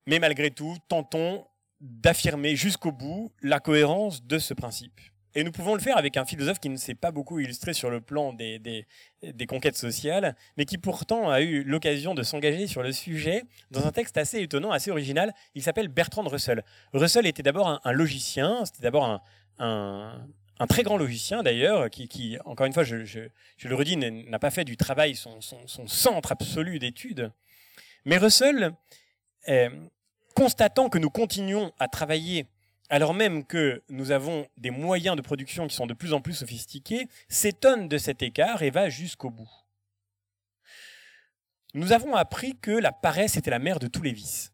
Mais 0.07 0.19
malgré 0.19 0.51
tout, 0.51 0.77
tentons 0.89 1.47
d'affirmer 1.81 2.57
jusqu'au 2.57 2.93
bout 2.93 3.33
la 3.43 3.61
cohérence 3.61 4.23
de 4.25 4.39
ce 4.39 4.55
principe. 4.55 5.01
Et 5.37 5.43
nous 5.43 5.51
pouvons 5.51 5.75
le 5.75 5.81
faire 5.81 5.97
avec 5.97 6.17
un 6.17 6.25
philosophe 6.25 6.61
qui 6.61 6.69
ne 6.69 6.77
s'est 6.77 6.95
pas 6.95 7.11
beaucoup 7.11 7.41
illustré 7.41 7.73
sur 7.73 7.91
le 7.91 8.01
plan 8.01 8.33
des, 8.33 8.61
des, 8.61 9.47
conquêtes 9.47 9.77
sociales, 9.77 10.37
mais 10.57 10.65
qui 10.65 10.79
pourtant 10.79 11.29
a 11.29 11.41
eu 11.41 11.65
l'occasion 11.65 12.15
de 12.15 12.23
s'engager 12.23 12.69
sur 12.69 12.83
le 12.85 12.93
sujet 12.93 13.43
dans 13.73 13.85
un 13.85 13.91
texte 13.91 14.17
assez 14.17 14.41
étonnant, 14.41 14.71
assez 14.71 14.93
original. 14.93 15.35
Il 15.57 15.63
s'appelle 15.63 15.89
Bertrand 15.89 16.23
Russell. 16.23 16.63
Russell 16.93 17.27
était 17.27 17.43
d'abord 17.43 17.81
un, 17.83 17.93
logicien, 17.93 18.65
c'était 18.65 18.83
d'abord 18.83 19.07
un, 19.07 19.23
un, 19.59 20.25
un, 20.59 20.67
très 20.67 20.83
grand 20.83 20.97
logicien 20.97 21.43
d'ailleurs, 21.43 21.91
qui, 21.91 22.39
encore 22.45 22.67
une 22.67 22.73
fois, 22.73 22.85
je, 22.85 22.97
le 22.97 23.75
redis, 23.75 23.97
n'a 23.97 24.39
pas 24.39 24.51
fait 24.51 24.65
du 24.65 24.77
travail 24.77 25.15
son, 25.15 25.41
centre 25.87 26.33
absolu 26.33 26.79
d'études. 26.79 27.33
Mais 28.05 28.19
Russell, 28.19 28.73
constatant 30.35 30.89
que 30.89 30.99
nous 30.99 31.11
continuons 31.11 31.73
à 31.79 31.89
travailler 31.89 32.47
alors 32.91 33.15
même 33.15 33.45
que 33.45 33.83
nous 33.89 34.11
avons 34.11 34.47
des 34.57 34.71
moyens 34.71 35.17
de 35.17 35.23
production 35.23 35.67
qui 35.67 35.75
sont 35.75 35.87
de 35.87 35.95
plus 35.95 36.13
en 36.13 36.21
plus 36.21 36.35
sophistiqués, 36.35 37.09
s'étonne 37.29 37.89
de 37.89 37.99
cet 37.99 38.23
écart 38.23 38.63
et 38.63 38.71
va 38.71 38.89
jusqu'au 38.89 39.31
bout. 39.31 39.51
Nous 41.73 41.93
avons 41.93 42.15
appris 42.15 42.57
que 42.57 42.71
la 42.71 42.93
paresse 42.93 43.37
était 43.37 43.51
la 43.51 43.59
mère 43.59 43.79
de 43.79 43.89
tous 43.89 44.03
les 44.03 44.13
vices. 44.13 44.53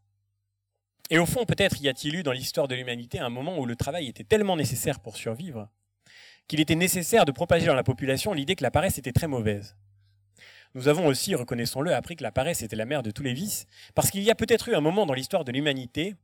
Et 1.11 1.18
au 1.18 1.26
fond, 1.26 1.44
peut-être 1.44 1.82
y 1.82 1.88
a-t-il 1.88 2.14
eu 2.14 2.22
dans 2.22 2.32
l'histoire 2.32 2.68
de 2.68 2.74
l'humanité 2.74 3.18
un 3.18 3.28
moment 3.28 3.59
où 3.59 3.66
le 3.66 3.76
travail 3.76 4.09
était 4.09 4.24
tellement 4.24 4.57
nécessaire 4.57 5.01
pour 5.01 5.16
survivre 5.16 5.68
qu'il 6.51 6.59
était 6.59 6.74
nécessaire 6.74 7.24
de 7.24 7.30
propager 7.30 7.66
dans 7.66 7.76
la 7.76 7.84
population 7.84 8.32
l'idée 8.32 8.57
que 8.57 8.64
la 8.64 8.72
paresse 8.72 8.98
était 8.98 9.12
très 9.12 9.28
mauvaise. 9.28 9.76
Nous 10.74 10.88
avons 10.88 11.07
aussi, 11.07 11.36
reconnaissons-le, 11.36 11.94
appris 11.94 12.16
que 12.16 12.24
la 12.24 12.32
paresse 12.32 12.62
était 12.62 12.74
la 12.74 12.86
mère 12.86 13.05
de 13.05 13.12
tous 13.12 13.22
les 13.22 13.34
vices, 13.34 13.68
parce 13.94 14.11
qu'il 14.11 14.24
y 14.24 14.32
a 14.32 14.34
peut-être 14.34 14.68
eu 14.68 14.74
un 14.74 14.80
moment 14.80 15.07
dans 15.07 15.14
l'histoire 15.14 15.44
de 15.44 15.53
l'humanité 15.53 16.16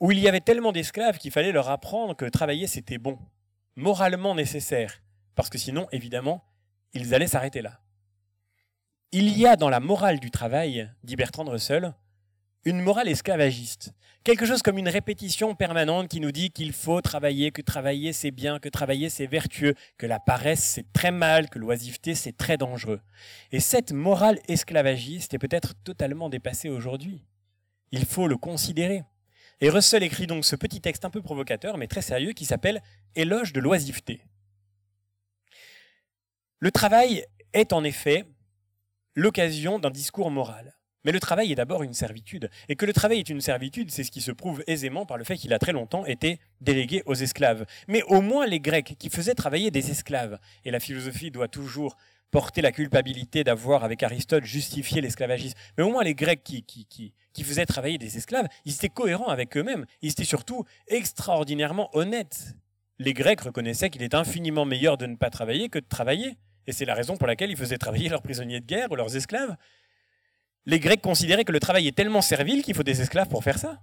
où 0.00 0.10
il 0.10 0.18
y 0.18 0.26
avait 0.26 0.40
tellement 0.40 0.72
d'esclaves 0.72 1.18
qu'il 1.18 1.30
fallait 1.30 1.52
leur 1.52 1.70
apprendre 1.70 2.16
que 2.16 2.24
travailler 2.24 2.66
c'était 2.66 2.98
bon, 2.98 3.16
moralement 3.76 4.34
nécessaire, 4.34 5.00
parce 5.36 5.50
que 5.50 5.58
sinon, 5.58 5.86
évidemment, 5.92 6.44
ils 6.94 7.14
allaient 7.14 7.28
s'arrêter 7.28 7.62
là. 7.62 7.78
Il 9.12 9.38
y 9.38 9.46
a 9.46 9.54
dans 9.54 9.70
la 9.70 9.78
morale 9.78 10.18
du 10.18 10.32
travail, 10.32 10.90
dit 11.04 11.14
Bertrand 11.14 11.44
Russell, 11.44 11.94
une 12.64 12.80
morale 12.80 13.08
esclavagiste, 13.08 13.92
quelque 14.24 14.46
chose 14.46 14.62
comme 14.62 14.78
une 14.78 14.88
répétition 14.88 15.54
permanente 15.54 16.08
qui 16.08 16.20
nous 16.20 16.32
dit 16.32 16.50
qu'il 16.50 16.72
faut 16.72 17.02
travailler, 17.02 17.50
que 17.50 17.60
travailler 17.60 18.14
c'est 18.14 18.30
bien, 18.30 18.58
que 18.58 18.70
travailler 18.70 19.10
c'est 19.10 19.26
vertueux, 19.26 19.74
que 19.98 20.06
la 20.06 20.18
paresse 20.18 20.64
c'est 20.64 20.92
très 20.92 21.10
mal, 21.10 21.50
que 21.50 21.58
l'oisiveté 21.58 22.14
c'est 22.14 22.36
très 22.36 22.56
dangereux. 22.56 23.00
Et 23.52 23.60
cette 23.60 23.92
morale 23.92 24.38
esclavagiste 24.48 25.34
est 25.34 25.38
peut-être 25.38 25.74
totalement 25.84 26.30
dépassée 26.30 26.70
aujourd'hui. 26.70 27.22
Il 27.92 28.06
faut 28.06 28.26
le 28.26 28.38
considérer. 28.38 29.02
Et 29.60 29.68
Russell 29.68 30.02
écrit 30.02 30.26
donc 30.26 30.44
ce 30.44 30.56
petit 30.56 30.80
texte 30.80 31.04
un 31.04 31.10
peu 31.10 31.22
provocateur, 31.22 31.76
mais 31.76 31.86
très 31.86 32.02
sérieux, 32.02 32.32
qui 32.32 32.44
s'appelle 32.44 32.82
Éloge 33.14 33.52
de 33.52 33.60
l'oisiveté. 33.60 34.22
Le 36.58 36.70
travail 36.70 37.24
est 37.52 37.72
en 37.72 37.84
effet 37.84 38.24
l'occasion 39.14 39.78
d'un 39.78 39.90
discours 39.90 40.30
moral. 40.30 40.73
Mais 41.04 41.12
le 41.12 41.20
travail 41.20 41.52
est 41.52 41.56
d'abord 41.56 41.82
une 41.82 41.94
servitude. 41.94 42.50
Et 42.68 42.76
que 42.76 42.86
le 42.86 42.92
travail 42.92 43.18
est 43.18 43.28
une 43.28 43.40
servitude, 43.40 43.90
c'est 43.90 44.04
ce 44.04 44.10
qui 44.10 44.20
se 44.20 44.32
prouve 44.32 44.64
aisément 44.66 45.06
par 45.06 45.18
le 45.18 45.24
fait 45.24 45.36
qu'il 45.36 45.52
a 45.52 45.58
très 45.58 45.72
longtemps 45.72 46.06
été 46.06 46.40
délégué 46.60 47.02
aux 47.06 47.14
esclaves. 47.14 47.66
Mais 47.88 48.02
au 48.04 48.20
moins 48.20 48.46
les 48.46 48.60
Grecs 48.60 48.96
qui 48.98 49.10
faisaient 49.10 49.34
travailler 49.34 49.70
des 49.70 49.90
esclaves, 49.90 50.38
et 50.64 50.70
la 50.70 50.80
philosophie 50.80 51.30
doit 51.30 51.48
toujours 51.48 51.96
porter 52.34 52.62
la 52.62 52.72
culpabilité 52.72 53.44
d'avoir, 53.44 53.84
avec 53.84 54.02
Aristote, 54.02 54.42
justifié 54.42 55.00
l'esclavagisme. 55.00 55.56
Mais 55.78 55.84
au 55.84 55.90
moins 55.90 56.02
les 56.02 56.16
Grecs 56.16 56.42
qui, 56.42 57.14
faisaient 57.44 57.64
travailler 57.64 57.96
des 57.96 58.16
esclaves, 58.16 58.48
ils 58.64 58.74
étaient 58.74 58.88
cohérents 58.88 59.28
avec 59.28 59.56
eux-mêmes. 59.56 59.86
Ils 60.02 60.10
étaient 60.10 60.24
surtout 60.24 60.64
extraordinairement 60.88 61.90
honnêtes. 61.96 62.56
Les 62.98 63.12
Grecs 63.12 63.40
reconnaissaient 63.40 63.88
qu'il 63.88 64.02
est 64.02 64.14
infiniment 64.14 64.64
meilleur 64.64 64.96
de 64.96 65.06
ne 65.06 65.14
pas 65.14 65.30
travailler 65.30 65.68
que 65.68 65.78
de 65.78 65.86
travailler. 65.86 66.36
Et 66.66 66.72
c'est 66.72 66.84
la 66.84 66.94
raison 66.94 67.16
pour 67.16 67.28
laquelle 67.28 67.52
ils 67.52 67.56
faisaient 67.56 67.78
travailler 67.78 68.08
leurs 68.08 68.22
prisonniers 68.22 68.58
de 68.58 68.66
guerre 68.66 68.90
ou 68.90 68.96
leurs 68.96 69.14
esclaves. 69.14 69.54
Les 70.66 70.80
Grecs 70.80 71.02
considéraient 71.02 71.44
que 71.44 71.52
le 71.52 71.60
travail 71.60 71.88
est 71.88 71.96
tellement 71.96 72.22
servile 72.22 72.62
qu'il 72.62 72.74
faut 72.74 72.82
des 72.82 73.00
esclaves 73.00 73.28
pour 73.28 73.44
faire 73.44 73.58
ça. 73.58 73.80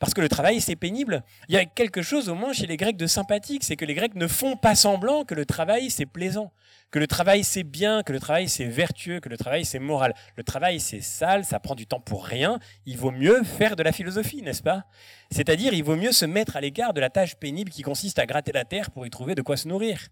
Parce 0.00 0.14
que 0.14 0.22
le 0.22 0.30
travail, 0.30 0.62
c'est 0.62 0.76
pénible. 0.76 1.22
Il 1.48 1.54
y 1.54 1.58
a 1.58 1.66
quelque 1.66 2.00
chose 2.00 2.30
au 2.30 2.34
moins 2.34 2.54
chez 2.54 2.66
les 2.66 2.78
Grecs 2.78 2.96
de 2.96 3.06
sympathique, 3.06 3.62
c'est 3.62 3.76
que 3.76 3.84
les 3.84 3.92
Grecs 3.92 4.14
ne 4.14 4.26
font 4.26 4.56
pas 4.56 4.74
semblant 4.74 5.26
que 5.26 5.34
le 5.34 5.44
travail, 5.44 5.90
c'est 5.90 6.06
plaisant, 6.06 6.54
que 6.90 6.98
le 6.98 7.06
travail, 7.06 7.44
c'est 7.44 7.64
bien, 7.64 8.02
que 8.02 8.14
le 8.14 8.18
travail, 8.18 8.48
c'est 8.48 8.64
vertueux, 8.64 9.20
que 9.20 9.28
le 9.28 9.36
travail, 9.36 9.66
c'est 9.66 9.78
moral. 9.78 10.14
Le 10.36 10.42
travail, 10.42 10.80
c'est 10.80 11.02
sale, 11.02 11.44
ça 11.44 11.60
prend 11.60 11.74
du 11.74 11.86
temps 11.86 12.00
pour 12.00 12.24
rien. 12.24 12.58
Il 12.86 12.96
vaut 12.96 13.10
mieux 13.10 13.42
faire 13.44 13.76
de 13.76 13.82
la 13.82 13.92
philosophie, 13.92 14.40
n'est-ce 14.40 14.62
pas? 14.62 14.86
C'est-à-dire, 15.30 15.74
il 15.74 15.84
vaut 15.84 15.96
mieux 15.96 16.12
se 16.12 16.24
mettre 16.24 16.56
à 16.56 16.62
l'égard 16.62 16.94
de 16.94 17.00
la 17.02 17.10
tâche 17.10 17.34
pénible 17.34 17.70
qui 17.70 17.82
consiste 17.82 18.18
à 18.18 18.24
gratter 18.24 18.52
la 18.52 18.64
terre 18.64 18.90
pour 18.90 19.04
y 19.04 19.10
trouver 19.10 19.34
de 19.34 19.42
quoi 19.42 19.58
se 19.58 19.68
nourrir. 19.68 20.08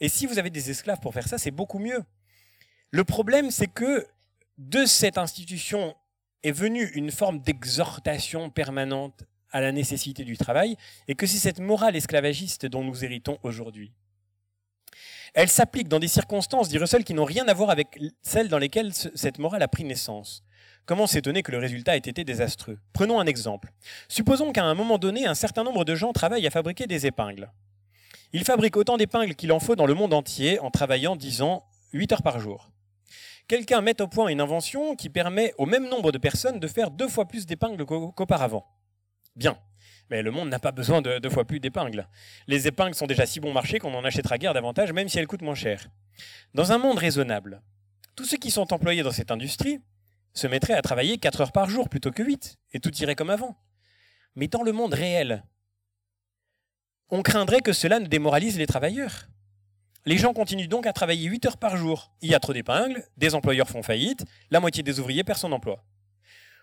Et 0.00 0.10
si 0.10 0.26
vous 0.26 0.38
avez 0.38 0.50
des 0.50 0.68
esclaves 0.68 1.00
pour 1.00 1.14
faire 1.14 1.26
ça, 1.26 1.38
c'est 1.38 1.50
beaucoup 1.50 1.78
mieux. 1.78 2.02
Le 2.90 3.04
problème, 3.04 3.50
c'est 3.50 3.68
que 3.68 4.06
de 4.60 4.84
cette 4.84 5.16
institution 5.16 5.96
est 6.42 6.52
venue 6.52 6.90
une 6.90 7.10
forme 7.10 7.40
d'exhortation 7.40 8.50
permanente 8.50 9.24
à 9.50 9.62
la 9.62 9.72
nécessité 9.72 10.22
du 10.22 10.36
travail, 10.36 10.76
et 11.08 11.14
que 11.14 11.26
c'est 11.26 11.38
cette 11.38 11.60
morale 11.60 11.96
esclavagiste 11.96 12.66
dont 12.66 12.84
nous 12.84 13.04
héritons 13.04 13.38
aujourd'hui. 13.42 13.90
Elle 15.32 15.48
s'applique 15.48 15.88
dans 15.88 15.98
des 15.98 16.08
circonstances, 16.08 16.68
dit 16.68 16.76
Russell, 16.76 17.04
qui 17.04 17.14
n'ont 17.14 17.24
rien 17.24 17.48
à 17.48 17.54
voir 17.54 17.70
avec 17.70 17.98
celles 18.20 18.48
dans 18.48 18.58
lesquelles 18.58 18.92
cette 18.92 19.38
morale 19.38 19.62
a 19.62 19.68
pris 19.68 19.82
naissance. 19.82 20.44
Comment 20.84 21.06
s'étonner 21.06 21.42
que 21.42 21.52
le 21.52 21.58
résultat 21.58 21.96
ait 21.96 21.98
été 21.98 22.22
désastreux? 22.22 22.78
Prenons 22.92 23.18
un 23.18 23.26
exemple. 23.26 23.72
Supposons 24.08 24.52
qu'à 24.52 24.64
un 24.64 24.74
moment 24.74 24.98
donné, 24.98 25.26
un 25.26 25.34
certain 25.34 25.64
nombre 25.64 25.84
de 25.84 25.94
gens 25.94 26.12
travaillent 26.12 26.46
à 26.46 26.50
fabriquer 26.50 26.86
des 26.86 27.06
épingles. 27.06 27.50
Ils 28.32 28.44
fabriquent 28.44 28.76
autant 28.76 28.98
d'épingles 28.98 29.34
qu'il 29.34 29.52
en 29.52 29.58
faut 29.60 29.74
dans 29.74 29.86
le 29.86 29.94
monde 29.94 30.12
entier 30.12 30.60
en 30.60 30.70
travaillant, 30.70 31.16
disons, 31.16 31.62
8 31.92 32.12
heures 32.12 32.22
par 32.22 32.40
jour. 32.40 32.70
Quelqu'un 33.50 33.80
met 33.80 34.00
au 34.00 34.06
point 34.06 34.28
une 34.28 34.40
invention 34.40 34.94
qui 34.94 35.08
permet 35.08 35.52
au 35.58 35.66
même 35.66 35.88
nombre 35.88 36.12
de 36.12 36.18
personnes 36.18 36.60
de 36.60 36.68
faire 36.68 36.92
deux 36.92 37.08
fois 37.08 37.26
plus 37.26 37.46
d'épingles 37.46 37.84
qu'auparavant. 37.84 38.64
Bien. 39.34 39.58
Mais 40.08 40.22
le 40.22 40.30
monde 40.30 40.48
n'a 40.50 40.60
pas 40.60 40.70
besoin 40.70 41.02
de 41.02 41.18
deux 41.18 41.30
fois 41.30 41.44
plus 41.44 41.58
d'épingles. 41.58 42.06
Les 42.46 42.68
épingles 42.68 42.94
sont 42.94 43.08
déjà 43.08 43.26
si 43.26 43.40
bon 43.40 43.52
marché 43.52 43.80
qu'on 43.80 43.92
en 43.92 44.04
achètera 44.04 44.38
guère 44.38 44.54
davantage, 44.54 44.92
même 44.92 45.08
si 45.08 45.18
elles 45.18 45.26
coûtent 45.26 45.42
moins 45.42 45.56
cher. 45.56 45.88
Dans 46.54 46.70
un 46.70 46.78
monde 46.78 46.98
raisonnable, 46.98 47.60
tous 48.14 48.24
ceux 48.24 48.36
qui 48.36 48.52
sont 48.52 48.72
employés 48.72 49.02
dans 49.02 49.10
cette 49.10 49.32
industrie 49.32 49.80
se 50.32 50.46
mettraient 50.46 50.74
à 50.74 50.82
travailler 50.82 51.18
4 51.18 51.40
heures 51.40 51.52
par 51.52 51.68
jour 51.68 51.88
plutôt 51.88 52.12
que 52.12 52.22
8, 52.22 52.56
et 52.74 52.78
tout 52.78 52.96
irait 52.98 53.16
comme 53.16 53.30
avant. 53.30 53.56
Mais 54.36 54.46
dans 54.46 54.62
le 54.62 54.70
monde 54.70 54.94
réel, 54.94 55.42
on 57.08 57.24
craindrait 57.24 57.62
que 57.62 57.72
cela 57.72 57.98
ne 57.98 58.06
démoralise 58.06 58.58
les 58.58 58.68
travailleurs. 58.68 59.26
Les 60.06 60.16
gens 60.16 60.32
continuent 60.32 60.68
donc 60.68 60.86
à 60.86 60.94
travailler 60.94 61.28
8 61.28 61.46
heures 61.46 61.56
par 61.58 61.76
jour. 61.76 62.10
Il 62.22 62.30
y 62.30 62.34
a 62.34 62.40
trop 62.40 62.54
d'épingles, 62.54 63.04
des 63.18 63.34
employeurs 63.34 63.68
font 63.68 63.82
faillite, 63.82 64.24
la 64.50 64.58
moitié 64.58 64.82
des 64.82 64.98
ouvriers 64.98 65.24
perd 65.24 65.38
son 65.38 65.52
emploi. 65.52 65.84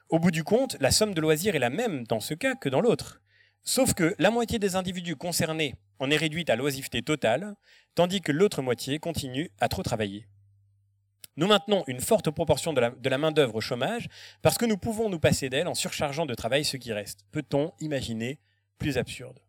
Au 0.10 0.18
bout 0.18 0.32
du 0.32 0.44
compte, 0.44 0.76
la 0.80 0.90
somme 0.90 1.14
de 1.14 1.22
loisirs 1.22 1.56
est 1.56 1.60
la 1.60 1.70
même 1.70 2.08
dans 2.08 2.20
ce 2.20 2.34
cas 2.34 2.56
que 2.56 2.68
dans 2.68 2.82
l'autre. 2.82 3.22
Sauf 3.62 3.94
que 3.94 4.16
la 4.18 4.32
moitié 4.32 4.58
des 4.58 4.76
individus 4.76 5.16
concernés 5.16 5.76
en 6.00 6.10
est 6.10 6.18
réduite 6.18 6.50
à 6.50 6.56
l'oisiveté 6.56 7.04
totale, 7.04 7.56
tandis 7.94 8.22
que 8.22 8.32
l'autre 8.32 8.64
moitié 8.64 8.98
continue 8.98 9.52
à 9.60 9.68
trop 9.68 9.84
travailler. 9.84 10.26
Nous 11.36 11.46
maintenons 11.46 11.84
une 11.86 12.00
forte 12.00 12.32
proportion 12.32 12.74
de 12.74 12.82
la, 12.82 12.90
de 12.90 13.10
la 13.10 13.20
main-d'œuvre 13.20 13.56
au 13.56 13.62
chômage 13.62 14.08
parce 14.42 14.58
que 14.58 14.66
nous 14.66 14.78
pouvons 14.78 15.10
nous 15.10 15.20
passer 15.20 15.50
d'elle 15.50 15.68
en 15.68 15.76
surchargeant 15.76 16.26
de 16.26 16.34
travail 16.34 16.66
ce 16.66 16.78
qui 16.78 16.92
reste. 16.92 17.26
Peut-on 17.32 17.74
imaginer 17.80 18.40
plus 18.80 18.98
absurde? 18.98 19.40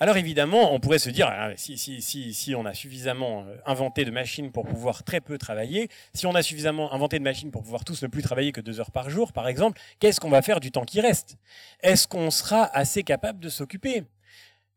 Alors 0.00 0.16
évidemment, 0.16 0.72
on 0.72 0.78
pourrait 0.78 1.00
se 1.00 1.10
dire, 1.10 1.26
ah, 1.28 1.50
si, 1.56 1.76
si, 1.76 2.00
si, 2.02 2.32
si, 2.32 2.54
on 2.54 2.64
a 2.64 2.72
suffisamment 2.72 3.44
euh, 3.48 3.56
inventé 3.66 4.04
de 4.04 4.12
machines 4.12 4.52
pour 4.52 4.64
pouvoir 4.64 5.02
très 5.02 5.20
peu 5.20 5.38
travailler, 5.38 5.88
si 6.14 6.24
on 6.26 6.36
a 6.36 6.42
suffisamment 6.42 6.92
inventé 6.92 7.18
de 7.18 7.24
machines 7.24 7.50
pour 7.50 7.62
pouvoir 7.62 7.84
tous 7.84 8.00
ne 8.02 8.06
plus 8.06 8.22
travailler 8.22 8.52
que 8.52 8.60
deux 8.60 8.78
heures 8.78 8.92
par 8.92 9.10
jour, 9.10 9.32
par 9.32 9.48
exemple, 9.48 9.80
qu'est-ce 9.98 10.20
qu'on 10.20 10.30
va 10.30 10.40
faire 10.40 10.60
du 10.60 10.70
temps 10.70 10.84
qui 10.84 11.00
reste? 11.00 11.36
Est-ce 11.80 12.06
qu'on 12.06 12.30
sera 12.30 12.64
assez 12.76 13.02
capable 13.02 13.40
de 13.40 13.48
s'occuper? 13.48 14.04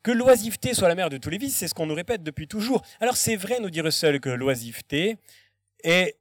Que 0.01 0.11
l'oisiveté 0.11 0.73
soit 0.73 0.87
la 0.87 0.95
mère 0.95 1.11
de 1.11 1.17
tous 1.17 1.29
les 1.29 1.37
vices, 1.37 1.55
c'est 1.55 1.67
ce 1.67 1.75
qu'on 1.75 1.85
nous 1.85 1.93
répète 1.93 2.23
depuis 2.23 2.47
toujours. 2.47 2.81
Alors 2.99 3.15
c'est 3.15 3.35
vrai, 3.35 3.59
nous 3.59 3.69
dit 3.69 3.81
Russell, 3.81 4.19
que 4.19 4.29
l'oisiveté 4.29 5.17
est 5.83 6.17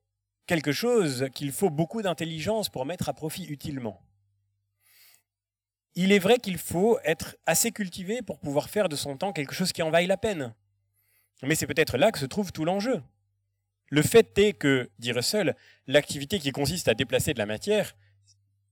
quelque 0.47 0.72
chose 0.72 1.28
qu'il 1.35 1.52
faut 1.52 1.70
beaucoup 1.70 2.02
d'intelligence 2.02 2.68
pour 2.68 2.85
mettre 2.85 3.09
à 3.09 3.14
profit 3.14 3.47
utilement 3.47 4.02
il 5.94 6.12
est 6.12 6.18
vrai 6.18 6.38
qu'il 6.38 6.58
faut 6.58 6.98
être 7.04 7.36
assez 7.46 7.72
cultivé 7.72 8.22
pour 8.22 8.38
pouvoir 8.38 8.70
faire 8.70 8.88
de 8.88 8.96
son 8.96 9.16
temps 9.16 9.32
quelque 9.32 9.54
chose 9.54 9.72
qui 9.72 9.82
en 9.82 9.90
vaille 9.90 10.06
la 10.06 10.16
peine. 10.16 10.54
Mais 11.42 11.54
c'est 11.54 11.66
peut-être 11.66 11.96
là 11.96 12.12
que 12.12 12.18
se 12.18 12.26
trouve 12.26 12.52
tout 12.52 12.64
l'enjeu. 12.64 13.02
Le 13.88 14.02
fait 14.02 14.38
est 14.38 14.52
que, 14.52 14.88
dit 14.98 15.12
Russell, 15.12 15.56
l'activité 15.86 16.38
qui 16.38 16.52
consiste 16.52 16.86
à 16.88 16.94
déplacer 16.94 17.34
de 17.34 17.38
la 17.38 17.46
matière, 17.46 17.96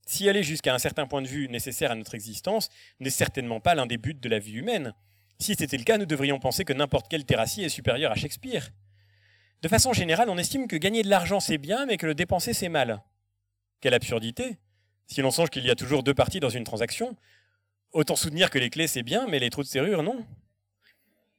si 0.06 0.26
elle 0.26 0.36
est 0.36 0.42
jusqu'à 0.42 0.74
un 0.74 0.78
certain 0.78 1.06
point 1.06 1.22
de 1.22 1.26
vue 1.26 1.48
nécessaire 1.48 1.90
à 1.90 1.94
notre 1.94 2.14
existence, 2.14 2.68
n'est 3.00 3.10
certainement 3.10 3.60
pas 3.60 3.74
l'un 3.74 3.86
des 3.86 3.98
buts 3.98 4.14
de 4.14 4.28
la 4.28 4.38
vie 4.38 4.54
humaine. 4.54 4.94
Si 5.40 5.54
c'était 5.54 5.76
le 5.76 5.84
cas, 5.84 5.98
nous 5.98 6.06
devrions 6.06 6.38
penser 6.38 6.64
que 6.64 6.72
n'importe 6.72 7.06
quel 7.10 7.24
terrassier 7.24 7.64
est 7.64 7.68
supérieur 7.68 8.12
à 8.12 8.14
Shakespeare. 8.14 8.70
De 9.60 9.68
façon 9.68 9.92
générale, 9.92 10.30
on 10.30 10.38
estime 10.38 10.68
que 10.68 10.76
gagner 10.76 11.02
de 11.02 11.10
l'argent 11.10 11.40
c'est 11.40 11.58
bien, 11.58 11.84
mais 11.84 11.96
que 11.96 12.06
le 12.06 12.14
dépenser 12.14 12.54
c'est 12.54 12.68
mal. 12.68 13.02
Quelle 13.80 13.94
absurdité 13.94 14.58
Si 15.08 15.22
l'on 15.22 15.30
songe 15.30 15.50
qu'il 15.50 15.64
y 15.64 15.70
a 15.70 15.74
toujours 15.74 16.02
deux 16.02 16.14
parties 16.14 16.38
dans 16.38 16.50
une 16.50 16.64
transaction, 16.64 17.16
autant 17.92 18.14
soutenir 18.14 18.50
que 18.50 18.58
les 18.58 18.70
clés 18.70 18.86
c'est 18.86 19.02
bien, 19.02 19.26
mais 19.26 19.38
les 19.38 19.50
trous 19.50 19.62
de 19.62 19.68
serrure 19.68 20.02
non. 20.02 20.24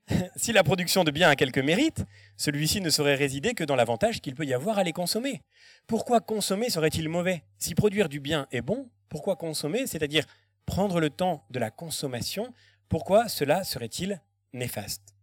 si 0.35 0.51
la 0.51 0.63
production 0.63 1.03
de 1.03 1.11
biens 1.11 1.29
a 1.29 1.35
quelque 1.35 1.59
mérite, 1.59 2.03
celui-ci 2.35 2.81
ne 2.81 2.89
saurait 2.89 3.15
résider 3.15 3.53
que 3.53 3.63
dans 3.63 3.75
l'avantage 3.75 4.21
qu'il 4.21 4.35
peut 4.35 4.45
y 4.45 4.53
avoir 4.53 4.79
à 4.79 4.83
les 4.83 4.91
consommer. 4.91 5.43
Pourquoi 5.87 6.19
consommer 6.19 6.69
serait-il 6.69 7.07
mauvais? 7.09 7.43
Si 7.59 7.75
produire 7.75 8.09
du 8.09 8.19
bien 8.19 8.47
est 8.51 8.61
bon, 8.61 8.89
pourquoi 9.07 9.35
consommer, 9.35 9.85
c'est-à-dire 9.87 10.25
prendre 10.65 10.99
le 10.99 11.11
temps 11.11 11.45
de 11.51 11.59
la 11.59 11.71
consommation, 11.71 12.53
pourquoi 12.89 13.29
cela 13.29 13.63
serait-il 13.63 14.19
néfaste? 14.53 15.13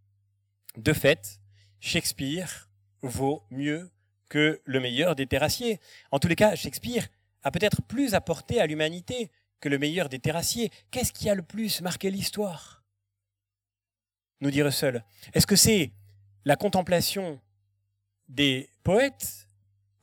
De 0.77 0.93
fait, 0.93 1.41
Shakespeare 1.81 2.69
vaut 3.03 3.43
mieux 3.51 3.91
que 4.29 4.61
le 4.65 4.81
meilleur 4.81 5.15
des 5.15 5.27
terrassiers. 5.27 5.81
En 6.11 6.19
tous 6.19 6.29
les 6.29 6.37
cas, 6.37 6.55
Shakespeare 6.55 7.07
a 7.47 7.53
peut-être 7.53 7.81
plus 7.81 8.15
apporté 8.15 8.61
à 8.61 8.67
l'humanité 8.67 9.31
que 9.61 9.69
le 9.69 9.79
meilleur 9.79 10.09
des 10.09 10.19
terrassiers. 10.19 10.73
Qu'est-ce 10.91 11.13
qui 11.13 11.31
a 11.31 11.35
le 11.37 11.43
plus 11.45 11.81
marqué 11.81 12.11
l'histoire? 12.11 12.83
Nous 14.41 14.51
dit 14.51 14.63
Russell 14.63 15.05
Est-ce 15.33 15.47
que 15.47 15.55
c'est 15.55 15.93
la 16.45 16.57
contemplation 16.57 17.41
des 18.27 18.69
poètes 18.83 19.47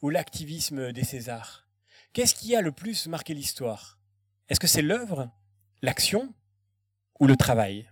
ou 0.01 0.09
l'activisme 0.09 0.93
des 0.93 1.03
Césars? 1.03 1.67
Qu'est-ce 2.13 2.33
qui 2.33 2.55
a 2.55 2.61
le 2.61 2.71
plus 2.71 3.07
marqué 3.07 3.33
l'histoire? 3.33 3.99
Est-ce 4.47 4.61
que 4.61 4.67
c'est 4.67 4.81
l'œuvre, 4.81 5.29
l'action 5.81 6.33
ou 7.19 7.27
le 7.27 7.35
travail? 7.35 7.89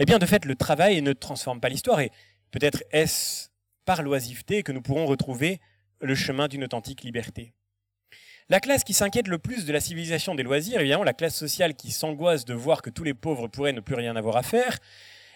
Eh 0.00 0.04
bien, 0.04 0.18
de 0.18 0.26
fait, 0.26 0.44
le 0.44 0.54
travail 0.54 1.00
ne 1.00 1.14
transforme 1.14 1.62
pas 1.62 1.70
l'histoire 1.70 2.00
et 2.00 2.12
peut-être 2.50 2.84
est-ce 2.90 3.48
par 3.86 4.02
l'oisiveté 4.02 4.62
que 4.62 4.70
nous 4.70 4.82
pourrons 4.82 5.06
retrouver 5.06 5.62
le 6.02 6.14
chemin 6.14 6.46
d'une 6.46 6.64
authentique 6.64 7.04
liberté. 7.04 7.54
La 8.48 8.60
classe 8.60 8.84
qui 8.84 8.92
s'inquiète 8.92 9.28
le 9.28 9.38
plus 9.38 9.64
de 9.64 9.72
la 9.72 9.80
civilisation 9.80 10.34
des 10.34 10.42
loisirs, 10.42 10.80
évidemment 10.80 11.04
la 11.04 11.12
classe 11.12 11.36
sociale 11.36 11.74
qui 11.74 11.90
s'angoisse 11.90 12.44
de 12.44 12.54
voir 12.54 12.82
que 12.82 12.90
tous 12.90 13.04
les 13.04 13.14
pauvres 13.14 13.48
pourraient 13.48 13.72
ne 13.72 13.80
plus 13.80 13.94
rien 13.94 14.16
avoir 14.16 14.36
à 14.36 14.42
faire, 14.42 14.78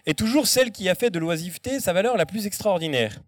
est 0.07 0.19
toujours 0.19 0.47
celle 0.47 0.71
qui 0.71 0.89
a 0.89 0.95
fait 0.95 1.11
de 1.11 1.19
l'oisiveté 1.19 1.81
sa 1.81 1.93
valeur 1.93 2.17
la 2.17 2.27
plus 2.27 2.47
extraordinaire. 2.47 3.19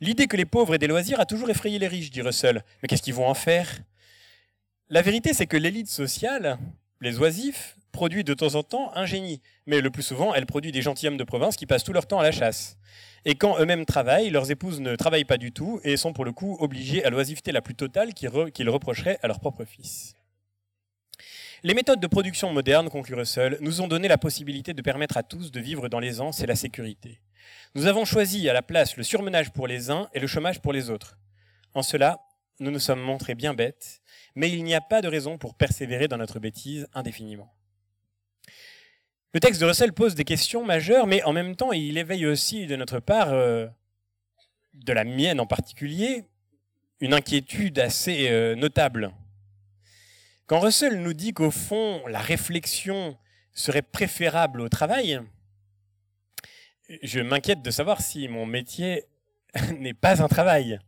L'idée 0.00 0.26
que 0.26 0.36
les 0.36 0.44
pauvres 0.44 0.74
aient 0.74 0.78
des 0.78 0.86
loisirs 0.86 1.20
a 1.20 1.26
toujours 1.26 1.48
effrayé 1.48 1.78
les 1.78 1.88
riches, 1.88 2.10
dit 2.10 2.22
Russell. 2.22 2.62
Mais 2.82 2.88
qu'est-ce 2.88 3.02
qu'ils 3.02 3.14
vont 3.14 3.28
en 3.28 3.34
faire? 3.34 3.78
La 4.90 5.02
vérité, 5.02 5.32
c'est 5.32 5.46
que 5.46 5.56
l'élite 5.56 5.88
sociale, 5.88 6.58
les 7.00 7.18
oisifs, 7.18 7.76
produit 7.92 8.24
de 8.24 8.34
temps 8.34 8.54
en 8.56 8.62
temps 8.62 8.92
un 8.94 9.06
génie. 9.06 9.40
Mais 9.66 9.80
le 9.80 9.90
plus 9.90 10.02
souvent, 10.02 10.34
elle 10.34 10.44
produit 10.44 10.70
des 10.70 10.82
gentilshommes 10.82 11.16
de 11.16 11.24
province 11.24 11.56
qui 11.56 11.64
passent 11.64 11.84
tout 11.84 11.94
leur 11.94 12.06
temps 12.06 12.18
à 12.18 12.22
la 12.22 12.32
chasse. 12.32 12.76
Et 13.28 13.34
quand 13.34 13.58
eux-mêmes 13.58 13.84
travaillent, 13.84 14.30
leurs 14.30 14.52
épouses 14.52 14.80
ne 14.80 14.94
travaillent 14.94 15.24
pas 15.24 15.36
du 15.36 15.50
tout 15.50 15.80
et 15.82 15.96
sont 15.96 16.12
pour 16.12 16.24
le 16.24 16.30
coup 16.30 16.56
obligées 16.60 17.04
à 17.04 17.10
l'oisiveté 17.10 17.50
la 17.50 17.60
plus 17.60 17.74
totale 17.74 18.14
qu'ils 18.14 18.70
reprocheraient 18.70 19.18
à 19.20 19.26
leur 19.26 19.40
propre 19.40 19.64
fils. 19.64 20.14
Les 21.64 21.74
méthodes 21.74 21.98
de 21.98 22.06
production 22.06 22.52
modernes, 22.52 22.88
conclut 22.88 23.16
Russell, 23.16 23.58
nous 23.60 23.80
ont 23.80 23.88
donné 23.88 24.06
la 24.06 24.16
possibilité 24.16 24.74
de 24.74 24.82
permettre 24.82 25.16
à 25.16 25.24
tous 25.24 25.50
de 25.50 25.58
vivre 25.58 25.88
dans 25.88 25.98
l'aisance 25.98 26.40
et 26.40 26.46
la 26.46 26.54
sécurité. 26.54 27.20
Nous 27.74 27.86
avons 27.86 28.04
choisi 28.04 28.48
à 28.48 28.52
la 28.52 28.62
place 28.62 28.96
le 28.96 29.02
surmenage 29.02 29.52
pour 29.52 29.66
les 29.66 29.90
uns 29.90 30.08
et 30.14 30.20
le 30.20 30.28
chômage 30.28 30.62
pour 30.62 30.72
les 30.72 30.88
autres. 30.88 31.18
En 31.74 31.82
cela, 31.82 32.20
nous 32.60 32.70
nous 32.70 32.78
sommes 32.78 33.00
montrés 33.00 33.34
bien 33.34 33.54
bêtes, 33.54 34.02
mais 34.36 34.52
il 34.52 34.62
n'y 34.62 34.76
a 34.76 34.80
pas 34.80 35.02
de 35.02 35.08
raison 35.08 35.36
pour 35.36 35.56
persévérer 35.56 36.06
dans 36.06 36.16
notre 36.16 36.38
bêtise 36.38 36.86
indéfiniment. 36.94 37.55
Le 39.36 39.40
texte 39.40 39.60
de 39.60 39.66
Russell 39.66 39.92
pose 39.92 40.14
des 40.14 40.24
questions 40.24 40.64
majeures, 40.64 41.06
mais 41.06 41.22
en 41.24 41.34
même 41.34 41.56
temps, 41.56 41.70
il 41.72 41.98
éveille 41.98 42.24
aussi 42.24 42.66
de 42.66 42.74
notre 42.74 43.00
part, 43.00 43.34
euh, 43.34 43.66
de 44.72 44.94
la 44.94 45.04
mienne 45.04 45.40
en 45.40 45.46
particulier, 45.46 46.24
une 47.00 47.12
inquiétude 47.12 47.78
assez 47.78 48.30
euh, 48.30 48.54
notable. 48.54 49.12
Quand 50.46 50.60
Russell 50.60 51.02
nous 51.02 51.12
dit 51.12 51.34
qu'au 51.34 51.50
fond, 51.50 52.06
la 52.06 52.18
réflexion 52.18 53.18
serait 53.52 53.82
préférable 53.82 54.62
au 54.62 54.70
travail, 54.70 55.20
je 57.02 57.20
m'inquiète 57.20 57.60
de 57.60 57.70
savoir 57.70 58.00
si 58.00 58.28
mon 58.28 58.46
métier 58.46 59.04
n'est 59.78 59.92
pas 59.92 60.22
un 60.22 60.28
travail. 60.28 60.78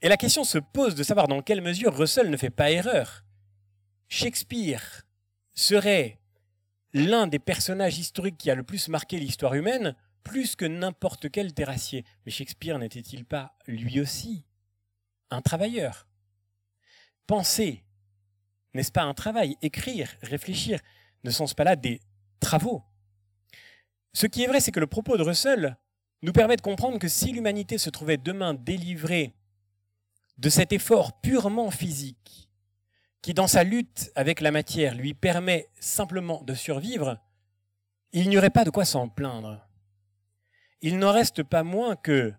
Et 0.00 0.08
la 0.08 0.16
question 0.16 0.44
se 0.44 0.56
pose 0.56 0.94
de 0.94 1.02
savoir 1.02 1.28
dans 1.28 1.42
quelle 1.42 1.60
mesure 1.60 1.94
Russell 1.94 2.30
ne 2.30 2.38
fait 2.38 2.48
pas 2.48 2.70
erreur. 2.70 3.22
Shakespeare 4.08 5.02
serait 5.52 6.18
l'un 6.96 7.26
des 7.26 7.38
personnages 7.38 7.98
historiques 7.98 8.38
qui 8.38 8.50
a 8.50 8.54
le 8.54 8.62
plus 8.62 8.88
marqué 8.88 9.18
l'histoire 9.18 9.52
humaine, 9.52 9.94
plus 10.22 10.56
que 10.56 10.64
n'importe 10.64 11.30
quel 11.30 11.52
terrassier. 11.52 12.06
Mais 12.24 12.32
Shakespeare 12.32 12.78
n'était-il 12.78 13.26
pas, 13.26 13.54
lui 13.66 14.00
aussi, 14.00 14.46
un 15.30 15.42
travailleur? 15.42 16.08
Pensez, 17.26 17.84
n'est-ce 18.72 18.92
pas 18.92 19.02
un 19.02 19.12
travail? 19.12 19.58
Écrire, 19.60 20.10
réfléchir, 20.22 20.80
ne 21.22 21.30
sont-ce 21.30 21.54
pas 21.54 21.64
là 21.64 21.76
des 21.76 22.00
travaux? 22.40 22.82
Ce 24.14 24.26
qui 24.26 24.42
est 24.42 24.46
vrai, 24.46 24.60
c'est 24.60 24.72
que 24.72 24.80
le 24.80 24.86
propos 24.86 25.18
de 25.18 25.22
Russell 25.22 25.76
nous 26.22 26.32
permet 26.32 26.56
de 26.56 26.62
comprendre 26.62 26.98
que 26.98 27.08
si 27.08 27.30
l'humanité 27.30 27.76
se 27.76 27.90
trouvait 27.90 28.16
demain 28.16 28.54
délivrée 28.54 29.34
de 30.38 30.48
cet 30.48 30.72
effort 30.72 31.20
purement 31.20 31.70
physique, 31.70 32.45
qui 33.26 33.34
dans 33.34 33.48
sa 33.48 33.64
lutte 33.64 34.12
avec 34.14 34.40
la 34.40 34.52
matière 34.52 34.94
lui 34.94 35.12
permet 35.12 35.68
simplement 35.80 36.44
de 36.44 36.54
survivre, 36.54 37.18
il 38.12 38.28
n'y 38.28 38.38
aurait 38.38 38.50
pas 38.50 38.64
de 38.64 38.70
quoi 38.70 38.84
s'en 38.84 39.08
plaindre. 39.08 39.66
Il 40.80 41.00
n'en 41.00 41.10
reste 41.10 41.42
pas 41.42 41.64
moins 41.64 41.96
que 41.96 42.32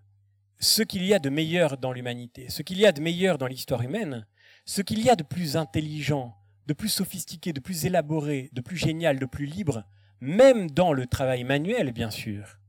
ce 0.60 0.84
qu'il 0.84 1.04
y 1.04 1.14
a 1.14 1.20
de 1.20 1.30
meilleur 1.30 1.78
dans 1.78 1.92
l'humanité, 1.92 2.48
ce 2.48 2.62
qu'il 2.62 2.80
y 2.80 2.86
a 2.86 2.94
de 2.94 3.02
meilleur 3.02 3.38
dans 3.38 3.48
l'histoire 3.48 3.82
humaine, 3.82 4.26
ce 4.64 4.82
qu'il 4.82 5.04
y 5.04 5.10
a 5.10 5.18
de 5.18 5.24
plus 5.24 5.58
intelligent, 5.58 6.38
de 6.68 6.74
plus 6.74 6.88
sophistiqué, 6.88 7.52
de 7.52 7.60
plus 7.60 7.86
élaboré, 7.86 8.50
de 8.54 8.62
plus 8.62 8.78
génial, 8.78 9.20
de 9.20 9.26
plus 9.26 9.46
libre, 9.46 9.84
même 10.22 10.72
dans 10.72 10.94
le 10.94 11.06
travail 11.06 11.44
manuel, 11.44 11.92
bien 11.92 12.12
sûr, 12.12 12.60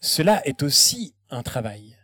cela 0.00 0.44
est 0.44 0.64
aussi 0.64 1.14
un 1.30 1.44
travail, 1.44 1.96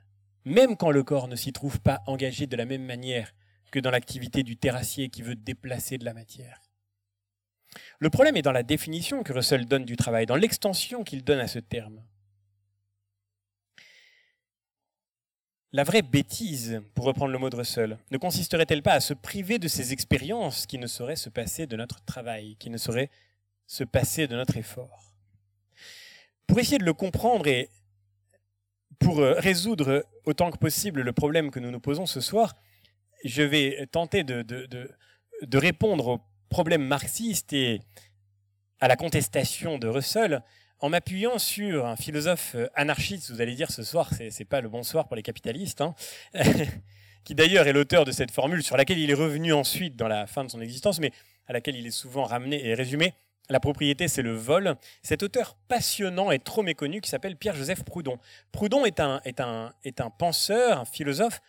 même 0.45 0.77
quand 0.77 0.93
le 0.93 1.03
corps 1.03 1.27
ne 1.27 1.35
s'y 1.35 1.53
trouve 1.53 1.81
pas 1.81 2.05
engagé 2.07 2.47
de 2.47 2.57
la 2.57 2.67
même 2.67 2.85
manière 2.85 3.33
que 3.75 3.81
dans 3.81 3.91
l'activité 3.91 4.45
du 4.45 4.57
terrassier 4.57 5.09
qui 5.09 5.23
veut 5.23 5.35
déplacer 5.35 5.99
de 5.99 6.05
la 6.05 6.15
matière. 6.15 6.63
Le 7.99 8.09
problème 8.09 8.37
est 8.37 8.43
dans 8.43 8.53
la 8.53 8.63
définition 8.63 9.25
que 9.25 9.33
Russell 9.33 9.67
donne 9.67 9.85
du 9.85 9.97
travail, 9.97 10.27
dans 10.27 10.37
l'extension 10.37 11.03
qu'il 11.03 11.25
donne 11.25 11.41
à 11.41 11.49
ce 11.49 11.59
terme. 11.59 12.01
La 15.73 15.83
vraie 15.83 16.03
bêtise, 16.03 16.83
pour 16.95 17.05
reprendre 17.05 17.33
le 17.33 17.39
mot 17.41 17.51
de 17.51 17.57
Russell, 17.57 17.99
ne 18.13 18.17
consisterait-elle 18.17 18.85
pas 18.85 18.93
à 18.93 19.01
se 19.01 19.13
priver 19.13 19.59
de 19.59 19.67
ces 19.67 19.93
expériences 19.93 20.67
qui 20.67 20.79
ne 20.79 20.87
sauraient 20.87 21.17
se 21.17 21.29
passer 21.29 21.67
de 21.67 21.75
notre 21.75 22.01
travail, 22.05 22.55
qui 22.61 22.71
ne 22.71 22.79
sauraient 22.79 23.11
se 23.67 23.83
passer 23.83 24.29
de 24.29 24.37
notre 24.37 24.57
effort? 24.57 25.13
Pour 26.47 26.61
essayer 26.61 26.79
de 26.79 26.85
le 26.85 26.95
comprendre 26.95 27.49
et 27.49 27.71
pour 29.01 29.19
euh, 29.19 29.35
résoudre 29.37 30.07
autant 30.27 30.53
que 30.53 30.59
possible 30.59 31.01
le 31.01 31.13
problème 31.13 31.51
que 31.51 31.59
nous 31.59 31.73
nous 31.73 31.81
posons 31.81 32.07
ce 32.07 32.21
soir, 32.21 32.55
je 33.25 33.43
vais 33.43 33.87
tenter 33.91 34.23
de, 34.23 34.89
répondre 35.55 36.09
au 36.09 36.21
problème 36.49 36.85
marxiste 36.85 37.53
et 37.53 37.81
à 38.81 38.89
la 38.89 38.97
contestation 38.97 39.79
de 39.79 39.89
Russell 39.89 40.43
en 40.81 40.91
m'appuyant 40.91 41.39
sur 41.39 41.87
un 41.87 41.97
philosophe 41.97 42.55
euh, 42.57 42.69
anarchiste, 42.75 43.31
vous 43.31 43.41
allez 43.41 43.55
dire 43.55 43.71
ce 43.71 43.83
soir, 43.83 44.11
c'est 44.13 44.45
pas 44.45 44.61
le 44.61 44.69
bonsoir 44.69 45.07
pour 45.07 45.17
les 45.17 45.23
capitalistes, 45.23 45.81
hein, 45.81 45.95
qui 47.25 47.35
d'ailleurs 47.35 47.67
est 47.67 47.73
l'auteur 47.73 48.05
de 48.05 48.13
cette 48.13 48.31
formule 48.31 48.63
sur 48.63 48.77
laquelle 48.77 48.99
il 48.99 49.11
est 49.11 49.15
revenu 49.15 49.55
ensuite 49.55 49.97
dans 49.97 50.09
la 50.09 50.27
fin 50.27 50.45
de 50.45 50.51
son 50.51 50.61
existence, 50.61 51.01
mais 51.01 51.11
à 51.47 51.55
laquelle 51.55 51.77
il 51.77 51.87
est 51.87 51.93
souvent 51.93 52.25
ramené 52.25 52.67
et 52.67 52.75
résumé. 52.75 53.15
La 53.49 53.61
propriété, 53.61 54.09
c'est 54.09 54.23
le 54.23 54.35
vol. 54.35 54.75
Cet 55.03 55.23
auteur 55.23 55.57
passionnant 55.69 56.31
et 56.31 56.39
trop 56.39 56.63
méconnu 56.63 57.01
qui 57.01 57.09
s'appelle 57.09 57.37
Pierre-Joseph 57.37 57.85
Proudhon. 57.85 58.19
Proudhon 58.53 58.85
est 58.85 59.01
un 59.01 60.11
penseur, 60.19 60.81
un 60.81 60.85
philosophe, 60.85 61.41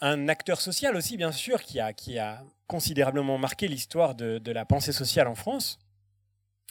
un 0.00 0.28
acteur 0.28 0.60
social 0.60 0.96
aussi, 0.96 1.16
bien 1.16 1.32
sûr, 1.32 1.62
qui 1.62 1.78
a, 1.80 2.44
considérablement 2.66 3.36
marqué 3.38 3.68
l'histoire 3.68 4.14
de, 4.14 4.38
de 4.38 4.52
la 4.52 4.64
pensée 4.64 4.92
sociale 4.92 5.28
en 5.28 5.34
France. 5.34 5.78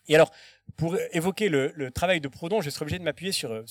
Et 0.07 0.15
alors, 0.15 0.31
pour 0.75 0.97
évoquer 1.11 1.49
le, 1.49 1.91
travail 1.91 2.19
de 2.19 2.27
Proudhon, 2.27 2.61
je 2.61 2.69
serai 2.69 2.83
obligé 2.83 2.99
de 2.99 3.03
m'appuyer 3.03 3.31
sur, 3.31 3.63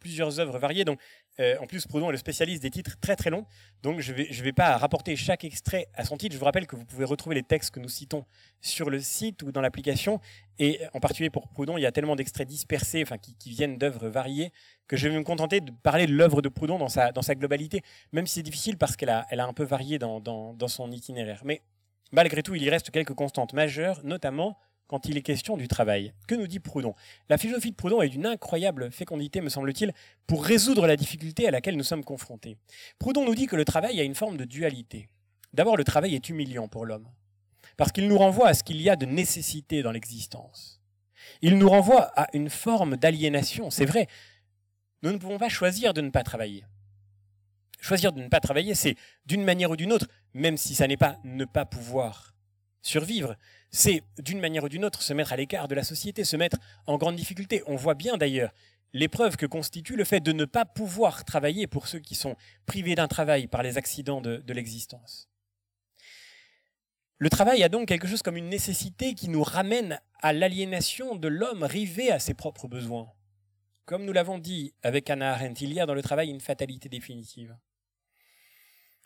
plusieurs 0.00 0.40
œuvres 0.40 0.58
variées. 0.58 0.84
Donc, 0.84 0.98
euh, 1.38 1.56
en 1.60 1.66
plus, 1.66 1.86
Proudhon 1.86 2.08
est 2.08 2.12
le 2.12 2.18
spécialiste 2.18 2.62
des 2.62 2.70
titres 2.70 2.98
très 2.98 3.14
très 3.14 3.28
longs. 3.28 3.44
Donc, 3.82 4.00
je 4.00 4.12
ne 4.12 4.42
vais, 4.42 4.52
pas 4.52 4.76
rapporter 4.78 5.16
chaque 5.16 5.44
extrait 5.44 5.88
à 5.94 6.04
son 6.04 6.16
titre. 6.16 6.32
Je 6.32 6.38
vous 6.38 6.44
rappelle 6.46 6.66
que 6.66 6.74
vous 6.74 6.86
pouvez 6.86 7.04
retrouver 7.04 7.34
les 7.34 7.42
textes 7.42 7.74
que 7.74 7.80
nous 7.80 7.90
citons 7.90 8.24
sur 8.62 8.88
le 8.88 9.00
site 9.00 9.42
ou 9.42 9.52
dans 9.52 9.60
l'application. 9.60 10.20
Et 10.58 10.80
en 10.94 11.00
particulier 11.00 11.28
pour 11.28 11.48
Proudhon, 11.48 11.76
il 11.76 11.82
y 11.82 11.86
a 11.86 11.92
tellement 11.92 12.16
d'extraits 12.16 12.48
dispersés, 12.48 13.02
enfin, 13.02 13.18
qui, 13.18 13.50
viennent 13.50 13.76
d'œuvres 13.76 14.08
variées, 14.08 14.50
que 14.88 14.96
je 14.96 15.08
vais 15.08 15.14
me 15.14 15.24
contenter 15.24 15.60
de 15.60 15.70
parler 15.70 16.06
de 16.06 16.12
l'œuvre 16.14 16.40
de 16.40 16.48
Proudhon 16.48 16.78
dans 16.78 16.88
sa, 16.88 17.34
globalité, 17.34 17.82
même 18.12 18.26
si 18.26 18.34
c'est 18.34 18.42
difficile 18.42 18.78
parce 18.78 18.96
qu'elle 18.96 19.10
a, 19.10 19.26
un 19.30 19.52
peu 19.52 19.64
varié 19.64 19.98
dans, 19.98 20.20
dans 20.20 20.68
son 20.68 20.90
itinéraire. 20.90 21.42
Mais 21.44 21.60
malgré 22.12 22.42
tout, 22.42 22.54
il 22.54 22.62
y 22.62 22.70
reste 22.70 22.90
quelques 22.90 23.14
constantes 23.14 23.52
majeures, 23.52 24.00
notamment 24.04 24.56
quand 24.88 25.06
il 25.06 25.16
est 25.16 25.22
question 25.22 25.56
du 25.56 25.68
travail. 25.68 26.12
Que 26.28 26.34
nous 26.34 26.46
dit 26.46 26.60
Proudhon? 26.60 26.94
La 27.28 27.38
philosophie 27.38 27.70
de 27.70 27.76
Proudhon 27.76 28.02
est 28.02 28.08
d'une 28.08 28.26
incroyable 28.26 28.90
fécondité, 28.90 29.40
me 29.40 29.48
semble-t-il, 29.48 29.92
pour 30.26 30.44
résoudre 30.44 30.86
la 30.86 30.96
difficulté 30.96 31.48
à 31.48 31.50
laquelle 31.50 31.76
nous 31.76 31.84
sommes 31.84 32.04
confrontés. 32.04 32.56
Proudhon 32.98 33.24
nous 33.24 33.34
dit 33.34 33.46
que 33.46 33.56
le 33.56 33.64
travail 33.64 34.00
a 34.00 34.04
une 34.04 34.14
forme 34.14 34.36
de 34.36 34.44
dualité. 34.44 35.08
D'abord, 35.52 35.76
le 35.76 35.84
travail 35.84 36.14
est 36.14 36.28
humiliant 36.28 36.68
pour 36.68 36.86
l'homme, 36.86 37.08
parce 37.76 37.92
qu'il 37.92 38.08
nous 38.08 38.18
renvoie 38.18 38.48
à 38.48 38.54
ce 38.54 38.62
qu'il 38.62 38.80
y 38.80 38.90
a 38.90 38.96
de 38.96 39.06
nécessité 39.06 39.82
dans 39.82 39.92
l'existence. 39.92 40.80
Il 41.42 41.58
nous 41.58 41.68
renvoie 41.68 42.10
à 42.16 42.28
une 42.32 42.50
forme 42.50 42.96
d'aliénation, 42.96 43.70
c'est 43.70 43.84
vrai. 43.84 44.06
Nous 45.02 45.12
ne 45.12 45.18
pouvons 45.18 45.38
pas 45.38 45.48
choisir 45.48 45.94
de 45.94 46.00
ne 46.00 46.10
pas 46.10 46.22
travailler. 46.22 46.64
Choisir 47.80 48.12
de 48.12 48.20
ne 48.20 48.28
pas 48.28 48.40
travailler, 48.40 48.74
c'est 48.74 48.96
d'une 49.26 49.44
manière 49.44 49.70
ou 49.70 49.76
d'une 49.76 49.92
autre, 49.92 50.08
même 50.34 50.56
si 50.56 50.74
ça 50.74 50.86
n'est 50.86 50.96
pas 50.96 51.18
ne 51.24 51.44
pas 51.44 51.64
pouvoir 51.64 52.35
survivre, 52.86 53.36
c'est 53.70 54.02
d'une 54.18 54.40
manière 54.40 54.64
ou 54.64 54.68
d'une 54.68 54.84
autre 54.84 55.02
se 55.02 55.12
mettre 55.12 55.32
à 55.32 55.36
l'écart 55.36 55.68
de 55.68 55.74
la 55.74 55.84
société, 55.84 56.24
se 56.24 56.36
mettre 56.36 56.58
en 56.86 56.96
grande 56.96 57.16
difficulté. 57.16 57.62
On 57.66 57.76
voit 57.76 57.94
bien 57.94 58.16
d'ailleurs 58.16 58.52
l'épreuve 58.92 59.36
que 59.36 59.46
constitue 59.46 59.96
le 59.96 60.04
fait 60.04 60.20
de 60.20 60.32
ne 60.32 60.44
pas 60.44 60.64
pouvoir 60.64 61.24
travailler 61.24 61.66
pour 61.66 61.88
ceux 61.88 61.98
qui 61.98 62.14
sont 62.14 62.36
privés 62.64 62.94
d'un 62.94 63.08
travail 63.08 63.48
par 63.48 63.62
les 63.62 63.76
accidents 63.76 64.20
de, 64.20 64.52
l'existence. 64.52 65.28
Le 67.18 67.28
travail 67.28 67.62
a 67.62 67.68
donc 67.68 67.88
quelque 67.88 68.06
chose 68.06 68.22
comme 68.22 68.36
une 68.36 68.48
nécessité 68.48 69.14
qui 69.14 69.28
nous 69.28 69.42
ramène 69.42 70.00
à 70.22 70.32
l'aliénation 70.32 71.16
de 71.16 71.28
l'homme 71.28 71.64
rivé 71.64 72.10
à 72.10 72.18
ses 72.18 72.34
propres 72.34 72.68
besoins. 72.68 73.10
Comme 73.84 74.04
nous 74.04 74.12
l'avons 74.12 74.38
dit 74.38 74.74
avec 74.82 75.10
Anna 75.10 75.32
Arendt, 75.32 75.64
il 75.64 75.72
y 75.72 75.80
a 75.80 75.86
dans 75.86 75.94
le 75.94 76.02
travail 76.02 76.30
une 76.30 76.40
fatalité 76.40 76.88
définitive. 76.88 77.56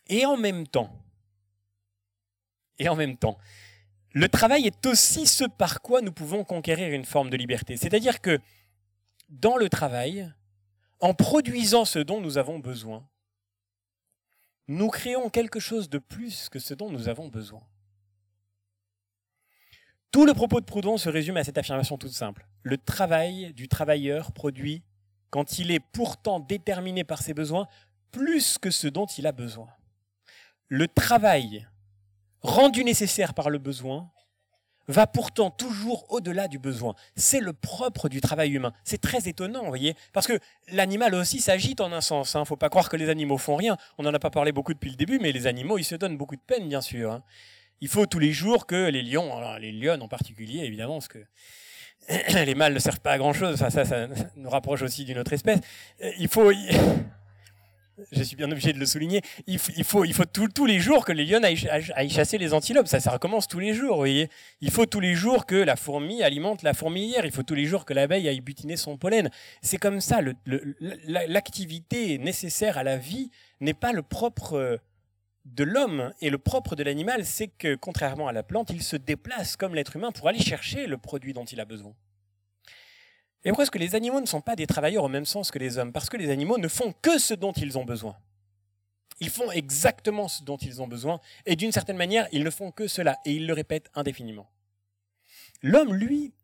Et 0.09 0.27
en 0.27 0.37
même 0.37 0.67
temps, 0.67 0.91
et 2.79 2.89
en 2.89 2.97
même 2.97 3.17
temps, 3.17 3.39
le 4.13 4.29
travail 4.29 4.67
est 4.67 4.87
aussi 4.87 5.27
ce 5.27 5.45
par 5.45 5.83
quoi 5.83 6.01
nous 6.01 6.13
pouvons 6.13 6.45
conquérir 6.45 6.93
une 6.93 7.05
forme 7.05 7.31
de 7.31 7.37
liberté. 7.37 7.77
C'est-à-dire 7.77 8.21
que 8.21 8.39
dans 9.29 9.57
le 9.57 9.69
travail, 9.69 10.33
en 10.99 11.15
produisant 11.15 11.85
ce 11.85 12.01
dont 12.01 12.21
nous 12.21 12.37
avons 12.37 12.59
besoin, 12.59 13.09
nous 14.67 14.89
créons 14.89 15.31
quelque 15.31 15.61
chose 15.61 15.89
de 15.89 15.99
plus 15.99 16.49
que 16.49 16.59
ce 16.59 16.75
dont 16.75 16.91
nous 16.91 17.09
avons 17.09 17.29
besoin. 17.29 17.63
Tout 20.11 20.27
le 20.27 20.35
propos 20.35 20.61
de 20.61 20.67
Proudhon 20.67 20.97
se 20.97 21.09
résume 21.09 21.37
à 21.37 21.45
cette 21.45 21.59
affirmation 21.59 21.97
toute 21.97 22.13
simple. 22.13 22.47
Le 22.63 22.79
travail 22.79 23.53
du 23.55 23.69
travailleur 23.69 24.33
produit, 24.33 24.83
quand 25.31 25.59
il 25.59 25.71
est 25.71 25.81
pourtant 25.81 26.41
déterminé 26.41 27.05
par 27.05 27.23
ses 27.23 27.33
besoins, 27.33 27.69
plus 28.11 28.59
que 28.59 28.73
ce 28.73 28.89
dont 28.89 29.07
il 29.07 29.29
a 29.29 29.33
besoin. 29.33 29.69
Le 30.67 30.89
travail 30.89 31.69
rendu 32.43 32.85
nécessaire 32.85 33.35
par 33.35 33.51
le 33.51 33.59
besoin, 33.59 34.11
va 34.91 35.07
pourtant 35.07 35.51
toujours 35.51 36.05
au-delà 36.11 36.49
du 36.49 36.59
besoin. 36.59 36.95
C'est 37.17 37.41
le 37.41 37.53
propre 37.53 38.09
du 38.09 38.21
travail 38.21 38.51
humain. 38.51 38.73
C'est 38.85 39.01
très 39.01 39.29
étonnant, 39.29 39.61
vous 39.63 39.69
voyez, 39.69 39.95
parce 40.13 40.27
que 40.27 40.39
l'animal 40.73 41.15
aussi 41.15 41.41
s'agite 41.41 41.81
en 41.81 41.93
un 41.93 42.01
sens. 42.01 42.33
Il 42.33 42.39
hein. 42.39 42.41
ne 42.41 42.45
faut 42.45 42.57
pas 42.57 42.69
croire 42.69 42.89
que 42.89 42.97
les 42.97 43.09
animaux 43.09 43.39
font 43.39 43.57
rien. 43.57 43.77
On 43.99 44.03
n'en 44.03 44.13
a 44.13 44.19
pas 44.19 44.31
parlé 44.31 44.53
beaucoup 44.53 44.75
depuis 44.75 44.91
le 44.91 44.97
début, 44.97 45.19
mais 45.21 45.33
les 45.33 45.47
animaux, 45.47 45.79
ils 45.79 45.85
se 45.85 45.95
donnent 45.95 46.17
beaucoup 46.17 46.37
de 46.37 46.41
peine, 46.41 46.69
bien 46.69 46.81
sûr. 46.81 47.13
Hein. 47.13 47.23
Il 47.81 47.89
faut 47.89 48.07
tous 48.07 48.19
les 48.19 48.33
jours 48.33 48.67
que 48.67 48.89
les 48.89 49.03
lions, 49.03 49.31
les 49.59 49.73
lionnes 49.73 50.03
en 50.03 50.09
particulier, 50.09 50.65
évidemment, 50.65 50.95
parce 50.95 51.09
que 51.09 51.25
les 52.45 52.55
mâles 52.55 52.75
ne 52.75 52.79
servent 52.79 53.01
pas 53.01 53.13
à 53.13 53.19
grand-chose. 53.19 53.57
ça, 53.57 53.71
ça 53.71 54.09
nous 54.37 54.51
rapproche 54.51 54.83
aussi 54.83 55.05
d'une 55.05 55.19
autre 55.19 55.33
espèce. 55.33 55.61
Il 56.19 56.29
faut 56.29 56.51
je 58.13 58.23
suis 58.23 58.37
bien 58.37 58.51
obligé 58.51 58.73
de 58.73 58.79
le 58.79 58.87
souligner, 58.87 59.23
il, 59.47 59.59
faut, 59.59 60.05
il 60.05 60.15
faut 60.15 60.25
tous 60.25 60.67
les 60.67 60.81
jours 60.81 61.05
que 61.05 61.13
les 61.13 61.25
lions 61.25 61.43
aillent, 61.43 62.11
chasser 62.11 62.39
les 62.39 62.53
antilopes. 62.53 62.89
Ça, 62.89 63.01
ça 63.01 63.11
recommence 63.11 63.49
tous 63.49 63.59
les 63.59 63.75
jours, 63.75 63.93
vous 63.93 64.01
voyez. 64.01 64.29
Il 64.61 64.71
faut 64.71 64.87
tous 64.87 65.01
les 65.01 65.15
jours 65.15 65.47
que 65.47 65.55
la 65.55 65.77
fourmi 65.77 66.23
alimente 66.23 66.63
la 66.63 66.75
fourmilière. 66.75 67.25
Il 67.25 67.33
faut 67.33 67.43
tous 67.43 67.55
les 67.55 67.67
jours 67.67 67.85
que 67.85 67.95
l'abeille 67.95 68.29
aille 68.29 68.41
butiner 68.41 68.77
son 68.77 68.97
pollen. 68.97 69.31
C'est 69.63 69.79
comme 69.79 70.01
ça. 70.01 70.21
L'activité 71.07 72.19
nécessaire 72.19 72.79
à 72.79 72.83
la 72.83 72.97
vie 72.97 73.31
n'est 73.61 73.75
pas 73.75 73.93
le 73.93 74.03
propre 74.03 74.81
de 75.45 75.65
l'homme 75.65 76.13
et 76.21 76.31
le 76.31 76.39
propre 76.39 76.77
de 76.77 76.83
l'animal, 76.83 77.25
c'est 77.25 77.49
que 77.49 77.75
contrairement 77.75 78.29
à 78.29 78.33
la 78.33 78.43
plante, 78.43 78.71
il 78.71 78.83
se 78.83 78.97
déplace 78.97 79.57
comme 79.57 79.75
l'être 79.75 79.97
humain 79.97 80.13
pour 80.13 80.29
aller 80.29 80.39
chercher 80.39 80.87
le 80.87 80.99
produit 80.99 81.33
dont 81.33 81.45
il 81.45 81.61
a 81.61 81.65
besoin. 81.65 81.95
Et 83.45 83.49
pourquoi 83.49 83.63
est-ce 83.65 83.71
que 83.71 83.79
les 83.79 83.95
animaux 83.95 84.21
ne 84.21 84.27
sont 84.27 84.43
pas 84.43 84.57
des 84.57 84.67
travailleurs 84.67 85.05
au 85.05 85.09
même 85.09 85.25
sens 85.25 85.51
que 85.51 85.59
les 85.59 85.79
hommes 85.79 85.93
Parce 85.93 86.11
que 86.11 86.17
les 86.17 86.31
animaux 86.31 86.59
ne 86.59 86.69
font 86.69 86.93
que 87.01 87.19
ce 87.19 87.33
dont 87.33 87.53
ils 87.53 87.79
ont 87.79 87.85
besoin. 87.85 88.17
Ils 89.21 89.31
font 89.31 89.51
exactement 89.51 90.29
ce 90.29 90.43
dont 90.43 90.57
ils 90.57 90.81
ont 90.81 90.89
besoin, 90.89 91.21
et 91.47 91.57
d'une 91.57 91.73
certaine 91.73 91.97
manière, 91.97 92.27
ils 92.33 92.45
ne 92.45 92.51
font 92.51 92.71
que 92.71 92.87
cela, 92.87 93.19
et 93.25 93.33
ils 93.33 93.47
le 93.47 93.53
répètent 93.53 93.91
indéfiniment. 93.95 94.51
L'homme, 95.63 95.95
lui, 95.95 96.35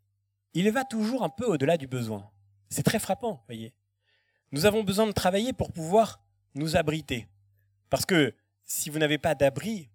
il 0.52 0.70
va 0.70 0.84
toujours 0.84 1.22
un 1.22 1.30
peu 1.30 1.46
au-delà 1.46 1.76
du 1.76 1.86
besoin. 1.86 2.30
C'est 2.68 2.82
très 2.82 2.98
frappant, 2.98 3.42
voyez. 3.46 3.74
Nous 4.52 4.66
avons 4.66 4.84
besoin 4.84 5.06
de 5.06 5.12
travailler 5.12 5.52
pour 5.52 5.72
pouvoir 5.72 6.22
nous 6.54 6.76
abriter. 6.76 7.26
Parce 7.90 8.06
que 8.06 8.34
si 8.64 8.90
vous 8.90 8.98
n'avez 8.98 9.18
pas 9.18 9.34
d'abri, 9.34 9.88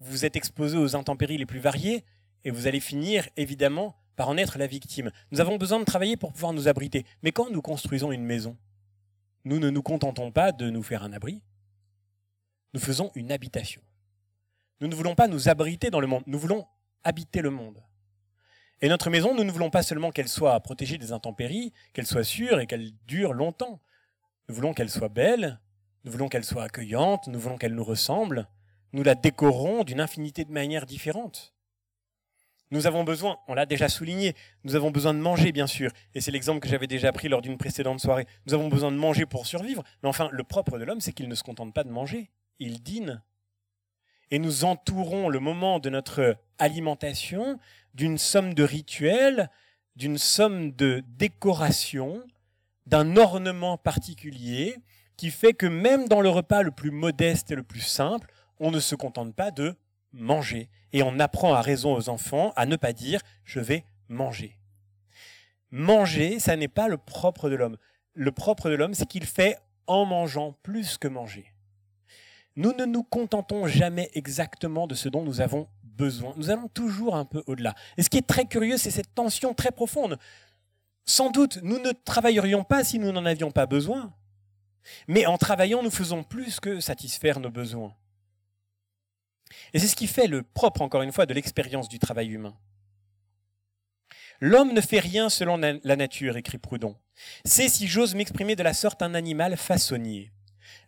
vous 0.00 0.24
êtes 0.24 0.36
exposé 0.36 0.76
aux 0.76 0.96
intempéries 0.96 1.38
les 1.38 1.46
plus 1.46 1.60
variées, 1.60 2.04
et 2.44 2.50
vous 2.50 2.66
allez 2.66 2.80
finir, 2.80 3.28
évidemment, 3.36 3.96
par 4.16 4.28
en 4.28 4.36
être 4.36 4.58
la 4.58 4.66
victime. 4.66 5.10
Nous 5.30 5.40
avons 5.40 5.56
besoin 5.56 5.78
de 5.78 5.84
travailler 5.84 6.16
pour 6.16 6.32
pouvoir 6.32 6.52
nous 6.52 6.68
abriter. 6.68 7.04
Mais 7.22 7.32
quand 7.32 7.50
nous 7.50 7.62
construisons 7.62 8.10
une 8.12 8.24
maison, 8.24 8.56
nous 9.44 9.58
ne 9.60 9.70
nous 9.70 9.82
contentons 9.82 10.32
pas 10.32 10.52
de 10.52 10.70
nous 10.70 10.82
faire 10.82 11.04
un 11.04 11.12
abri, 11.12 11.42
nous 12.74 12.80
faisons 12.80 13.12
une 13.14 13.30
habitation. 13.30 13.80
Nous 14.80 14.88
ne 14.88 14.94
voulons 14.94 15.14
pas 15.14 15.28
nous 15.28 15.48
abriter 15.48 15.90
dans 15.90 16.00
le 16.00 16.06
monde, 16.06 16.24
nous 16.26 16.38
voulons 16.38 16.66
habiter 17.04 17.40
le 17.40 17.50
monde. 17.50 17.82
Et 18.82 18.88
notre 18.88 19.08
maison, 19.08 19.34
nous 19.34 19.44
ne 19.44 19.50
voulons 19.50 19.70
pas 19.70 19.82
seulement 19.82 20.10
qu'elle 20.10 20.28
soit 20.28 20.60
protégée 20.60 20.98
des 20.98 21.12
intempéries, 21.12 21.72
qu'elle 21.94 22.06
soit 22.06 22.24
sûre 22.24 22.60
et 22.60 22.66
qu'elle 22.66 22.92
dure 23.06 23.32
longtemps. 23.32 23.80
Nous 24.48 24.54
voulons 24.54 24.74
qu'elle 24.74 24.90
soit 24.90 25.08
belle, 25.08 25.60
nous 26.04 26.12
voulons 26.12 26.28
qu'elle 26.28 26.44
soit 26.44 26.64
accueillante, 26.64 27.26
nous 27.28 27.40
voulons 27.40 27.56
qu'elle 27.56 27.74
nous 27.74 27.84
ressemble. 27.84 28.48
Nous 28.92 29.02
la 29.02 29.14
décorons 29.14 29.82
d'une 29.82 30.00
infinité 30.00 30.44
de 30.44 30.52
manières 30.52 30.86
différentes. 30.86 31.55
Nous 32.70 32.86
avons 32.86 33.04
besoin, 33.04 33.38
on 33.46 33.54
l'a 33.54 33.66
déjà 33.66 33.88
souligné, 33.88 34.34
nous 34.64 34.74
avons 34.74 34.90
besoin 34.90 35.14
de 35.14 35.20
manger, 35.20 35.52
bien 35.52 35.68
sûr. 35.68 35.90
Et 36.14 36.20
c'est 36.20 36.32
l'exemple 36.32 36.60
que 36.60 36.68
j'avais 36.68 36.88
déjà 36.88 37.12
pris 37.12 37.28
lors 37.28 37.42
d'une 37.42 37.58
précédente 37.58 38.00
soirée. 38.00 38.26
Nous 38.46 38.54
avons 38.54 38.68
besoin 38.68 38.90
de 38.90 38.96
manger 38.96 39.24
pour 39.24 39.46
survivre. 39.46 39.84
Mais 40.02 40.08
enfin, 40.08 40.28
le 40.32 40.42
propre 40.42 40.78
de 40.78 40.84
l'homme, 40.84 41.00
c'est 41.00 41.12
qu'il 41.12 41.28
ne 41.28 41.34
se 41.34 41.44
contente 41.44 41.72
pas 41.72 41.84
de 41.84 41.90
manger. 41.90 42.30
Il 42.58 42.82
dîne. 42.82 43.22
Et 44.32 44.40
nous 44.40 44.64
entourons 44.64 45.28
le 45.28 45.38
moment 45.38 45.78
de 45.78 45.90
notre 45.90 46.36
alimentation 46.58 47.58
d'une 47.94 48.18
somme 48.18 48.54
de 48.54 48.64
rituels, 48.64 49.50
d'une 49.94 50.18
somme 50.18 50.72
de 50.72 51.04
décoration, 51.16 52.22
d'un 52.86 53.16
ornement 53.16 53.78
particulier 53.78 54.76
qui 55.16 55.30
fait 55.30 55.54
que 55.54 55.66
même 55.66 56.08
dans 56.08 56.20
le 56.20 56.28
repas 56.28 56.62
le 56.62 56.70
plus 56.70 56.90
modeste 56.90 57.50
et 57.50 57.54
le 57.54 57.62
plus 57.62 57.80
simple, 57.80 58.30
on 58.58 58.70
ne 58.70 58.80
se 58.80 58.94
contente 58.94 59.34
pas 59.34 59.50
de 59.50 59.74
manger. 60.12 60.68
Et 60.92 61.02
on 61.02 61.18
apprend 61.18 61.54
à 61.54 61.60
raison 61.60 61.94
aux 61.94 62.08
enfants 62.08 62.52
à 62.56 62.66
ne 62.66 62.76
pas 62.76 62.92
dire 62.92 63.20
je 63.44 63.60
vais 63.60 63.84
manger. 64.08 64.56
Manger, 65.70 66.38
ça 66.38 66.56
n'est 66.56 66.68
pas 66.68 66.88
le 66.88 66.96
propre 66.96 67.50
de 67.50 67.54
l'homme. 67.54 67.76
Le 68.14 68.32
propre 68.32 68.70
de 68.70 68.74
l'homme, 68.74 68.94
c'est 68.94 69.06
qu'il 69.06 69.26
fait 69.26 69.58
en 69.86 70.04
mangeant 70.04 70.52
plus 70.62 70.98
que 70.98 71.08
manger. 71.08 71.52
Nous 72.56 72.72
ne 72.72 72.86
nous 72.86 73.02
contentons 73.02 73.66
jamais 73.66 74.10
exactement 74.14 74.86
de 74.86 74.94
ce 74.94 75.08
dont 75.08 75.22
nous 75.22 75.40
avons 75.40 75.68
besoin. 75.82 76.32
Nous 76.36 76.50
allons 76.50 76.68
toujours 76.68 77.16
un 77.16 77.24
peu 77.24 77.42
au-delà. 77.46 77.74
Et 77.96 78.02
ce 78.02 78.08
qui 78.08 78.16
est 78.16 78.26
très 78.26 78.46
curieux, 78.46 78.78
c'est 78.78 78.90
cette 78.90 79.14
tension 79.14 79.54
très 79.54 79.70
profonde. 79.70 80.18
Sans 81.04 81.30
doute, 81.30 81.58
nous 81.62 81.78
ne 81.78 81.92
travaillerions 81.92 82.64
pas 82.64 82.84
si 82.84 82.98
nous 82.98 83.12
n'en 83.12 83.26
avions 83.26 83.50
pas 83.50 83.66
besoin. 83.66 84.12
Mais 85.08 85.26
en 85.26 85.36
travaillant, 85.36 85.82
nous 85.82 85.90
faisons 85.90 86.22
plus 86.22 86.60
que 86.60 86.80
satisfaire 86.80 87.40
nos 87.40 87.50
besoins. 87.50 87.94
Et 89.72 89.78
c'est 89.78 89.88
ce 89.88 89.96
qui 89.96 90.06
fait 90.06 90.26
le 90.26 90.42
propre, 90.42 90.82
encore 90.82 91.02
une 91.02 91.12
fois, 91.12 91.26
de 91.26 91.34
l'expérience 91.34 91.88
du 91.88 91.98
travail 91.98 92.28
humain. 92.28 92.56
L'homme 94.40 94.74
ne 94.74 94.80
fait 94.80 95.00
rien 95.00 95.28
selon 95.30 95.56
la 95.56 95.96
nature, 95.96 96.36
écrit 96.36 96.58
Proudhon. 96.58 96.96
C'est, 97.44 97.68
si 97.68 97.86
j'ose 97.86 98.14
m'exprimer 98.14 98.54
de 98.56 98.62
la 98.62 98.74
sorte, 98.74 99.02
un 99.02 99.14
animal 99.14 99.56
façonnier. 99.56 100.30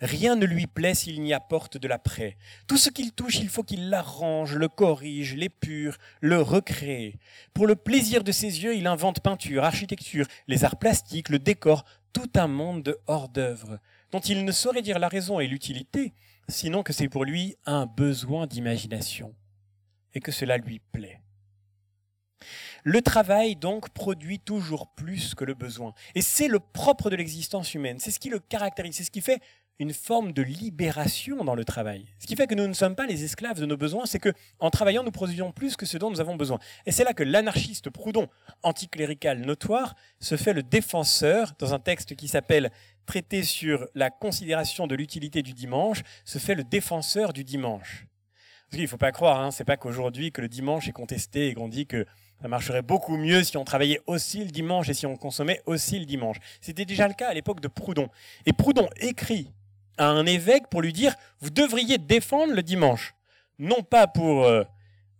Rien 0.01 0.37
ne 0.37 0.47
lui 0.47 0.67
plaît 0.67 0.95
s'il 0.95 1.21
n'y 1.23 1.33
apporte 1.33 1.77
de 1.77 1.89
l'après. 1.89 2.37
Tout 2.67 2.77
ce 2.77 2.91
qu'il 2.91 3.13
touche, 3.13 3.39
il 3.39 3.49
faut 3.49 3.65
qu'il 3.65 3.91
l'arrange, 3.91 4.55
le 4.55 4.69
corrige, 4.69 5.35
l'épure, 5.35 5.97
le 6.21 6.41
recrée. 6.41 7.19
Pour 7.53 7.67
le 7.67 7.75
plaisir 7.75 8.23
de 8.23 8.31
ses 8.31 8.63
yeux, 8.63 8.77
il 8.77 8.87
invente 8.87 9.21
peinture, 9.21 9.65
architecture, 9.65 10.27
les 10.47 10.65
arts 10.65 10.79
plastiques, 10.79 11.31
le 11.31 11.39
décor, 11.39 11.85
tout 12.13 12.31
un 12.37 12.47
monde 12.47 12.83
de 12.83 12.99
hors-d'œuvre, 13.07 13.79
dont 14.13 14.21
il 14.21 14.45
ne 14.45 14.53
saurait 14.53 14.83
dire 14.83 14.99
la 14.99 15.09
raison 15.09 15.41
et 15.41 15.47
l'utilité, 15.47 16.13
sinon 16.49 16.83
que 16.83 16.93
c'est 16.93 17.09
pour 17.09 17.25
lui 17.25 17.57
un 17.67 17.87
besoin 17.87 18.47
d'imagination, 18.47 19.35
et 20.15 20.21
que 20.21 20.33
cela 20.33 20.57
lui 20.57 20.81
plaît. 20.93 21.21
Le 22.85 23.03
travail, 23.03 23.57
donc, 23.57 23.91
produit 23.91 24.39
toujours 24.39 24.95
plus 24.95 25.35
que 25.35 25.45
le 25.45 25.55
besoin. 25.55 25.93
Et 26.15 26.23
c'est 26.23 26.49
le 26.49 26.61
propre 26.61 27.11
de 27.11 27.17
l'existence 27.17 27.75
humaine. 27.75 27.99
C'est 27.99 28.11
ce 28.13 28.21
qui 28.21 28.31
le 28.31 28.39
caractérise. 28.39 28.97
C'est 28.97 29.05
ce 29.05 29.11
qui 29.11 29.21
fait 29.21 29.43
une 29.81 29.93
forme 29.93 30.33
de 30.33 30.43
libération 30.43 31.45
dans 31.45 31.55
le 31.55 31.65
travail. 31.65 32.07
Ce 32.19 32.27
qui 32.27 32.35
fait 32.35 32.47
que 32.47 32.55
nous 32.55 32.67
ne 32.67 32.73
sommes 32.73 32.97
pas 32.97 33.07
les 33.07 33.25
esclaves 33.25 33.61
de 33.61 33.67
nos 33.67 33.77
besoins, 33.77 34.07
c'est 34.07 34.19
que 34.19 34.33
en 34.59 34.71
travaillant, 34.71 35.05
nous 35.05 35.13
produisons 35.13 35.53
plus 35.53 35.77
que 35.77 35.87
ce 35.87 35.99
dont 35.99 36.11
nous 36.11 36.21
avons 36.21 36.37
besoin. 36.37 36.59
Et 36.87 36.93
c'est 36.93 37.05
là 37.05 37.13
que 37.13 37.23
l'anarchiste 37.23 37.91
Proudhon, 37.91 38.29
anticlérical 38.63 39.41
notoire, 39.41 39.95
se 40.19 40.37
fait 40.37 40.53
le 40.53 40.63
défenseur 40.63 41.53
dans 41.59 41.75
un 41.75 41.79
texte 41.79 42.17
qui 42.17 42.27
s'appelle 42.27 42.71
Traité 43.09 43.43
sur 43.43 43.89
la 43.95 44.11
considération 44.11 44.87
de 44.87 44.95
l'utilité 44.95 45.41
du 45.41 45.55
dimanche, 45.55 46.03
se 46.27 46.39
fait 46.39 46.55
le 46.55 46.63
défenseur 46.63 47.33
du 47.33 47.43
dimanche. 47.43 48.05
Parce 48.71 48.83
ne 48.83 48.87
faut 48.87 48.99
pas 48.99 49.13
croire, 49.13 49.41
hein, 49.41 49.51
c'est 49.51 49.65
pas 49.65 49.79
qu'aujourd'hui 49.79 50.31
que 50.31 50.43
le 50.43 50.49
dimanche 50.49 50.89
est 50.89 50.93
contesté 50.93 51.49
et 51.49 51.55
qu'on 51.55 51.69
dit 51.69 51.87
que 51.87 52.05
ça 52.43 52.49
marcherait 52.49 52.83
beaucoup 52.83 53.17
mieux 53.17 53.43
si 53.45 53.57
on 53.57 53.65
travaillait 53.65 54.03
aussi 54.07 54.45
le 54.45 54.51
dimanche 54.51 54.91
et 54.91 54.95
si 54.95 55.07
on 55.07 55.17
consommait 55.17 55.63
aussi 55.65 55.99
le 55.99 56.05
dimanche. 56.05 56.37
C'était 56.61 56.85
déjà 56.85 57.09
le 57.09 57.15
cas 57.15 57.29
à 57.29 57.33
l'époque 57.33 57.61
de 57.61 57.69
Proudhon. 57.69 58.11
Et 58.45 58.53
Proudhon 58.53 58.91
écrit 59.01 59.51
à 59.97 60.09
un 60.11 60.27
évêque 60.27 60.69
pour 60.69 60.83
lui 60.83 60.93
dire, 60.93 61.15
vous 61.41 61.49
devriez 61.49 61.97
défendre 61.97 62.53
le 62.53 62.63
dimanche. 62.63 63.15
Non 63.59 63.83
pas 63.83 64.07
pour 64.07 64.45
euh, 64.45 64.65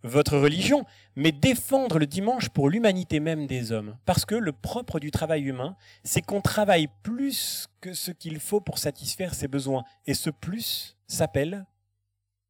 votre 0.03 0.37
religion, 0.37 0.85
mais 1.15 1.31
défendre 1.31 1.99
le 1.99 2.07
dimanche 2.07 2.49
pour 2.49 2.69
l'humanité 2.69 3.19
même 3.19 3.47
des 3.47 3.71
hommes. 3.71 3.97
Parce 4.05 4.25
que 4.25 4.35
le 4.35 4.51
propre 4.51 4.99
du 4.99 5.11
travail 5.11 5.43
humain, 5.43 5.75
c'est 6.03 6.21
qu'on 6.21 6.41
travaille 6.41 6.87
plus 7.03 7.67
que 7.81 7.93
ce 7.93 8.11
qu'il 8.11 8.39
faut 8.39 8.61
pour 8.61 8.77
satisfaire 8.77 9.33
ses 9.33 9.47
besoins. 9.47 9.83
Et 10.05 10.13
ce 10.13 10.29
plus 10.29 10.97
s'appelle 11.07 11.65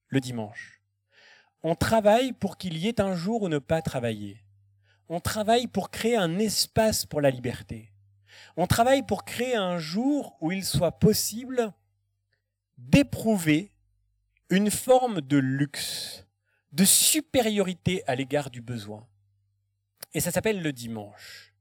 le 0.07 0.19
dimanche. 0.19 0.81
On 1.63 1.75
travaille 1.75 2.33
pour 2.33 2.57
qu'il 2.57 2.77
y 2.77 2.87
ait 2.87 3.01
un 3.01 3.15
jour 3.15 3.43
où 3.43 3.49
ne 3.49 3.59
pas 3.59 3.81
travailler 3.81 4.43
on 5.09 5.19
travaille 5.19 5.67
pour 5.67 5.89
créer 5.89 6.15
un 6.15 6.37
espace 6.37 7.05
pour 7.05 7.19
la 7.19 7.31
liberté. 7.31 7.91
On 8.55 8.67
travaille 8.67 9.03
pour 9.03 9.25
créer 9.25 9.55
un 9.55 9.79
jour 9.79 10.37
où 10.39 10.51
il 10.51 10.63
soit 10.63 10.99
possible 10.99 11.73
d'éprouver 12.77 13.71
une 14.49 14.71
forme 14.71 15.21
de 15.21 15.37
luxe, 15.37 16.27
de 16.71 16.85
supériorité 16.85 18.03
à 18.07 18.15
l'égard 18.15 18.49
du 18.49 18.61
besoin. 18.61 19.07
Et 20.13 20.19
ça 20.19 20.31
s'appelle 20.31 20.61
le 20.61 20.73
dimanche. 20.73 21.53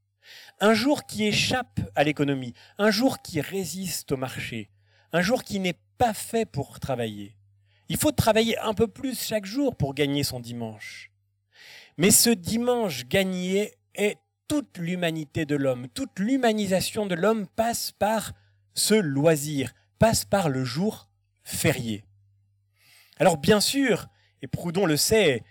Un 0.61 0.75
jour 0.75 1.07
qui 1.07 1.25
échappe 1.25 1.81
à 1.95 2.05
l'économie, 2.05 2.55
un 2.79 2.91
jour 2.91 3.23
qui 3.23 3.41
résiste 3.41 4.13
au 4.13 4.17
marché, 4.17 4.71
un 5.13 5.23
jour 5.23 5.43
qui 5.43 5.61
n'est 5.61 5.79
pas 5.97 6.15
fait 6.15 6.45
pour 6.45 6.81
travailler. 6.81 7.37
Il 7.89 7.97
faut 7.97 8.13
travailler 8.13 8.59
un 8.59 8.75
peu 8.75 8.87
plus 8.87 9.19
chaque 9.19 9.47
jour 9.47 9.77
pour 9.77 9.95
gagner 9.95 10.23
son 10.23 10.41
dimanche. 10.41 11.11
Mais 11.97 12.11
ce 12.11 12.31
dimanche 12.31 13.07
gagné 13.07 13.75
est 13.95 14.19
toute 14.47 14.79
l'humanité 14.79 15.47
de 15.47 15.57
l'homme. 15.57 15.89
Toute 15.89 16.19
l'humanisation 16.19 17.07
de 17.07 17.15
l'homme 17.15 17.47
passe 17.47 17.93
par 17.93 18.33
ce 18.75 18.95
loisir, 18.95 19.73
passe 19.99 20.25
par 20.25 20.49
le 20.49 20.65
jour 20.65 21.09
férié. 21.45 22.05
Alors 23.19 23.39
bien 23.39 23.61
sûr, 23.61 24.07
et 24.43 24.47
Proudhon 24.47 24.87
le 24.87 24.97
sait, 24.97 25.43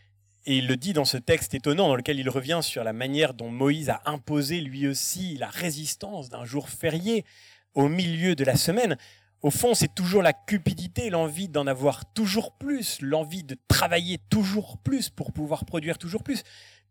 et 0.46 0.58
il 0.58 0.68
le 0.68 0.78
dit 0.78 0.94
dans 0.94 1.06
ce 1.06 1.18
texte 1.18 1.54
étonnant 1.54 1.88
dans 1.88 1.96
lequel 1.96 2.20
il 2.20 2.30
revient 2.30 2.60
sur 2.62 2.84
la 2.84 2.94
manière 2.94 3.34
dont 3.34 3.50
Moïse 3.50 3.90
a 3.90 4.02
imposé 4.06 4.62
lui 4.62 4.88
aussi 4.88 5.38
la 5.38 5.50
résistance 5.50 6.30
d'un 6.30 6.46
jour 6.46 6.70
férié 6.70 7.26
au 7.74 7.90
milieu 7.90 8.36
de 8.36 8.44
la 8.44 8.56
semaine, 8.56 8.98
au 9.42 9.52
fond, 9.52 9.76
c'est 9.76 9.94
toujours 9.94 10.24
la 10.24 10.34
cupidité, 10.34 11.10
l'envie 11.10 11.48
d'en 11.48 11.68
avoir 11.68 12.12
toujours 12.14 12.54
plus, 12.58 13.00
l'envie 13.02 13.44
de 13.44 13.56
travailler 13.68 14.18
toujours 14.30 14.78
plus 14.78 15.10
pour 15.10 15.32
pouvoir 15.32 15.66
produire 15.66 16.00
toujours 16.00 16.24
plus, 16.24 16.44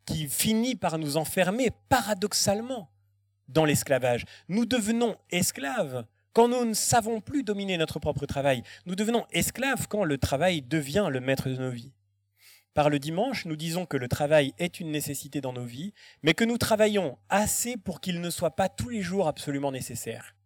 qui 0.04 0.28
finit 0.28 0.76
par 0.76 0.98
nous 0.98 1.16
enfermer 1.16 1.70
paradoxalement 1.88 2.88
dans 3.48 3.64
l'esclavage. 3.64 4.24
Nous 4.48 4.64
devenons 4.64 5.16
esclaves 5.30 6.04
quand 6.36 6.48
nous 6.48 6.66
ne 6.66 6.74
savons 6.74 7.22
plus 7.22 7.44
dominer 7.44 7.78
notre 7.78 7.98
propre 7.98 8.26
travail. 8.26 8.62
Nous 8.84 8.94
devenons 8.94 9.24
esclaves 9.32 9.88
quand 9.88 10.04
le 10.04 10.18
travail 10.18 10.60
devient 10.60 11.08
le 11.10 11.20
maître 11.20 11.48
de 11.48 11.56
nos 11.56 11.70
vies. 11.70 11.94
Par 12.74 12.90
le 12.90 12.98
dimanche, 12.98 13.46
nous 13.46 13.56
disons 13.56 13.86
que 13.86 13.96
le 13.96 14.06
travail 14.06 14.52
est 14.58 14.78
une 14.78 14.90
nécessité 14.90 15.40
dans 15.40 15.54
nos 15.54 15.64
vies, 15.64 15.94
mais 16.22 16.34
que 16.34 16.44
nous 16.44 16.58
travaillons 16.58 17.16
assez 17.30 17.78
pour 17.78 18.02
qu'il 18.02 18.20
ne 18.20 18.28
soit 18.28 18.50
pas 18.50 18.68
tous 18.68 18.90
les 18.90 19.00
jours 19.00 19.28
absolument 19.28 19.72
nécessaire. 19.72 20.36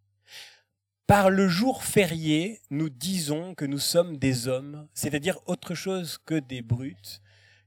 Par 1.08 1.28
le 1.28 1.48
jour 1.48 1.82
férié, 1.82 2.60
nous 2.70 2.88
disons 2.88 3.56
que 3.56 3.64
nous 3.64 3.80
sommes 3.80 4.16
des 4.16 4.46
hommes, 4.46 4.86
c'est-à-dire 4.94 5.40
autre 5.46 5.74
chose 5.74 6.18
que 6.24 6.38
des 6.38 6.62
brutes, 6.62 7.20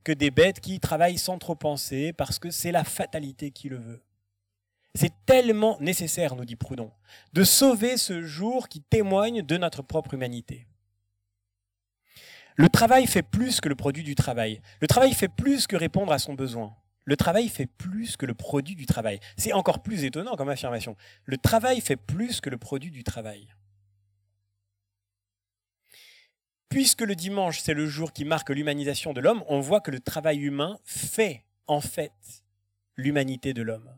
que 0.06 0.14
des 0.14 0.32
bêtes 0.32 0.62
qui 0.62 0.80
travaillent 0.80 1.18
sans 1.18 1.40
trop 1.40 1.56
penser 1.56 2.14
parce 2.14 2.40
que 2.40 2.52
c'est 2.52 2.72
la 2.72 2.86
fatalité 2.86 3.52
qui 3.52 3.68
le 3.68 3.80
veut. 3.80 4.02
C'est 4.96 5.14
tellement 5.26 5.78
nécessaire, 5.80 6.36
nous 6.36 6.46
dit 6.46 6.56
Proudhon, 6.56 6.92
de 7.34 7.44
sauver 7.44 7.98
ce 7.98 8.22
jour 8.22 8.70
qui 8.70 8.82
témoigne 8.82 9.42
de 9.42 9.58
notre 9.58 9.82
propre 9.82 10.14
humanité. 10.14 10.68
Le 12.56 12.70
travail 12.70 13.08
fait 13.08 13.24
plus 13.24 13.60
que 13.60 13.70
le 13.70 13.76
produit 13.76 14.04
du 14.04 14.14
travail. 14.14 14.62
Le 14.80 14.88
travail 14.88 15.14
fait 15.14 15.28
plus 15.28 15.66
que 15.66 15.76
répondre 15.76 16.14
à 16.14 16.20
son 16.20 16.36
besoin 16.36 16.76
le 17.06 17.18
travail 17.18 17.50
fait 17.50 17.66
plus 17.66 18.16
que 18.16 18.26
le 18.26 18.34
produit 18.34 18.76
du 18.76 18.86
travail. 18.86 19.20
C'est 19.38 19.54
encore 19.54 19.82
plus 19.82 20.04
étonnant 20.04 20.36
comme 20.36 20.50
affirmation. 20.50 20.96
Le 21.26 21.38
travail 21.38 21.82
fait 21.82 21.98
plus 21.98 22.42
que 22.42 22.50
le 22.50 22.58
produit 22.58 22.92
du 22.92 23.04
travail. 23.04 23.48
Puisque 26.70 27.02
le 27.02 27.16
dimanche, 27.16 27.60
c'est 27.60 27.74
le 27.74 27.86
jour 27.86 28.14
qui 28.14 28.26
marque 28.26 28.50
l'humanisation 28.50 29.14
de 29.14 29.22
l'homme, 29.22 29.44
on 29.48 29.60
voit 29.60 29.82
que 29.82 29.92
le 29.92 30.00
travail 30.00 30.40
humain 30.40 30.80
fait, 30.86 31.46
en 31.68 31.82
fait, 31.82 32.14
l'humanité 32.96 33.54
de 33.54 33.62
l'homme. 33.62 33.96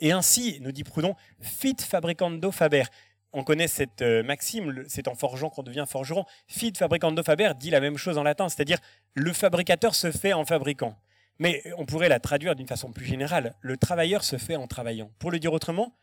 Et 0.00 0.12
ainsi, 0.12 0.58
nous 0.60 0.72
dit 0.72 0.84
Proudhon, 0.84 1.14
fit 1.40 1.76
fabricando 1.78 2.50
faber. 2.50 2.84
On 3.32 3.44
connaît 3.44 3.68
cette 3.68 4.02
euh, 4.02 4.22
maxime, 4.22 4.84
c'est 4.88 5.08
en 5.08 5.14
forgeant 5.14 5.48
qu'on 5.48 5.62
devient 5.62 5.86
forgeron. 5.88 6.26
Fit 6.46 6.72
fabricando 6.76 7.22
faber 7.22 7.52
dit 7.58 7.70
la 7.70 7.80
même 7.80 7.96
chose 7.96 8.18
en 8.18 8.22
latin, 8.22 8.48
c'est-à-dire 8.48 8.78
le 9.14 9.32
fabricateur 9.32 9.94
se 9.94 10.10
fait 10.10 10.34
en 10.34 10.44
fabriquant. 10.44 10.98
Mais 11.38 11.62
on 11.78 11.86
pourrait 11.86 12.10
la 12.10 12.20
traduire 12.20 12.54
d'une 12.54 12.66
façon 12.66 12.92
plus 12.92 13.06
générale. 13.06 13.54
Le 13.60 13.76
travailleur 13.76 14.22
se 14.22 14.36
fait 14.36 14.56
en 14.56 14.66
travaillant. 14.66 15.10
Pour 15.18 15.30
le 15.30 15.38
dire 15.38 15.52
autrement, 15.52 15.96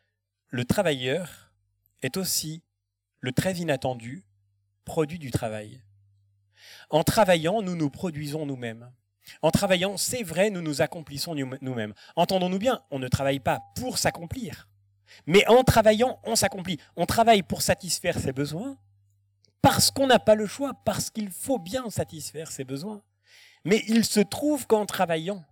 le 0.47 0.65
travailleur 0.65 1.51
est 2.01 2.17
aussi 2.17 2.63
le 3.19 3.31
très 3.31 3.53
inattendu 3.55 4.25
produit 4.85 5.19
du 5.19 5.29
travail. 5.29 5.83
En 6.89 7.03
travaillant, 7.03 7.61
nous 7.61 7.75
nous 7.75 7.91
produisons 7.91 8.45
nous-mêmes. 8.45 8.91
En 9.41 9.51
travaillant, 9.51 9.97
c'est 9.97 10.23
vrai, 10.23 10.49
nous 10.49 10.61
nous 10.61 10.81
accomplissons 10.81 11.35
nous-mêmes. 11.35 11.93
Entendons-nous 12.15 12.59
bien, 12.59 12.81
on 12.91 12.99
ne 12.99 13.07
travaille 13.07 13.39
pas 13.39 13.61
pour 13.75 13.97
s'accomplir. 13.97 14.67
Mais 15.25 15.47
en 15.47 15.63
travaillant, 15.63 16.19
on 16.23 16.35
s'accomplit. 16.35 16.79
On 16.95 17.05
travaille 17.05 17.43
pour 17.43 17.61
satisfaire 17.61 18.19
ses 18.19 18.33
besoins, 18.33 18.77
parce 19.61 19.91
qu'on 19.91 20.07
n'a 20.07 20.19
pas 20.19 20.35
le 20.35 20.47
choix, 20.47 20.73
parce 20.85 21.09
qu'il 21.09 21.29
faut 21.29 21.59
bien 21.59 21.89
satisfaire 21.89 22.51
ses 22.51 22.63
besoins. 22.63 23.01
Mais 23.65 23.83
il 23.87 24.05
se 24.05 24.19
trouve 24.19 24.67
qu'en 24.67 24.85
travaillant, 24.85 25.43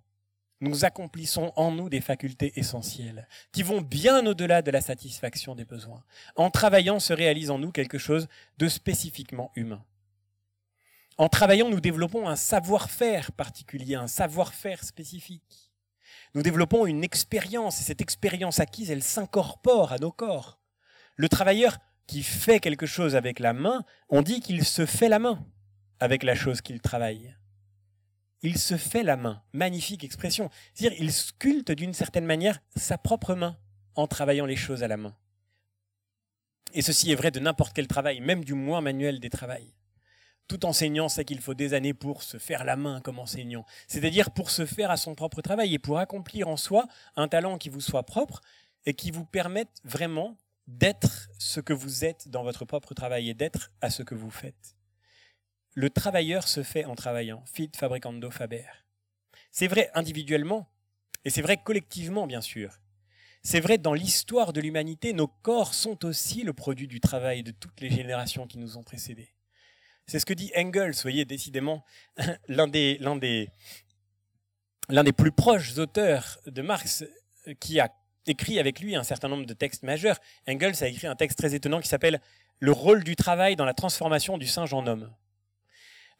nous 0.59 0.85
accomplissons 0.85 1.51
en 1.55 1.71
nous 1.71 1.89
des 1.89 2.01
facultés 2.01 2.53
essentielles 2.55 3.27
qui 3.51 3.63
vont 3.63 3.81
bien 3.81 4.25
au-delà 4.25 4.61
de 4.61 4.71
la 4.71 4.81
satisfaction 4.81 5.55
des 5.55 5.65
besoins. 5.65 6.03
En 6.35 6.49
travaillant 6.49 6.99
se 6.99 7.13
réalise 7.13 7.51
en 7.51 7.59
nous 7.59 7.71
quelque 7.71 7.99
chose 7.99 8.27
de 8.57 8.67
spécifiquement 8.67 9.51
humain. 9.55 9.83
En 11.17 11.29
travaillant, 11.29 11.69
nous 11.69 11.81
développons 11.81 12.27
un 12.27 12.35
savoir-faire 12.35 13.31
particulier, 13.31 13.95
un 13.95 14.07
savoir-faire 14.07 14.83
spécifique. 14.83 15.71
Nous 16.35 16.43
développons 16.43 16.85
une 16.85 17.03
expérience 17.03 17.81
et 17.81 17.83
cette 17.83 18.01
expérience 18.01 18.59
acquise, 18.59 18.91
elle 18.91 19.03
s'incorpore 19.03 19.91
à 19.91 19.97
nos 19.97 20.11
corps. 20.11 20.59
Le 21.15 21.29
travailleur 21.29 21.77
qui 22.05 22.21
fait 22.21 22.59
quelque 22.59 22.85
chose 22.85 23.15
avec 23.15 23.39
la 23.39 23.53
main, 23.53 23.83
on 24.09 24.21
dit 24.21 24.39
qu'il 24.39 24.63
se 24.63 24.85
fait 24.85 25.09
la 25.09 25.19
main 25.19 25.45
avec 25.99 26.23
la 26.23 26.35
chose 26.35 26.61
qu'il 26.61 26.79
travaille 26.79 27.35
il 28.41 28.57
se 28.57 28.77
fait 28.77 29.03
la 29.03 29.17
main. 29.17 29.43
Magnifique 29.53 30.03
expression. 30.03 30.49
C'est-à-dire, 30.73 30.99
il 31.01 31.11
sculpte 31.11 31.71
d'une 31.71 31.93
certaine 31.93 32.25
manière 32.25 32.59
sa 32.75 32.97
propre 32.97 33.35
main 33.35 33.57
en 33.95 34.07
travaillant 34.07 34.45
les 34.45 34.55
choses 34.55 34.83
à 34.83 34.87
la 34.87 34.97
main. 34.97 35.15
Et 36.73 36.81
ceci 36.81 37.11
est 37.11 37.15
vrai 37.15 37.31
de 37.31 37.39
n'importe 37.39 37.73
quel 37.73 37.87
travail, 37.87 38.19
même 38.19 38.43
du 38.43 38.53
moins 38.53 38.81
manuel 38.81 39.19
des 39.19 39.29
travails. 39.29 39.73
Tout 40.47 40.65
enseignant 40.65 41.09
sait 41.09 41.25
qu'il 41.25 41.41
faut 41.41 41.53
des 41.53 41.73
années 41.73 41.93
pour 41.93 42.23
se 42.23 42.37
faire 42.37 42.63
la 42.63 42.77
main 42.77 43.01
comme 43.01 43.19
enseignant, 43.19 43.65
c'est-à-dire 43.87 44.31
pour 44.31 44.49
se 44.49 44.65
faire 44.65 44.91
à 44.91 44.97
son 44.97 45.13
propre 45.13 45.41
travail 45.41 45.73
et 45.73 45.79
pour 45.79 45.99
accomplir 45.99 46.47
en 46.47 46.55
soi 46.55 46.87
un 47.15 47.27
talent 47.27 47.57
qui 47.57 47.69
vous 47.69 47.81
soit 47.81 48.03
propre 48.03 48.41
et 48.85 48.93
qui 48.93 49.11
vous 49.11 49.25
permette 49.25 49.81
vraiment 49.83 50.37
d'être 50.67 51.29
ce 51.37 51.59
que 51.59 51.73
vous 51.73 52.05
êtes 52.05 52.29
dans 52.29 52.43
votre 52.43 52.65
propre 52.65 52.93
travail 52.93 53.29
et 53.29 53.33
d'être 53.33 53.71
à 53.81 53.89
ce 53.89 54.03
que 54.03 54.15
vous 54.15 54.31
faites. 54.31 54.77
Le 55.73 55.89
travailleur 55.89 56.47
se 56.47 56.63
fait 56.63 56.85
en 56.85 56.95
travaillant. 56.95 57.43
Fit 57.45 57.69
fabricando 57.75 58.31
faber. 58.31 58.65
C'est 59.51 59.67
vrai 59.67 59.91
individuellement 59.93 60.69
et 61.25 61.29
c'est 61.29 61.41
vrai 61.41 61.57
collectivement, 61.57 62.25
bien 62.25 62.41
sûr. 62.41 62.79
C'est 63.43 63.59
vrai 63.59 63.77
dans 63.77 63.93
l'histoire 63.93 64.53
de 64.53 64.61
l'humanité, 64.61 65.13
nos 65.13 65.27
corps 65.27 65.73
sont 65.73 66.05
aussi 66.05 66.43
le 66.43 66.53
produit 66.53 66.87
du 66.87 66.99
travail 66.99 67.43
de 67.43 67.51
toutes 67.51 67.81
les 67.81 67.89
générations 67.89 68.47
qui 68.47 68.57
nous 68.57 68.77
ont 68.77 68.83
précédés. 68.83 69.36
C'est 70.07 70.19
ce 70.19 70.25
que 70.25 70.33
dit 70.33 70.51
Engels, 70.55 70.95
voyez, 71.01 71.25
décidément, 71.25 71.83
l'un 72.47 72.67
des, 72.67 72.97
l'un 73.01 73.17
des, 73.17 73.49
l'un 74.89 75.03
des 75.03 75.11
plus 75.11 75.33
proches 75.33 75.77
auteurs 75.77 76.39
de 76.45 76.61
Marx, 76.61 77.03
qui 77.59 77.79
a 77.79 77.91
écrit 78.25 78.59
avec 78.59 78.79
lui 78.79 78.95
un 78.95 79.03
certain 79.03 79.27
nombre 79.27 79.45
de 79.45 79.53
textes 79.53 79.83
majeurs. 79.83 80.17
Engels 80.47 80.81
a 80.81 80.87
écrit 80.87 81.07
un 81.07 81.15
texte 81.15 81.37
très 81.37 81.55
étonnant 81.55 81.81
qui 81.81 81.89
s'appelle 81.89 82.21
Le 82.59 82.71
rôle 82.71 83.03
du 83.03 83.15
travail 83.15 83.55
dans 83.55 83.65
la 83.65 83.73
transformation 83.73 84.37
du 84.37 84.47
singe 84.47 84.73
en 84.73 84.87
homme. 84.87 85.13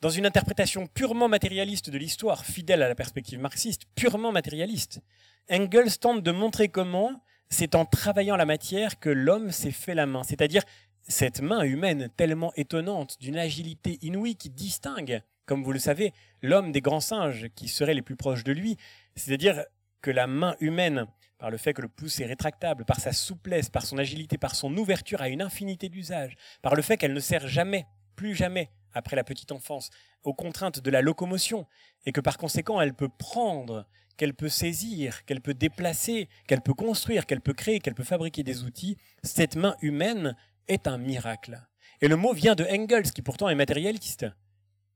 Dans 0.02 0.10
une 0.10 0.26
interprétation 0.26 0.88
purement 0.88 1.28
matérialiste 1.28 1.90
de 1.90 1.98
l'histoire, 1.98 2.46
fidèle 2.46 2.84
à 2.84 2.90
la 2.90 2.96
perspective 2.96 3.40
marxiste, 3.40 3.84
purement 3.96 4.32
matérialiste, 4.32 5.02
Engels 5.50 5.98
tente 5.98 6.24
de 6.24 6.32
montrer 6.32 6.68
comment 6.68 7.24
c'est 7.50 7.76
en 7.76 7.86
travaillant 7.86 8.36
la 8.36 8.46
matière 8.46 9.00
que 9.00 9.10
l'homme 9.10 9.52
s'est 9.52 9.72
fait 9.72 9.96
la 9.96 10.06
main, 10.06 10.24
c'est-à-dire 10.24 10.64
cette 11.08 11.42
main 11.42 11.64
humaine 11.64 12.10
tellement 12.18 12.54
étonnante, 12.56 13.18
d'une 13.20 13.38
agilité 13.38 13.98
inouïe 14.02 14.36
qui 14.36 14.50
distingue, 14.50 15.22
comme 15.46 15.64
vous 15.64 15.72
le 15.72 15.80
savez, 15.80 16.14
l'homme 16.42 16.72
des 16.72 16.82
grands 16.82 17.00
singes 17.00 17.48
qui 17.56 17.68
seraient 17.68 17.94
les 17.94 18.02
plus 18.02 18.18
proches 18.18 18.44
de 18.44 18.52
lui, 18.52 18.78
c'est-à-dire 19.16 19.64
que 20.02 20.12
la 20.12 20.28
main 20.28 20.56
humaine 20.60 21.08
par 21.38 21.52
le 21.52 21.58
fait 21.58 21.74
que 21.74 21.82
le 21.82 21.88
pouce 21.88 22.20
est 22.20 22.26
rétractable, 22.26 22.84
par 22.86 23.00
sa 23.00 23.14
souplesse, 23.14 23.70
par 23.70 23.86
son 23.86 23.98
agilité, 23.98 24.38
par 24.38 24.56
son 24.56 24.76
ouverture 24.76 25.22
à 25.22 25.30
une 25.30 25.42
infinité 25.42 25.88
d'usages, 25.88 26.36
par 26.62 26.76
le 26.76 26.82
fait 26.82 26.98
qu'elle 26.98 27.14
ne 27.14 27.20
sert 27.20 27.48
jamais, 27.48 27.86
plus 28.16 28.34
jamais, 28.34 28.72
après 28.94 29.16
la 29.16 29.24
petite 29.24 29.52
enfance, 29.52 29.92
aux 30.24 30.34
contraintes 30.34 30.80
de 30.80 30.90
la 30.90 31.02
locomotion, 31.02 31.68
et 32.06 32.12
que 32.12 32.22
par 32.22 32.38
conséquent 32.38 32.82
elle 32.82 32.96
peut 32.96 33.10
prendre, 33.10 33.86
qu'elle 34.18 34.34
peut 34.34 34.50
saisir, 34.50 35.26
qu'elle 35.26 35.42
peut 35.42 35.54
déplacer, 35.54 36.28
qu'elle 36.48 36.62
peut 36.62 36.74
construire, 36.74 37.28
qu'elle 37.28 37.42
peut 37.42 37.54
créer, 37.54 37.80
qu'elle 37.80 37.94
peut 37.94 38.04
fabriquer 38.04 38.42
des 38.42 38.64
outils, 38.64 38.98
cette 39.22 39.56
main 39.56 39.76
humaine 39.82 40.36
est 40.68 40.88
un 40.88 40.98
miracle. 40.98 41.62
Et 42.02 42.08
le 42.08 42.16
mot 42.16 42.34
vient 42.34 42.56
de 42.56 42.66
Engels, 42.66 43.12
qui 43.12 43.22
pourtant 43.22 43.50
est 43.50 43.56
matérialiste. 43.56 44.26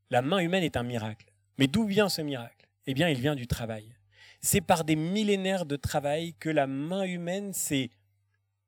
La 0.10 0.22
main 0.22 0.39
humaine 0.39 0.64
est 0.64 0.77
un 0.77 0.84
miracle. 0.84 1.31
Mais 1.57 1.68
d'où 1.68 1.85
vient 1.85 2.10
ce 2.10 2.22
miracle? 2.22 2.68
Eh 2.88 2.93
bien, 2.93 3.10
il 3.10 3.19
vient 3.19 3.35
du 3.35 3.48
travail 3.48 3.95
c'est 4.41 4.61
par 4.61 4.84
des 4.84 4.95
millénaires 4.95 5.65
de 5.65 5.76
travail 5.76 6.34
que 6.39 6.49
la 6.49 6.68
main 6.68 7.03
humaine 7.03 7.53
s'est 7.53 7.91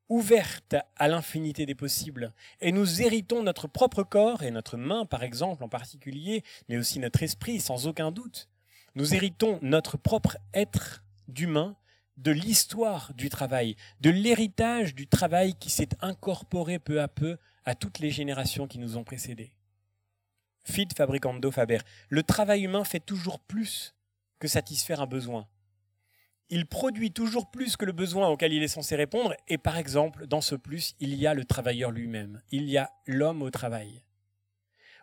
ouverte 0.08 0.76
à 0.96 1.08
l'infinité 1.08 1.66
des 1.66 1.76
possibles. 1.76 2.34
Et 2.62 2.72
nous 2.72 3.02
héritons 3.02 3.42
notre 3.42 3.68
propre 3.68 4.04
corps, 4.04 4.44
et 4.44 4.52
notre 4.52 4.78
main 4.78 5.06
par 5.06 5.24
exemple 5.24 5.64
en 5.64 5.70
particulier, 5.70 6.44
mais 6.70 6.78
aussi 6.78 7.00
notre 7.00 7.24
esprit 7.24 7.60
sans 7.60 7.88
aucun 7.88 8.12
doute. 8.12 8.50
Nous 8.96 9.16
héritons 9.16 9.58
notre 9.64 9.98
propre 9.98 10.38
être 10.54 11.04
d'humain 11.28 11.76
de 12.18 12.32
l'histoire 12.32 13.14
du 13.16 13.30
travail, 13.30 13.76
de 14.02 14.10
l'héritage 14.10 14.96
du 14.96 15.08
travail 15.08 15.56
qui 15.56 15.70
s'est 15.70 15.90
incorporé 16.02 16.80
peu 16.80 17.02
à 17.02 17.08
peu 17.08 17.38
à 17.66 17.76
toutes 17.76 18.00
les 18.00 18.12
générations 18.12 18.68
qui 18.68 18.80
nous 18.80 18.98
ont 18.98 19.04
précédés. 19.04 19.54
Fit 20.64 20.88
fabricando 20.96 21.52
faber. 21.52 21.80
Le 22.10 22.24
travail 22.24 22.64
humain 22.64 22.84
fait 22.84 23.00
toujours 23.00 23.40
plus 23.40 23.96
que 24.40 24.48
satisfaire 24.48 25.02
un 25.02 25.08
besoin 25.08 25.48
il 26.54 26.68
produit 26.68 27.12
toujours 27.12 27.50
plus 27.50 27.78
que 27.78 27.86
le 27.86 27.94
besoin 27.94 28.28
auquel 28.28 28.54
il 28.54 28.62
est 28.62 28.68
censé 28.68 28.96
répondre, 28.96 29.36
et 29.48 29.58
par 29.58 29.76
exemple, 29.76 30.28
dans 30.28 30.40
ce 30.40 30.54
plus, 30.54 30.94
il 31.00 31.16
y 31.16 31.26
a 31.26 31.34
le 31.34 31.46
travailleur 31.46 31.90
lui-même, 31.90 32.44
il 32.52 32.70
y 32.70 32.78
a 32.78 32.92
l'homme 33.08 33.42
au 33.42 33.50
travail. 33.50 34.04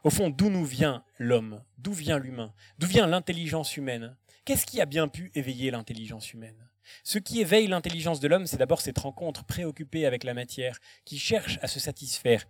Au 0.04 0.10
fond, 0.10 0.30
d'où 0.30 0.48
nous 0.48 0.64
vient 0.64 1.04
l'homme? 1.18 1.64
D'où 1.76 1.92
vient 1.92 2.20
l'humain? 2.20 2.54
D'où 2.78 2.86
vient 2.86 3.08
l'intelligence 3.08 3.76
humaine? 3.76 4.16
Qu'est-ce 4.44 4.64
qui 4.64 4.80
a 4.80 4.86
bien 4.86 5.08
pu 5.08 5.32
éveiller 5.34 5.72
l'intelligence 5.72 6.32
humaine? 6.32 6.69
Ce 7.04 7.18
qui 7.18 7.40
éveille 7.40 7.66
l'intelligence 7.66 8.20
de 8.20 8.28
l'homme, 8.28 8.46
c'est 8.46 8.56
d'abord 8.56 8.80
cette 8.80 8.98
rencontre 8.98 9.44
préoccupée 9.44 10.06
avec 10.06 10.24
la 10.24 10.34
matière, 10.34 10.78
qui 11.04 11.18
cherche 11.18 11.58
à 11.62 11.68
se 11.68 11.80
satisfaire. 11.80 12.44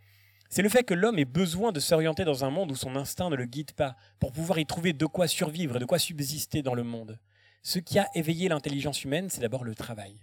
C'est 0.49 0.63
le 0.63 0.69
fait 0.69 0.83
que 0.83 0.95
l'homme 0.95 1.19
ait 1.19 1.25
besoin 1.25 1.71
de 1.71 1.81
s'orienter 1.81 2.25
dans 2.25 2.45
un 2.45 2.51
monde 2.51 2.73
où 2.73 2.77
son 2.77 2.97
instinct 2.97 3.31
ne 3.31 3.37
le 3.37 3.45
guide 3.45 3.73
pas, 3.73 3.97
pour 4.19 4.33
pouvoir 4.33 4.59
y 4.59 4.67
trouver 4.67 4.93
de 4.93 5.07
quoi 5.07 5.29
survivre 5.29 5.77
et 5.77 5.79
de 5.79 5.85
quoi 5.85 5.99
subsister 5.99 6.63
dans 6.63 6.75
le 6.75 6.83
monde. 6.83 7.19
Ce 7.63 7.79
qui 7.79 7.99
a 7.99 8.09
éveillé 8.15 8.49
l'intelligence 8.49 9.05
humaine, 9.05 9.31
c'est 9.31 9.43
d'abord 9.43 9.65
le 9.65 9.75
travail. 9.75 10.21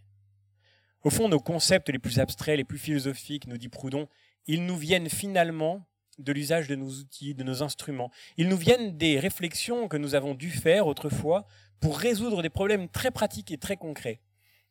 Au 1.03 1.10
fond, 1.10 1.30
nos 1.30 1.39
concepts 1.39 1.89
les 1.89 1.99
plus 1.99 2.19
abstraits, 2.19 2.57
les 2.57 2.65
plus 2.65 2.77
philosophiques, 2.77 3.48
nous 3.48 3.57
dit 3.57 3.69
Proudhon, 3.69 4.10
ils 4.48 4.65
nous 4.65 4.76
viennent 4.76 5.10
finalement 5.10 5.85
de 6.18 6.31
l'usage 6.31 6.68
de 6.68 6.76
nos 6.76 6.89
outils, 6.89 7.34
de 7.34 7.44
nos 7.44 7.64
instruments. 7.64 8.11
Ils 8.38 8.48
nous 8.48 8.57
viennent 8.57 8.98
des 8.98 9.19
réflexions 9.19 9.88
que 9.88 9.98
nous 9.98 10.15
avons 10.15 10.34
dû 10.34 10.49
faire 10.49 10.88
autrefois 10.88 11.45
pour 11.80 11.98
résoudre 11.98 12.41
des 12.41 12.49
problèmes 12.49 12.89
très 12.89 13.11
pratiques 13.11 13.52
et 13.52 13.57
très 13.57 13.77
concrets. 13.77 14.19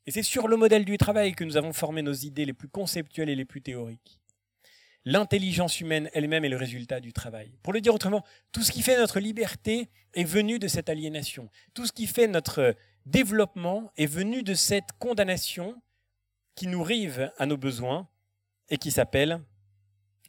Et 0.07 0.11
c'est 0.11 0.23
sur 0.23 0.49
le 0.49 0.57
modèle 0.57 0.85
du 0.85 0.99
travail 0.99 1.33
que 1.33 1.45
nous 1.45 1.57
avons 1.57 1.73
formé 1.73 2.03
nos 2.03 2.13
idées 2.13 2.45
les 2.45 2.53
plus 2.53 2.69
conceptuelles 2.69 3.29
et 3.29 3.35
les 3.35 3.45
plus 3.45 3.63
théoriques. 3.63 4.21
L'intelligence 5.05 5.81
humaine 5.81 6.11
elle-même 6.15 6.45
est 6.45 6.49
le 6.49 6.57
résultat 6.57 6.99
du 6.99 7.13
travail. 7.13 7.53
Pour 7.63 7.73
le 7.73 7.81
dire 7.81 7.95
autrement, 7.95 8.25
tout 8.51 8.63
ce 8.63 8.73
qui 8.73 8.83
fait 8.83 8.97
notre 8.97 9.21
liberté 9.21 9.89
est 10.15 10.25
venu 10.25 10.59
de 10.59 10.67
cette 10.67 10.89
aliénation. 10.89 11.49
Tout 11.75 11.87
ce 11.87 11.93
qui 11.93 12.09
fait 12.09 12.27
notre 12.27 12.75
développement 13.05 13.93
est 13.97 14.07
venu 14.07 14.43
de 14.43 14.55
cette 14.55 14.93
condamnation 14.99 15.81
qui 16.57 16.67
nous 16.67 16.83
rive 16.83 17.31
à 17.39 17.47
nos 17.47 17.57
besoins 17.57 18.09
et 18.69 18.79
qui 18.79 18.91
s'appelle 18.91 19.41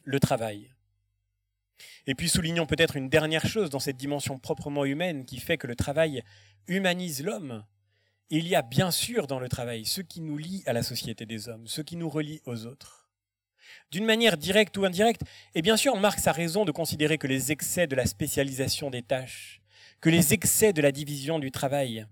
le 0.04 0.20
travail. 0.20 0.72
Et 2.06 2.14
puis 2.14 2.28
soulignons 2.28 2.66
peut-être 2.66 2.96
une 2.96 3.08
dernière 3.08 3.46
chose 3.46 3.70
dans 3.70 3.78
cette 3.78 3.96
dimension 3.96 4.38
proprement 4.38 4.84
humaine 4.84 5.24
qui 5.24 5.38
fait 5.38 5.58
que 5.58 5.66
le 5.66 5.76
travail 5.76 6.22
humanise 6.66 7.22
l'homme. 7.22 7.64
Il 8.30 8.46
y 8.46 8.54
a 8.54 8.62
bien 8.62 8.90
sûr 8.90 9.26
dans 9.26 9.40
le 9.40 9.48
travail 9.48 9.84
ce 9.84 10.00
qui 10.00 10.20
nous 10.20 10.36
lie 10.36 10.62
à 10.66 10.72
la 10.72 10.82
société 10.82 11.26
des 11.26 11.48
hommes, 11.48 11.66
ce 11.66 11.80
qui 11.80 11.96
nous 11.96 12.10
relie 12.10 12.40
aux 12.44 12.66
autres 12.66 13.08
d'une 13.90 14.04
manière 14.04 14.36
directe 14.36 14.76
ou 14.76 14.84
indirecte. 14.84 15.22
Et 15.54 15.62
bien 15.62 15.76
sûr, 15.76 15.96
Marx 15.96 16.26
a 16.26 16.32
raison 16.32 16.64
de 16.64 16.72
considérer 16.72 17.18
que 17.18 17.26
les 17.26 17.52
excès 17.52 17.86
de 17.86 17.96
la 17.96 18.06
spécialisation 18.06 18.90
des 18.90 19.02
tâches, 19.02 19.60
que 20.00 20.10
les 20.10 20.34
excès 20.34 20.72
de 20.72 20.82
la 20.82 20.92
division 20.92 21.38
du 21.38 21.50
travail, 21.50 22.06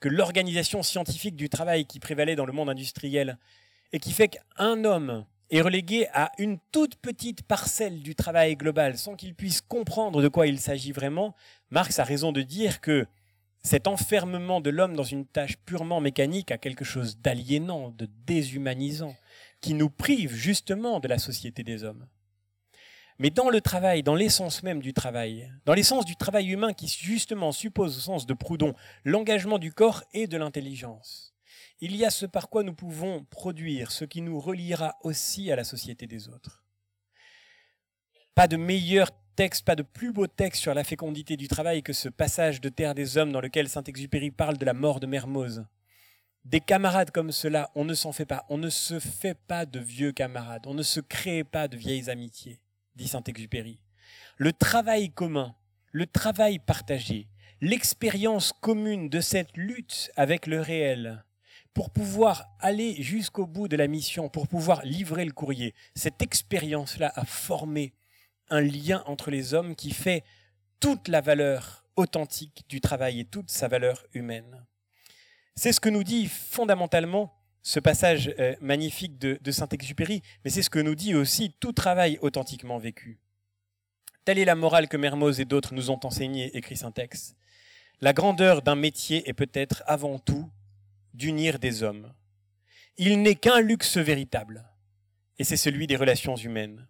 que 0.00 0.08
l'organisation 0.08 0.82
scientifique 0.82 1.36
du 1.36 1.48
travail 1.48 1.86
qui 1.86 2.00
prévalait 2.00 2.36
dans 2.36 2.46
le 2.46 2.52
monde 2.52 2.70
industriel, 2.70 3.38
et 3.92 4.00
qui 4.00 4.12
fait 4.12 4.28
qu'un 4.28 4.84
homme 4.84 5.26
est 5.52 5.60
relégué 5.60 6.08
à 6.14 6.32
une 6.38 6.58
toute 6.72 6.96
petite 6.96 7.42
parcelle 7.42 8.02
du 8.02 8.14
travail 8.14 8.56
global 8.56 8.96
sans 8.96 9.16
qu'il 9.16 9.34
puisse 9.34 9.60
comprendre 9.60 10.22
de 10.22 10.28
quoi 10.28 10.46
il 10.46 10.58
s'agit 10.58 10.92
vraiment, 10.92 11.34
Marx 11.70 11.98
a 11.98 12.04
raison 12.04 12.32
de 12.32 12.40
dire 12.40 12.80
que 12.80 13.06
cet 13.62 13.86
enfermement 13.86 14.62
de 14.62 14.70
l'homme 14.70 14.96
dans 14.96 15.04
une 15.04 15.26
tâche 15.26 15.58
purement 15.58 16.00
mécanique 16.00 16.50
a 16.50 16.58
quelque 16.58 16.86
chose 16.86 17.18
d'aliénant, 17.18 17.90
de 17.90 18.08
déshumanisant 18.26 19.14
qui 19.60 19.74
nous 19.74 19.90
prive 19.90 20.32
justement 20.34 21.00
de 21.00 21.06
la 21.06 21.18
société 21.18 21.62
des 21.62 21.84
hommes. 21.84 22.06
Mais 23.18 23.28
dans 23.28 23.50
le 23.50 23.60
travail, 23.60 24.02
dans 24.02 24.14
l'essence 24.14 24.62
même 24.62 24.80
du 24.80 24.94
travail, 24.94 25.52
dans 25.66 25.74
l'essence 25.74 26.06
du 26.06 26.16
travail 26.16 26.48
humain 26.48 26.72
qui 26.72 26.88
justement 26.88 27.52
suppose 27.52 27.96
au 27.98 28.00
sens 28.00 28.26
de 28.26 28.34
Proudhon 28.34 28.74
l'engagement 29.04 29.58
du 29.58 29.70
corps 29.70 30.02
et 30.14 30.26
de 30.26 30.38
l'intelligence, 30.38 31.31
il 31.82 31.96
y 31.96 32.04
a 32.04 32.10
ce 32.10 32.26
par 32.26 32.48
quoi 32.48 32.62
nous 32.62 32.74
pouvons 32.74 33.24
produire 33.24 33.90
ce 33.90 34.04
qui 34.04 34.22
nous 34.22 34.38
reliera 34.38 34.96
aussi 35.02 35.50
à 35.50 35.56
la 35.56 35.64
société 35.64 36.06
des 36.06 36.28
autres. 36.28 36.62
Pas 38.36 38.46
de 38.46 38.56
meilleur 38.56 39.10
texte, 39.34 39.64
pas 39.64 39.74
de 39.74 39.82
plus 39.82 40.12
beau 40.12 40.28
texte 40.28 40.62
sur 40.62 40.74
la 40.74 40.84
fécondité 40.84 41.36
du 41.36 41.48
travail 41.48 41.82
que 41.82 41.92
ce 41.92 42.08
passage 42.08 42.60
de 42.60 42.68
Terre 42.68 42.94
des 42.94 43.18
Hommes 43.18 43.32
dans 43.32 43.40
lequel 43.40 43.68
Saint-Exupéry 43.68 44.30
parle 44.30 44.58
de 44.58 44.64
la 44.64 44.74
mort 44.74 45.00
de 45.00 45.08
Mermoz. 45.08 45.66
Des 46.44 46.60
camarades 46.60 47.10
comme 47.10 47.32
cela, 47.32 47.68
on 47.74 47.84
ne 47.84 47.94
s'en 47.94 48.12
fait 48.12 48.26
pas. 48.26 48.46
On 48.48 48.58
ne 48.58 48.70
se 48.70 49.00
fait 49.00 49.34
pas 49.34 49.66
de 49.66 49.80
vieux 49.80 50.12
camarades. 50.12 50.68
On 50.68 50.74
ne 50.74 50.84
se 50.84 51.00
crée 51.00 51.42
pas 51.42 51.66
de 51.66 51.76
vieilles 51.76 52.10
amitiés, 52.10 52.60
dit 52.94 53.08
Saint-Exupéry. 53.08 53.80
Le 54.36 54.52
travail 54.52 55.10
commun, 55.10 55.56
le 55.90 56.06
travail 56.06 56.60
partagé, 56.60 57.26
l'expérience 57.60 58.52
commune 58.60 59.08
de 59.08 59.20
cette 59.20 59.56
lutte 59.56 60.12
avec 60.14 60.46
le 60.46 60.60
réel, 60.60 61.24
pour 61.74 61.90
pouvoir 61.90 62.46
aller 62.60 63.02
jusqu'au 63.02 63.46
bout 63.46 63.68
de 63.68 63.76
la 63.76 63.86
mission, 63.86 64.28
pour 64.28 64.46
pouvoir 64.46 64.84
livrer 64.84 65.24
le 65.24 65.32
courrier, 65.32 65.74
cette 65.94 66.20
expérience-là 66.20 67.12
a 67.14 67.24
formé 67.24 67.94
un 68.50 68.60
lien 68.60 69.02
entre 69.06 69.30
les 69.30 69.54
hommes 69.54 69.74
qui 69.74 69.92
fait 69.92 70.24
toute 70.80 71.08
la 71.08 71.20
valeur 71.20 71.84
authentique 71.96 72.64
du 72.68 72.80
travail 72.80 73.20
et 73.20 73.24
toute 73.24 73.50
sa 73.50 73.68
valeur 73.68 74.04
humaine. 74.12 74.64
C'est 75.54 75.72
ce 75.72 75.80
que 75.80 75.88
nous 75.88 76.04
dit 76.04 76.28
fondamentalement 76.28 77.32
ce 77.62 77.78
passage 77.78 78.34
euh, 78.38 78.56
magnifique 78.60 79.18
de, 79.18 79.50
Saint-Exupéry, 79.50 80.22
mais 80.44 80.50
c'est 80.50 80.62
ce 80.62 80.70
que 80.70 80.80
nous 80.80 80.94
dit 80.94 81.14
aussi 81.14 81.54
tout 81.60 81.72
travail 81.72 82.18
authentiquement 82.20 82.78
vécu. 82.78 83.18
Telle 84.24 84.38
est 84.38 84.44
la 84.44 84.54
morale 84.54 84.88
que 84.88 84.96
Mermoz 84.96 85.40
et 85.40 85.44
d'autres 85.44 85.74
nous 85.74 85.90
ont 85.90 86.00
enseignée, 86.04 86.56
écrit 86.56 86.76
Saint-Ex. 86.76 87.34
La 88.00 88.12
grandeur 88.12 88.62
d'un 88.62 88.74
métier 88.74 89.28
est 89.28 89.34
peut-être 89.34 89.82
avant 89.86 90.18
tout 90.18 90.50
d'unir 91.14 91.58
des 91.58 91.82
hommes. 91.82 92.12
Il 92.96 93.22
n'est 93.22 93.34
qu'un 93.34 93.60
luxe 93.60 93.96
véritable, 93.96 94.68
et 95.38 95.44
c'est 95.44 95.56
celui 95.56 95.86
des 95.86 95.96
relations 95.96 96.36
humaines. 96.36 96.88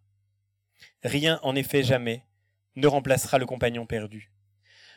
Rien, 1.04 1.40
en 1.42 1.54
effet, 1.54 1.82
jamais, 1.82 2.26
ne 2.76 2.86
remplacera 2.86 3.38
le 3.38 3.46
compagnon 3.46 3.86
perdu. 3.86 4.32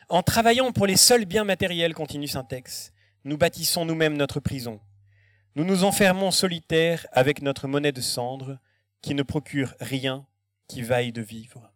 En 0.08 0.22
travaillant 0.22 0.72
pour 0.72 0.86
les 0.86 0.96
seuls 0.96 1.24
biens 1.24 1.44
matériels, 1.44 1.94
continue 1.94 2.28
Syntex, 2.28 2.92
nous 3.24 3.36
bâtissons 3.36 3.84
nous-mêmes 3.84 4.16
notre 4.16 4.40
prison. 4.40 4.80
Nous 5.56 5.64
nous 5.64 5.84
enfermons 5.84 6.30
solitaires 6.30 7.06
avec 7.12 7.42
notre 7.42 7.66
monnaie 7.66 7.92
de 7.92 8.00
cendre 8.00 8.58
qui 9.02 9.14
ne 9.14 9.22
procure 9.22 9.74
rien 9.80 10.26
qui 10.68 10.82
vaille 10.82 11.12
de 11.12 11.22
vivre. 11.22 11.72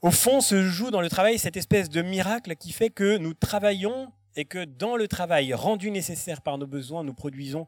Au 0.00 0.10
fond 0.10 0.40
se 0.40 0.62
joue 0.68 0.90
dans 0.90 1.00
le 1.00 1.08
travail 1.08 1.38
cette 1.38 1.56
espèce 1.56 1.88
de 1.88 2.02
miracle 2.02 2.56
qui 2.56 2.72
fait 2.72 2.90
que 2.90 3.16
nous 3.16 3.32
travaillons 3.32 4.12
et 4.36 4.44
que 4.44 4.64
dans 4.64 4.96
le 4.96 5.08
travail 5.08 5.54
rendu 5.54 5.90
nécessaire 5.90 6.42
par 6.42 6.58
nos 6.58 6.66
besoins, 6.66 7.04
nous 7.04 7.14
produisons 7.14 7.66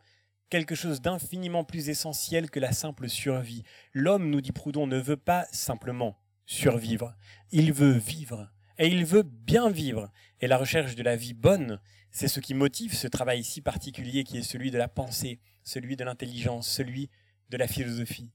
quelque 0.50 0.74
chose 0.74 1.00
d'infiniment 1.00 1.64
plus 1.64 1.88
essentiel 1.88 2.50
que 2.50 2.60
la 2.60 2.72
simple 2.72 3.08
survie. 3.08 3.62
L'homme, 3.92 4.30
nous 4.30 4.40
dit 4.40 4.52
Proudhon, 4.52 4.86
ne 4.86 4.98
veut 4.98 5.16
pas 5.16 5.46
simplement 5.52 6.18
survivre, 6.46 7.14
il 7.50 7.72
veut 7.72 7.92
vivre, 7.92 8.50
et 8.78 8.86
il 8.86 9.04
veut 9.04 9.24
bien 9.24 9.70
vivre. 9.70 10.10
Et 10.40 10.46
la 10.46 10.58
recherche 10.58 10.94
de 10.94 11.02
la 11.02 11.16
vie 11.16 11.34
bonne, 11.34 11.80
c'est 12.10 12.28
ce 12.28 12.40
qui 12.40 12.54
motive 12.54 12.94
ce 12.94 13.08
travail 13.08 13.42
si 13.42 13.60
particulier 13.60 14.24
qui 14.24 14.38
est 14.38 14.42
celui 14.42 14.70
de 14.70 14.78
la 14.78 14.88
pensée, 14.88 15.40
celui 15.64 15.96
de 15.96 16.04
l'intelligence, 16.04 16.68
celui 16.68 17.10
de 17.50 17.56
la 17.56 17.66
philosophie. 17.66 18.30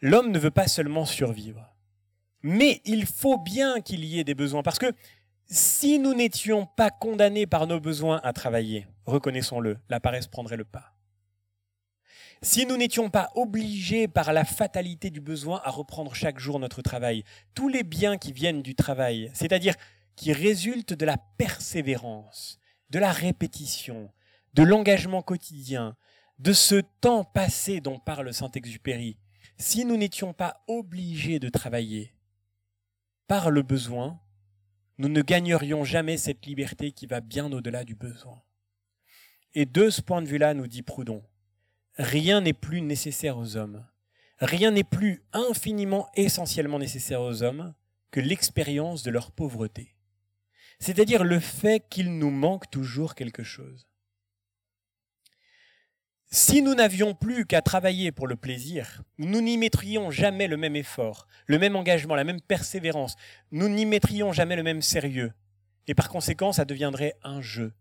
L'homme 0.00 0.30
ne 0.30 0.38
veut 0.38 0.50
pas 0.50 0.68
seulement 0.68 1.04
survivre, 1.04 1.74
mais 2.42 2.82
il 2.84 3.06
faut 3.06 3.38
bien 3.38 3.80
qu'il 3.80 4.04
y 4.04 4.20
ait 4.20 4.24
des 4.24 4.34
besoins, 4.34 4.62
parce 4.62 4.78
que 4.78 4.92
si 5.46 5.98
nous 5.98 6.14
n'étions 6.14 6.66
pas 6.66 6.90
condamnés 6.90 7.46
par 7.46 7.66
nos 7.66 7.80
besoins 7.80 8.20
à 8.24 8.32
travailler, 8.32 8.86
reconnaissons-le, 9.06 9.78
la 9.88 10.00
paresse 10.00 10.26
prendrait 10.26 10.56
le 10.56 10.64
pas. 10.64 10.94
Si 12.42 12.66
nous 12.66 12.76
n'étions 12.76 13.08
pas 13.08 13.30
obligés 13.34 14.06
par 14.06 14.32
la 14.32 14.44
fatalité 14.44 15.10
du 15.10 15.20
besoin 15.20 15.62
à 15.64 15.70
reprendre 15.70 16.14
chaque 16.14 16.38
jour 16.38 16.58
notre 16.58 16.82
travail, 16.82 17.24
tous 17.54 17.68
les 17.68 17.82
biens 17.82 18.18
qui 18.18 18.32
viennent 18.32 18.62
du 18.62 18.74
travail, 18.74 19.30
c'est-à-dire 19.32 19.74
qui 20.16 20.32
résultent 20.32 20.92
de 20.92 21.06
la 21.06 21.16
persévérance, 21.38 22.58
de 22.90 22.98
la 22.98 23.12
répétition, 23.12 24.10
de 24.52 24.62
l'engagement 24.62 25.22
quotidien, 25.22 25.96
de 26.38 26.52
ce 26.52 26.82
temps 27.00 27.24
passé 27.24 27.80
dont 27.80 27.98
parle 27.98 28.32
Saint-Exupéry, 28.34 29.16
si 29.56 29.84
nous 29.84 29.96
n'étions 29.96 30.32
pas 30.32 30.62
obligés 30.68 31.38
de 31.38 31.48
travailler 31.48 32.14
par 33.26 33.50
le 33.50 33.62
besoin, 33.62 34.20
nous 34.98 35.08
ne 35.08 35.22
gagnerions 35.22 35.84
jamais 35.84 36.16
cette 36.16 36.46
liberté 36.46 36.92
qui 36.92 37.06
va 37.06 37.20
bien 37.20 37.50
au-delà 37.52 37.84
du 37.84 37.94
besoin. 37.94 38.42
Et 39.54 39.66
de 39.66 39.90
ce 39.90 40.02
point 40.02 40.22
de 40.22 40.28
vue-là, 40.28 40.54
nous 40.54 40.66
dit 40.66 40.82
Proudhon, 40.82 41.22
rien 41.96 42.40
n'est 42.40 42.52
plus 42.52 42.80
nécessaire 42.80 43.38
aux 43.38 43.56
hommes, 43.56 43.86
rien 44.38 44.70
n'est 44.70 44.84
plus 44.84 45.22
infiniment 45.32 46.08
essentiellement 46.14 46.78
nécessaire 46.78 47.22
aux 47.22 47.42
hommes 47.42 47.74
que 48.10 48.20
l'expérience 48.20 49.02
de 49.02 49.10
leur 49.10 49.32
pauvreté, 49.32 49.94
c'est-à-dire 50.78 51.24
le 51.24 51.40
fait 51.40 51.84
qu'il 51.88 52.18
nous 52.18 52.30
manque 52.30 52.70
toujours 52.70 53.14
quelque 53.14 53.42
chose. 53.42 53.88
Si 56.36 56.62
nous 56.62 56.74
n'avions 56.74 57.14
plus 57.14 57.46
qu'à 57.46 57.62
travailler 57.62 58.10
pour 58.10 58.26
le 58.26 58.34
plaisir, 58.34 59.04
nous 59.18 59.40
n'y 59.40 59.56
mettrions 59.56 60.10
jamais 60.10 60.48
le 60.48 60.56
même 60.56 60.74
effort, 60.74 61.28
le 61.46 61.60
même 61.60 61.76
engagement, 61.76 62.16
la 62.16 62.24
même 62.24 62.40
persévérance, 62.40 63.14
nous 63.52 63.68
n'y 63.68 63.86
mettrions 63.86 64.32
jamais 64.32 64.56
le 64.56 64.64
même 64.64 64.82
sérieux. 64.82 65.32
Et 65.86 65.94
par 65.94 66.08
conséquent, 66.08 66.52
ça 66.52 66.64
deviendrait 66.64 67.14
un 67.22 67.40
jeu. 67.40 67.72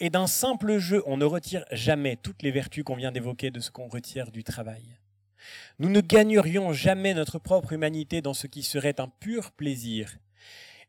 Et 0.00 0.10
d'un 0.10 0.26
simple 0.26 0.76
jeu, 0.76 1.02
on 1.06 1.16
ne 1.16 1.24
retire 1.24 1.64
jamais 1.72 2.16
toutes 2.16 2.42
les 2.42 2.50
vertus 2.50 2.84
qu'on 2.84 2.94
vient 2.94 3.10
d'évoquer 3.10 3.50
de 3.50 3.60
ce 3.60 3.70
qu'on 3.70 3.88
retire 3.88 4.30
du 4.30 4.44
travail. 4.44 4.84
Nous 5.78 5.88
ne 5.88 6.02
gagnerions 6.02 6.74
jamais 6.74 7.14
notre 7.14 7.38
propre 7.38 7.72
humanité 7.72 8.20
dans 8.20 8.34
ce 8.34 8.46
qui 8.46 8.64
serait 8.64 9.00
un 9.00 9.08
pur 9.08 9.50
plaisir. 9.50 10.14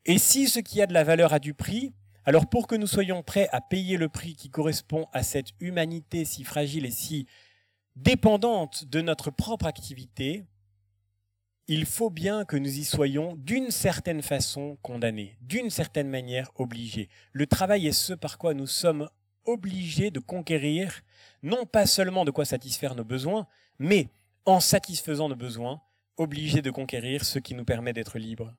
Et 0.05 0.17
si 0.17 0.49
ce 0.49 0.59
qui 0.59 0.81
a 0.81 0.85
de 0.85 0.93
la 0.93 1.05
valeur 1.05 1.31
a 1.31 1.39
du 1.39 1.53
prix, 1.53 1.93
alors 2.25 2.47
pour 2.47 2.67
que 2.67 2.75
nous 2.75 2.87
soyons 2.87 3.21
prêts 3.21 3.47
à 3.51 3.61
payer 3.61 3.97
le 3.97 4.09
prix 4.09 4.35
qui 4.35 4.49
correspond 4.49 5.07
à 5.13 5.21
cette 5.21 5.49
humanité 5.59 6.25
si 6.25 6.43
fragile 6.43 6.85
et 6.85 6.91
si 6.91 7.27
dépendante 7.95 8.85
de 8.85 9.01
notre 9.01 9.29
propre 9.29 9.67
activité, 9.67 10.45
il 11.67 11.85
faut 11.85 12.09
bien 12.09 12.43
que 12.45 12.57
nous 12.57 12.79
y 12.79 12.83
soyons 12.83 13.35
d'une 13.35 13.71
certaine 13.71 14.21
façon 14.21 14.77
condamnés, 14.81 15.37
d'une 15.41 15.69
certaine 15.69 16.09
manière 16.09 16.51
obligés. 16.55 17.09
Le 17.31 17.47
travail 17.47 17.87
est 17.87 17.91
ce 17.91 18.13
par 18.13 18.37
quoi 18.37 18.53
nous 18.53 18.67
sommes 18.67 19.09
obligés 19.45 20.11
de 20.11 20.19
conquérir, 20.19 21.01
non 21.43 21.65
pas 21.65 21.85
seulement 21.85 22.25
de 22.25 22.31
quoi 22.31 22.45
satisfaire 22.45 22.95
nos 22.95 23.03
besoins, 23.03 23.47
mais 23.77 24.09
en 24.45 24.59
satisfaisant 24.59 25.29
nos 25.29 25.35
besoins, 25.35 25.81
obligés 26.17 26.61
de 26.61 26.71
conquérir 26.71 27.23
ce 27.23 27.39
qui 27.39 27.53
nous 27.53 27.65
permet 27.65 27.93
d'être 27.93 28.17
libres. 28.17 28.53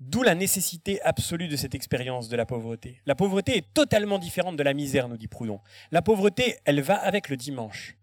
D'où 0.00 0.22
la 0.22 0.34
nécessité 0.34 1.00
absolue 1.02 1.48
de 1.48 1.56
cette 1.56 1.74
expérience 1.74 2.28
de 2.28 2.36
la 2.36 2.46
pauvreté. 2.46 3.00
La 3.06 3.14
pauvreté 3.14 3.56
est 3.56 3.74
totalement 3.74 4.18
différente 4.18 4.56
de 4.56 4.62
la 4.62 4.74
misère, 4.74 5.08
nous 5.08 5.16
dit 5.16 5.28
Proudhon. 5.28 5.60
La 5.92 6.02
pauvreté, 6.02 6.56
elle 6.64 6.80
va 6.80 6.96
avec 6.96 7.28
le 7.28 7.36
dimanche. 7.36 7.96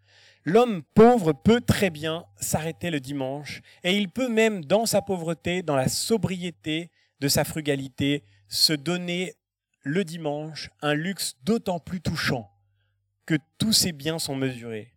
L'homme 0.44 0.82
pauvre 0.96 1.34
peut 1.34 1.62
très 1.62 1.90
bien 1.90 2.26
s'arrêter 2.40 2.90
le 2.90 3.00
dimanche, 3.00 3.62
et 3.84 3.96
il 3.96 4.10
peut 4.10 4.30
même, 4.30 4.66
dans 4.66 4.86
sa 4.86 5.02
pauvreté, 5.02 5.62
dans 5.62 5.76
la 5.76 5.88
sobriété 5.88 6.90
de 7.20 7.28
sa 7.28 7.44
frugalité, 7.44 8.24
se 8.48 8.74
donner 8.74 9.36
le 9.84 10.04
dimanche 10.04 10.70
un 10.82 10.94
luxe 10.94 11.36
d'autant 11.44 11.80
plus 11.80 12.02
touchant 12.02 12.50
que 13.26 13.36
tous 13.58 13.74
ses 13.74 13.92
biens 13.92 14.20
sont 14.20 14.36
mesurés. 14.36 14.94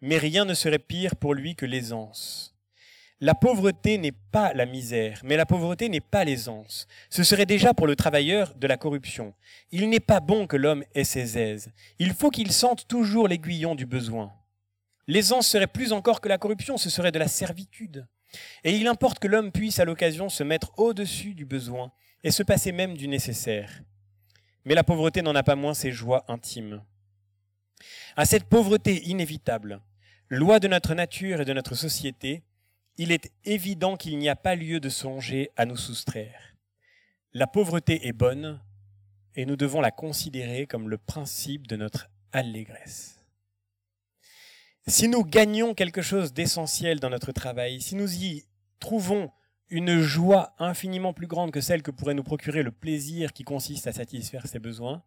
Mais 0.00 0.18
rien 0.18 0.44
ne 0.44 0.54
serait 0.54 0.78
pire 0.78 1.16
pour 1.16 1.34
lui 1.34 1.54
que 1.54 1.66
l'aisance. 1.66 2.51
La 3.24 3.36
pauvreté 3.36 3.98
n'est 3.98 4.10
pas 4.32 4.52
la 4.52 4.66
misère, 4.66 5.20
mais 5.22 5.36
la 5.36 5.46
pauvreté 5.46 5.88
n'est 5.88 6.00
pas 6.00 6.24
l'aisance. 6.24 6.88
Ce 7.08 7.22
serait 7.22 7.46
déjà 7.46 7.72
pour 7.72 7.86
le 7.86 7.94
travailleur 7.94 8.52
de 8.56 8.66
la 8.66 8.76
corruption. 8.76 9.32
Il 9.70 9.88
n'est 9.90 10.00
pas 10.00 10.18
bon 10.18 10.48
que 10.48 10.56
l'homme 10.56 10.82
ait 10.96 11.04
ses 11.04 11.38
aises. 11.38 11.70
Il 12.00 12.14
faut 12.14 12.30
qu'il 12.30 12.50
sente 12.50 12.88
toujours 12.88 13.28
l'aiguillon 13.28 13.76
du 13.76 13.86
besoin. 13.86 14.32
L'aisance 15.06 15.46
serait 15.46 15.68
plus 15.68 15.92
encore 15.92 16.20
que 16.20 16.28
la 16.28 16.36
corruption, 16.36 16.76
ce 16.76 16.90
serait 16.90 17.12
de 17.12 17.20
la 17.20 17.28
servitude. 17.28 18.08
Et 18.64 18.74
il 18.74 18.88
importe 18.88 19.20
que 19.20 19.28
l'homme 19.28 19.52
puisse 19.52 19.78
à 19.78 19.84
l'occasion 19.84 20.28
se 20.28 20.42
mettre 20.42 20.76
au-dessus 20.76 21.34
du 21.34 21.44
besoin 21.44 21.92
et 22.24 22.32
se 22.32 22.42
passer 22.42 22.72
même 22.72 22.96
du 22.96 23.06
nécessaire. 23.06 23.82
Mais 24.64 24.74
la 24.74 24.82
pauvreté 24.82 25.22
n'en 25.22 25.36
a 25.36 25.44
pas 25.44 25.54
moins 25.54 25.74
ses 25.74 25.92
joies 25.92 26.24
intimes. 26.26 26.82
À 28.16 28.24
cette 28.24 28.48
pauvreté 28.48 29.00
inévitable, 29.04 29.80
loi 30.28 30.58
de 30.58 30.66
notre 30.66 30.94
nature 30.94 31.40
et 31.40 31.44
de 31.44 31.52
notre 31.52 31.76
société, 31.76 32.42
il 32.96 33.12
est 33.12 33.32
évident 33.44 33.96
qu'il 33.96 34.18
n'y 34.18 34.28
a 34.28 34.36
pas 34.36 34.54
lieu 34.54 34.80
de 34.80 34.88
songer 34.88 35.50
à 35.56 35.64
nous 35.64 35.76
soustraire. 35.76 36.56
La 37.32 37.46
pauvreté 37.46 38.06
est 38.06 38.12
bonne 38.12 38.60
et 39.34 39.46
nous 39.46 39.56
devons 39.56 39.80
la 39.80 39.90
considérer 39.90 40.66
comme 40.66 40.88
le 40.88 40.98
principe 40.98 41.66
de 41.66 41.76
notre 41.76 42.10
allégresse. 42.32 43.24
Si 44.86 45.08
nous 45.08 45.24
gagnons 45.24 45.74
quelque 45.74 46.02
chose 46.02 46.32
d'essentiel 46.32 47.00
dans 47.00 47.10
notre 47.10 47.32
travail, 47.32 47.80
si 47.80 47.94
nous 47.94 48.12
y 48.22 48.44
trouvons 48.80 49.30
une 49.68 50.00
joie 50.00 50.54
infiniment 50.58 51.14
plus 51.14 51.26
grande 51.26 51.50
que 51.50 51.60
celle 51.60 51.82
que 51.82 51.90
pourrait 51.90 52.14
nous 52.14 52.24
procurer 52.24 52.62
le 52.62 52.72
plaisir 52.72 53.32
qui 53.32 53.44
consiste 53.44 53.86
à 53.86 53.92
satisfaire 53.92 54.46
ses 54.46 54.58
besoins, 54.58 55.02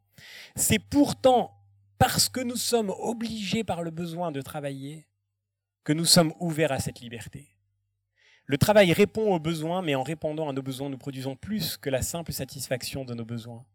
c'est 0.55 0.79
pourtant 0.79 1.51
parce 1.99 2.29
que 2.29 2.39
nous 2.39 2.55
sommes 2.55 2.89
obligés 2.89 3.63
par 3.63 3.83
le 3.83 3.91
besoin 3.91 4.31
de 4.31 4.41
travailler 4.41 5.07
que 5.83 5.93
nous 5.93 6.05
sommes 6.05 6.33
ouverts 6.39 6.71
à 6.71 6.79
cette 6.79 6.99
liberté. 6.99 7.54
Le 8.47 8.57
travail 8.57 8.93
répond 8.93 9.33
aux 9.33 9.39
besoins, 9.39 9.81
mais 9.81 9.95
en 9.95 10.03
répondant 10.03 10.49
à 10.49 10.53
nos 10.53 10.61
besoins, 10.61 10.89
nous 10.89 10.97
produisons 10.97 11.35
plus 11.35 11.77
que 11.77 11.89
la 11.89 12.01
simple 12.01 12.31
satisfaction 12.31 13.03
de 13.03 13.13
nos 13.13 13.25
besoins. 13.25 13.65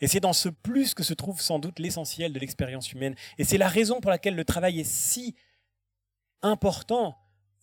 Et 0.00 0.08
c'est 0.08 0.20
dans 0.20 0.32
ce 0.32 0.48
plus 0.48 0.94
que 0.94 1.02
se 1.02 1.14
trouve 1.14 1.40
sans 1.40 1.58
doute 1.58 1.78
l'essentiel 1.78 2.32
de 2.32 2.38
l'expérience 2.38 2.92
humaine. 2.92 3.14
Et 3.38 3.44
c'est 3.44 3.58
la 3.58 3.68
raison 3.68 4.00
pour 4.00 4.10
laquelle 4.10 4.34
le 4.34 4.44
travail 4.44 4.80
est 4.80 4.90
si 4.90 5.34
important 6.42 7.16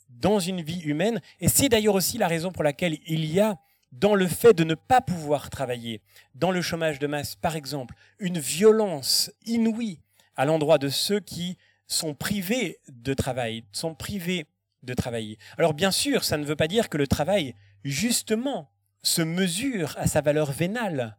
dans 0.10 0.40
une 0.40 0.62
vie 0.62 0.82
humaine. 0.82 1.22
Et 1.40 1.50
c'est 1.50 1.70
d'ailleurs 1.70 1.96
aussi 1.96 2.18
la 2.18 2.28
raison 2.28 2.52
pour 2.52 2.64
laquelle 2.64 2.98
il 3.06 3.26
y 3.26 3.40
a 3.40 3.58
dans 3.92 4.16
le 4.16 4.28
fait 4.28 4.54
de 4.54 4.64
ne 4.64 4.76
pas 4.76 5.02
pouvoir 5.02 5.50
travailler, 5.50 6.02
dans 6.34 6.52
le 6.52 6.62
chômage 6.62 7.00
de 7.00 7.08
masse 7.08 7.36
par 7.36 7.56
exemple, 7.56 7.96
une 8.20 8.40
violence 8.40 9.32
inouïe 9.46 10.00
à 10.36 10.44
l'endroit 10.46 10.78
de 10.78 10.90
ceux 10.90 11.22
qui 11.22 11.58
sont 11.88 12.14
privés 12.14 12.80
de 12.90 13.14
travail, 13.14 13.64
sont 13.72 13.96
privés 13.96 14.48
de 14.86 14.94
travailler. 14.94 15.38
Alors 15.57 15.74
bien 15.74 15.91
sûr, 15.91 16.24
ça 16.24 16.38
ne 16.38 16.45
veut 16.45 16.56
pas 16.56 16.68
dire 16.68 16.90
que 16.90 16.98
le 16.98 17.07
travail, 17.07 17.56
justement, 17.84 18.72
se 19.03 19.22
mesure 19.22 19.95
à 19.98 20.07
sa 20.07 20.22
valeur 20.22 20.52
vénale. 20.52 21.18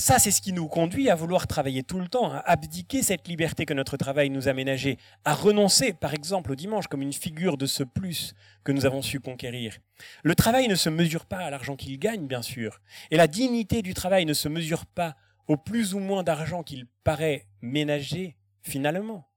Ça, 0.00 0.20
c'est 0.20 0.30
ce 0.30 0.40
qui 0.40 0.52
nous 0.52 0.68
conduit 0.68 1.10
à 1.10 1.16
vouloir 1.16 1.48
travailler 1.48 1.82
tout 1.82 1.98
le 1.98 2.06
temps, 2.06 2.30
à 2.30 2.38
abdiquer 2.38 3.02
cette 3.02 3.26
liberté 3.26 3.66
que 3.66 3.74
notre 3.74 3.96
travail 3.96 4.30
nous 4.30 4.46
a 4.46 4.52
ménagée, 4.52 4.96
à 5.24 5.34
renoncer, 5.34 5.92
par 5.92 6.14
exemple, 6.14 6.52
au 6.52 6.54
dimanche 6.54 6.86
comme 6.86 7.02
une 7.02 7.12
figure 7.12 7.56
de 7.56 7.66
ce 7.66 7.82
plus 7.82 8.32
que 8.62 8.70
nous 8.70 8.86
avons 8.86 9.02
su 9.02 9.18
conquérir. 9.18 9.76
Le 10.22 10.36
travail 10.36 10.68
ne 10.68 10.76
se 10.76 10.88
mesure 10.88 11.26
pas 11.26 11.38
à 11.38 11.50
l'argent 11.50 11.74
qu'il 11.74 11.98
gagne, 11.98 12.28
bien 12.28 12.42
sûr, 12.42 12.80
et 13.10 13.16
la 13.16 13.26
dignité 13.26 13.82
du 13.82 13.92
travail 13.92 14.24
ne 14.24 14.34
se 14.34 14.48
mesure 14.48 14.86
pas 14.86 15.16
au 15.48 15.56
plus 15.56 15.94
ou 15.94 15.98
moins 15.98 16.22
d'argent 16.22 16.62
qu'il 16.62 16.86
paraît 17.02 17.48
ménager, 17.60 18.36
finalement. 18.62 19.27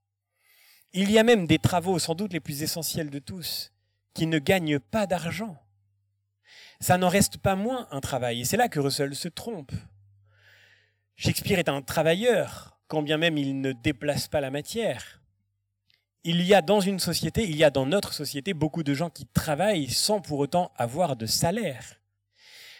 Il 0.93 1.09
y 1.09 1.17
a 1.17 1.23
même 1.23 1.47
des 1.47 1.59
travaux, 1.59 1.99
sans 1.99 2.15
doute 2.15 2.33
les 2.33 2.39
plus 2.39 2.63
essentiels 2.63 3.09
de 3.09 3.19
tous, 3.19 3.71
qui 4.13 4.27
ne 4.27 4.39
gagnent 4.39 4.79
pas 4.79 5.07
d'argent. 5.07 5.57
Ça 6.81 6.97
n'en 6.97 7.07
reste 7.07 7.37
pas 7.37 7.55
moins 7.55 7.87
un 7.91 8.01
travail, 8.01 8.41
et 8.41 8.45
c'est 8.45 8.57
là 8.57 8.67
que 8.67 8.79
Russell 8.79 9.15
se 9.15 9.29
trompe. 9.29 9.71
Shakespeare 11.15 11.59
est 11.59 11.69
un 11.69 11.81
travailleur, 11.81 12.77
quand 12.87 13.03
bien 13.03 13.17
même 13.17 13.37
il 13.37 13.61
ne 13.61 13.71
déplace 13.71 14.27
pas 14.27 14.41
la 14.41 14.51
matière. 14.51 15.21
Il 16.23 16.41
y 16.41 16.53
a 16.53 16.61
dans 16.61 16.81
une 16.81 16.99
société, 16.99 17.43
il 17.43 17.55
y 17.55 17.63
a 17.63 17.69
dans 17.69 17.85
notre 17.85 18.13
société 18.13 18.53
beaucoup 18.53 18.83
de 18.83 18.93
gens 18.93 19.09
qui 19.09 19.25
travaillent 19.25 19.89
sans 19.89 20.19
pour 20.19 20.39
autant 20.39 20.71
avoir 20.75 21.15
de 21.15 21.25
salaire. 21.25 22.01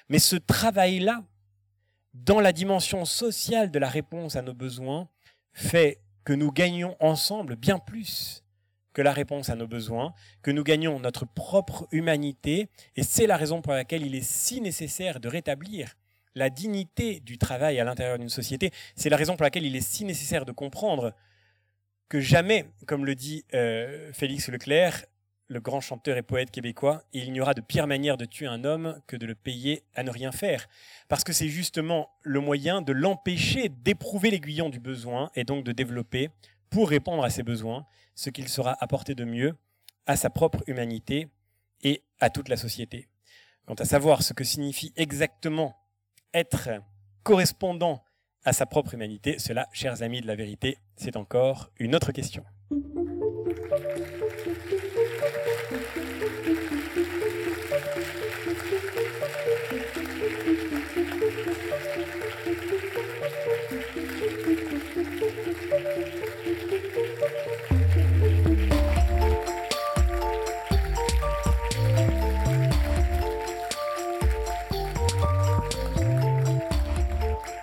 Mais 0.09 0.19
ce 0.19 0.35
travail-là, 0.35 1.23
dans 2.13 2.41
la 2.41 2.51
dimension 2.51 3.05
sociale 3.05 3.71
de 3.71 3.79
la 3.79 3.87
réponse 3.87 4.35
à 4.35 4.41
nos 4.41 4.53
besoins, 4.53 5.07
fait 5.53 6.01
que 6.23 6.33
nous 6.33 6.51
gagnons 6.51 6.95
ensemble 6.99 7.55
bien 7.55 7.79
plus 7.79 8.43
que 8.93 9.01
la 9.01 9.13
réponse 9.13 9.49
à 9.49 9.55
nos 9.55 9.67
besoins, 9.67 10.13
que 10.41 10.51
nous 10.51 10.63
gagnons 10.63 10.99
notre 10.99 11.25
propre 11.25 11.87
humanité, 11.91 12.67
et 12.95 13.03
c'est 13.03 13.27
la 13.27 13.37
raison 13.37 13.61
pour 13.61 13.73
laquelle 13.73 14.05
il 14.05 14.15
est 14.15 14.29
si 14.29 14.59
nécessaire 14.59 15.19
de 15.19 15.29
rétablir 15.29 15.95
la 16.35 16.49
dignité 16.49 17.19
du 17.19 17.37
travail 17.37 17.79
à 17.79 17.83
l'intérieur 17.83 18.17
d'une 18.17 18.29
société, 18.29 18.71
c'est 18.95 19.09
la 19.09 19.17
raison 19.17 19.35
pour 19.35 19.43
laquelle 19.43 19.65
il 19.65 19.75
est 19.75 19.81
si 19.81 20.05
nécessaire 20.05 20.45
de 20.45 20.51
comprendre 20.51 21.13
que 22.09 22.19
jamais, 22.19 22.65
comme 22.87 23.05
le 23.05 23.15
dit 23.15 23.45
euh, 23.53 24.11
Félix 24.13 24.49
Leclerc, 24.49 25.05
le 25.51 25.59
grand 25.59 25.81
chanteur 25.81 26.15
et 26.15 26.21
poète 26.21 26.49
québécois, 26.49 27.03
il 27.11 27.33
n'y 27.33 27.41
aura 27.41 27.53
de 27.53 27.59
pire 27.59 27.85
manière 27.85 28.15
de 28.15 28.23
tuer 28.23 28.47
un 28.47 28.63
homme 28.63 29.01
que 29.05 29.17
de 29.17 29.25
le 29.25 29.35
payer 29.35 29.83
à 29.95 30.03
ne 30.03 30.09
rien 30.09 30.31
faire. 30.31 30.69
Parce 31.09 31.25
que 31.25 31.33
c'est 31.33 31.49
justement 31.49 32.09
le 32.21 32.39
moyen 32.39 32.81
de 32.81 32.93
l'empêcher 32.93 33.67
d'éprouver 33.67 34.31
l'aiguillon 34.31 34.69
du 34.69 34.79
besoin 34.79 35.29
et 35.35 35.43
donc 35.43 35.65
de 35.65 35.73
développer, 35.73 36.29
pour 36.69 36.89
répondre 36.89 37.25
à 37.25 37.29
ses 37.29 37.43
besoins, 37.43 37.85
ce 38.15 38.29
qu'il 38.29 38.47
sera 38.47 38.77
apporté 38.81 39.13
de 39.13 39.25
mieux 39.25 39.53
à 40.05 40.15
sa 40.15 40.29
propre 40.29 40.63
humanité 40.67 41.27
et 41.83 42.01
à 42.21 42.29
toute 42.29 42.47
la 42.47 42.55
société. 42.55 43.09
Quant 43.65 43.75
à 43.75 43.83
savoir 43.83 44.23
ce 44.23 44.31
que 44.31 44.45
signifie 44.45 44.93
exactement 44.95 45.75
être 46.33 46.69
correspondant 47.23 48.05
à 48.45 48.53
sa 48.53 48.65
propre 48.65 48.93
humanité, 48.93 49.37
cela, 49.37 49.67
chers 49.73 50.01
amis 50.01 50.21
de 50.21 50.27
la 50.27 50.35
vérité, 50.35 50.77
c'est 50.95 51.17
encore 51.17 51.71
une 51.77 51.93
autre 51.93 52.13
question. 52.13 52.45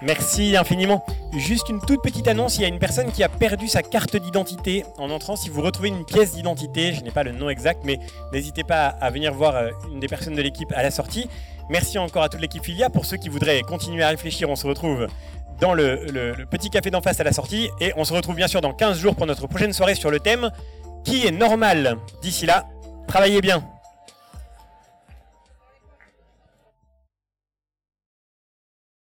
Merci 0.09 0.57
infiniment. 0.57 1.05
Juste 1.37 1.69
une 1.69 1.83
toute 1.83 2.01
petite 2.03 2.29
annonce, 2.29 2.57
il 2.57 2.63
y 2.63 2.65
a 2.65 2.69
une 2.69 2.79
personne 2.79 3.13
qui 3.13 3.23
a 3.23 3.29
perdu 3.29 3.69
sa 3.69 3.83
carte 3.83 4.17
d'identité 4.17 4.83
en 4.97 5.11
entrant. 5.11 5.37
Si 5.37 5.51
vous 5.51 5.61
retrouvez 5.61 5.91
une 5.91 6.07
pièce 6.07 6.33
d'identité, 6.33 6.95
je 6.95 7.03
n'ai 7.03 7.11
pas 7.11 7.25
le 7.25 7.33
nom 7.33 7.51
exact, 7.51 7.83
mais 7.85 7.99
n'hésitez 8.33 8.65
pas 8.65 8.87
à 8.87 9.11
venir 9.11 9.35
voir 9.35 9.55
euh, 9.55 9.69
une 9.93 10.01
des 10.01 10.09
personnes 10.09 10.35
de 10.35 10.41
l'équipe 10.41 10.73
à 10.75 10.83
la 10.83 10.91
sortie. 10.91 11.29
Merci 11.69 11.99
encore 11.99 12.23
à 12.23 12.31
toute 12.31 12.41
l'équipe 12.41 12.65
Filia. 12.65 12.89
Pour 12.89 13.05
ceux 13.05 13.19
qui 13.19 13.29
voudraient 13.29 13.61
continuer 13.61 14.03
à 14.03 14.09
réfléchir, 14.09 14.49
on 14.49 14.57
se 14.57 14.67
retrouve 14.67 15.09
dans 15.61 15.75
le, 15.75 16.07
le 16.07 16.47
petit 16.47 16.71
café 16.71 16.91
d'en 16.91 17.03
face 17.03 17.21
à 17.21 17.25
la 17.25 17.33
sortie. 17.33 17.69
Et 17.79 17.93
on 17.99 18.07
se 18.07 18.15
retrouve 18.15 18.37
bien 18.37 18.49
sûr 18.49 18.63
dans 18.63 18.73
15 18.73 18.99
jours 18.99 19.15
pour 19.15 19.27
notre 19.27 19.47
prochaine 19.47 19.75
soirée 19.75 19.95
sur 19.95 20.11
le 20.11 20.21
thème 20.21 20.51
qui 21.05 21.27
est 21.27 21.33
normal? 21.33 21.99
D'ici 22.23 22.47
là, 22.47 22.67
travaillez 23.09 23.43
bien. 23.43 23.63